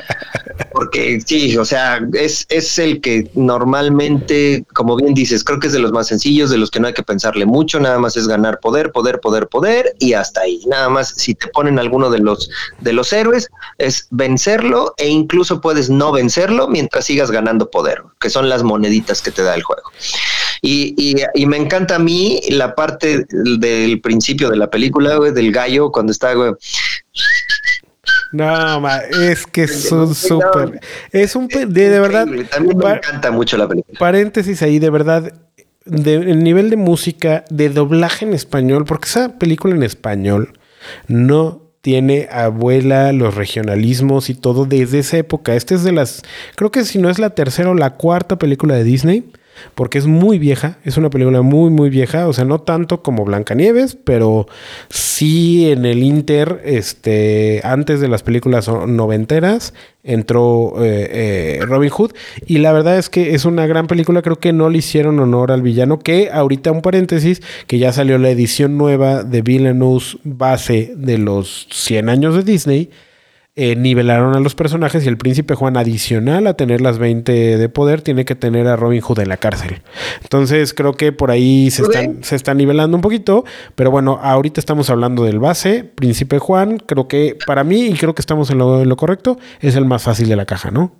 Porque 0.71 1.21
sí, 1.25 1.57
o 1.57 1.65
sea, 1.65 1.99
es, 2.13 2.45
es 2.49 2.77
el 2.79 3.01
que 3.01 3.29
normalmente, 3.33 4.65
como 4.73 4.95
bien 4.95 5.13
dices, 5.13 5.43
creo 5.43 5.59
que 5.59 5.67
es 5.67 5.73
de 5.73 5.79
los 5.79 5.91
más 5.91 6.07
sencillos, 6.07 6.49
de 6.49 6.57
los 6.57 6.71
que 6.71 6.79
no 6.79 6.87
hay 6.87 6.93
que 6.93 7.03
pensarle 7.03 7.45
mucho, 7.45 7.79
nada 7.79 7.99
más 7.99 8.17
es 8.17 8.27
ganar 8.27 8.59
poder, 8.59 8.91
poder, 8.91 9.19
poder, 9.19 9.47
poder 9.47 9.95
y 9.99 10.13
hasta 10.13 10.41
ahí. 10.41 10.61
Nada 10.67 10.89
más 10.89 11.09
si 11.09 11.35
te 11.35 11.47
ponen 11.47 11.79
alguno 11.79 12.09
de 12.09 12.19
los 12.19 12.49
de 12.79 12.93
los 12.93 13.13
héroes 13.13 13.49
es 13.77 14.07
vencerlo 14.11 14.93
e 14.97 15.07
incluso 15.07 15.61
puedes 15.61 15.89
no 15.89 16.11
vencerlo 16.11 16.67
mientras 16.67 17.05
sigas 17.05 17.31
ganando 17.31 17.69
poder, 17.69 18.03
que 18.19 18.29
son 18.29 18.49
las 18.49 18.63
moneditas 18.63 19.21
que 19.21 19.31
te 19.31 19.43
da 19.43 19.55
el 19.55 19.63
juego. 19.63 19.89
Y, 20.61 20.95
y- 20.97 21.15
y 21.35 21.45
me 21.45 21.57
encanta 21.57 21.95
a 21.95 21.99
mí 21.99 22.39
la 22.49 22.73
parte 22.75 23.25
del 23.59 24.01
principio 24.01 24.49
de 24.49 24.57
la 24.57 24.69
película, 24.69 25.15
güey, 25.17 25.31
del 25.33 25.51
gallo, 25.51 25.91
cuando 25.91 26.11
está, 26.11 26.33
güey, 26.33 26.53
No, 28.31 28.81
ma, 28.81 28.97
es 28.99 29.45
que 29.45 29.63
es 29.63 29.91
un 29.91 30.13
súper. 30.13 30.81
Es 31.11 31.35
un. 31.35 31.47
De, 31.47 31.65
de 31.65 31.99
verdad. 31.99 32.25
También 32.51 32.77
me 32.77 32.89
encanta 32.91 33.31
mucho 33.31 33.57
la 33.57 33.67
película. 33.67 33.97
paréntesis 33.99 34.61
ahí, 34.61 34.79
de 34.79 34.89
verdad. 34.89 35.33
De, 35.85 36.15
el 36.15 36.43
nivel 36.43 36.69
de 36.69 36.75
música, 36.75 37.45
de 37.49 37.69
doblaje 37.69 38.25
en 38.25 38.33
español, 38.33 38.83
porque 38.85 39.07
esa 39.07 39.37
película 39.39 39.73
en 39.73 39.83
español 39.83 40.59
no 41.07 41.61
tiene 41.79 42.27
abuela, 42.29 43.13
los 43.13 43.35
regionalismos 43.35 44.29
y 44.29 44.33
todo 44.35 44.65
desde 44.65 44.99
esa 44.99 45.15
época. 45.17 45.55
Esta 45.55 45.75
es 45.75 45.85
de 45.85 45.93
las, 45.93 46.23
creo 46.55 46.71
que 46.71 46.83
si 46.83 46.97
no 46.99 47.09
es 47.09 47.19
la 47.19 47.29
tercera 47.29 47.69
o 47.69 47.73
la 47.73 47.91
cuarta 47.91 48.37
película 48.37 48.75
de 48.75 48.83
Disney, 48.83 49.31
porque 49.75 49.97
es 49.97 50.07
muy 50.07 50.39
vieja, 50.39 50.77
es 50.83 50.97
una 50.97 51.09
película 51.09 51.41
muy, 51.41 51.69
muy 51.69 51.89
vieja, 51.89 52.27
o 52.27 52.33
sea, 52.33 52.45
no 52.45 52.59
tanto 52.59 53.01
como 53.01 53.25
Blancanieves, 53.25 53.95
pero 53.95 54.47
sí 54.89 55.69
en 55.71 55.85
el 55.85 56.03
Inter, 56.03 56.61
este, 56.65 57.61
antes 57.63 57.99
de 57.99 58.07
las 58.07 58.23
películas 58.23 58.67
noventeras, 58.67 59.73
entró 60.03 60.75
eh, 60.83 61.59
eh, 61.59 61.65
Robin 61.65 61.89
Hood, 61.89 62.11
y 62.45 62.59
la 62.59 62.71
verdad 62.71 62.97
es 62.97 63.09
que 63.09 63.35
es 63.35 63.45
una 63.45 63.67
gran 63.67 63.87
película, 63.87 64.21
creo 64.21 64.39
que 64.39 64.53
no 64.53 64.69
le 64.69 64.79
hicieron 64.79 65.19
honor 65.19 65.51
al 65.51 65.61
villano, 65.61 65.99
que 65.99 66.29
ahorita 66.31 66.71
un 66.71 66.81
paréntesis, 66.81 67.41
que 67.67 67.79
ya 67.79 67.91
salió 67.91 68.17
la 68.17 68.29
edición 68.29 68.77
nueva 68.77 69.23
de 69.23 69.41
Villainous 69.41 70.19
base 70.23 70.93
de 70.95 71.17
los 71.17 71.67
100 71.71 72.09
años 72.09 72.35
de 72.35 72.43
Disney, 72.43 72.89
eh, 73.59 73.75
nivelaron 73.75 74.35
a 74.35 74.39
los 74.39 74.53
personajes 74.53 75.03
y 75.03 75.07
el 75.07 75.17
príncipe 75.17 75.55
Juan 75.55 75.77
adicional 75.77 76.45
a 76.45 76.53
tener 76.53 76.79
las 76.79 76.99
20 76.99 77.57
de 77.57 77.69
poder 77.69 78.03
tiene 78.03 78.23
que 78.23 78.35
tener 78.35 78.67
a 78.67 78.75
Robin 78.75 79.01
Hood 79.01 79.19
en 79.19 79.29
la 79.29 79.37
cárcel. 79.37 79.81
Entonces 80.21 80.75
creo 80.75 80.93
que 80.93 81.11
por 81.11 81.31
ahí 81.31 81.71
se 81.71 81.81
están, 81.81 82.23
se 82.23 82.53
nivelando 82.53 82.95
un 82.95 83.01
poquito, 83.01 83.45
pero 83.73 83.89
bueno, 83.89 84.19
ahorita 84.21 84.59
estamos 84.59 84.91
hablando 84.91 85.23
del 85.23 85.39
base, 85.39 85.83
príncipe 85.83 86.37
Juan, 86.37 86.77
creo 86.77 87.07
que 87.07 87.35
para 87.47 87.63
mí 87.63 87.87
y 87.87 87.93
creo 87.93 88.13
que 88.13 88.21
estamos 88.21 88.51
en 88.51 88.59
lo, 88.59 88.83
en 88.83 88.89
lo 88.89 88.95
correcto, 88.95 89.39
es 89.59 89.75
el 89.75 89.85
más 89.85 90.03
fácil 90.03 90.29
de 90.29 90.35
la 90.35 90.45
caja, 90.45 90.69
¿no? 90.69 90.93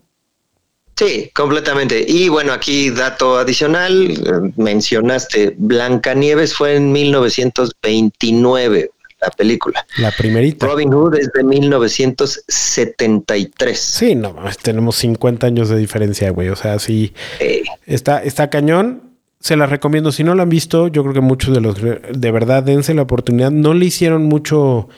Sí, 0.96 1.30
completamente. 1.36 2.04
Y 2.08 2.28
bueno, 2.28 2.54
aquí 2.54 2.90
dato 2.90 3.38
adicional, 3.38 4.10
eh, 4.10 4.52
mencionaste 4.56 5.54
Blancanieves 5.60 6.56
fue 6.56 6.78
en 6.78 6.92
1929 6.92 8.90
la 9.20 9.30
película. 9.32 9.86
La 9.98 10.12
primerita. 10.12 10.68
Robin 10.68 10.94
Hood 10.94 11.16
es 11.16 11.32
de 11.34 11.44
1973. 11.44 13.80
Sí, 13.80 14.16
no, 14.16 14.36
tenemos 14.62 14.96
50 14.98 15.48
años 15.48 15.70
de 15.70 15.78
diferencia, 15.78 16.30
güey. 16.32 16.50
O 16.50 16.56
sea, 16.56 16.80
sí, 16.80 17.14
Eh, 17.40 17.64
está, 17.86 18.22
está 18.24 18.50
cañón. 18.50 19.04
Se 19.40 19.56
las 19.56 19.70
recomiendo. 19.70 20.12
Si 20.12 20.24
no 20.24 20.36
lo 20.36 20.44
han 20.44 20.50
visto, 20.50 20.88
yo 20.88 21.04
creo 21.04 21.14
que 21.14 21.22
muchos 21.22 21.54
de 21.54 21.62
los 21.62 21.78
de 21.82 22.32
verdad 22.32 22.64
dense 22.64 22.94
la 22.94 23.04
oportunidad. 23.04 23.52
No 23.52 23.74
le 23.74 23.86
hicieron 23.86 24.26
mucho, 24.26 24.90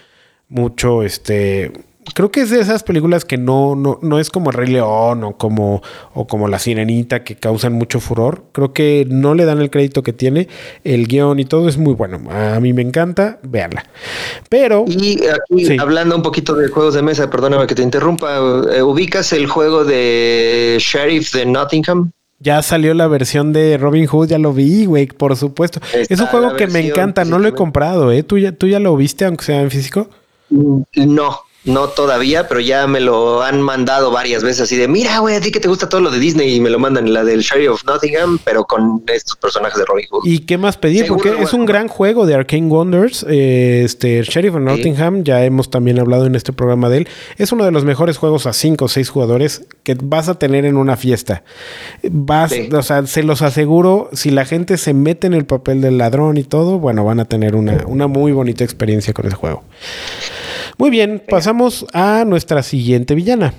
mucho, 0.48 1.04
este. 1.04 1.72
Creo 2.14 2.32
que 2.32 2.42
es 2.42 2.50
de 2.50 2.60
esas 2.60 2.84
películas 2.84 3.26
que 3.26 3.38
no, 3.38 3.76
no, 3.76 4.00
no 4.02 4.20
es 4.20 4.30
como 4.30 4.50
El 4.52 4.58
Rey 4.58 4.68
León 4.70 5.24
o 5.24 5.38
como, 5.38 5.82
o 6.14 6.28
como 6.28 6.48
La 6.48 6.60
Sirenita 6.60 7.24
que 7.24 7.36
causan 7.36 7.74
mucho 7.74 8.00
furor. 8.00 8.44
Creo 8.52 8.74
que 8.74 9.06
no 9.10 9.34
le 9.34 9.46
dan 9.46 9.60
el 9.60 9.70
crédito 9.70 10.04
que 10.04 10.14
tiene. 10.14 10.48
El 10.84 11.08
guion 11.08 11.40
y 11.40 11.46
todo 11.46 11.68
es 11.70 11.78
muy 11.78 11.94
bueno. 11.94 12.20
A 12.32 12.60
mí 12.60 12.74
me 12.74 12.82
encanta. 12.82 13.40
Véanla. 13.44 13.84
Pero. 14.50 14.86
y 14.88 15.20
aquí 15.28 15.66
Sí. 15.66 15.78
hablando 15.80 16.16
un 16.16 16.22
poquito 16.22 16.54
de 16.56 16.68
juegos 16.70 16.94
de 16.94 17.02
mesa, 17.02 17.30
perdóname 17.30 17.68
que 17.68 17.76
te 17.76 17.82
interrumpa, 17.84 18.38
eh, 18.74 18.82
ubicas 18.82 19.34
el 19.34 19.48
juego 19.48 19.84
de 19.86 20.78
Sheriff 20.80 21.34
de 21.34 21.46
Nottingham. 21.46 22.12
Ya 22.42 22.62
salió 22.62 22.94
la 22.94 23.08
versión 23.08 23.52
de 23.52 23.78
Robin 23.78 24.06
Hood, 24.08 24.30
ya 24.30 24.40
lo 24.40 24.54
vi, 24.54 24.86
güey, 24.86 25.08
por 25.08 25.36
supuesto. 25.36 25.82
Está 25.94 26.14
es 26.14 26.20
un 26.22 26.28
juego 26.28 26.56
que 26.56 26.68
me 26.68 26.80
encanta, 26.88 27.26
no 27.26 27.38
lo 27.38 27.50
he 27.50 27.54
comprado, 27.54 28.14
¿eh? 28.14 28.24
¿Tú 28.24 28.38
ya, 28.38 28.54
¿Tú 28.54 28.66
ya 28.68 28.80
lo 28.80 28.96
viste, 28.96 29.26
aunque 29.26 29.44
sea 29.44 29.62
en 29.62 29.70
físico? 29.70 30.10
Mm, 30.50 30.82
No, 30.96 31.38
no 31.66 31.90
todavía, 31.90 32.48
pero 32.48 32.62
ya 32.62 32.88
me 32.88 33.02
lo 33.02 33.44
han 33.44 33.62
mandado 33.62 34.12
varias 34.12 34.44
veces 34.44 34.62
así 34.62 34.78
de, 34.78 34.88
mira, 34.88 35.20
güey, 35.20 35.36
a 35.36 35.42
ti 35.42 35.52
que 35.52 35.60
te 35.60 35.68
gusta 35.68 35.90
todo 35.90 36.00
lo 36.00 36.10
de 36.10 36.18
Disney 36.18 36.56
y 36.56 36.60
me 36.62 36.70
lo 36.70 36.80
mandan 36.80 37.12
la 37.14 37.24
del 37.26 37.42
Sheriff 37.42 37.72
of 37.72 37.86
Nottingham, 37.86 38.40
pero 38.46 38.64
con 38.64 39.04
estos 39.08 39.36
personajes 39.36 39.78
de 39.78 39.86
Robin 39.86 40.06
Hood. 40.10 40.26
¿Y 40.26 40.40
qué 40.40 40.58
más 40.58 40.78
pedir? 40.78 41.04
Seguro 41.04 41.22
Porque 41.24 41.44
es 41.44 41.52
un 41.54 41.66
gran 41.66 41.88
juego 41.90 42.26
de 42.26 42.34
Arcane 42.36 42.68
Wonders. 42.68 43.26
eh, 43.30 43.82
este, 43.84 44.22
Sheriff 44.24 44.56
of 44.56 44.62
Nottingham, 44.62 45.24
ya 45.24 45.44
hemos 45.44 45.70
también 45.70 46.00
hablado 46.00 46.26
en 46.26 46.36
este 46.36 46.54
programa 46.54 46.88
de 46.90 47.00
él. 47.00 47.08
Es 47.38 47.52
uno 47.52 47.66
de 47.66 47.72
los 47.72 47.84
mejores 47.84 48.18
juegos 48.18 48.46
a 48.46 48.54
5 48.54 48.86
o 48.86 48.88
6 48.88 49.10
jugadores 49.10 49.64
que 49.84 49.98
vas 50.02 50.30
a 50.30 50.40
tener 50.40 50.64
en 50.66 50.78
una 50.78 50.96
fiesta. 50.96 51.44
Vas, 52.04 52.52
Sí. 52.52 52.70
o 52.74 52.82
sea, 52.84 53.06
se 53.06 53.22
los 53.22 53.42
aseguro, 53.42 54.10
si 54.14 54.32
la 54.32 54.46
gente 54.46 54.78
se 54.78 54.94
mete 54.94 55.28
en 55.28 55.34
el 55.34 55.46
papel 55.46 55.82
del 55.82 55.98
ladrón 55.98 56.38
y 56.38 56.44
todo, 56.44 56.80
bueno, 56.80 57.04
van 57.04 57.20
a 57.20 57.26
tener 57.26 57.56
una, 57.56 57.84
una 57.86 58.08
muy 58.08 58.32
bonita 58.32 58.64
experiencia 58.64 59.14
con 59.14 59.28
ese 59.28 59.36
juego. 59.36 59.64
Muy 60.80 60.92
bien, 60.92 61.22
pasamos 61.30 61.86
a 61.92 62.24
nuestra 62.26 62.64
siguiente 62.64 63.14
villana. 63.14 63.54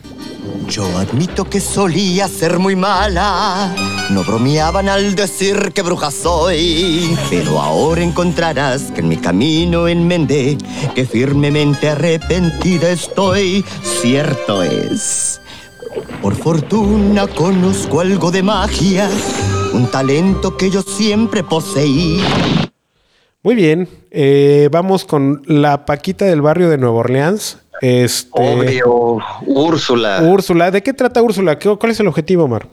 Yo 0.70 0.86
admito 0.96 1.44
que 1.44 1.60
solía 1.60 2.26
ser 2.28 2.58
muy 2.58 2.74
mala. 2.74 3.76
No 4.08 4.24
bromeaban 4.24 4.88
al 4.88 5.14
decir 5.14 5.72
que 5.74 5.82
bruja 5.82 6.10
soy. 6.10 7.14
Pero 7.28 7.60
ahora 7.60 8.02
encontrarás 8.02 8.90
que 8.92 9.00
en 9.00 9.08
mi 9.08 9.18
camino 9.18 9.86
enmendé, 9.86 10.56
que 10.94 11.04
firmemente 11.04 11.90
arrepentida 11.90 12.88
estoy. 12.88 13.66
Cierto 13.82 14.62
es. 14.62 15.42
Por 16.22 16.34
fortuna 16.34 17.26
conozco 17.26 18.00
algo 18.00 18.30
de 18.30 18.42
magia, 18.42 19.10
un 19.74 19.90
talento 19.90 20.56
que 20.56 20.70
yo 20.70 20.80
siempre 20.80 21.44
poseí. 21.44 22.22
Muy 23.42 23.54
bien, 23.54 23.88
eh, 24.10 24.68
vamos 24.70 25.04
con 25.04 25.42
la 25.46 25.86
Paquita 25.86 26.26
del 26.26 26.42
barrio 26.42 26.68
de 26.68 26.76
Nueva 26.78 26.96
Orleans. 26.98 27.58
Este, 27.80 28.28
Obvio, 28.32 29.18
Úrsula. 29.46 30.20
Úrsula, 30.22 30.70
¿de 30.70 30.82
qué 30.82 30.92
trata 30.92 31.22
Úrsula? 31.22 31.58
¿Qué- 31.58 31.74
¿Cuál 31.78 31.92
es 31.92 32.00
el 32.00 32.08
objetivo, 32.08 32.44
Omar? 32.44 32.66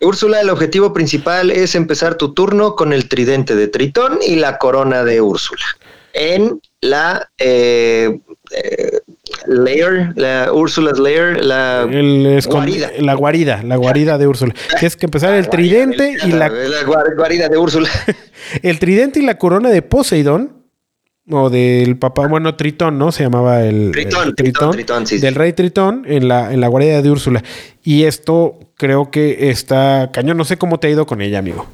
Úrsula, 0.00 0.40
el 0.42 0.50
objetivo 0.50 0.92
principal 0.92 1.50
es 1.50 1.74
empezar 1.74 2.16
tu 2.16 2.34
turno 2.34 2.76
con 2.76 2.92
el 2.92 3.08
tridente 3.08 3.56
de 3.56 3.66
Tritón 3.68 4.18
y 4.24 4.36
la 4.36 4.58
corona 4.58 5.02
de 5.04 5.22
Úrsula. 5.22 5.64
En 6.12 6.60
la, 6.82 7.30
eh, 7.38 8.20
eh, 8.54 9.00
Lair, 9.46 10.12
la 10.16 10.52
Úrsula's 10.52 10.98
Lair, 10.98 11.44
la 11.44 11.82
El 11.82 12.40
guarida. 12.46 12.90
La 12.98 13.14
guarida, 13.14 13.62
la 13.62 13.76
guarida 13.76 14.18
de 14.18 14.26
Úrsula. 14.26 14.54
Tienes 14.78 14.96
que 14.96 15.06
empezar 15.06 15.34
el 15.34 15.48
tridente 15.48 16.16
y 16.24 16.28
la, 16.32 16.48
la 16.48 16.82
guar- 16.84 17.14
guarida 17.16 17.48
de 17.48 17.56
Úrsula. 17.58 17.88
el 18.62 18.78
tridente 18.78 19.20
y 19.20 19.22
la 19.22 19.38
corona 19.38 19.70
de 19.70 19.82
Poseidón. 19.82 20.56
O 21.30 21.50
del 21.50 21.98
papá, 21.98 22.26
bueno, 22.26 22.54
Tritón, 22.54 22.98
¿no? 22.98 23.12
Se 23.12 23.22
llamaba 23.22 23.62
el 23.62 23.90
Tritón, 23.92 24.28
el 24.28 24.34
Tritón, 24.34 24.70
Tritón, 24.70 25.06
sí, 25.06 25.16
sí. 25.16 25.20
Del 25.20 25.34
rey 25.34 25.52
Tritón 25.52 26.04
en 26.08 26.26
la, 26.26 26.54
en 26.54 26.62
la 26.62 26.68
guarida 26.68 27.02
de 27.02 27.10
Úrsula. 27.10 27.42
Y 27.84 28.04
esto 28.04 28.58
creo 28.78 29.10
que 29.10 29.50
está 29.50 30.08
cañón. 30.10 30.38
No 30.38 30.44
sé 30.46 30.56
cómo 30.56 30.80
te 30.80 30.86
ha 30.86 30.90
ido 30.90 31.04
con 31.04 31.20
ella, 31.20 31.38
amigo. 31.40 31.66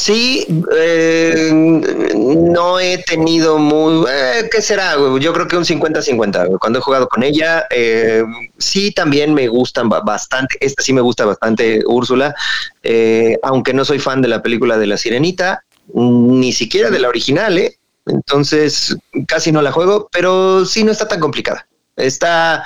Sí, 0.00 0.46
eh, 0.74 1.50
no 1.52 2.80
he 2.80 2.98
tenido 2.98 3.58
muy... 3.58 4.06
eh, 4.10 4.48
¿Qué 4.50 4.62
será? 4.62 4.94
Yo 5.20 5.32
creo 5.34 5.46
que 5.46 5.58
un 5.58 5.64
50-50. 5.66 6.46
güey. 6.46 6.58
Cuando 6.58 6.78
he 6.78 6.82
jugado 6.82 7.06
con 7.06 7.22
ella, 7.22 7.66
eh, 7.70 8.24
sí 8.56 8.92
también 8.92 9.34
me 9.34 9.46
gustan 9.48 9.90
ba- 9.90 10.00
bastante. 10.00 10.56
Esta 10.60 10.82
sí 10.82 10.94
me 10.94 11.02
gusta 11.02 11.26
bastante, 11.26 11.82
Úrsula. 11.86 12.34
eh, 12.82 13.36
aunque 13.42 13.74
no 13.74 13.84
soy 13.84 13.98
fan 13.98 14.22
de 14.22 14.28
la 14.28 14.42
película 14.42 14.78
de 14.78 14.86
La 14.86 14.96
Sirenita, 14.96 15.64
ni 15.92 16.52
siquiera 16.54 16.88
de 16.90 16.98
la 17.00 17.08
original, 17.08 17.58
¿eh? 17.58 17.76
Entonces 18.06 18.96
casi 19.28 19.52
no 19.52 19.60
la 19.60 19.70
juego, 19.72 20.08
pero 20.10 20.64
sí 20.64 20.82
no 20.82 20.92
está 20.92 21.06
tan 21.08 21.20
complicada. 21.20 21.66
Está 21.96 22.64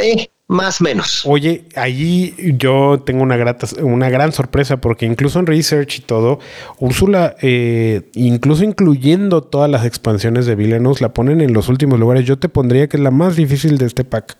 eh, 0.00 0.28
más 0.48 0.80
menos. 0.80 1.22
Oye, 1.26 1.64
allí 1.74 2.34
yo 2.56 3.02
tengo 3.04 3.22
una 3.22 3.36
grata, 3.36 3.66
una 3.82 4.08
gran 4.08 4.32
sorpresa 4.32 4.76
porque 4.76 5.04
incluso 5.04 5.40
en 5.40 5.46
research 5.46 5.98
y 5.98 6.02
todo, 6.02 6.38
Úrsula, 6.78 7.34
eh, 7.42 8.10
incluso 8.14 8.62
incluyendo 8.62 9.42
todas 9.42 9.68
las 9.68 9.84
expansiones 9.84 10.46
de 10.46 10.54
Villainous, 10.54 11.00
la 11.00 11.12
ponen 11.12 11.40
en 11.40 11.52
los 11.52 11.68
últimos 11.68 11.98
lugares. 11.98 12.24
Yo 12.24 12.38
te 12.38 12.48
pondría 12.48 12.88
que 12.88 12.96
es 12.96 13.02
la 13.02 13.10
más 13.10 13.34
difícil 13.34 13.78
de 13.78 13.86
este 13.86 14.04
pack. 14.04 14.36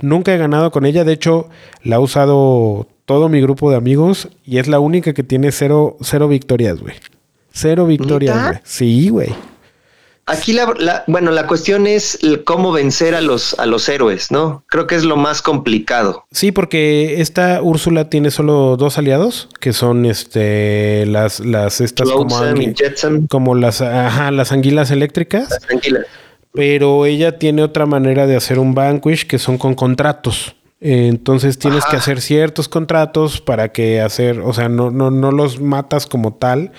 Nunca 0.00 0.34
he 0.34 0.38
ganado 0.38 0.70
con 0.70 0.86
ella, 0.86 1.04
de 1.04 1.12
hecho, 1.12 1.48
la 1.82 1.96
ha 1.96 2.00
usado 2.00 2.86
todo 3.04 3.28
mi 3.28 3.40
grupo 3.40 3.70
de 3.70 3.76
amigos 3.76 4.28
y 4.46 4.58
es 4.58 4.68
la 4.68 4.80
única 4.80 5.12
que 5.12 5.24
tiene 5.24 5.52
cero, 5.52 5.96
cero 6.00 6.28
victorias, 6.28 6.80
güey. 6.80 6.94
Cero 7.52 7.86
victorias, 7.86 8.46
güey. 8.46 8.60
Sí, 8.64 9.08
güey. 9.10 9.34
Aquí 10.30 10.52
la, 10.52 10.72
la- 10.78 11.04
bueno, 11.06 11.30
la 11.32 11.46
cuestión 11.46 11.86
es 11.86 12.18
el 12.22 12.44
cómo 12.44 12.72
vencer 12.72 13.14
a 13.14 13.20
los 13.20 13.58
a 13.58 13.66
los 13.66 13.88
héroes, 13.88 14.30
¿no? 14.30 14.64
Creo 14.68 14.86
que 14.86 14.94
es 14.94 15.04
lo 15.04 15.16
más 15.16 15.42
complicado. 15.42 16.24
Sí, 16.30 16.52
porque 16.52 17.20
esta 17.20 17.60
Úrsula 17.62 18.08
tiene 18.08 18.30
solo 18.30 18.76
dos 18.76 18.96
aliados, 18.96 19.48
que 19.60 19.72
son 19.72 20.06
este 20.06 21.04
las 21.06 21.40
las 21.40 21.80
estas 21.80 22.08
como, 22.10 22.46
y 22.56 22.74
Jetsam. 22.74 23.26
como 23.26 23.54
las 23.54 23.80
ajá, 23.80 24.30
las 24.30 24.52
anguilas 24.52 24.90
eléctricas, 24.90 25.48
Tranquila. 25.66 26.00
pero 26.52 27.06
ella 27.06 27.38
tiene 27.38 27.62
otra 27.62 27.86
manera 27.86 28.26
de 28.26 28.36
hacer 28.36 28.58
un 28.58 28.74
vanquish 28.74 29.26
que 29.26 29.38
son 29.38 29.58
con 29.58 29.74
contratos. 29.74 30.54
Eh, 30.82 31.08
Entonces 31.08 31.58
tienes 31.58 31.82
Ajá. 31.82 31.90
que 31.90 31.96
hacer 31.98 32.20
ciertos 32.22 32.66
contratos 32.68 33.42
para 33.42 33.70
que 33.70 34.00
hacer, 34.00 34.40
o 34.40 34.54
sea, 34.54 34.70
no, 34.70 34.90
no, 34.90 35.10
no 35.10 35.30
los 35.30 35.60
matas 35.60 36.06
como 36.06 36.32
tal, 36.32 36.72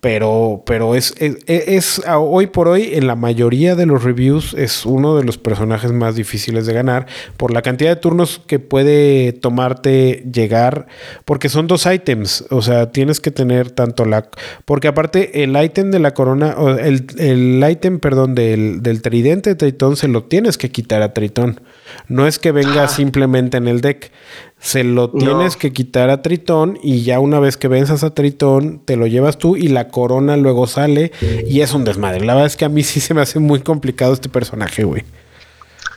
pero, 0.00 0.64
pero 0.66 0.96
es, 0.96 1.14
es, 1.18 1.36
es- 1.46 2.02
hoy 2.18 2.48
por 2.48 2.66
hoy 2.66 2.90
en 2.94 3.06
la 3.06 3.14
mayoría 3.14 3.76
de 3.76 3.86
los 3.86 4.02
reviews 4.02 4.52
es 4.54 4.84
uno 4.84 5.16
de 5.16 5.22
los 5.22 5.38
personajes 5.38 5.92
más 5.92 6.16
difíciles 6.16 6.66
de 6.66 6.72
ganar 6.72 7.06
por 7.36 7.52
la 7.52 7.62
cantidad 7.62 7.90
de 7.90 7.96
turnos 8.00 8.40
que 8.48 8.58
puede 8.58 9.32
tomarte 9.32 10.24
llegar, 10.32 10.88
porque 11.24 11.48
son 11.48 11.68
dos 11.68 11.86
ítems, 11.86 12.46
o 12.50 12.62
sea, 12.62 12.90
tienes 12.90 13.20
que 13.20 13.30
tener 13.30 13.70
tanto 13.70 14.04
la, 14.06 14.28
porque 14.64 14.88
aparte 14.88 15.44
el 15.44 15.56
ítem 15.62 15.92
de 15.92 16.00
la 16.00 16.14
corona, 16.14 16.54
o 16.58 16.70
el, 16.70 17.06
el 17.18 17.64
ítem, 17.70 18.00
perdón, 18.00 18.34
del, 18.34 18.82
del 18.82 19.02
tridente 19.02 19.50
de 19.50 19.54
Tritón 19.56 19.94
se 19.96 20.08
lo 20.08 20.24
tienes 20.24 20.58
que 20.58 20.70
quitar 20.72 21.02
a 21.02 21.14
Tritón. 21.14 21.60
No 22.08 22.26
es 22.26 22.40
que 22.40 22.50
venga 22.50 22.88
simplemente 22.88 23.35
en 23.38 23.68
el 23.68 23.80
deck. 23.80 24.10
Se 24.58 24.84
lo 24.84 25.10
tienes 25.10 25.56
que 25.56 25.72
quitar 25.72 26.10
a 26.10 26.22
Tritón 26.22 26.78
y 26.82 27.02
ya 27.02 27.20
una 27.20 27.38
vez 27.38 27.56
que 27.56 27.68
venzas 27.68 28.02
a 28.04 28.14
Tritón, 28.14 28.80
te 28.84 28.96
lo 28.96 29.06
llevas 29.06 29.38
tú 29.38 29.56
y 29.56 29.68
la 29.68 29.88
corona 29.88 30.36
luego 30.36 30.66
sale 30.66 31.12
y 31.46 31.60
es 31.60 31.74
un 31.74 31.84
desmadre. 31.84 32.24
La 32.24 32.34
verdad 32.34 32.46
es 32.46 32.56
que 32.56 32.64
a 32.64 32.68
mí 32.68 32.82
sí 32.84 33.00
se 33.00 33.14
me 33.14 33.20
hace 33.20 33.38
muy 33.38 33.60
complicado 33.60 34.14
este 34.14 34.28
personaje, 34.28 34.84
güey. 34.84 35.04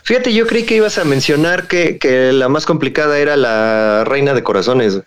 Fíjate, 0.04 0.32
yo 0.32 0.46
creí 0.46 0.64
que 0.64 0.76
ibas 0.76 0.98
a 0.98 1.04
mencionar 1.04 1.68
que, 1.68 1.98
que 1.98 2.32
la 2.32 2.48
más 2.48 2.66
complicada 2.66 3.18
era 3.18 3.36
la 3.36 4.04
reina 4.04 4.34
de 4.34 4.42
corazones. 4.42 5.00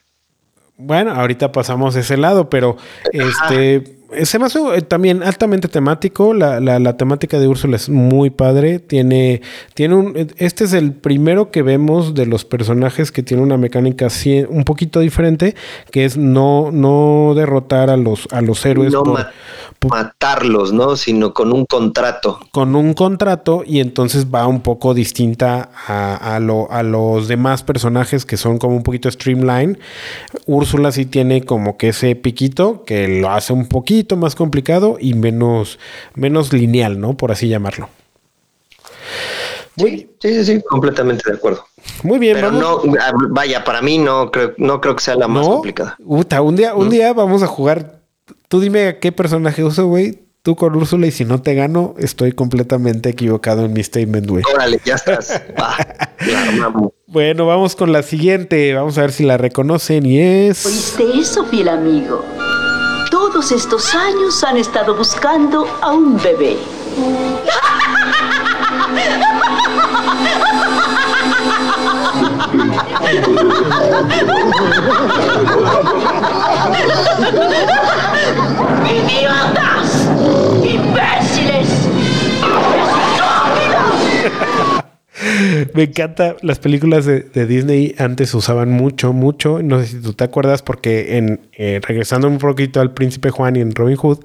Bueno, 0.77 1.11
ahorita 1.11 1.51
pasamos 1.51 1.95
ese 1.95 2.17
lado, 2.17 2.49
pero 2.49 2.77
este 3.11 3.97
se 4.23 4.39
me 4.39 4.45
hace 4.45 4.59
eh, 4.75 4.81
también 4.81 5.23
altamente 5.23 5.67
temático. 5.67 6.33
La, 6.33 6.59
la, 6.59 6.79
la 6.79 6.97
temática 6.97 7.39
de 7.39 7.47
Úrsula 7.47 7.75
es 7.75 7.89
muy 7.89 8.29
padre. 8.29 8.79
Tiene, 8.79 9.41
tiene 9.73 9.95
un. 9.95 10.27
Este 10.37 10.63
es 10.63 10.73
el 10.73 10.93
primero 10.93 11.51
que 11.51 11.61
vemos 11.61 12.13
de 12.13 12.25
los 12.25 12.45
personajes 12.45 13.11
que 13.11 13.23
tiene 13.23 13.43
una 13.43 13.57
mecánica 13.57 14.07
así, 14.07 14.45
un 14.47 14.63
poquito 14.63 14.99
diferente, 14.99 15.55
que 15.91 16.05
es 16.05 16.17
no, 16.17 16.69
no 16.71 17.33
derrotar 17.35 17.89
a 17.89 17.97
los, 17.97 18.27
a 18.31 18.41
los 18.41 18.65
héroes 18.65 18.93
No 18.93 19.03
por- 19.03 19.13
ma- 19.19 19.31
matarlos, 19.89 20.71
¿no? 20.73 20.95
Sino 20.95 21.33
con 21.33 21.51
un 21.51 21.65
contrato. 21.65 22.39
con 22.51 22.75
un 22.75 22.93
contrato 22.93 23.63
y 23.65 23.79
entonces 23.79 24.27
va 24.33 24.47
un 24.47 24.61
poco 24.61 24.93
distinta 24.93 25.69
a, 25.87 26.35
a 26.35 26.39
lo- 26.39 26.71
a 26.71 26.83
los 26.83 27.27
demás 27.27 27.63
personajes 27.63 28.25
que 28.25 28.37
son 28.37 28.57
como 28.57 28.75
un 28.75 28.83
poquito 28.83 29.09
streamline. 29.11 29.77
Úrsula 30.45 30.91
sí 30.91 31.05
tiene 31.05 31.43
como 31.43 31.77
que 31.77 31.89
ese 31.89 32.15
piquito 32.15 32.83
que 32.85 33.07
lo 33.21 33.29
hace 33.31 33.53
un 33.53 33.67
poquito 33.67 34.02
más 34.17 34.35
complicado 34.35 34.97
y 34.99 35.13
menos, 35.13 35.79
menos 36.15 36.53
lineal, 36.53 36.99
¿no? 36.99 37.15
Por 37.17 37.31
así 37.31 37.47
llamarlo. 37.47 37.89
Sí, 39.75 40.07
sí, 40.19 40.33
sí, 40.35 40.45
sí, 40.45 40.61
completamente 40.61 41.23
de 41.29 41.35
acuerdo. 41.35 41.65
Muy 42.03 42.19
bien, 42.19 42.35
Pero 42.35 42.51
vamos. 42.51 42.85
no, 42.85 42.93
vaya, 43.29 43.63
para 43.63 43.81
mí 43.81 43.97
no 43.97 44.29
creo, 44.29 44.53
no 44.57 44.79
creo 44.79 44.95
que 44.95 45.03
sea 45.03 45.15
la 45.15 45.27
más 45.27 45.45
¿No? 45.47 45.53
complicada. 45.55 45.95
Uta, 46.05 46.41
un 46.41 46.55
día, 46.55 46.75
un 46.75 46.89
día 46.89 47.11
vamos 47.13 47.41
a 47.41 47.47
jugar. 47.47 47.99
Tú 48.47 48.59
dime 48.59 48.87
a 48.87 48.99
qué 48.99 49.11
personaje 49.11 49.63
uso, 49.63 49.87
güey. 49.87 50.19
Tú 50.43 50.55
con 50.57 50.75
Úrsula 50.75 51.07
y 51.07 51.11
si 51.11 51.23
no 51.23 51.41
te 51.41 51.55
gano, 51.55 51.95
estoy 51.97 52.33
completamente 52.33 53.09
equivocado 53.09 53.63
en 53.65 53.71
mi 53.73 53.81
statement, 53.81 54.27
güey. 54.29 54.43
Órale, 54.53 54.79
ya 54.85 54.95
estás. 54.95 55.41
Va. 55.59 55.75
Bueno, 57.07 57.45
vamos 57.47 57.75
con 57.77 57.93
la 57.93 58.03
siguiente. 58.03 58.73
Vamos 58.73 58.97
a 58.97 59.01
ver 59.01 59.13
si 59.13 59.23
la 59.23 59.37
reconocen 59.37 60.05
y 60.05 60.19
es... 60.19 60.65
¿Oíste 60.65 61.17
eso, 61.17 61.45
fiel 61.45 61.69
amigo? 61.69 62.25
Todos 63.25 63.53
estos 63.53 63.95
años 63.95 64.43
han 64.43 64.57
estado 64.57 64.93
buscando 64.95 65.65
a 65.81 65.91
un 65.91 66.21
bebé. 66.21 66.57
Me 85.73 85.83
encanta 85.83 86.35
las 86.41 86.59
películas 86.59 87.05
de, 87.05 87.45
Disney 87.45 87.95
antes 87.97 88.33
usaban 88.33 88.69
mucho, 88.71 89.13
mucho. 89.13 89.61
No 89.61 89.79
sé 89.81 89.87
si 89.87 90.01
tú 90.01 90.13
te 90.13 90.23
acuerdas 90.23 90.61
porque 90.61 91.17
en 91.17 91.41
eh, 91.53 91.79
regresando 91.81 92.27
un 92.27 92.37
poquito 92.37 92.81
al 92.81 92.93
Príncipe 92.93 93.29
Juan 93.29 93.55
y 93.55 93.61
en 93.61 93.73
Robin 93.75 93.95
Hood, 93.95 94.19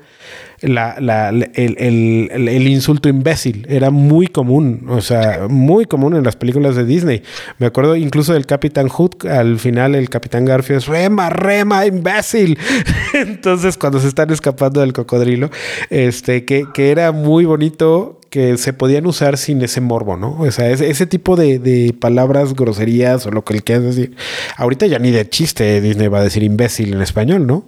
la, 0.60 0.96
la- 1.00 1.28
el, 1.30 1.48
el- 1.54 2.28
el- 2.32 2.48
el 2.48 2.68
insulto 2.68 3.08
imbécil 3.08 3.66
era 3.68 3.90
muy 3.90 4.26
común, 4.26 4.86
o 4.88 5.00
sea, 5.00 5.46
muy 5.48 5.84
común 5.84 6.16
en 6.16 6.24
las 6.24 6.36
películas 6.36 6.76
de 6.76 6.84
Disney. 6.84 7.22
Me 7.58 7.66
acuerdo 7.66 7.96
incluso 7.96 8.32
del 8.32 8.46
Capitán 8.46 8.88
Hood, 8.88 9.26
al 9.26 9.58
final 9.58 9.94
el 9.94 10.08
Capitán 10.10 10.44
Garfio 10.44 10.76
es 10.76 10.86
rema, 10.86 11.30
rema, 11.30 11.86
imbécil. 11.86 12.58
Entonces 13.14 13.76
cuando 13.76 14.00
se 14.00 14.08
están 14.08 14.30
escapando 14.30 14.80
del 14.80 14.92
cocodrilo, 14.92 15.50
este, 15.90 16.44
que, 16.44 16.66
era 16.90 17.12
muy 17.12 17.44
bonito 17.44 18.20
que 18.30 18.56
se 18.58 18.72
podían 18.72 19.06
usar 19.06 19.38
sin 19.38 19.62
ese 19.62 19.80
morbo, 19.80 20.16
¿no? 20.16 20.38
O 20.38 20.50
sea, 20.50 20.70
ese, 20.70 21.06
tipo 21.06 21.34
de, 21.36 21.58
de 21.58 21.94
palabras, 21.98 22.54
groserías 22.54 23.26
o 23.26 23.30
lo 23.30 23.42
que 23.44 23.54
le 23.54 23.62
quieras 23.62 23.84
decir. 23.84 24.14
Ahorita 24.56 24.86
ya 24.86 24.98
ni 24.98 25.10
de 25.10 25.28
chiste 25.28 25.80
Disney 25.80 26.08
va 26.08 26.20
a 26.20 26.24
decir 26.24 26.42
imbécil 26.42 26.92
en 26.94 27.00
español, 27.02 27.46
¿no? 27.46 27.64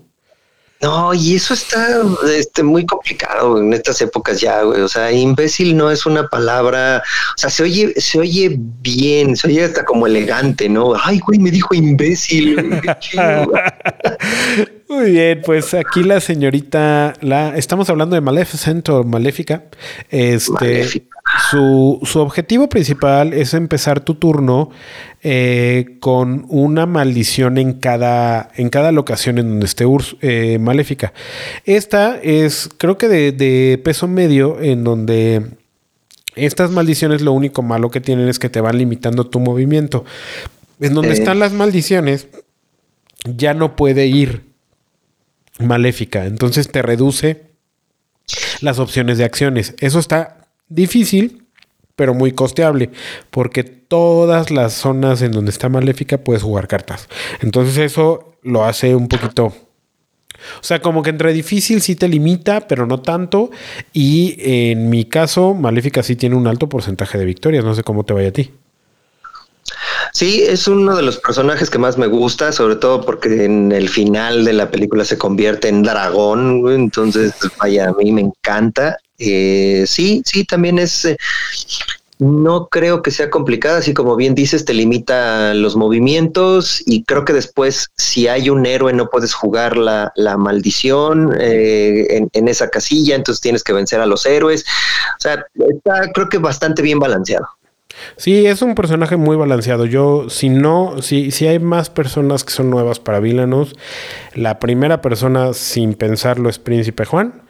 No, 0.83 1.13
y 1.13 1.35
eso 1.35 1.53
está 1.53 2.03
este, 2.35 2.63
muy 2.63 2.87
complicado 2.87 3.59
en 3.59 3.75
estas 3.75 4.01
épocas 4.01 4.41
ya, 4.41 4.63
güey. 4.63 4.81
O 4.81 4.89
sea, 4.89 5.13
imbécil 5.13 5.77
no 5.77 5.91
es 5.91 6.07
una 6.07 6.27
palabra, 6.29 7.03
o 7.37 7.39
sea, 7.39 7.51
se 7.51 7.63
oye, 7.63 7.93
se 8.01 8.19
oye 8.19 8.57
bien, 8.59 9.37
se 9.37 9.49
oye 9.49 9.65
hasta 9.65 9.85
como 9.85 10.07
elegante, 10.07 10.71
¿no? 10.71 10.95
Ay, 11.03 11.19
güey, 11.19 11.39
me 11.39 11.51
dijo 11.51 11.75
imbécil. 11.75 12.81
Qué 12.81 12.97
chido. 12.99 13.53
Muy 14.89 15.13
bien, 15.13 15.43
pues 15.45 15.75
aquí 15.75 16.03
la 16.03 16.21
señorita, 16.21 17.13
la 17.21 17.57
estamos 17.57 17.91
hablando 17.91 18.15
de 18.15 18.23
Maleficent 18.23 18.89
o 18.89 19.05
Maléfica. 19.05 19.65
Este, 20.09 20.51
Maléfica. 20.53 21.20
Su, 21.51 22.01
su 22.05 22.19
objetivo 22.21 22.69
principal 22.69 23.33
es 23.33 23.55
empezar 23.55 24.01
tu 24.01 24.15
turno 24.15 24.71
eh, 25.23 25.97
con 26.01 26.45
una 26.49 26.87
maldición 26.87 27.59
en 27.59 27.75
cada, 27.75 28.51
en 28.57 28.69
cada 28.69 28.93
locación 28.93 29.39
en 29.39 29.49
donde 29.49 29.67
esté 29.67 29.87
Urs- 29.87 30.17
eh, 30.21 30.59
Maléfica. 30.59 31.13
Esta 31.65 32.19
es, 32.23 32.69
creo 32.79 32.99
que 32.99 33.09
de, 33.09 33.33
de 33.33 33.81
peso 33.83 34.07
medio, 34.09 34.61
en 34.61 34.85
donde 34.85 35.57
Estas 36.37 36.71
maldiciones 36.71 37.23
lo 37.23 37.33
único 37.33 37.63
malo 37.63 37.91
que 37.91 38.01
tienen 38.01 38.29
es 38.29 38.39
que 38.39 38.49
te 38.49 38.61
van 38.61 38.79
limitando 38.79 39.27
tu 39.27 39.41
movimiento. 39.41 40.05
En 40.81 40.95
donde 40.95 41.13
están 41.13 41.39
las 41.39 41.53
maldiciones, 41.53 42.29
ya 43.25 43.53
no 43.53 43.77
puede 43.77 44.07
ir 44.07 44.45
maléfica. 45.59 46.25
Entonces 46.27 46.71
te 46.71 46.83
reduce 46.83 47.43
las 48.61 48.79
opciones 48.79 49.19
de 49.19 49.25
acciones. 49.25 49.75
Eso 49.81 49.99
está 49.99 50.40
difícil, 50.71 51.45
pero 51.97 52.15
muy 52.15 52.33
costeable, 52.33 52.89
porque 53.31 53.63
todas 53.65 54.51
las 54.51 54.73
zonas 54.73 55.21
en 55.21 55.33
donde 55.33 55.51
está 55.51 55.69
maléfica 55.69 56.17
puedes 56.17 56.43
jugar 56.43 56.67
cartas. 56.67 57.09
Entonces 57.43 57.77
eso 57.77 58.37
lo 58.43 58.65
hace 58.65 58.95
un 58.95 59.09
poquito... 59.09 59.53
O 60.59 60.63
sea, 60.63 60.81
como 60.81 61.03
que 61.03 61.11
entre 61.11 61.35
difícil 61.35 61.83
sí 61.83 61.97
te 61.97 62.09
limita, 62.09 62.67
pero 62.67 62.87
no 62.87 63.03
tanto. 63.03 63.51
Y 63.93 64.37
en 64.39 64.89
mi 64.89 65.05
caso, 65.05 65.53
Maléfica 65.53 66.03
sí 66.03 66.17
tiene 66.17 66.35
un 66.35 66.47
alto 66.47 66.67
porcentaje 66.67 67.19
de 67.19 67.27
victorias. 67.27 67.63
No 67.63 67.75
sé 67.75 67.83
cómo 67.83 68.05
te 68.05 68.15
vaya 68.15 68.29
a 68.29 68.33
ti. 68.33 68.51
Sí, 70.13 70.43
es 70.43 70.67
uno 70.67 70.97
de 70.97 71.03
los 71.03 71.19
personajes 71.19 71.71
que 71.71 71.79
más 71.79 71.97
me 71.97 72.07
gusta, 72.07 72.53
sobre 72.53 72.77
todo 72.77 73.01
porque 73.01 73.45
en 73.45 73.73
el 73.73 73.89
final 73.89 74.45
de 74.45 74.53
la 74.53 74.71
película 74.71 75.05
se 75.05 75.19
convierte 75.19 75.69
en 75.69 75.83
dragón, 75.83 76.69
entonces 76.69 77.33
vaya, 77.59 77.89
a 77.89 77.93
mí 77.93 78.11
me 78.13 78.23
encanta. 78.23 78.97
Eh, 79.19 79.85
sí, 79.87 80.23
sí, 80.25 80.45
también 80.45 80.79
es... 80.79 81.05
Eh, 81.05 81.17
no 82.19 82.69
creo 82.69 83.01
que 83.01 83.11
sea 83.11 83.31
complicada, 83.31 83.79
así 83.79 83.95
como 83.95 84.15
bien 84.15 84.35
dices, 84.35 84.67
te 84.67 84.75
limita 84.75 85.55
los 85.55 85.75
movimientos 85.75 86.83
y 86.85 87.03
creo 87.05 87.25
que 87.25 87.33
después 87.33 87.89
si 87.97 88.29
hay 88.29 88.51
un 88.51 88.67
héroe 88.67 88.93
no 88.93 89.09
puedes 89.09 89.33
jugar 89.33 89.79
la, 89.79 90.13
maldición 90.37 91.35
eh, 91.41 92.29
en, 92.31 92.49
esa 92.49 92.69
casilla, 92.69 93.15
entonces 93.15 93.41
tienes 93.41 93.65
que 93.65 93.73
vencer 93.73 94.01
a 94.01 94.07
los 94.07 94.27
héroes. 94.27 94.67
O 95.17 95.21
sea, 95.21 95.47
está 95.55 96.13
creo 96.13 96.29
que 96.29 96.37
bastante 96.37 96.83
bien 96.83 96.99
balanceado. 96.99 97.47
Sí, 98.17 98.47
es 98.47 98.63
un 98.63 98.75
personaje 98.75 99.17
muy 99.17 99.37
balanceado. 99.37 99.87
Yo, 99.87 100.29
si 100.29 100.49
no, 100.49 101.03
si, 101.03 101.31
si 101.31 101.47
hay 101.47 101.59
más 101.59 101.91
personas 101.91 102.45
que 102.45 102.53
son 102.53 102.71
nuevas 102.71 103.01
para 103.01 103.21
Villanos, 103.21 103.77
la 104.35 104.59
primera 104.59 105.01
persona 105.01 105.53
sin 105.53 105.95
pensarlo 105.95 106.49
es 106.49 106.59
Príncipe 106.59 107.05
Juan. 107.05 107.43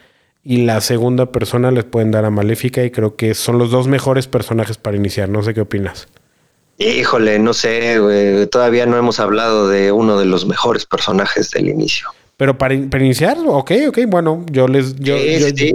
Y 0.42 0.64
la 0.64 0.80
segunda 0.80 1.26
persona 1.32 1.70
les 1.70 1.84
pueden 1.84 2.10
dar 2.10 2.24
a 2.24 2.30
Maléfica 2.30 2.82
y 2.82 2.90
creo 2.90 3.14
que 3.14 3.34
son 3.34 3.58
los 3.58 3.70
dos 3.70 3.88
mejores 3.88 4.26
personajes 4.26 4.78
para 4.78 4.96
iniciar. 4.96 5.28
No 5.28 5.42
sé 5.42 5.52
qué 5.52 5.60
opinas. 5.60 6.08
Híjole, 6.78 7.38
no 7.38 7.52
sé, 7.52 8.48
todavía 8.50 8.86
no 8.86 8.96
hemos 8.96 9.20
hablado 9.20 9.68
de 9.68 9.92
uno 9.92 10.18
de 10.18 10.24
los 10.24 10.46
mejores 10.46 10.86
personajes 10.86 11.50
del 11.50 11.68
inicio. 11.68 12.08
Pero 12.40 12.56
para, 12.56 12.72
iniciar, 12.72 13.36
ok, 13.46 13.70
ok, 13.88 13.98
bueno, 14.08 14.46
yo 14.50 14.66
les, 14.66 14.96
yo, 14.96 15.14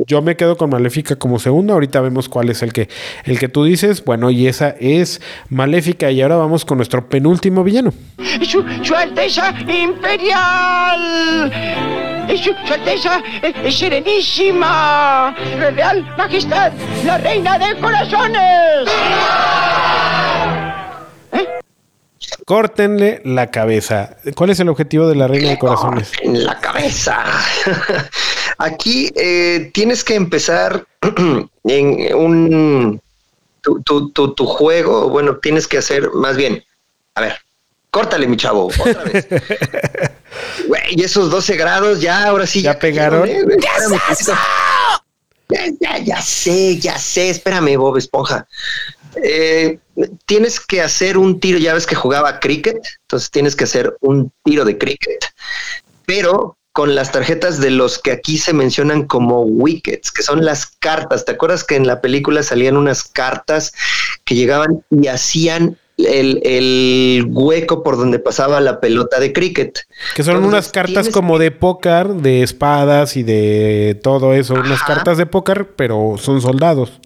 yo, 0.07 0.23
me 0.23 0.35
quedo 0.35 0.57
con 0.57 0.71
Maléfica 0.71 1.15
como 1.15 1.37
segundo. 1.37 1.73
Ahorita 1.73 2.01
vemos 2.01 2.27
cuál 2.27 2.49
es 2.49 2.63
el 2.63 2.73
que, 2.73 2.89
el 3.25 3.37
que 3.37 3.47
tú 3.49 3.65
dices. 3.65 4.03
Bueno, 4.03 4.31
y 4.31 4.47
esa 4.47 4.69
es 4.79 5.21
Maléfica. 5.49 6.09
Y 6.09 6.23
ahora 6.23 6.37
vamos 6.37 6.65
con 6.65 6.79
nuestro 6.79 7.07
penúltimo 7.07 7.63
villano. 7.63 7.93
Su, 8.41 8.65
Alteza 8.95 9.53
Imperial. 9.59 11.51
Su, 12.35 12.49
Alteza 12.73 13.21
Serenísima. 13.69 15.35
Real 15.59 16.03
Majestad, 16.17 16.73
la 17.05 17.19
Reina 17.19 17.59
de 17.59 17.79
Corazones. 17.79 18.89
Córtenle 22.45 23.21
la 23.25 23.51
cabeza. 23.51 24.17
¿Cuál 24.35 24.51
es 24.51 24.59
el 24.59 24.69
objetivo 24.69 25.07
de 25.07 25.15
la 25.15 25.27
reina 25.27 25.49
de 25.49 25.59
corazones? 25.59 26.11
En 26.21 26.43
la 26.43 26.59
cabeza. 26.59 27.23
Aquí 28.57 29.11
eh, 29.15 29.71
tienes 29.73 30.03
que 30.03 30.15
empezar 30.15 30.85
en 31.63 32.15
un 32.15 33.01
tu, 33.61 34.45
juego. 34.45 35.09
Bueno, 35.09 35.37
tienes 35.37 35.67
que 35.67 35.79
hacer 35.79 36.09
más 36.13 36.37
bien. 36.37 36.63
A 37.15 37.21
ver, 37.21 37.37
córtale, 37.89 38.27
mi 38.27 38.37
chavo. 38.37 38.67
Otra 38.67 39.03
vez. 39.03 39.27
y 40.91 41.03
esos 41.03 41.31
12 41.31 41.55
grados 41.57 42.01
ya, 42.01 42.25
ahora 42.25 42.45
sí. 42.45 42.61
Ya, 42.61 42.77
pegaron. 42.77 43.27
¿eh? 43.27 43.43
Ya, 45.49 45.65
ya, 45.79 45.97
ya 45.99 46.21
sé, 46.21 46.77
ya 46.77 46.97
sé. 46.97 47.29
Espérame, 47.29 47.77
Bob 47.77 47.97
Esponja. 47.97 48.47
Eh, 49.15 49.79
tienes 50.25 50.59
que 50.59 50.81
hacer 50.81 51.17
un 51.17 51.39
tiro, 51.39 51.57
ya 51.57 51.73
ves 51.73 51.85
que 51.85 51.95
jugaba 51.95 52.39
cricket, 52.39 52.77
entonces 53.01 53.31
tienes 53.31 53.55
que 53.55 53.63
hacer 53.63 53.95
un 54.01 54.31
tiro 54.43 54.65
de 54.65 54.77
cricket, 54.77 55.25
pero 56.05 56.57
con 56.75 56.93
las 56.93 57.13
tarjetas 57.13 57.61
de 57.61 57.71
los 57.71 57.99
que 57.99 58.11
aquí 58.11 58.37
se 58.37 58.51
mencionan 58.51 59.05
como 59.05 59.43
wickets, 59.43 60.11
que 60.11 60.23
son 60.23 60.43
las 60.43 60.65
cartas. 60.65 61.23
¿Te 61.23 61.31
acuerdas 61.31 61.63
que 61.63 61.77
en 61.77 61.87
la 61.87 62.01
película 62.01 62.43
salían 62.43 62.75
unas 62.75 63.03
cartas 63.03 63.71
que 64.25 64.35
llegaban 64.35 64.83
y 64.89 65.07
hacían 65.07 65.77
el, 65.97 67.25
hueco 67.29 67.81
por 67.81 67.95
donde 67.95 68.19
pasaba 68.19 68.59
la 68.59 68.81
pelota 68.81 69.21
de 69.21 69.31
cricket? 69.31 69.79
Que 70.15 70.23
son 70.23 70.43
unas 70.43 70.69
cartas 70.69 71.07
como 71.07 71.39
de 71.39 71.51
póker, 71.51 72.09
de 72.09 72.43
espadas 72.43 73.15
y 73.15 73.23
de 73.23 73.97
todo 74.03 74.33
eso, 74.33 74.55
unas 74.55 74.83
cartas 74.83 75.17
de 75.17 75.25
póker, 75.25 75.75
pero 75.77 76.15
son 76.17 76.41
soldados. 76.41 76.99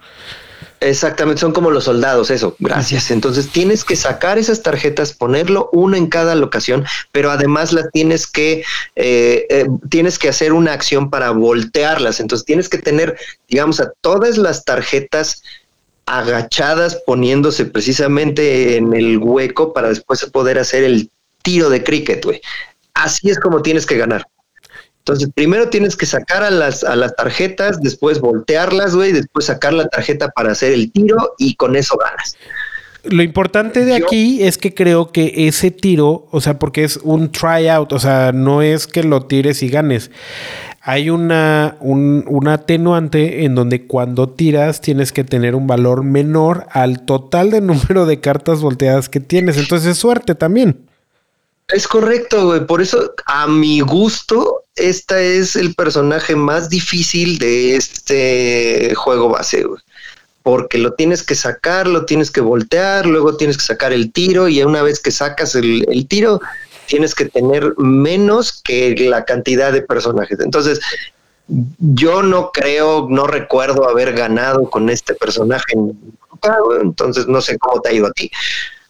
Exactamente, 0.82 1.42
son 1.42 1.52
como 1.52 1.72
los 1.72 1.84
soldados, 1.84 2.32
eso, 2.32 2.56
gracias. 2.60 3.12
Entonces 3.12 3.50
tienes 3.50 3.84
que 3.84 3.98
sacar 3.98 4.38
esas 4.38 4.64
tarjetas, 4.64 5.12
ponerlo 5.12 5.70
una 5.74 5.98
en 5.98 6.08
cada 6.08 6.36
locación, 6.36 6.86
pero 7.12 7.32
además 7.32 7.74
las 7.74 7.92
tienes 7.92 8.26
que, 8.28 8.64
eh, 8.96 9.46
eh, 9.50 9.68
tienes 9.90 10.18
que 10.18 10.30
hacer 10.30 10.54
una 10.54 10.72
acción 10.72 11.10
para 11.10 11.32
voltearlas. 11.32 12.22
Entonces 12.22 12.46
tienes 12.46 12.70
que 12.70 12.78
tener, 12.78 13.18
digamos, 13.50 13.82
a 13.82 13.92
todas 14.02 14.38
las 14.38 14.64
tarjetas 14.64 15.44
agachadas 16.06 16.98
poniéndose 17.06 17.66
precisamente 17.66 18.78
en 18.78 18.94
el 18.94 19.18
hueco 19.18 19.74
para 19.74 19.90
después 19.90 20.26
poder 20.26 20.60
hacer 20.60 20.84
el 20.84 21.12
tiro 21.44 21.70
de 21.70 21.84
cricket, 21.84 22.24
güey. 22.24 22.42
Así 22.94 23.30
es 23.30 23.40
como 23.40 23.62
tienes 23.62 23.86
que 23.86 23.98
ganar. 23.98 24.26
Entonces, 25.00 25.30
primero 25.34 25.70
tienes 25.70 25.96
que 25.96 26.06
sacar 26.06 26.44
a 26.44 26.52
las, 26.52 26.84
a 26.84 26.96
las 26.96 27.16
tarjetas, 27.16 27.82
después 27.82 28.20
voltearlas, 28.20 28.96
güey, 28.96 29.12
después 29.12 29.46
sacar 29.46 29.74
la 29.74 29.88
tarjeta 29.88 30.30
para 30.30 30.52
hacer 30.52 30.72
el 30.74 30.92
tiro 30.92 31.34
y 31.38 31.56
con 31.56 31.76
eso 31.76 31.98
ganas. 31.98 32.38
Lo 33.04 33.24
importante 33.24 33.86
de 33.86 33.96
aquí 33.96 34.44
es 34.44 34.58
que 34.58 34.74
creo 34.74 35.12
que 35.12 35.48
ese 35.48 35.72
tiro, 35.72 36.28
o 36.32 36.42
sea, 36.42 36.60
porque 36.60 36.84
es 36.84 36.98
un 36.98 37.32
tryout, 37.32 37.94
o 37.94 38.00
sea, 38.00 38.34
no 38.34 38.62
es 38.62 38.88
que 38.88 39.04
lo 39.04 39.26
tires 39.26 39.64
y 39.64 39.70
ganes. 39.70 40.12
Hay 40.82 41.10
una, 41.10 41.78
un, 41.80 42.26
un 42.28 42.48
atenuante 42.50 43.46
en 43.46 43.56
donde 43.56 43.88
cuando 43.88 44.30
tiras 44.30 44.82
tienes 44.82 45.14
que 45.14 45.24
tener 45.24 45.56
un 45.56 45.66
valor 45.66 46.04
menor 46.04 46.68
al 46.72 47.06
total 47.06 47.52
de 47.52 47.62
número 47.62 48.06
de 48.06 48.20
cartas 48.20 48.62
volteadas 48.62 49.08
que 49.08 49.22
tienes. 49.22 49.58
Entonces 49.58 49.92
es 49.92 49.98
suerte 49.98 50.36
también. 50.36 50.86
Es 51.70 51.88
correcto, 51.88 52.48
güey. 52.48 52.66
Por 52.66 52.82
eso, 52.82 53.14
a 53.26 53.48
mi 53.48 53.80
gusto, 53.80 54.59
esta 54.76 55.20
es 55.22 55.56
el 55.56 55.76
personaje 55.76 56.36
más 56.36 56.70
difícil 56.70 57.38
de 57.38 57.76
este 57.76 58.94
juego 58.96 59.30
base. 59.30 59.66
Porque 60.44 60.78
lo 60.78 60.94
tienes 60.94 61.24
que 61.24 61.36
sacar, 61.36 61.88
lo 61.88 62.06
tienes 62.06 62.32
que 62.32 62.42
voltear, 62.42 63.06
luego 63.06 63.38
tienes 63.38 63.58
que 63.58 63.64
sacar 63.64 63.94
el 63.94 64.12
tiro 64.12 64.48
y 64.48 64.64
una 64.64 64.82
vez 64.82 65.00
que 65.00 65.12
sacas 65.12 65.54
el 65.56 66.06
tiro, 66.08 66.40
tienes 66.88 67.14
que 67.14 67.26
tener 67.26 67.74
menos 67.78 68.62
que 68.64 68.96
la 68.98 69.26
cantidad 69.26 69.72
de 69.72 69.82
personajes. 69.82 70.40
Entonces, 70.40 70.80
yo 71.80 72.24
no 72.24 72.52
creo, 72.52 73.08
no 73.10 73.28
recuerdo 73.28 73.88
haber 73.88 74.14
ganado 74.14 74.70
con 74.70 74.90
este 74.90 75.14
personaje. 75.14 75.74
Entonces, 76.82 77.28
no 77.28 77.42
sé 77.42 77.58
cómo 77.58 77.82
te 77.82 77.90
ha 77.90 77.94
ido 77.94 78.08
a 78.08 78.12
ti. 78.12 78.32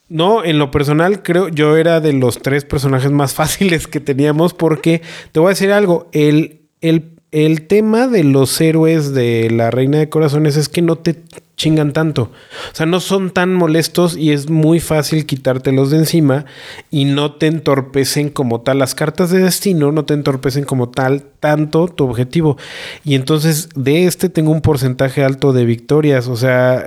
No, 0.10 0.44
en 0.44 0.58
lo 0.58 0.72
personal 0.72 1.22
creo 1.22 1.50
yo 1.50 1.78
era 1.78 2.02
de 2.02 2.14
los 2.14 2.40
tres 2.40 2.66
personajes 2.66 3.12
más 3.12 3.34
fáciles 3.36 3.88
que 3.88 4.00
teníamos 4.00 4.54
porque 4.54 5.02
te 5.32 5.40
voy 5.40 5.48
a 5.48 5.50
decir 5.50 5.72
algo, 5.72 6.10
el, 6.12 6.62
el, 6.82 7.12
el 7.32 7.68
tema 7.68 8.08
de 8.08 8.24
los 8.24 8.60
héroes 8.60 9.14
de 9.14 9.50
la 9.52 9.72
Reina 9.72 10.00
de 10.00 10.10
Corazones 10.10 10.58
es 10.58 10.68
que 10.68 10.82
no 10.82 10.96
te 10.98 11.16
chingan 11.60 11.92
tanto. 11.92 12.32
O 12.72 12.76
sea, 12.76 12.86
no 12.86 13.02
son 13.02 13.32
tan 13.32 13.54
molestos 13.54 14.16
y 14.16 14.32
es 14.32 14.50
muy 14.50 14.80
fácil 14.80 15.26
quitártelos 15.26 15.92
de 15.92 15.98
encima 15.98 16.46
y 16.90 17.04
no 17.04 17.34
te 17.34 17.48
entorpecen 17.48 18.30
como 18.30 18.62
tal. 18.62 18.80
Las 18.80 18.96
cartas 18.96 19.30
de 19.30 19.40
destino 19.40 19.92
no 19.92 20.06
te 20.06 20.14
entorpecen 20.14 20.64
como 20.64 20.90
tal 20.90 21.24
tanto 21.42 21.90
tu 21.90 22.06
objetivo. 22.06 22.58
Y 23.04 23.16
entonces 23.16 23.68
de 23.76 24.06
este 24.06 24.30
tengo 24.30 24.52
un 24.52 24.62
porcentaje 24.62 25.24
alto 25.24 25.52
de 25.52 25.66
victorias. 25.66 26.28
O 26.28 26.38
sea, 26.38 26.86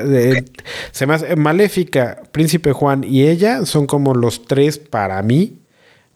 se 0.90 1.06
me 1.06 1.36
Maléfica, 1.36 2.22
Príncipe 2.32 2.72
Juan 2.72 3.04
y 3.04 3.24
ella 3.24 3.66
son 3.66 3.86
como 3.86 4.14
los 4.14 4.46
tres 4.46 4.78
para 4.78 5.22
mí 5.22 5.61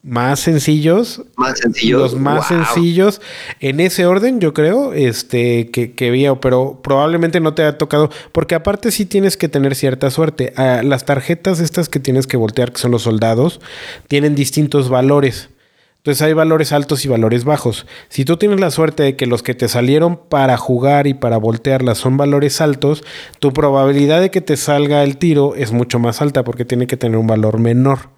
más 0.07 0.39
sencillos. 0.39 1.23
Más 1.37 1.59
sencillos. 1.59 2.01
Los 2.01 2.15
más 2.15 2.47
sencillos. 2.47 3.21
En 3.59 3.81
ese 3.81 4.07
orden, 4.07 4.41
yo 4.41 4.55
creo, 4.55 4.93
este, 4.93 5.71
que, 5.73 5.95
que 5.95 6.37
pero 6.41 6.81
probablemente 6.81 7.41
no 7.41 7.55
te 7.55 7.65
ha 7.65 7.77
tocado. 7.77 8.11
Porque 8.31 8.55
aparte 8.55 8.93
sí 8.93 9.05
tienes 9.05 9.37
que 9.37 9.49
tener 9.49 9.75
cierta 9.75 10.11
suerte. 10.11 10.53
Ah, 10.57 10.83
las 10.85 11.05
tarjetas 11.05 11.59
estas 11.59 11.89
que 11.89 11.99
tienes 11.99 12.29
que 12.29 12.37
voltear, 12.37 12.71
que 12.73 12.79
son 12.79 12.93
los 12.93 13.03
soldados, 13.03 13.61
tienen 14.07 14.37
distintos 14.37 14.89
valores. 14.89 15.51
Entonces 15.97 16.23
hay 16.23 16.35
valores 16.35 16.73
altos 16.73 17.05
y 17.05 17.09
valores 17.09 17.43
bajos. 17.45 17.85
Si 18.09 18.25
tú 18.25 18.37
tienes 18.37 18.61
la 18.61 18.71
suerte 18.71 19.03
de 19.03 19.17
que 19.17 19.27
los 19.27 19.43
que 19.43 19.57
te 19.57 19.67
salieron 19.67 20.21
para 20.29 20.57
jugar 20.57 21.09
y 21.09 21.15
para 21.15 21.37
voltearlas 21.37 21.99
son 21.99 22.17
valores 22.17 22.61
altos, 22.61 23.03
tu 23.41 23.53
probabilidad 23.53 24.21
de 24.21 24.31
que 24.31 24.41
te 24.41 24.57
salga 24.57 25.03
el 25.03 25.17
tiro 25.17 25.57
es 25.57 25.73
mucho 25.73 25.99
más 25.99 26.23
alta 26.23 26.45
porque 26.45 26.65
tiene 26.65 26.87
que 26.87 26.97
tener 26.97 27.19
un 27.19 27.27
valor 27.27 27.59
menor. 27.59 28.16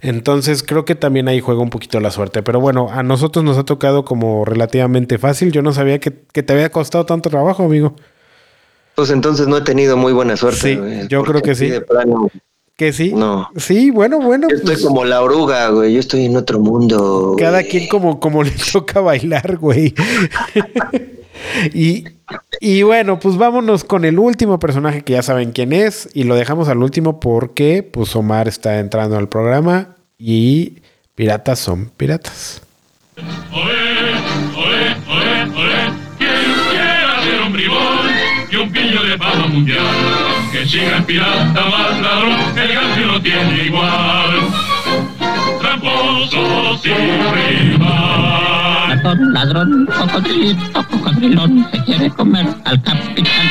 Entonces 0.00 0.62
creo 0.62 0.84
que 0.84 0.94
también 0.94 1.28
ahí 1.28 1.40
juega 1.40 1.62
un 1.62 1.70
poquito 1.70 2.00
la 2.00 2.10
suerte. 2.10 2.42
Pero 2.42 2.60
bueno, 2.60 2.88
a 2.90 3.02
nosotros 3.02 3.44
nos 3.44 3.58
ha 3.58 3.64
tocado 3.64 4.04
como 4.04 4.44
relativamente 4.44 5.18
fácil. 5.18 5.52
Yo 5.52 5.62
no 5.62 5.72
sabía 5.72 5.98
que, 5.98 6.10
te 6.10 6.52
había 6.52 6.70
costado 6.70 7.06
tanto 7.06 7.30
trabajo, 7.30 7.64
amigo. 7.64 7.94
Pues 8.94 9.10
entonces 9.10 9.48
no 9.48 9.56
he 9.56 9.62
tenido 9.62 9.96
muy 9.96 10.12
buena 10.12 10.36
suerte. 10.36 10.76
Sí, 10.76 11.08
yo 11.08 11.24
creo 11.24 11.42
que 11.42 11.54
sí. 11.54 11.72
Que 12.76 12.92
sí. 12.92 13.12
No. 13.14 13.50
Sí, 13.56 13.90
bueno, 13.90 14.20
bueno. 14.20 14.48
Yo 14.50 14.56
estoy 14.56 14.74
pues 14.74 14.84
como 14.84 15.04
la 15.04 15.22
oruga, 15.22 15.68
güey. 15.68 15.94
Yo 15.94 16.00
estoy 16.00 16.24
en 16.24 16.36
otro 16.36 16.58
mundo. 16.58 17.36
Cada 17.38 17.62
quien 17.62 17.86
como, 17.88 18.18
como 18.18 18.42
le 18.42 18.50
toca 18.72 19.00
bailar, 19.00 19.58
güey. 19.58 19.94
Y, 21.72 22.04
y 22.60 22.82
bueno, 22.82 23.18
pues 23.18 23.36
vámonos 23.36 23.84
con 23.84 24.04
el 24.04 24.18
último 24.18 24.58
personaje 24.58 25.02
que 25.02 25.14
ya 25.14 25.22
saben 25.22 25.52
quién 25.52 25.72
es. 25.72 26.08
Y 26.14 26.24
lo 26.24 26.34
dejamos 26.34 26.68
al 26.68 26.82
último 26.82 27.20
porque, 27.20 27.82
pues, 27.82 28.14
Omar 28.16 28.48
está 28.48 28.78
entrando 28.78 29.16
al 29.16 29.28
programa 29.28 29.96
y 30.18 30.82
piratas 31.14 31.58
son 31.58 31.90
piratas. 31.96 32.62
y 38.50 38.56
un 38.56 38.70
pillo 38.70 39.02
de 39.02 39.18
fama 39.18 39.46
mundial. 39.48 39.84
Que 40.52 40.66
siga 40.66 40.98
el 40.98 41.04
pirata 41.04 41.66
más 41.66 42.00
ladrón, 42.00 42.58
el 42.58 42.74
cambio 42.74 43.06
no 43.06 43.22
tiene 43.22 43.64
igual. 43.64 44.73
Tramposo 45.80 46.78
sin 46.82 46.94
rival. 47.34 48.88
Ladrón, 48.88 49.32
ladrón, 49.32 49.86
cocodrilito, 49.86 50.86
cocodrilón, 50.88 51.66
se 51.72 51.84
quiere 51.84 52.10
comer 52.10 52.46
al 52.64 52.82
capitán. 52.82 53.50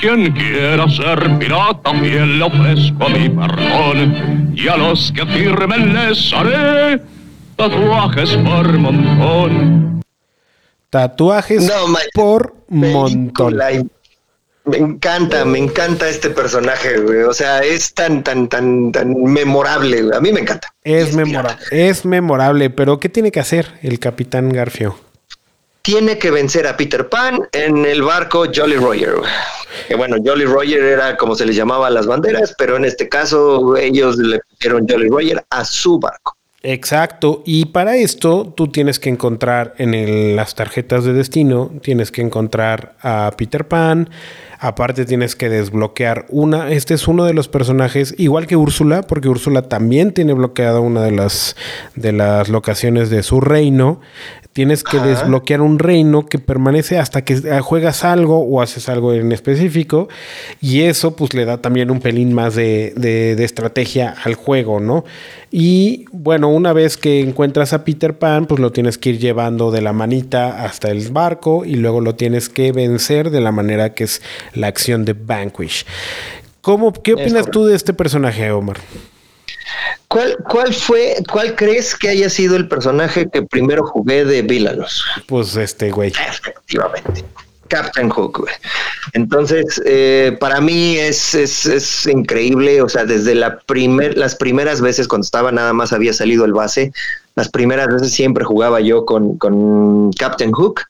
Quien 0.00 0.32
quiera 0.32 0.88
ser 0.88 1.38
pirata, 1.38 1.92
bien 1.92 2.38
le 2.38 2.44
ofrezco 2.44 3.08
mi 3.10 3.28
perdón. 3.28 4.52
Y 4.56 4.66
a 4.66 4.76
los 4.76 5.12
que 5.12 5.24
firmen 5.26 5.94
les 5.94 6.32
haré 6.32 7.00
tatuajes 7.56 8.30
por 8.38 8.78
montón. 8.78 10.02
Tatuajes 10.88 11.70
por 12.12 12.54
montón. 12.68 13.60
Me 14.64 14.76
encanta, 14.76 15.44
me 15.44 15.58
encanta 15.58 16.08
este 16.08 16.30
personaje, 16.30 16.98
güey. 16.98 17.22
O 17.22 17.32
sea, 17.32 17.60
es 17.60 17.94
tan, 17.94 18.22
tan, 18.22 18.48
tan, 18.48 18.92
tan 18.92 19.22
memorable. 19.22 20.14
A 20.14 20.20
mí 20.20 20.32
me 20.32 20.40
encanta. 20.40 20.72
Es, 20.84 21.14
memorable, 21.14 21.64
es 21.70 22.04
memorable, 22.04 22.70
pero 22.70 23.00
¿qué 23.00 23.08
tiene 23.08 23.32
que 23.32 23.40
hacer 23.40 23.72
el 23.82 23.98
Capitán 23.98 24.50
Garfio? 24.50 24.96
Tiene 25.82 26.18
que 26.18 26.30
vencer 26.30 26.66
a 26.66 26.76
Peter 26.76 27.08
Pan 27.08 27.48
en 27.52 27.86
el 27.86 28.02
barco 28.02 28.44
Jolly 28.54 28.76
Roger. 28.76 29.14
Que 29.88 29.94
bueno, 29.94 30.16
Jolly 30.22 30.44
Roger 30.44 30.82
era 30.82 31.16
como 31.16 31.34
se 31.34 31.46
les 31.46 31.56
llamaba 31.56 31.86
a 31.86 31.90
las 31.90 32.06
banderas, 32.06 32.54
pero 32.58 32.76
en 32.76 32.84
este 32.84 33.08
caso 33.08 33.76
ellos 33.78 34.16
le 34.18 34.40
pusieron 34.50 34.86
Jolly 34.86 35.08
Roger 35.08 35.44
a 35.48 35.64
su 35.64 35.98
barco. 35.98 36.36
Exacto, 36.62 37.42
y 37.46 37.66
para 37.66 37.96
esto 37.96 38.52
tú 38.54 38.68
tienes 38.68 38.98
que 38.98 39.08
encontrar 39.08 39.74
en 39.78 40.36
las 40.36 40.54
tarjetas 40.54 41.04
de 41.04 41.14
destino, 41.14 41.70
tienes 41.82 42.10
que 42.10 42.20
encontrar 42.20 42.96
a 43.00 43.32
Peter 43.38 43.66
Pan, 43.66 44.10
aparte 44.60 45.06
tienes 45.06 45.34
que 45.34 45.48
desbloquear 45.48 46.26
una, 46.28 46.70
este 46.70 46.94
es 46.94 47.08
uno 47.08 47.24
de 47.24 47.32
los 47.32 47.48
personajes, 47.48 48.14
igual 48.18 48.46
que 48.46 48.56
Úrsula, 48.56 49.02
porque 49.02 49.28
Úrsula 49.28 49.62
también 49.62 50.12
tiene 50.12 50.34
bloqueada 50.34 50.80
una 50.80 51.02
de 51.02 51.12
las, 51.12 51.56
de 51.96 52.12
las 52.12 52.50
locaciones 52.50 53.08
de 53.08 53.22
su 53.22 53.40
reino, 53.40 54.00
tienes 54.60 54.84
que 54.84 55.00
desbloquear 55.00 55.62
un 55.62 55.78
reino 55.78 56.26
que 56.26 56.38
permanece 56.38 56.98
hasta 56.98 57.24
que 57.24 57.62
juegas 57.62 58.04
algo 58.04 58.40
o 58.40 58.60
haces 58.60 58.90
algo 58.90 59.14
en 59.14 59.32
específico 59.32 60.10
y 60.60 60.82
eso 60.82 61.16
pues 61.16 61.32
le 61.32 61.46
da 61.46 61.62
también 61.62 61.90
un 61.90 61.98
pelín 61.98 62.34
más 62.34 62.56
de, 62.56 62.92
de, 62.94 63.42
estrategia 63.42 64.14
al 64.22 64.34
juego, 64.34 64.78
¿no? 64.78 65.06
Y 65.50 66.04
bueno, 66.12 66.50
una 66.50 66.74
vez 66.74 66.98
que 66.98 67.20
encuentras 67.20 67.72
a 67.72 67.84
Peter 67.84 68.18
Pan 68.18 68.44
pues 68.44 68.60
lo 68.60 68.70
tienes 68.70 68.98
que 68.98 69.08
ir 69.08 69.18
llevando 69.18 69.70
de 69.70 69.80
la 69.80 69.94
manita 69.94 70.62
hasta 70.62 70.90
el 70.90 71.08
barco 71.08 71.64
y 71.64 71.76
luego 71.76 72.02
lo 72.02 72.14
tienes 72.14 72.50
que 72.50 72.70
vencer 72.70 73.30
de 73.30 73.40
la 73.40 73.52
manera 73.52 73.94
que 73.94 74.04
es 74.04 74.20
la 74.52 74.66
acción 74.66 75.06
de 75.06 75.14
Vanquish. 75.14 75.86
¿Cómo, 76.60 76.92
¿Qué 76.92 77.14
opinas 77.14 77.50
tú 77.50 77.64
de 77.64 77.76
este 77.76 77.94
personaje, 77.94 78.50
Omar? 78.50 78.76
¿Cuál, 80.08 80.36
¿Cuál 80.48 80.74
fue, 80.74 81.16
cuál 81.30 81.54
crees 81.54 81.94
que 81.94 82.08
haya 82.08 82.28
sido 82.28 82.56
el 82.56 82.68
personaje 82.68 83.28
que 83.30 83.42
primero 83.42 83.86
jugué 83.86 84.24
de 84.24 84.42
Villanos? 84.42 85.04
Pues 85.26 85.56
este 85.56 85.90
güey. 85.90 86.10
Efectivamente. 86.10 87.24
Captain 87.70 88.10
Hook. 88.10 88.46
Entonces, 89.12 89.80
eh, 89.86 90.36
para 90.40 90.60
mí 90.60 90.96
es, 90.98 91.34
es, 91.34 91.64
es, 91.66 92.06
increíble, 92.06 92.82
o 92.82 92.88
sea, 92.88 93.04
desde 93.04 93.34
la 93.34 93.60
primer, 93.60 94.18
las 94.18 94.34
primeras 94.34 94.80
veces 94.80 95.08
cuando 95.08 95.24
estaba 95.24 95.52
nada 95.52 95.72
más 95.72 95.92
había 95.92 96.12
salido 96.12 96.44
el 96.44 96.52
base, 96.52 96.92
las 97.36 97.48
primeras 97.48 97.86
veces 97.88 98.12
siempre 98.12 98.44
jugaba 98.44 98.80
yo 98.80 99.06
con, 99.06 99.38
con 99.38 100.12
Captain 100.12 100.52
Hook. 100.52 100.82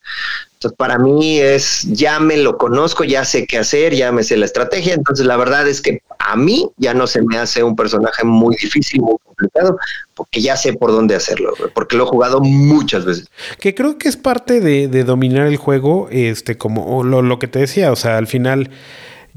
Entonces, 0.60 0.76
para 0.76 0.98
mí 0.98 1.38
es, 1.38 1.84
ya 1.84 2.20
me 2.20 2.36
lo 2.36 2.58
conozco, 2.58 3.02
ya 3.02 3.24
sé 3.24 3.46
qué 3.46 3.56
hacer, 3.56 3.94
ya 3.94 4.12
me 4.12 4.22
sé 4.22 4.36
la 4.36 4.44
estrategia. 4.44 4.92
Entonces, 4.92 5.24
la 5.24 5.38
verdad 5.38 5.66
es 5.66 5.80
que 5.80 6.02
a 6.18 6.36
mí 6.36 6.68
ya 6.76 6.92
no 6.92 7.06
se 7.06 7.22
me 7.22 7.38
hace 7.38 7.62
un 7.62 7.74
personaje 7.74 8.24
muy 8.24 8.56
difícil, 8.56 9.00
muy 9.00 9.16
complicado, 9.24 9.78
porque 10.14 10.42
ya 10.42 10.58
sé 10.58 10.74
por 10.74 10.92
dónde 10.92 11.14
hacerlo, 11.14 11.54
porque 11.74 11.96
lo 11.96 12.04
he 12.04 12.06
jugado 12.06 12.42
muchas 12.42 13.06
veces. 13.06 13.30
Que 13.58 13.74
creo 13.74 13.96
que 13.96 14.10
es 14.10 14.18
parte 14.18 14.60
de, 14.60 14.86
dominar 15.02 15.46
el 15.46 15.56
juego, 15.56 16.08
este, 16.10 16.58
como 16.58 17.04
lo, 17.04 17.22
lo 17.22 17.38
que 17.38 17.48
te 17.48 17.60
decía, 17.60 17.90
o 17.90 17.96
sea, 17.96 18.18
al 18.18 18.26
final, 18.26 18.68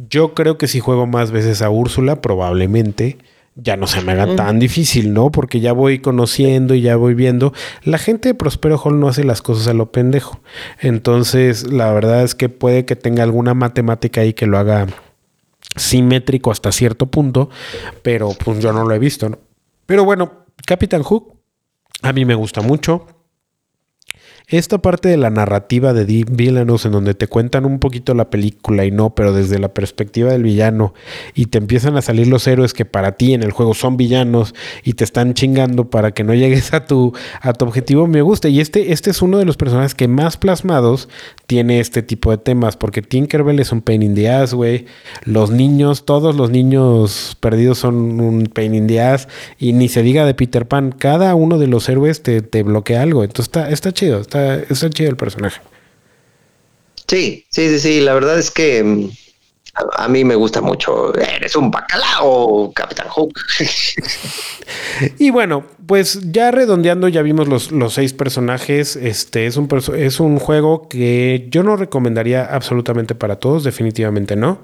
yo 0.10 0.34
creo 0.34 0.58
que 0.58 0.68
si 0.68 0.82
juego 0.82 1.08
más 1.08 1.32
veces 1.32 1.62
a 1.62 1.70
Úrsula, 1.70 2.22
probablemente 2.22 3.18
ya 3.56 3.78
no 3.78 3.88
se 3.88 4.02
me 4.02 4.14
haga 4.14 4.36
tan 4.36 4.60
difícil, 4.60 5.14
¿no? 5.14 5.32
Porque 5.32 5.60
ya 5.60 5.74
voy 5.74 6.00
conociendo 6.00 6.74
y 6.74 6.82
ya 6.82 6.96
voy 6.96 7.14
viendo. 7.14 7.54
La 7.84 7.98
gente 7.98 8.30
de 8.30 8.34
Prospero 8.34 8.78
Hall 8.78 9.00
no 9.00 9.08
hace 9.08 9.24
las 9.24 9.42
cosas 9.42 9.68
a 9.68 9.74
lo 9.74 9.92
pendejo. 9.92 10.40
Entonces, 10.80 11.72
la 11.72 11.92
verdad 11.94 12.24
es 12.24 12.34
que 12.36 12.50
puede 12.50 12.86
que 12.86 12.96
tenga 12.96 13.24
alguna 13.24 13.54
matemática 13.54 14.22
ahí 14.22 14.34
que 14.34 14.48
lo 14.48 14.58
haga 14.58 14.88
simétrico 15.76 16.52
hasta 16.52 16.72
cierto 16.72 17.08
punto, 17.08 17.50
pero 18.02 18.30
pues 18.44 18.60
yo 18.60 18.74
no 18.74 18.86
lo 18.86 18.94
he 18.94 19.00
visto, 19.00 19.30
¿no? 19.30 19.40
Pero 19.86 20.04
bueno, 20.04 20.46
Capitán 20.66 21.04
Hook 21.04 21.34
a 22.02 22.14
mí 22.14 22.26
me 22.26 22.36
gusta 22.36 22.62
mucho. 22.62 23.08
Esta 24.48 24.78
parte 24.80 25.08
de 25.08 25.18
la 25.18 25.30
narrativa 25.30 25.94
de 25.94 26.06
Deep 26.06 26.36
Villainous 26.36 26.86
en 26.86 26.92
donde 26.92 27.14
te 27.14 27.28
cuentan 27.28 27.66
un 27.66 27.80
poquito 27.80 28.14
la 28.14 28.30
película 28.30 28.84
y 28.86 28.92
no, 28.92 29.16
pero 29.16 29.32
desde 29.32 29.58
la 29.58 29.74
perspectiva 29.74 30.32
del 30.32 30.44
villano 30.44 30.94
y 31.34 31.46
te 31.46 31.58
empiezan 31.58 31.96
a 31.96 32.02
salir 32.02 32.28
los 32.28 32.46
héroes 32.46 32.74
que 32.74 32.84
para 32.84 33.14
ti 33.14 33.34
en 33.34 33.42
el 33.42 33.52
juego 33.52 33.74
son 33.74 33.96
villanos 33.96 34.54
y 34.84 34.94
te 34.94 35.06
están 35.06 35.34
chingando 35.34 35.90
para 35.90 36.12
que 36.12 36.26
no 36.26 36.34
llegues 36.34 36.74
a 36.74 36.86
tu, 36.86 37.14
a 37.42 37.54
tu 37.54 37.66
objetivo, 37.66 38.06
me 38.06 38.22
gusta. 38.22 38.50
Y 38.50 38.60
este, 38.60 38.92
este 38.92 39.12
es 39.12 39.22
uno 39.22 39.38
de 39.38 39.46
los 39.46 39.56
personajes 39.56 39.96
que 39.96 40.10
más 40.10 40.36
plasmados 40.36 41.08
tiene 41.48 41.80
este 41.80 42.04
tipo 42.04 42.30
de 42.30 42.38
temas, 42.38 42.76
porque 42.76 43.02
Tinkerbell 43.02 43.60
es 43.60 43.72
un 43.72 43.82
pain 43.82 44.04
in 44.04 44.14
the 44.14 44.30
ass, 44.30 44.54
güey. 44.54 44.86
Los 45.24 45.52
niños, 45.52 46.06
todos 46.06 46.36
los 46.36 46.50
niños 46.50 47.38
perdidos 47.40 47.78
son 47.78 48.20
un 48.20 48.46
pain 48.48 48.76
in 48.76 48.88
the 48.88 49.02
ass. 49.02 49.28
Y 49.58 49.74
ni 49.74 49.88
se 49.88 50.04
diga 50.04 50.26
de 50.26 50.34
Peter 50.34 50.68
Pan, 50.68 50.94
cada 50.98 51.34
uno 51.34 51.58
de 51.58 51.68
los 51.68 51.88
héroes 51.88 52.22
te, 52.22 52.42
te 52.42 52.64
bloquea 52.64 53.02
algo. 53.02 53.24
Entonces 53.24 53.46
está, 53.46 53.70
está 53.70 53.94
está, 54.12 54.56
está 54.56 54.90
chido 54.90 55.10
el 55.10 55.18
personaje. 55.18 55.62
Sí, 57.08 57.46
sí, 57.50 57.70
sí, 57.70 57.80
sí. 57.80 58.02
La 58.02 58.14
verdad 58.14 58.40
es 58.40 58.50
que 58.50 58.84
mm, 58.84 59.10
a, 59.98 60.08
mí 60.08 60.24
me 60.24 60.36
gusta 60.36 60.62
mucho. 60.62 61.14
Eres 61.16 61.56
un 61.56 61.72
bacalao, 61.72 62.72
Capitán 62.74 63.08
Hook. 63.10 63.34
y 65.20 65.30
bueno, 65.30 65.66
pues 65.86 66.20
ya 66.32 66.52
redondeando, 66.52 67.08
ya 67.08 67.22
vimos 67.22 67.48
los, 67.48 67.72
los 67.72 67.94
seis 67.94 68.14
personajes. 68.14 68.96
Este 68.96 69.46
es 69.48 69.58
un, 69.58 69.68
es 69.98 70.20
un 70.20 70.40
juego 70.40 70.88
que 70.88 71.48
yo 71.50 71.64
no 71.64 71.76
recomendaría 71.76 72.46
absolutamente 72.46 73.16
para 73.16 73.38
todos, 73.38 73.64
definitivamente 73.64 74.36
no. 74.36 74.64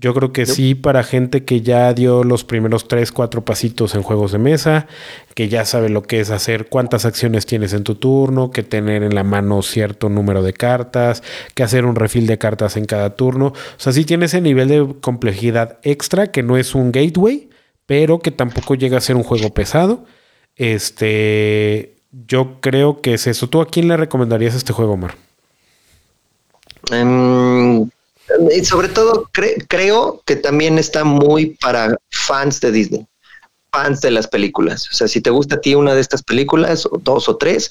Yo 0.00 0.14
creo 0.14 0.32
que 0.32 0.46
sí 0.46 0.76
para 0.76 1.02
gente 1.02 1.44
que 1.44 1.60
ya 1.60 1.92
dio 1.92 2.22
los 2.22 2.44
primeros 2.44 2.86
tres, 2.86 3.10
cuatro 3.10 3.44
pasitos 3.44 3.96
en 3.96 4.02
juegos 4.02 4.30
de 4.30 4.38
mesa, 4.38 4.86
que 5.34 5.48
ya 5.48 5.64
sabe 5.64 5.88
lo 5.88 6.02
que 6.02 6.20
es 6.20 6.30
hacer, 6.30 6.68
cuántas 6.68 7.04
acciones 7.04 7.46
tienes 7.46 7.72
en 7.72 7.82
tu 7.82 7.96
turno, 7.96 8.50
que 8.50 8.62
tener 8.62 9.02
en 9.02 9.14
la 9.14 9.24
mano 9.24 9.60
cierto 9.62 10.08
número 10.08 10.42
de 10.42 10.52
cartas, 10.52 11.24
que 11.54 11.64
hacer 11.64 11.84
un 11.84 11.96
refil 11.96 12.28
de 12.28 12.38
cartas 12.38 12.76
en 12.76 12.84
cada 12.84 13.16
turno. 13.16 13.46
O 13.48 13.54
sea, 13.80 13.92
sí 13.92 14.04
tiene 14.04 14.26
ese 14.26 14.40
nivel 14.40 14.68
de 14.68 14.94
complejidad 15.00 15.78
extra 15.82 16.30
que 16.30 16.44
no 16.44 16.56
es 16.56 16.76
un 16.76 16.92
gateway, 16.92 17.48
pero 17.86 18.20
que 18.20 18.30
tampoco 18.30 18.76
llega 18.76 18.98
a 18.98 19.00
ser 19.00 19.16
un 19.16 19.24
juego 19.24 19.52
pesado. 19.52 20.04
Este, 20.54 21.96
yo 22.26 22.60
creo 22.60 23.00
que 23.00 23.14
es 23.14 23.26
eso. 23.26 23.48
¿Tú 23.48 23.60
a 23.60 23.66
quién 23.66 23.88
le 23.88 23.96
recomendarías 23.96 24.54
este 24.54 24.72
juego, 24.72 24.92
Omar? 24.92 25.16
Um 26.92 27.90
y 28.54 28.64
sobre 28.64 28.88
todo 28.88 29.28
creo 29.68 30.22
que 30.24 30.36
también 30.36 30.78
está 30.78 31.04
muy 31.04 31.56
para 31.60 31.96
fans 32.10 32.60
de 32.60 32.72
Disney. 32.72 33.06
fans 33.70 34.00
de 34.00 34.10
las 34.10 34.26
películas. 34.26 34.88
O 34.90 34.94
sea, 34.94 35.08
si 35.08 35.20
te 35.20 35.30
gusta 35.30 35.56
a 35.56 35.60
ti 35.60 35.74
una 35.74 35.94
de 35.94 36.00
estas 36.00 36.22
películas, 36.22 36.86
o 36.86 36.98
dos 37.02 37.28
o 37.28 37.36
tres, 37.36 37.70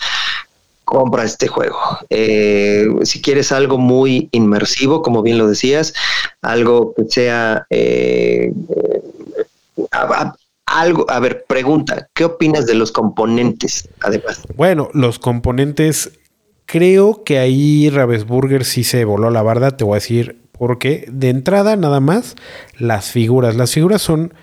compra 0.86 1.26
este 1.26 1.48
juego. 1.48 1.78
Eh, 2.10 2.88
si 3.04 3.22
quieres 3.22 3.52
algo 3.52 3.78
muy 3.78 4.30
inmersivo, 4.32 5.02
como 5.02 5.22
bien 5.22 5.38
lo 5.38 5.48
decías, 5.48 5.94
algo 6.42 6.94
que 6.96 7.04
sea 7.10 7.66
eh, 7.70 8.54
algo, 10.66 11.06
a 11.10 11.20
ver, 11.20 11.46
pregunta, 11.48 12.08
¿qué 12.14 12.26
opinas 12.26 12.66
de 12.66 12.76
los 12.76 12.92
componentes 12.92 13.90
además? 14.02 14.42
Bueno, 14.56 14.90
los 14.94 15.20
componentes, 15.20 16.12
creo 16.66 17.24
que 17.24 17.40
ahí 17.40 17.90
Ravensburger 17.90 18.64
sí 18.64 18.84
se 18.84 19.04
voló 19.04 19.30
la 19.30 19.42
barda, 19.42 19.76
te 19.76 19.84
voy 19.84 19.94
a 19.94 19.96
decir, 19.96 20.38
porque 20.58 21.06
de 21.12 21.30
entrada 21.30 21.76
nada 21.76 22.00
más 22.00 22.36
las 22.78 23.12
figuras, 23.12 23.56
las 23.56 23.72
figuras 23.74 24.02
son 24.02 24.34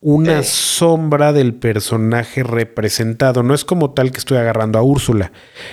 una 0.00 0.42
sombra 0.42 1.32
del 1.32 1.54
personaje 1.54 2.42
representado. 2.42 3.44
No 3.44 3.54
es 3.54 3.64
como 3.64 3.92
tal 3.92 4.10
que 4.10 4.18
estoy 4.18 4.36
agarrando 4.36 4.80
a 4.80 4.82
Úrsula. 4.82 5.30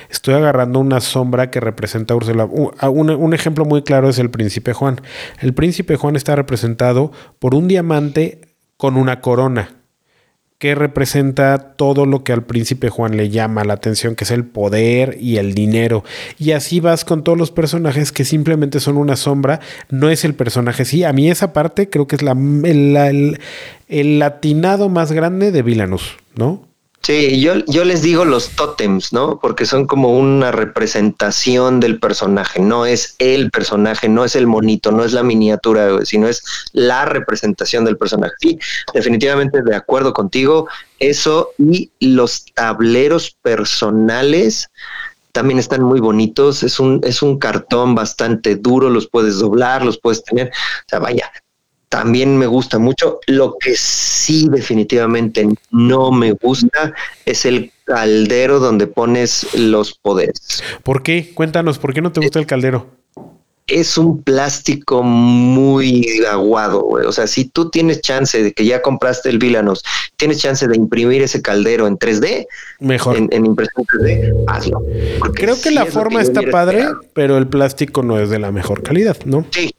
Estoy 0.08 0.34
agarrando 0.34 0.78
una 0.78 1.00
sombra 1.00 1.50
que 1.50 1.58
representa 1.58 2.14
a 2.14 2.16
Úrsula. 2.16 2.44
Un, 2.44 3.10
un, 3.10 3.34
ejemplo 3.34 3.64
muy 3.64 3.82
claro 3.82 4.08
es 4.08 4.20
el 4.20 4.30
príncipe 4.30 4.72
Juan. 4.72 5.00
El 5.40 5.52
príncipe 5.52 5.96
Juan 5.96 6.14
está 6.14 6.36
representado 6.36 7.10
por 7.40 7.56
un 7.56 7.66
diamante 7.66 8.54
con 8.76 8.96
una 8.96 9.20
corona 9.20 9.79
que 10.60 10.74
representa 10.74 11.72
todo 11.74 12.04
lo 12.04 12.22
que 12.22 12.34
al 12.34 12.44
príncipe 12.44 12.90
Juan 12.90 13.16
le 13.16 13.30
llama 13.30 13.64
la 13.64 13.72
atención, 13.72 14.14
que 14.14 14.24
es 14.24 14.30
el 14.30 14.44
poder 14.44 15.16
y 15.18 15.38
el 15.38 15.54
dinero. 15.54 16.04
Y 16.38 16.52
así 16.52 16.80
vas 16.80 17.06
con 17.06 17.24
todos 17.24 17.38
los 17.38 17.50
personajes 17.50 18.12
que 18.12 18.26
simplemente 18.26 18.78
son 18.78 18.98
una 18.98 19.16
sombra, 19.16 19.60
no 19.88 20.10
es 20.10 20.22
el 20.26 20.34
personaje. 20.34 20.84
Sí, 20.84 21.02
a 21.02 21.14
mí 21.14 21.30
esa 21.30 21.54
parte 21.54 21.88
creo 21.88 22.06
que 22.06 22.16
es 22.16 22.22
la, 22.22 22.32
el, 22.32 23.38
el 23.88 24.18
latinado 24.18 24.90
más 24.90 25.12
grande 25.12 25.50
de 25.50 25.62
Vilanus, 25.62 26.18
¿no? 26.36 26.69
Sí, 27.02 27.40
yo, 27.40 27.54
yo 27.66 27.84
les 27.84 28.02
digo 28.02 28.26
los 28.26 28.50
tótems, 28.50 29.12
¿no? 29.12 29.38
Porque 29.40 29.64
son 29.64 29.86
como 29.86 30.18
una 30.18 30.52
representación 30.52 31.80
del 31.80 31.98
personaje, 31.98 32.60
no 32.60 32.84
es 32.84 33.16
el 33.18 33.50
personaje, 33.50 34.08
no 34.08 34.22
es 34.24 34.36
el 34.36 34.46
monito, 34.46 34.92
no 34.92 35.02
es 35.04 35.14
la 35.14 35.22
miniatura, 35.22 36.04
sino 36.04 36.28
es 36.28 36.42
la 36.72 37.06
representación 37.06 37.86
del 37.86 37.96
personaje. 37.96 38.34
Sí, 38.38 38.58
definitivamente 38.92 39.62
de 39.62 39.74
acuerdo 39.74 40.12
contigo, 40.12 40.68
eso 40.98 41.50
y 41.58 41.90
los 42.00 42.44
tableros 42.54 43.34
personales 43.40 44.68
también 45.32 45.58
están 45.58 45.82
muy 45.82 46.00
bonitos, 46.00 46.62
es 46.62 46.78
un, 46.80 47.00
es 47.02 47.22
un 47.22 47.38
cartón 47.38 47.94
bastante 47.94 48.56
duro, 48.56 48.90
los 48.90 49.08
puedes 49.08 49.38
doblar, 49.38 49.84
los 49.84 49.98
puedes 49.98 50.22
tener, 50.22 50.48
o 50.48 50.88
sea, 50.88 50.98
vaya, 50.98 51.32
también 51.90 52.38
me 52.38 52.46
gusta 52.46 52.78
mucho. 52.78 53.20
Lo 53.26 53.56
que 53.58 53.74
sí 53.76 54.48
definitivamente 54.48 55.46
no 55.70 56.10
me 56.10 56.32
gusta 56.32 56.94
es 57.26 57.44
el 57.44 57.72
caldero 57.84 58.60
donde 58.60 58.86
pones 58.86 59.46
los 59.54 59.94
poderes. 59.94 60.62
¿Por 60.84 61.02
qué? 61.02 61.32
Cuéntanos, 61.34 61.78
¿por 61.78 61.92
qué 61.92 62.00
no 62.00 62.12
te 62.12 62.20
gusta 62.20 62.38
el 62.38 62.46
caldero? 62.46 62.86
Es 63.66 63.98
un 63.98 64.22
plástico 64.22 65.02
muy 65.02 66.24
aguado, 66.28 66.82
güey. 66.82 67.06
O 67.06 67.12
sea, 67.12 67.26
si 67.26 67.44
tú 67.44 67.70
tienes 67.70 68.00
chance 68.00 68.40
de 68.42 68.52
que 68.52 68.64
ya 68.64 68.82
compraste 68.82 69.28
el 69.28 69.38
Villanos, 69.38 69.84
tienes 70.16 70.38
chance 70.38 70.66
de 70.66 70.76
imprimir 70.76 71.22
ese 71.22 71.42
caldero 71.42 71.86
en 71.86 71.98
3D, 71.98 72.46
mejor 72.80 73.16
en, 73.16 73.46
impresión 73.46 73.84
3D, 73.86 74.44
hazlo. 74.48 74.82
Creo 75.34 75.60
que 75.60 75.70
la 75.72 75.86
forma 75.86 76.22
está 76.22 76.42
padre, 76.50 76.86
pero 77.14 77.36
el 77.36 77.48
plástico 77.48 78.02
no 78.02 78.18
es 78.18 78.30
de 78.30 78.38
la 78.38 78.50
mejor 78.50 78.82
calidad, 78.82 79.18
¿no? 79.24 79.46
Sí, 79.50 79.72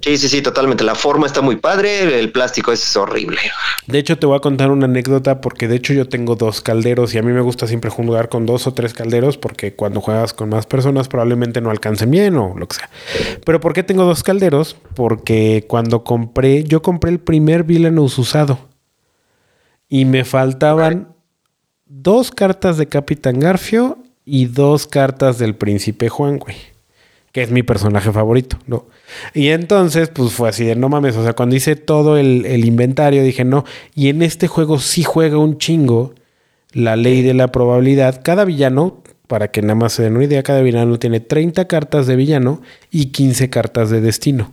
Sí, 0.00 0.18
sí, 0.18 0.28
sí, 0.28 0.42
totalmente. 0.42 0.84
La 0.84 0.94
forma 0.94 1.26
está 1.26 1.40
muy 1.40 1.56
padre, 1.56 2.18
el 2.18 2.30
plástico 2.32 2.72
es 2.72 2.96
horrible. 2.96 3.38
De 3.86 3.98
hecho, 3.98 4.18
te 4.18 4.26
voy 4.26 4.36
a 4.36 4.40
contar 4.40 4.70
una 4.70 4.86
anécdota 4.86 5.40
porque 5.40 5.68
de 5.68 5.76
hecho 5.76 5.92
yo 5.92 6.08
tengo 6.08 6.36
dos 6.36 6.60
calderos 6.60 7.14
y 7.14 7.18
a 7.18 7.22
mí 7.22 7.32
me 7.32 7.40
gusta 7.40 7.66
siempre 7.66 7.90
jugar 7.90 8.28
con 8.28 8.46
dos 8.46 8.66
o 8.66 8.74
tres 8.74 8.94
calderos 8.94 9.38
porque 9.38 9.74
cuando 9.74 10.00
juegas 10.00 10.32
con 10.32 10.48
más 10.50 10.66
personas 10.66 11.08
probablemente 11.08 11.60
no 11.60 11.70
alcancen 11.70 12.10
bien 12.10 12.36
o 12.36 12.54
lo 12.56 12.66
que 12.68 12.76
sea. 12.76 12.90
Pero 13.44 13.60
¿por 13.60 13.72
qué 13.72 13.82
tengo 13.82 14.04
dos 14.04 14.22
calderos? 14.22 14.76
Porque 14.94 15.64
cuando 15.68 16.04
compré, 16.04 16.64
yo 16.64 16.82
compré 16.82 17.10
el 17.10 17.20
primer 17.20 17.64
Villainous 17.64 18.18
usado 18.18 18.58
y 19.88 20.04
me 20.04 20.24
faltaban 20.24 21.14
dos 21.86 22.30
cartas 22.30 22.78
de 22.78 22.88
Capitán 22.88 23.40
Garfio 23.40 23.98
y 24.24 24.46
dos 24.46 24.86
cartas 24.86 25.38
del 25.38 25.54
Príncipe 25.54 26.08
Juan, 26.08 26.38
güey 26.38 26.73
que 27.34 27.42
es 27.42 27.50
mi 27.50 27.64
personaje 27.64 28.12
favorito, 28.12 28.60
¿no? 28.68 28.86
Y 29.34 29.48
entonces, 29.48 30.08
pues 30.08 30.32
fue 30.32 30.48
así 30.48 30.64
de 30.64 30.76
no 30.76 30.88
mames, 30.88 31.16
o 31.16 31.24
sea, 31.24 31.32
cuando 31.32 31.56
hice 31.56 31.74
todo 31.74 32.16
el, 32.16 32.64
inventario 32.64 33.24
dije 33.24 33.44
no, 33.44 33.64
y 33.92 34.08
en 34.08 34.22
este 34.22 34.46
juego 34.46 34.78
sí 34.78 35.02
juega 35.02 35.36
un 35.36 35.58
chingo 35.58 36.14
la 36.70 36.94
ley 36.94 37.22
de 37.22 37.34
la 37.34 37.48
probabilidad. 37.48 38.22
Cada 38.22 38.44
villano, 38.44 39.02
para 39.26 39.50
que 39.50 39.62
nada 39.62 39.74
más 39.74 39.94
se 39.94 40.04
den 40.04 40.14
una 40.14 40.26
idea, 40.26 40.44
cada 40.44 40.62
villano 40.62 40.96
tiene 41.00 41.18
30 41.18 41.66
cartas 41.66 42.06
de 42.06 42.14
villano 42.14 42.62
y 42.92 43.06
15 43.06 43.50
cartas 43.50 43.90
de 43.90 44.00
destino. 44.00 44.52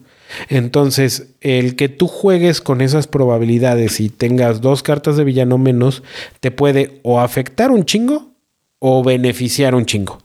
Entonces, 0.49 1.35
el 1.41 1.75
que 1.75 1.87
tú 1.87 2.07
juegues 2.07 2.61
con 2.61 2.81
esas 2.81 3.05
probabilidades 3.05 3.99
y 3.99 4.09
tengas 4.09 4.59
dos 4.59 4.81
cartas 4.81 5.17
de 5.17 5.23
villano 5.23 5.59
menos, 5.59 6.01
te 6.39 6.49
puede 6.49 6.99
o 7.03 7.19
afectar 7.19 7.69
un 7.69 7.85
chingo 7.85 8.31
o 8.79 9.03
beneficiar 9.03 9.75
un 9.75 9.85
chingo. 9.85 10.17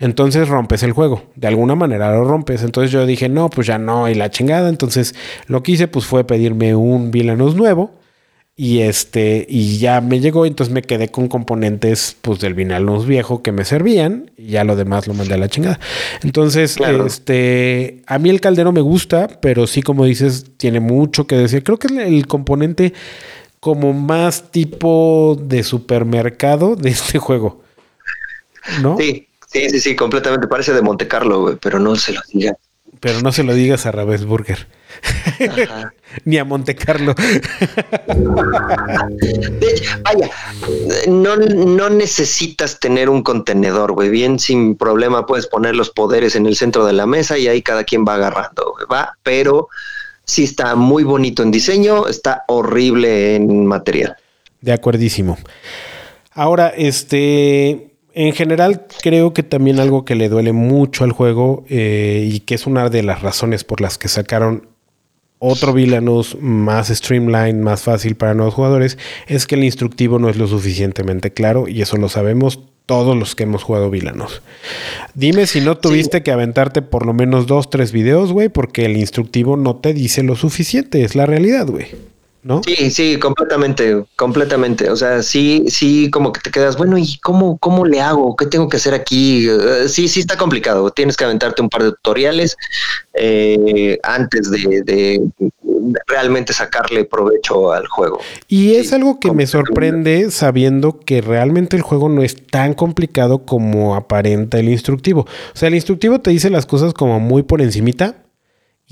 Entonces 0.00 0.48
rompes 0.48 0.82
el 0.82 0.92
juego. 0.92 1.22
De 1.36 1.46
alguna 1.46 1.74
manera 1.74 2.12
lo 2.12 2.24
rompes. 2.24 2.62
Entonces 2.62 2.90
yo 2.90 3.06
dije, 3.06 3.28
no, 3.28 3.50
pues 3.50 3.66
ya 3.66 3.78
no, 3.78 4.08
y 4.08 4.14
la 4.14 4.30
chingada. 4.30 4.68
Entonces 4.68 5.14
lo 5.46 5.62
que 5.62 5.72
hice 5.72 5.88
pues 5.88 6.06
fue 6.06 6.24
pedirme 6.24 6.74
un 6.74 7.10
Villanos 7.10 7.54
nuevo. 7.54 7.92
Y 8.56 8.80
este, 8.80 9.46
y 9.48 9.78
ya 9.78 10.02
me 10.02 10.20
llegó, 10.20 10.44
entonces 10.44 10.74
me 10.74 10.82
quedé 10.82 11.08
con 11.08 11.28
componentes 11.28 12.14
pues 12.20 12.40
del 12.40 12.52
Villanos 12.52 13.06
viejo 13.06 13.42
que 13.42 13.52
me 13.52 13.64
servían. 13.64 14.32
Y 14.36 14.48
ya 14.48 14.64
lo 14.64 14.74
demás 14.74 15.06
lo 15.06 15.14
mandé 15.14 15.34
a 15.34 15.38
la 15.38 15.48
chingada. 15.48 15.78
Entonces, 16.22 16.76
este, 17.06 18.02
a 18.06 18.18
mí 18.18 18.28
el 18.28 18.40
caldero 18.40 18.72
me 18.72 18.82
gusta, 18.82 19.28
pero 19.40 19.66
sí, 19.66 19.82
como 19.82 20.04
dices, 20.04 20.46
tiene 20.56 20.80
mucho 20.80 21.26
que 21.26 21.36
decir. 21.36 21.62
Creo 21.62 21.78
que 21.78 21.86
es 21.86 21.92
el 21.92 22.26
componente 22.26 22.92
como 23.60 23.92
más 23.92 24.50
tipo 24.50 25.38
de 25.40 25.62
supermercado 25.62 26.76
de 26.76 26.90
este 26.90 27.18
juego. 27.18 27.62
¿No? 28.82 28.98
Sí, 28.98 29.29
Sí, 29.52 29.68
sí, 29.68 29.80
sí, 29.80 29.96
completamente. 29.96 30.46
Parece 30.46 30.72
de 30.72 30.82
Monte 30.82 31.08
Carlo, 31.08 31.42
güey, 31.42 31.56
pero 31.60 31.78
no 31.78 31.96
se 31.96 32.12
lo 32.12 32.20
digas. 32.32 32.56
Pero 33.00 33.20
no 33.20 33.32
se 33.32 33.42
lo 33.42 33.54
digas 33.54 33.86
a 33.86 33.92
Ravensburger. 33.92 34.68
Ni 36.24 36.38
a 36.38 36.44
Monte 36.44 36.76
Carlo. 36.76 37.14
vaya, 40.02 40.30
no, 41.08 41.36
no 41.36 41.88
necesitas 41.88 42.78
tener 42.78 43.08
un 43.08 43.22
contenedor, 43.22 43.92
güey. 43.92 44.10
Bien, 44.10 44.38
sin 44.38 44.76
problema 44.76 45.26
puedes 45.26 45.46
poner 45.46 45.74
los 45.74 45.90
poderes 45.90 46.36
en 46.36 46.46
el 46.46 46.56
centro 46.56 46.84
de 46.84 46.92
la 46.92 47.06
mesa 47.06 47.38
y 47.38 47.48
ahí 47.48 47.62
cada 47.62 47.84
quien 47.84 48.04
va 48.04 48.16
agarrando, 48.16 48.74
va. 48.92 49.16
Pero 49.22 49.68
sí 50.24 50.44
está 50.44 50.74
muy 50.74 51.02
bonito 51.02 51.42
en 51.42 51.50
diseño, 51.50 52.06
está 52.06 52.44
horrible 52.48 53.36
en 53.36 53.66
material. 53.66 54.16
De 54.60 54.72
acuerdísimo. 54.72 55.38
Ahora, 56.32 56.68
este 56.68 57.89
en 58.14 58.32
general 58.32 58.86
creo 59.02 59.32
que 59.32 59.42
también 59.42 59.80
algo 59.80 60.04
que 60.04 60.14
le 60.14 60.28
duele 60.28 60.52
mucho 60.52 61.04
al 61.04 61.12
juego 61.12 61.64
eh, 61.68 62.28
y 62.30 62.40
que 62.40 62.54
es 62.54 62.66
una 62.66 62.88
de 62.88 63.02
las 63.02 63.22
razones 63.22 63.64
por 63.64 63.80
las 63.80 63.98
que 63.98 64.08
sacaron 64.08 64.68
otro 65.38 65.72
Villanos 65.72 66.36
más 66.40 66.88
streamline, 66.88 67.62
más 67.62 67.82
fácil 67.82 68.14
para 68.14 68.34
nuevos 68.34 68.54
jugadores, 68.54 68.98
es 69.26 69.46
que 69.46 69.54
el 69.54 69.64
instructivo 69.64 70.18
no 70.18 70.28
es 70.28 70.36
lo 70.36 70.46
suficientemente 70.46 71.32
claro 71.32 71.66
y 71.66 71.80
eso 71.80 71.96
lo 71.96 72.08
sabemos 72.08 72.60
todos 72.84 73.16
los 73.16 73.34
que 73.34 73.44
hemos 73.44 73.62
jugado 73.62 73.88
Villanos. 73.88 74.42
Dime 75.14 75.46
si 75.46 75.60
no 75.60 75.78
tuviste 75.78 76.22
que 76.22 76.32
aventarte 76.32 76.82
por 76.82 77.06
lo 77.06 77.14
menos 77.14 77.46
dos, 77.46 77.70
tres 77.70 77.92
videos, 77.92 78.32
güey, 78.32 78.48
porque 78.48 78.84
el 78.84 78.96
instructivo 78.96 79.56
no 79.56 79.76
te 79.76 79.94
dice 79.94 80.22
lo 80.22 80.36
suficiente, 80.36 81.04
es 81.04 81.14
la 81.14 81.24
realidad, 81.24 81.66
güey. 81.68 81.86
¿No? 82.42 82.62
Sí, 82.62 82.90
sí, 82.90 83.18
completamente, 83.18 84.04
completamente. 84.16 84.90
O 84.90 84.96
sea, 84.96 85.22
sí, 85.22 85.64
sí, 85.68 86.10
como 86.10 86.32
que 86.32 86.40
te 86.40 86.50
quedas, 86.50 86.76
bueno, 86.76 86.96
¿y 86.98 87.18
cómo, 87.18 87.58
cómo 87.58 87.84
le 87.84 88.00
hago? 88.00 88.36
¿Qué 88.36 88.46
tengo 88.46 88.68
que 88.68 88.78
hacer 88.78 88.94
aquí? 88.94 89.48
Eh, 89.48 89.88
sí, 89.88 90.08
sí 90.08 90.20
está 90.20 90.36
complicado. 90.36 90.90
Tienes 90.90 91.16
que 91.16 91.24
aventarte 91.24 91.62
un 91.62 91.68
par 91.68 91.82
de 91.82 91.90
tutoriales 91.90 92.56
eh, 93.14 93.98
antes 94.02 94.50
de, 94.50 95.20
realmente 96.06 96.52
sacarle 96.52 97.04
provecho 97.04 97.72
al 97.72 97.86
juego. 97.86 98.20
Y 98.48 98.74
es 98.74 98.92
algo 98.92 99.20
que 99.20 99.32
me 99.32 99.46
sorprende 99.46 100.30
sabiendo 100.30 100.98
que 101.00 101.20
realmente 101.20 101.76
el 101.76 101.82
juego 101.82 102.08
no 102.08 102.22
es 102.22 102.46
tan 102.46 102.74
complicado 102.74 103.44
como 103.44 103.94
aparenta 103.94 104.58
el 104.58 104.68
instructivo. 104.68 105.22
O 105.22 105.56
sea, 105.56 105.68
el 105.68 105.74
instructivo 105.74 106.20
te 106.20 106.30
dice 106.30 106.50
las 106.50 106.66
cosas 106.66 106.94
como 106.94 107.20
muy 107.20 107.42
por 107.42 107.60
encimita 107.60 108.19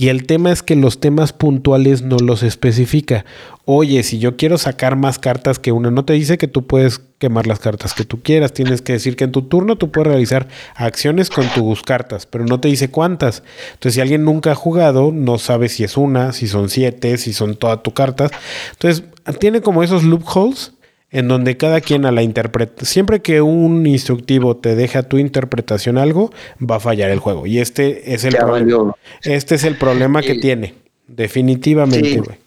y 0.01 0.11
el 0.11 0.27
tema 0.27 0.53
es 0.53 0.63
que 0.63 0.77
los 0.77 1.01
temas 1.01 1.33
puntuales 1.33 2.03
no 2.03 2.19
los 2.19 2.45
especifica. 2.45 3.25
Oye, 3.65 4.05
si 4.05 4.21
yo 4.21 4.37
quiero 4.37 4.57
sacar 4.57 4.95
más 4.95 5.19
cartas 5.19 5.59
que 5.59 5.73
una, 5.73 5.91
no 5.91 6.05
te 6.05 6.13
dice 6.13 6.39
que 6.39 6.47
tú 6.47 6.69
puedes 6.69 7.01
quemar 7.19 7.49
las 7.49 7.59
cartas 7.59 7.95
que 7.95 8.05
tú 8.05 8.23
quieras. 8.23 8.53
Tienes 8.53 8.81
que 8.81 8.93
decir 8.93 9.17
que 9.17 9.25
en 9.25 9.33
tu 9.33 9.43
turno 9.43 9.75
tú 9.75 9.91
puedes 9.91 10.07
realizar 10.07 10.47
acciones 10.77 11.31
con 11.31 11.49
tus 11.49 11.83
cartas, 11.83 12.27
pero 12.27 12.47
no 12.47 12.61
te 12.61 12.69
dice 12.69 12.93
cuántas. 12.93 13.43
Entonces, 13.73 13.95
si 13.95 14.01
alguien 14.01 14.25
nunca 14.25 14.53
ha 14.53 14.55
jugado, 14.55 15.11
no 15.11 15.37
sabe 15.37 15.69
si 15.69 15.83
es 15.83 15.97
una, 15.97 16.33
si 16.33 16.47
son 16.47 16.69
siete, 16.69 17.19
si 17.19 17.33
son 17.33 17.57
todas 17.57 17.83
tus 17.83 17.93
cartas. 17.93 18.31
Entonces, 18.75 19.03
tiene 19.41 19.63
como 19.63 19.83
esos 19.83 20.05
loopholes 20.05 20.75
en 21.11 21.29
donde 21.29 21.57
cada 21.57 21.81
quien 21.81 22.05
a 22.07 22.13
la 22.13 22.23
interpreta. 22.23 22.85
Siempre 22.85 23.21
que 23.23 23.41
un 23.41 23.87
instructivo 23.87 24.57
te 24.57 24.75
deja 24.77 25.03
tu 25.05 25.19
interpretación 25.19 25.97
algo, 25.99 26.31
va 26.61 26.77
a 26.77 26.81
fallar 26.81 27.11
el 27.11 27.19
juego. 27.19 27.47
Y 27.47 27.59
este 27.61 28.13
es 28.15 28.25
el, 28.25 28.35
Ya 28.35 28.41
problema. 28.41 28.61
valió. 28.77 28.97
Este 29.23 29.55
es 29.55 29.65
el 29.65 29.77
problema 29.77 30.21
que 30.23 30.35
Sí. 30.35 30.41
tiene. 30.41 30.75
Definitivamente, 31.07 32.09
Sí. 32.11 32.17
güey. 32.19 32.39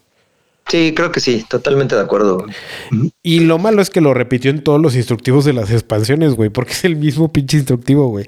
Sí, 0.68 0.94
creo 0.96 1.12
que 1.12 1.20
sí, 1.20 1.44
totalmente 1.50 1.96
de 1.96 2.02
acuerdo. 2.02 2.46
Y 3.24 3.42
lo 3.42 3.58
malo 3.58 3.82
es 3.82 3.90
que 3.90 4.00
lo 4.00 4.14
repitió 4.14 4.52
en 4.52 4.64
todos 4.64 4.80
los 4.80 4.96
instructivos 4.96 5.44
de 5.44 5.52
las 5.54 5.70
expansiones, 5.72 6.36
güey, 6.36 6.50
porque 6.50 6.72
es 6.72 6.86
el 6.86 6.96
mismo 6.96 7.34
pinche 7.34 7.58
instructivo, 7.58 8.08
güey. 8.08 8.26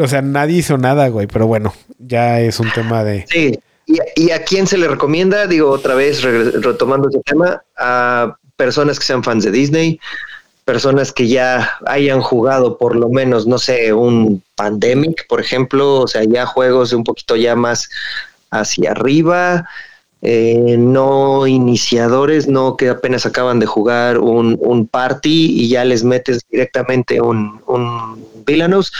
O 0.00 0.08
sea, 0.08 0.22
nadie 0.22 0.56
hizo 0.58 0.76
nada, 0.78 1.08
güey, 1.08 1.26
pero 1.28 1.46
bueno, 1.46 1.72
ya 1.98 2.40
es 2.40 2.58
un 2.58 2.70
tema 2.74 3.04
de... 3.04 3.26
Sí. 3.28 3.58
¿Y, 3.86 3.98
y 4.16 4.30
a 4.32 4.42
quién 4.44 4.66
se 4.66 4.76
le 4.76 4.88
recomienda? 4.88 5.46
Digo, 5.46 5.70
otra 5.70 5.94
vez, 5.94 6.22
retomando 6.22 7.10
ese 7.10 7.20
tema, 7.24 7.62
a 7.76 8.34
personas 8.58 8.98
que 8.98 9.06
sean 9.06 9.22
fans 9.22 9.44
de 9.44 9.52
Disney, 9.52 10.00
personas 10.64 11.12
que 11.12 11.28
ya 11.28 11.78
hayan 11.86 12.20
jugado 12.20 12.76
por 12.76 12.94
lo 12.96 13.08
menos, 13.08 13.46
no 13.46 13.58
sé, 13.58 13.94
un 13.94 14.42
Pandemic, 14.56 15.26
por 15.28 15.40
ejemplo, 15.40 16.00
o 16.00 16.08
sea, 16.08 16.24
ya 16.24 16.44
juegos 16.44 16.92
un 16.92 17.04
poquito 17.04 17.36
ya 17.36 17.54
más 17.54 17.88
hacia 18.50 18.90
arriba, 18.90 19.66
eh, 20.20 20.76
no 20.76 21.46
iniciadores, 21.46 22.48
no 22.48 22.76
que 22.76 22.88
apenas 22.88 23.24
acaban 23.24 23.60
de 23.60 23.66
jugar 23.66 24.18
un, 24.18 24.58
un 24.60 24.88
party 24.88 25.62
y 25.62 25.68
ya 25.68 25.84
les 25.84 26.02
metes 26.02 26.40
directamente 26.50 27.20
un, 27.20 27.62
un 27.66 28.26
Villainous. 28.44 28.92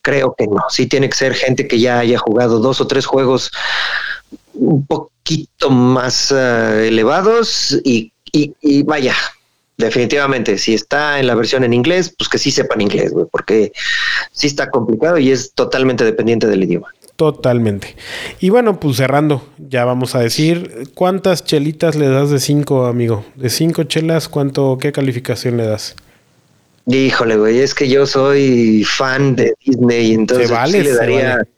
Creo 0.00 0.34
que 0.38 0.46
no, 0.46 0.62
sí 0.68 0.86
tiene 0.86 1.08
que 1.10 1.16
ser 1.16 1.34
gente 1.34 1.66
que 1.66 1.80
ya 1.80 1.98
haya 1.98 2.18
jugado 2.18 2.60
dos 2.60 2.80
o 2.80 2.86
tres 2.86 3.06
juegos 3.06 3.50
un 4.54 4.86
poquito 4.86 5.70
más 5.70 6.32
eh, 6.32 6.88
elevados 6.88 7.78
y, 7.84 8.11
y- 8.32 8.54
y 8.60 8.82
vaya, 8.82 9.14
definitivamente, 9.76 10.58
si 10.58 10.74
está 10.74 11.18
en 11.20 11.26
la 11.26 11.34
versión 11.34 11.64
en 11.64 11.72
inglés, 11.72 12.14
pues 12.16 12.28
que 12.28 12.38
sí 12.38 12.50
sepan 12.50 12.80
inglés, 12.80 13.12
güey, 13.12 13.26
porque 13.30 13.72
sí 14.32 14.46
está 14.46 14.70
complicado 14.70 15.18
y 15.18 15.30
es 15.30 15.52
totalmente 15.52 16.04
dependiente 16.04 16.46
del 16.46 16.64
idioma. 16.64 16.88
Totalmente. 17.16 17.94
Y 18.40 18.48
bueno, 18.50 18.80
pues 18.80 18.96
cerrando, 18.96 19.46
ya 19.58 19.84
vamos 19.84 20.14
a 20.14 20.20
decir, 20.20 20.88
¿cuántas 20.94 21.44
chelitas 21.44 21.94
le 21.94 22.08
das 22.08 22.30
de 22.30 22.40
cinco, 22.40 22.86
amigo? 22.86 23.24
De 23.36 23.50
cinco 23.50 23.84
chelas, 23.84 24.28
¿cuánto, 24.28 24.78
qué 24.80 24.92
calificación 24.92 25.56
le 25.58 25.66
das? 25.66 25.94
Híjole, 26.86 27.36
güey, 27.36 27.60
es 27.60 27.74
que 27.74 27.88
yo 27.88 28.06
soy 28.06 28.82
fan 28.84 29.36
de 29.36 29.54
Disney, 29.64 30.14
entonces 30.14 30.50
vale, 30.50 30.78
sí 30.78 30.84
le 30.84 30.94
daría 30.94 31.36
vale. 31.36 31.48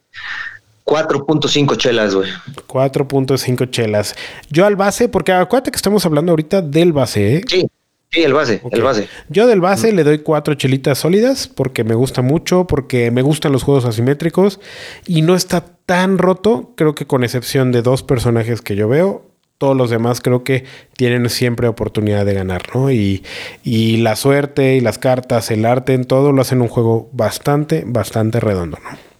4.5 0.85 1.77
chelas, 1.77 2.13
güey. 2.13 2.29
4.5 2.67 3.69
chelas. 3.71 4.15
Yo 4.49 4.65
al 4.65 4.75
base, 4.75 5.09
porque 5.09 5.33
acuérdate 5.33 5.71
que 5.71 5.77
estamos 5.77 6.05
hablando 6.05 6.31
ahorita 6.31 6.61
del 6.61 6.93
base, 6.93 7.37
¿eh? 7.37 7.41
Sí, 7.47 7.67
sí, 8.11 8.21
el 8.21 8.33
base, 8.33 8.61
el 8.71 8.81
base. 8.83 9.07
Yo 9.29 9.47
del 9.47 9.61
base 9.61 9.91
le 9.91 10.03
doy 10.03 10.19
cuatro 10.19 10.53
chelitas 10.53 10.99
sólidas 10.99 11.47
porque 11.47 11.83
me 11.83 11.95
gusta 11.95 12.21
mucho, 12.21 12.67
porque 12.67 13.09
me 13.09 13.23
gustan 13.23 13.51
los 13.51 13.63
juegos 13.63 13.85
asimétricos 13.85 14.59
y 15.07 15.23
no 15.23 15.35
está 15.35 15.65
tan 15.85 16.19
roto, 16.19 16.73
creo 16.75 16.93
que 16.93 17.07
con 17.07 17.23
excepción 17.23 17.71
de 17.71 17.81
dos 17.81 18.03
personajes 18.03 18.61
que 18.61 18.75
yo 18.75 18.87
veo, 18.87 19.25
todos 19.57 19.75
los 19.75 19.89
demás 19.89 20.21
creo 20.21 20.43
que 20.43 20.65
tienen 20.97 21.29
siempre 21.29 21.67
oportunidad 21.67 22.25
de 22.25 22.33
ganar, 22.33 22.63
¿no? 22.75 22.91
Y, 22.91 23.23
y 23.63 23.97
la 23.97 24.15
suerte 24.15 24.75
y 24.75 24.81
las 24.81 24.99
cartas, 24.99 25.49
el 25.49 25.65
arte, 25.65 25.93
en 25.93 26.05
todo 26.05 26.31
lo 26.31 26.41
hacen 26.41 26.61
un 26.61 26.67
juego 26.67 27.09
bastante, 27.11 27.83
bastante 27.87 28.39
redondo, 28.39 28.77
¿no? 28.83 29.14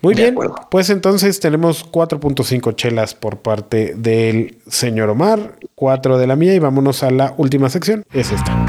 Muy 0.00 0.14
De 0.14 0.22
bien, 0.22 0.34
acuerdo. 0.34 0.54
pues 0.70 0.90
entonces 0.90 1.40
tenemos 1.40 1.90
4.5 1.90 2.74
chelas 2.76 3.14
por 3.14 3.38
parte 3.38 3.94
del 3.96 4.58
señor 4.68 5.10
Omar, 5.10 5.58
4 5.74 6.18
de 6.18 6.26
la 6.26 6.36
mía 6.36 6.54
y 6.54 6.58
vámonos 6.58 7.02
a 7.02 7.10
la 7.10 7.34
última 7.36 7.68
sección, 7.70 8.04
es 8.12 8.30
esta. 8.32 8.66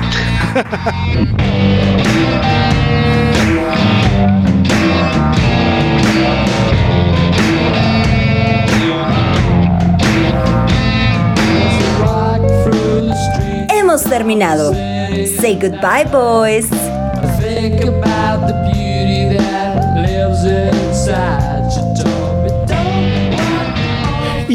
Hemos 13.69 14.03
terminado. 14.03 14.73
Say 15.39 15.57
goodbye, 15.59 16.05
boys. 16.11 16.67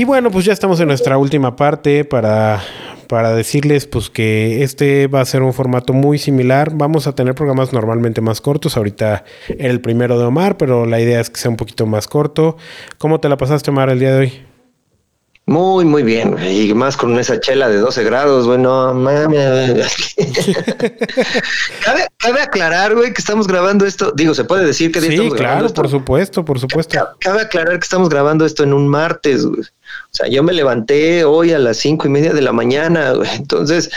Y 0.00 0.04
bueno, 0.04 0.30
pues 0.30 0.46
ya 0.46 0.54
estamos 0.54 0.80
en 0.80 0.88
nuestra 0.88 1.18
última 1.18 1.56
parte 1.56 2.06
para, 2.06 2.62
para 3.06 3.34
decirles 3.34 3.84
pues 3.84 4.08
que 4.08 4.62
este 4.62 5.08
va 5.08 5.20
a 5.20 5.24
ser 5.26 5.42
un 5.42 5.52
formato 5.52 5.92
muy 5.92 6.16
similar. 6.16 6.70
Vamos 6.72 7.06
a 7.06 7.14
tener 7.14 7.34
programas 7.34 7.74
normalmente 7.74 8.22
más 8.22 8.40
cortos. 8.40 8.78
Ahorita 8.78 9.24
era 9.48 9.68
el 9.70 9.82
primero 9.82 10.18
de 10.18 10.24
Omar, 10.24 10.56
pero 10.56 10.86
la 10.86 11.00
idea 11.02 11.20
es 11.20 11.28
que 11.28 11.38
sea 11.38 11.50
un 11.50 11.58
poquito 11.58 11.84
más 11.84 12.08
corto. 12.08 12.56
¿Cómo 12.96 13.20
te 13.20 13.28
la 13.28 13.36
pasaste, 13.36 13.68
Omar, 13.70 13.90
el 13.90 13.98
día 14.00 14.12
de 14.14 14.18
hoy? 14.20 14.46
Muy, 15.44 15.84
muy 15.84 16.02
bien. 16.02 16.36
Y 16.50 16.72
más 16.72 16.96
con 16.96 17.18
esa 17.18 17.38
chela 17.38 17.68
de 17.68 17.76
12 17.76 18.02
grados, 18.04 18.46
bueno, 18.46 18.94
mames. 18.94 20.14
cabe, 21.84 22.06
cabe 22.16 22.40
aclarar, 22.40 22.94
güey, 22.94 23.12
que 23.12 23.20
estamos 23.20 23.46
grabando 23.46 23.84
esto. 23.84 24.12
Digo, 24.16 24.32
se 24.32 24.44
puede 24.44 24.64
decir 24.64 24.92
que 24.92 25.00
Sí, 25.02 25.08
estamos 25.12 25.34
claro, 25.34 25.66
esto? 25.66 25.82
por 25.82 25.90
supuesto, 25.90 26.42
por 26.44 26.58
supuesto. 26.58 26.94
Ca- 26.96 27.12
Cabe 27.20 27.42
aclarar 27.42 27.78
que 27.78 27.84
estamos 27.84 28.08
grabando 28.08 28.46
esto 28.46 28.62
en 28.62 28.72
un 28.72 28.88
martes, 28.88 29.44
güey. 29.44 29.62
O 30.06 30.14
sea, 30.14 30.28
yo 30.28 30.42
me 30.42 30.52
levanté 30.52 31.24
hoy 31.24 31.52
a 31.52 31.58
las 31.58 31.78
cinco 31.78 32.06
y 32.06 32.10
media 32.10 32.32
de 32.32 32.42
la 32.42 32.52
mañana, 32.52 33.12
güey. 33.12 33.30
Entonces, 33.36 33.90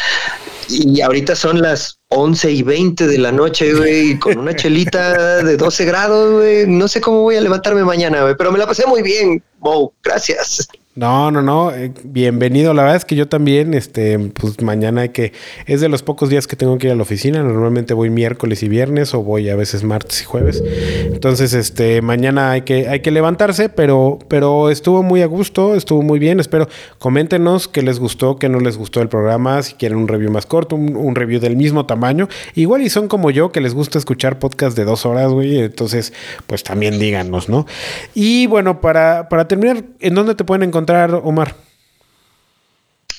y 0.70 1.02
ahorita 1.02 1.36
son 1.36 1.61
las 1.61 1.99
11 2.10 2.52
y 2.52 2.64
20 2.64 3.07
de 3.07 3.18
la 3.18 3.32
noche, 3.32 3.74
güey, 3.74 4.20
con 4.20 4.38
una 4.38 4.56
chelita 4.56 5.38
de 5.44 5.57
12 5.57 5.86
grados, 5.86 6.34
güey. 6.34 6.68
No 6.68 6.88
sé 6.88 7.02
cómo 7.02 7.22
voy 7.22 7.36
a 7.36 7.41
levantarme 7.41 7.84
mañana, 7.84 8.22
güey, 8.22 8.36
pero 8.38 8.52
me 8.52 8.60
la 8.60 8.68
pasé 8.68 8.86
muy 8.86 9.02
bien, 9.02 9.44
Mo. 9.60 9.94
Gracias. 10.03 10.68
No, 10.95 11.32
no, 11.32 11.41
no. 11.41 11.72
eh, 11.72 11.91
bienvenido. 12.03 12.72
La 12.76 12.84
verdad 12.84 12.98
es 12.98 13.06
que 13.06 13.15
yo 13.15 13.28
también, 13.28 13.74
este, 13.74 14.20
pues 14.20 14.61
mañana 14.61 15.02
hay 15.02 15.10
que. 15.10 15.34
Es 15.65 15.82
de 15.82 15.90
los 15.90 16.03
pocos 16.03 16.30
días 16.30 16.45
que 16.45 16.56
tengo 16.56 16.78
que 16.78 16.86
ir 16.86 16.94
a 16.94 16.95
la 16.95 17.02
oficina. 17.02 17.41
Normalmente 17.41 17.95
voy 17.95 18.11
miércoles 18.11 18.61
y 18.61 18.70
viernes 18.70 19.15
o 19.15 19.24
voy 19.24 19.49
a 19.49 19.56
veces 19.56 19.84
martes 19.84 20.22
y 20.22 20.26
jueves. 20.26 20.64
Entonces, 21.06 21.56
este, 21.56 22.03
mañana 22.03 22.52
hay 22.52 22.61
que, 22.61 22.90
hay 22.90 22.99
que 22.99 23.10
levantarse, 23.10 23.70
pero, 23.70 24.20
pero 24.28 24.70
estuvo 24.70 25.02
muy 25.02 25.24
a 25.24 25.26
gusto, 25.26 25.74
estuvo 25.74 26.03
muy 26.03 26.20
bien. 26.20 26.40
Espero, 26.40 26.68
coméntenos 26.99 27.68
qué 27.68 27.82
les 27.82 27.99
gustó, 27.99 28.36
qué 28.38 28.48
no 28.48 28.60
les 28.60 28.78
gustó 28.78 29.02
el 29.02 29.10
programa, 29.10 29.64
si 29.64 29.74
quieren 29.74 29.98
un 29.98 30.07
review 30.07 30.30
más 30.30 30.45
corto, 30.45 30.76
un, 30.76 31.15
review 31.15 31.40
del 31.40 31.57
mismo 31.57 31.88
tamaño. 31.88 32.28
Igual 32.53 32.84
y 32.84 32.91
son 32.91 33.07
como 33.07 33.32
yo, 33.32 33.52
que 33.52 33.61
les 33.61 33.74
gusta 33.74 33.98
escuchar 33.98 34.38
podcast 34.38 34.78
de 34.78 34.86
dos 34.86 35.07
horas, 35.07 35.32
güey. 35.32 35.57
Entonces, 35.57 36.14
pues 36.45 36.61
también 36.61 36.99
díganos, 36.99 37.49
¿no? 37.49 37.65
Y 38.14 38.45
bueno, 38.45 38.80
para, 38.80 39.28
para 39.28 39.48
terminar, 39.48 39.84
¿en 39.99 40.14
dónde 40.14 40.36
te 40.36 40.44
pueden 40.44 40.61
encontrar, 40.61 40.82
Omar? 41.23 41.55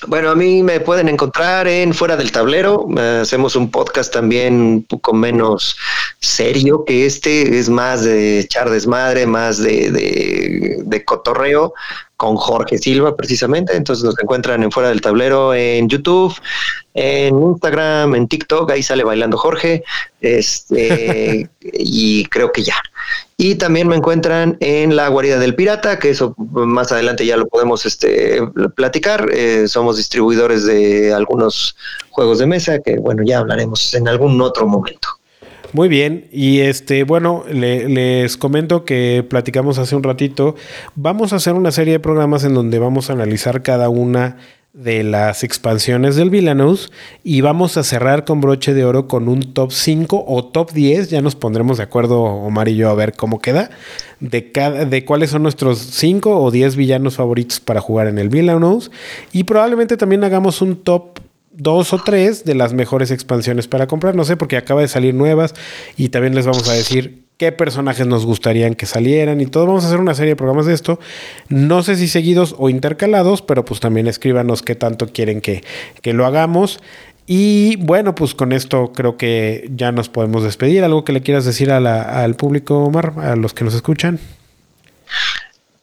Bueno, 0.07 0.29
a 0.29 0.35
mí 0.35 0.61
me 0.61 0.79
pueden 0.81 1.09
encontrar 1.09 1.67
en 1.67 1.93
Fuera 1.93 2.15
del 2.15 2.31
Tablero. 2.31 2.87
Hacemos 3.21 3.55
un 3.55 3.71
podcast 3.71 4.13
también 4.13 4.53
un 4.61 4.83
poco 4.83 5.13
menos 5.13 5.77
serio 6.19 6.83
que 6.85 7.05
este. 7.05 7.57
Es 7.57 7.69
más 7.69 8.03
de 8.03 8.39
echar 8.39 8.69
desmadre, 8.69 9.25
más 9.25 9.57
de, 9.57 10.83
de 10.85 11.05
cotorreo 11.05 11.73
con 12.17 12.35
Jorge 12.35 12.77
Silva 12.77 13.15
precisamente. 13.15 13.75
Entonces 13.75 14.03
nos 14.03 14.15
encuentran 14.21 14.63
en 14.63 14.71
Fuera 14.71 14.89
del 14.89 15.01
Tablero 15.01 15.53
en 15.53 15.89
YouTube, 15.89 16.33
en 16.93 17.41
Instagram, 17.41 18.15
en 18.15 18.27
TikTok. 18.27 18.71
Ahí 18.71 18.83
sale 18.83 19.03
bailando 19.03 19.37
Jorge. 19.37 19.83
Este, 20.21 21.49
y 21.61 22.25
creo 22.25 22.51
que 22.51 22.63
ya. 22.63 22.75
Y 23.37 23.55
también 23.55 23.87
me 23.87 23.95
encuentran 23.95 24.57
en 24.61 24.95
la 24.95 25.09
guarida 25.09 25.39
del 25.39 25.55
pirata, 25.55 25.99
que 25.99 26.09
eso 26.09 26.33
más 26.37 26.91
adelante 26.91 27.25
ya 27.25 27.35
lo 27.35 27.47
podemos 27.47 27.85
este, 27.85 28.41
platicar. 28.75 29.29
Eh, 29.33 29.67
somos 29.67 29.97
distribuidores 29.97 30.65
de 30.65 31.13
algunos 31.13 31.75
juegos 32.11 32.39
de 32.39 32.45
mesa, 32.45 32.79
que 32.79 32.97
bueno, 32.97 33.23
ya 33.25 33.39
hablaremos 33.39 33.93
en 33.93 34.07
algún 34.07 34.39
otro 34.41 34.67
momento. 34.67 35.09
Muy 35.75 35.89
bien, 35.89 36.29
y 36.31 36.61
este, 36.61 37.03
bueno, 37.03 37.43
le- 37.51 37.89
les 37.89 38.37
comento 38.37 38.85
que 38.85 39.25
platicamos 39.29 39.77
hace 39.77 39.93
un 39.97 40.03
ratito. 40.03 40.55
Vamos 40.95 41.33
a 41.33 41.35
hacer 41.35 41.51
una 41.53 41.69
serie 41.71 41.91
de 41.91 41.99
programas 41.99 42.45
en 42.45 42.53
donde 42.53 42.79
vamos 42.79 43.09
a 43.09 43.13
analizar 43.13 43.61
cada 43.61 43.89
una 43.89 44.37
de 44.71 45.03
las 45.03 45.43
expansiones 45.43 46.15
del 46.15 46.29
Villainous 46.29 46.93
y 47.25 47.41
vamos 47.41 47.75
a 47.75 47.83
cerrar 47.83 48.23
con 48.23 48.39
broche 48.39 48.73
de 48.73 48.85
oro 48.85 49.09
con 49.09 49.27
un 49.27 49.53
top 49.53 49.73
5 49.73 50.23
o 50.25 50.45
top 50.45 50.71
10. 50.71 51.09
Ya 51.09 51.21
nos 51.21 51.35
pondremos 51.35 51.75
de 51.75 51.83
acuerdo, 51.83 52.21
Omar 52.23 52.69
y 52.69 52.77
yo, 52.77 52.89
a 52.89 52.93
ver 52.95 53.11
cómo 53.11 53.41
queda. 53.41 53.69
De, 54.21 54.53
cada, 54.53 54.85
de 54.85 55.03
cuáles 55.03 55.31
son 55.31 55.43
nuestros 55.43 55.79
5 55.79 56.39
o 56.41 56.51
10 56.51 56.77
villanos 56.77 57.15
favoritos 57.17 57.59
para 57.59 57.81
jugar 57.81 58.07
en 58.07 58.17
el 58.17 58.29
Villainous. 58.29 58.91
Y 59.33 59.43
probablemente 59.43 59.97
también 59.97 60.23
hagamos 60.23 60.61
un 60.61 60.77
top 60.77 61.19
dos 61.57 61.93
o 61.93 61.97
tres 62.03 62.45
de 62.45 62.55
las 62.55 62.73
mejores 62.73 63.11
expansiones 63.11 63.67
para 63.67 63.87
comprar. 63.87 64.15
No 64.15 64.23
sé, 64.25 64.37
porque 64.37 64.57
acaba 64.57 64.81
de 64.81 64.87
salir 64.87 65.13
nuevas 65.13 65.53
y 65.97 66.09
también 66.09 66.35
les 66.35 66.45
vamos 66.45 66.67
a 66.69 66.73
decir 66.73 67.23
qué 67.37 67.51
personajes 67.51 68.07
nos 68.07 68.25
gustarían 68.25 68.75
que 68.75 68.85
salieran 68.85 69.41
y 69.41 69.45
todo. 69.45 69.65
Vamos 69.67 69.83
a 69.83 69.87
hacer 69.87 69.99
una 69.99 70.13
serie 70.15 70.31
de 70.31 70.35
programas 70.35 70.65
de 70.65 70.73
esto. 70.73 70.99
No 71.49 71.83
sé 71.83 71.95
si 71.97 72.07
seguidos 72.07 72.55
o 72.57 72.69
intercalados, 72.69 73.41
pero 73.41 73.65
pues 73.65 73.79
también 73.79 74.07
escríbanos 74.07 74.61
qué 74.61 74.75
tanto 74.75 75.07
quieren 75.07 75.41
que, 75.41 75.63
que 76.01 76.13
lo 76.13 76.25
hagamos. 76.25 76.79
Y 77.27 77.77
bueno, 77.77 78.13
pues 78.15 78.35
con 78.35 78.53
esto 78.53 78.93
creo 78.93 79.17
que 79.17 79.67
ya 79.75 79.91
nos 79.91 80.09
podemos 80.09 80.43
despedir. 80.43 80.83
¿Algo 80.83 81.03
que 81.03 81.11
le 81.11 81.21
quieras 81.21 81.43
decir 81.43 81.71
a 81.71 81.79
la- 81.79 82.23
al 82.23 82.35
público, 82.35 82.83
Omar, 82.83 83.13
a 83.17 83.35
los 83.35 83.53
que 83.53 83.63
nos 83.65 83.73
escuchan? 83.73 84.19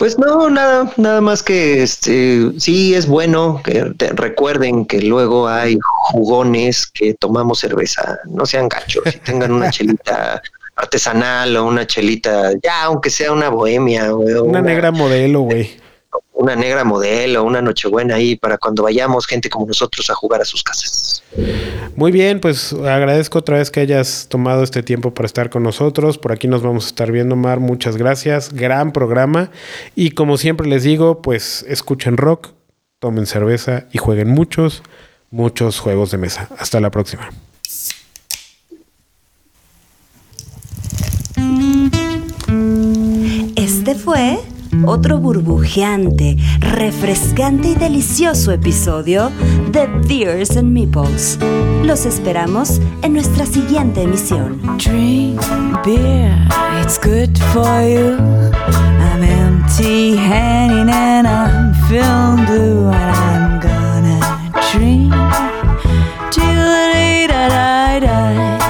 Pues 0.02 0.18
no, 0.18 0.50
nada, 0.50 0.92
nada 0.96 1.20
más 1.20 1.44
que 1.44 1.80
este 1.80 2.50
sí 2.58 2.92
es 2.92 3.06
bueno 3.06 3.60
que 3.62 3.84
te- 3.96 4.08
recuerden 4.08 4.84
que 4.84 5.00
luego 5.00 5.46
hay 5.46 5.78
jugones 6.10 6.86
que 6.86 7.14
tomamos 7.14 7.60
cerveza, 7.60 8.18
no 8.24 8.44
sean 8.44 8.68
gachos, 8.68 9.04
y 9.14 9.18
tengan 9.18 9.52
una 9.52 9.70
chelita 9.70 10.42
artesanal 10.74 11.56
o 11.56 11.66
una 11.66 11.86
chelita, 11.86 12.50
ya 12.60 12.82
aunque 12.82 13.10
sea 13.10 13.30
una 13.30 13.48
bohemia, 13.50 14.10
güey, 14.10 14.34
o 14.34 14.42
Una 14.42 14.60
negra 14.60 14.90
modelo, 14.90 15.42
güey. 15.42 15.70
Una 16.32 16.56
negra 16.56 16.82
modelo, 16.82 17.44
una 17.44 17.62
nochebuena 17.62 18.16
ahí 18.16 18.36
para 18.36 18.58
cuando 18.58 18.82
vayamos 18.82 19.26
gente 19.26 19.48
como 19.48 19.66
nosotros 19.66 20.10
a 20.10 20.14
jugar 20.14 20.40
a 20.42 20.44
sus 20.44 20.62
casas. 20.62 21.22
Muy 21.94 22.10
bien, 22.10 22.40
pues 22.40 22.72
agradezco 22.72 23.38
otra 23.38 23.58
vez 23.58 23.70
que 23.70 23.80
hayas 23.80 24.26
tomado 24.28 24.62
este 24.64 24.82
tiempo 24.82 25.14
para 25.14 25.26
estar 25.26 25.50
con 25.50 25.62
nosotros. 25.62 26.18
Por 26.18 26.32
aquí 26.32 26.48
nos 26.48 26.62
vamos 26.62 26.86
a 26.86 26.88
estar 26.88 27.12
viendo, 27.12 27.36
Mar. 27.36 27.60
Muchas 27.60 27.96
gracias. 27.96 28.52
Gran 28.52 28.92
programa. 28.92 29.50
Y 29.94 30.10
como 30.10 30.36
siempre 30.36 30.66
les 30.66 30.82
digo, 30.82 31.22
pues 31.22 31.64
escuchen 31.68 32.16
rock, 32.16 32.48
tomen 32.98 33.26
cerveza 33.26 33.86
y 33.92 33.98
jueguen 33.98 34.28
muchos, 34.28 34.82
muchos 35.30 35.78
juegos 35.78 36.10
de 36.10 36.18
mesa. 36.18 36.48
Hasta 36.58 36.80
la 36.80 36.90
próxima. 36.90 37.30
Este 43.56 43.94
fue 43.94 44.40
otro 44.86 45.18
burbujeante, 45.18 46.36
refrescante 46.60 47.68
y 47.68 47.74
delicioso 47.74 48.52
episodio 48.52 49.30
de 49.70 49.86
Beers 50.08 50.56
and 50.56 50.70
Meeples. 50.72 51.38
Los 51.84 52.06
esperamos 52.06 52.80
en 53.02 53.12
nuestra 53.12 53.46
siguiente 53.46 54.02
emisión. 54.02 54.60
Drink 54.78 55.40
beer, 55.84 56.36
it's 56.82 56.98
good 56.98 57.36
for 57.52 57.82
you. 57.82 58.16
I'm 59.00 59.22
empty 59.22 60.16
handed 60.16 60.88
and 60.88 61.26
I'm 61.26 61.74
feeling 61.88 62.44
blue 62.46 62.88
and 62.88 63.16
I'm 63.16 63.60
gonna 63.60 64.20
drink 64.72 65.12
till 66.30 66.44
the 66.44 66.90
day 66.92 67.26
that 67.28 67.52
I 67.52 68.00
die. 68.00 68.61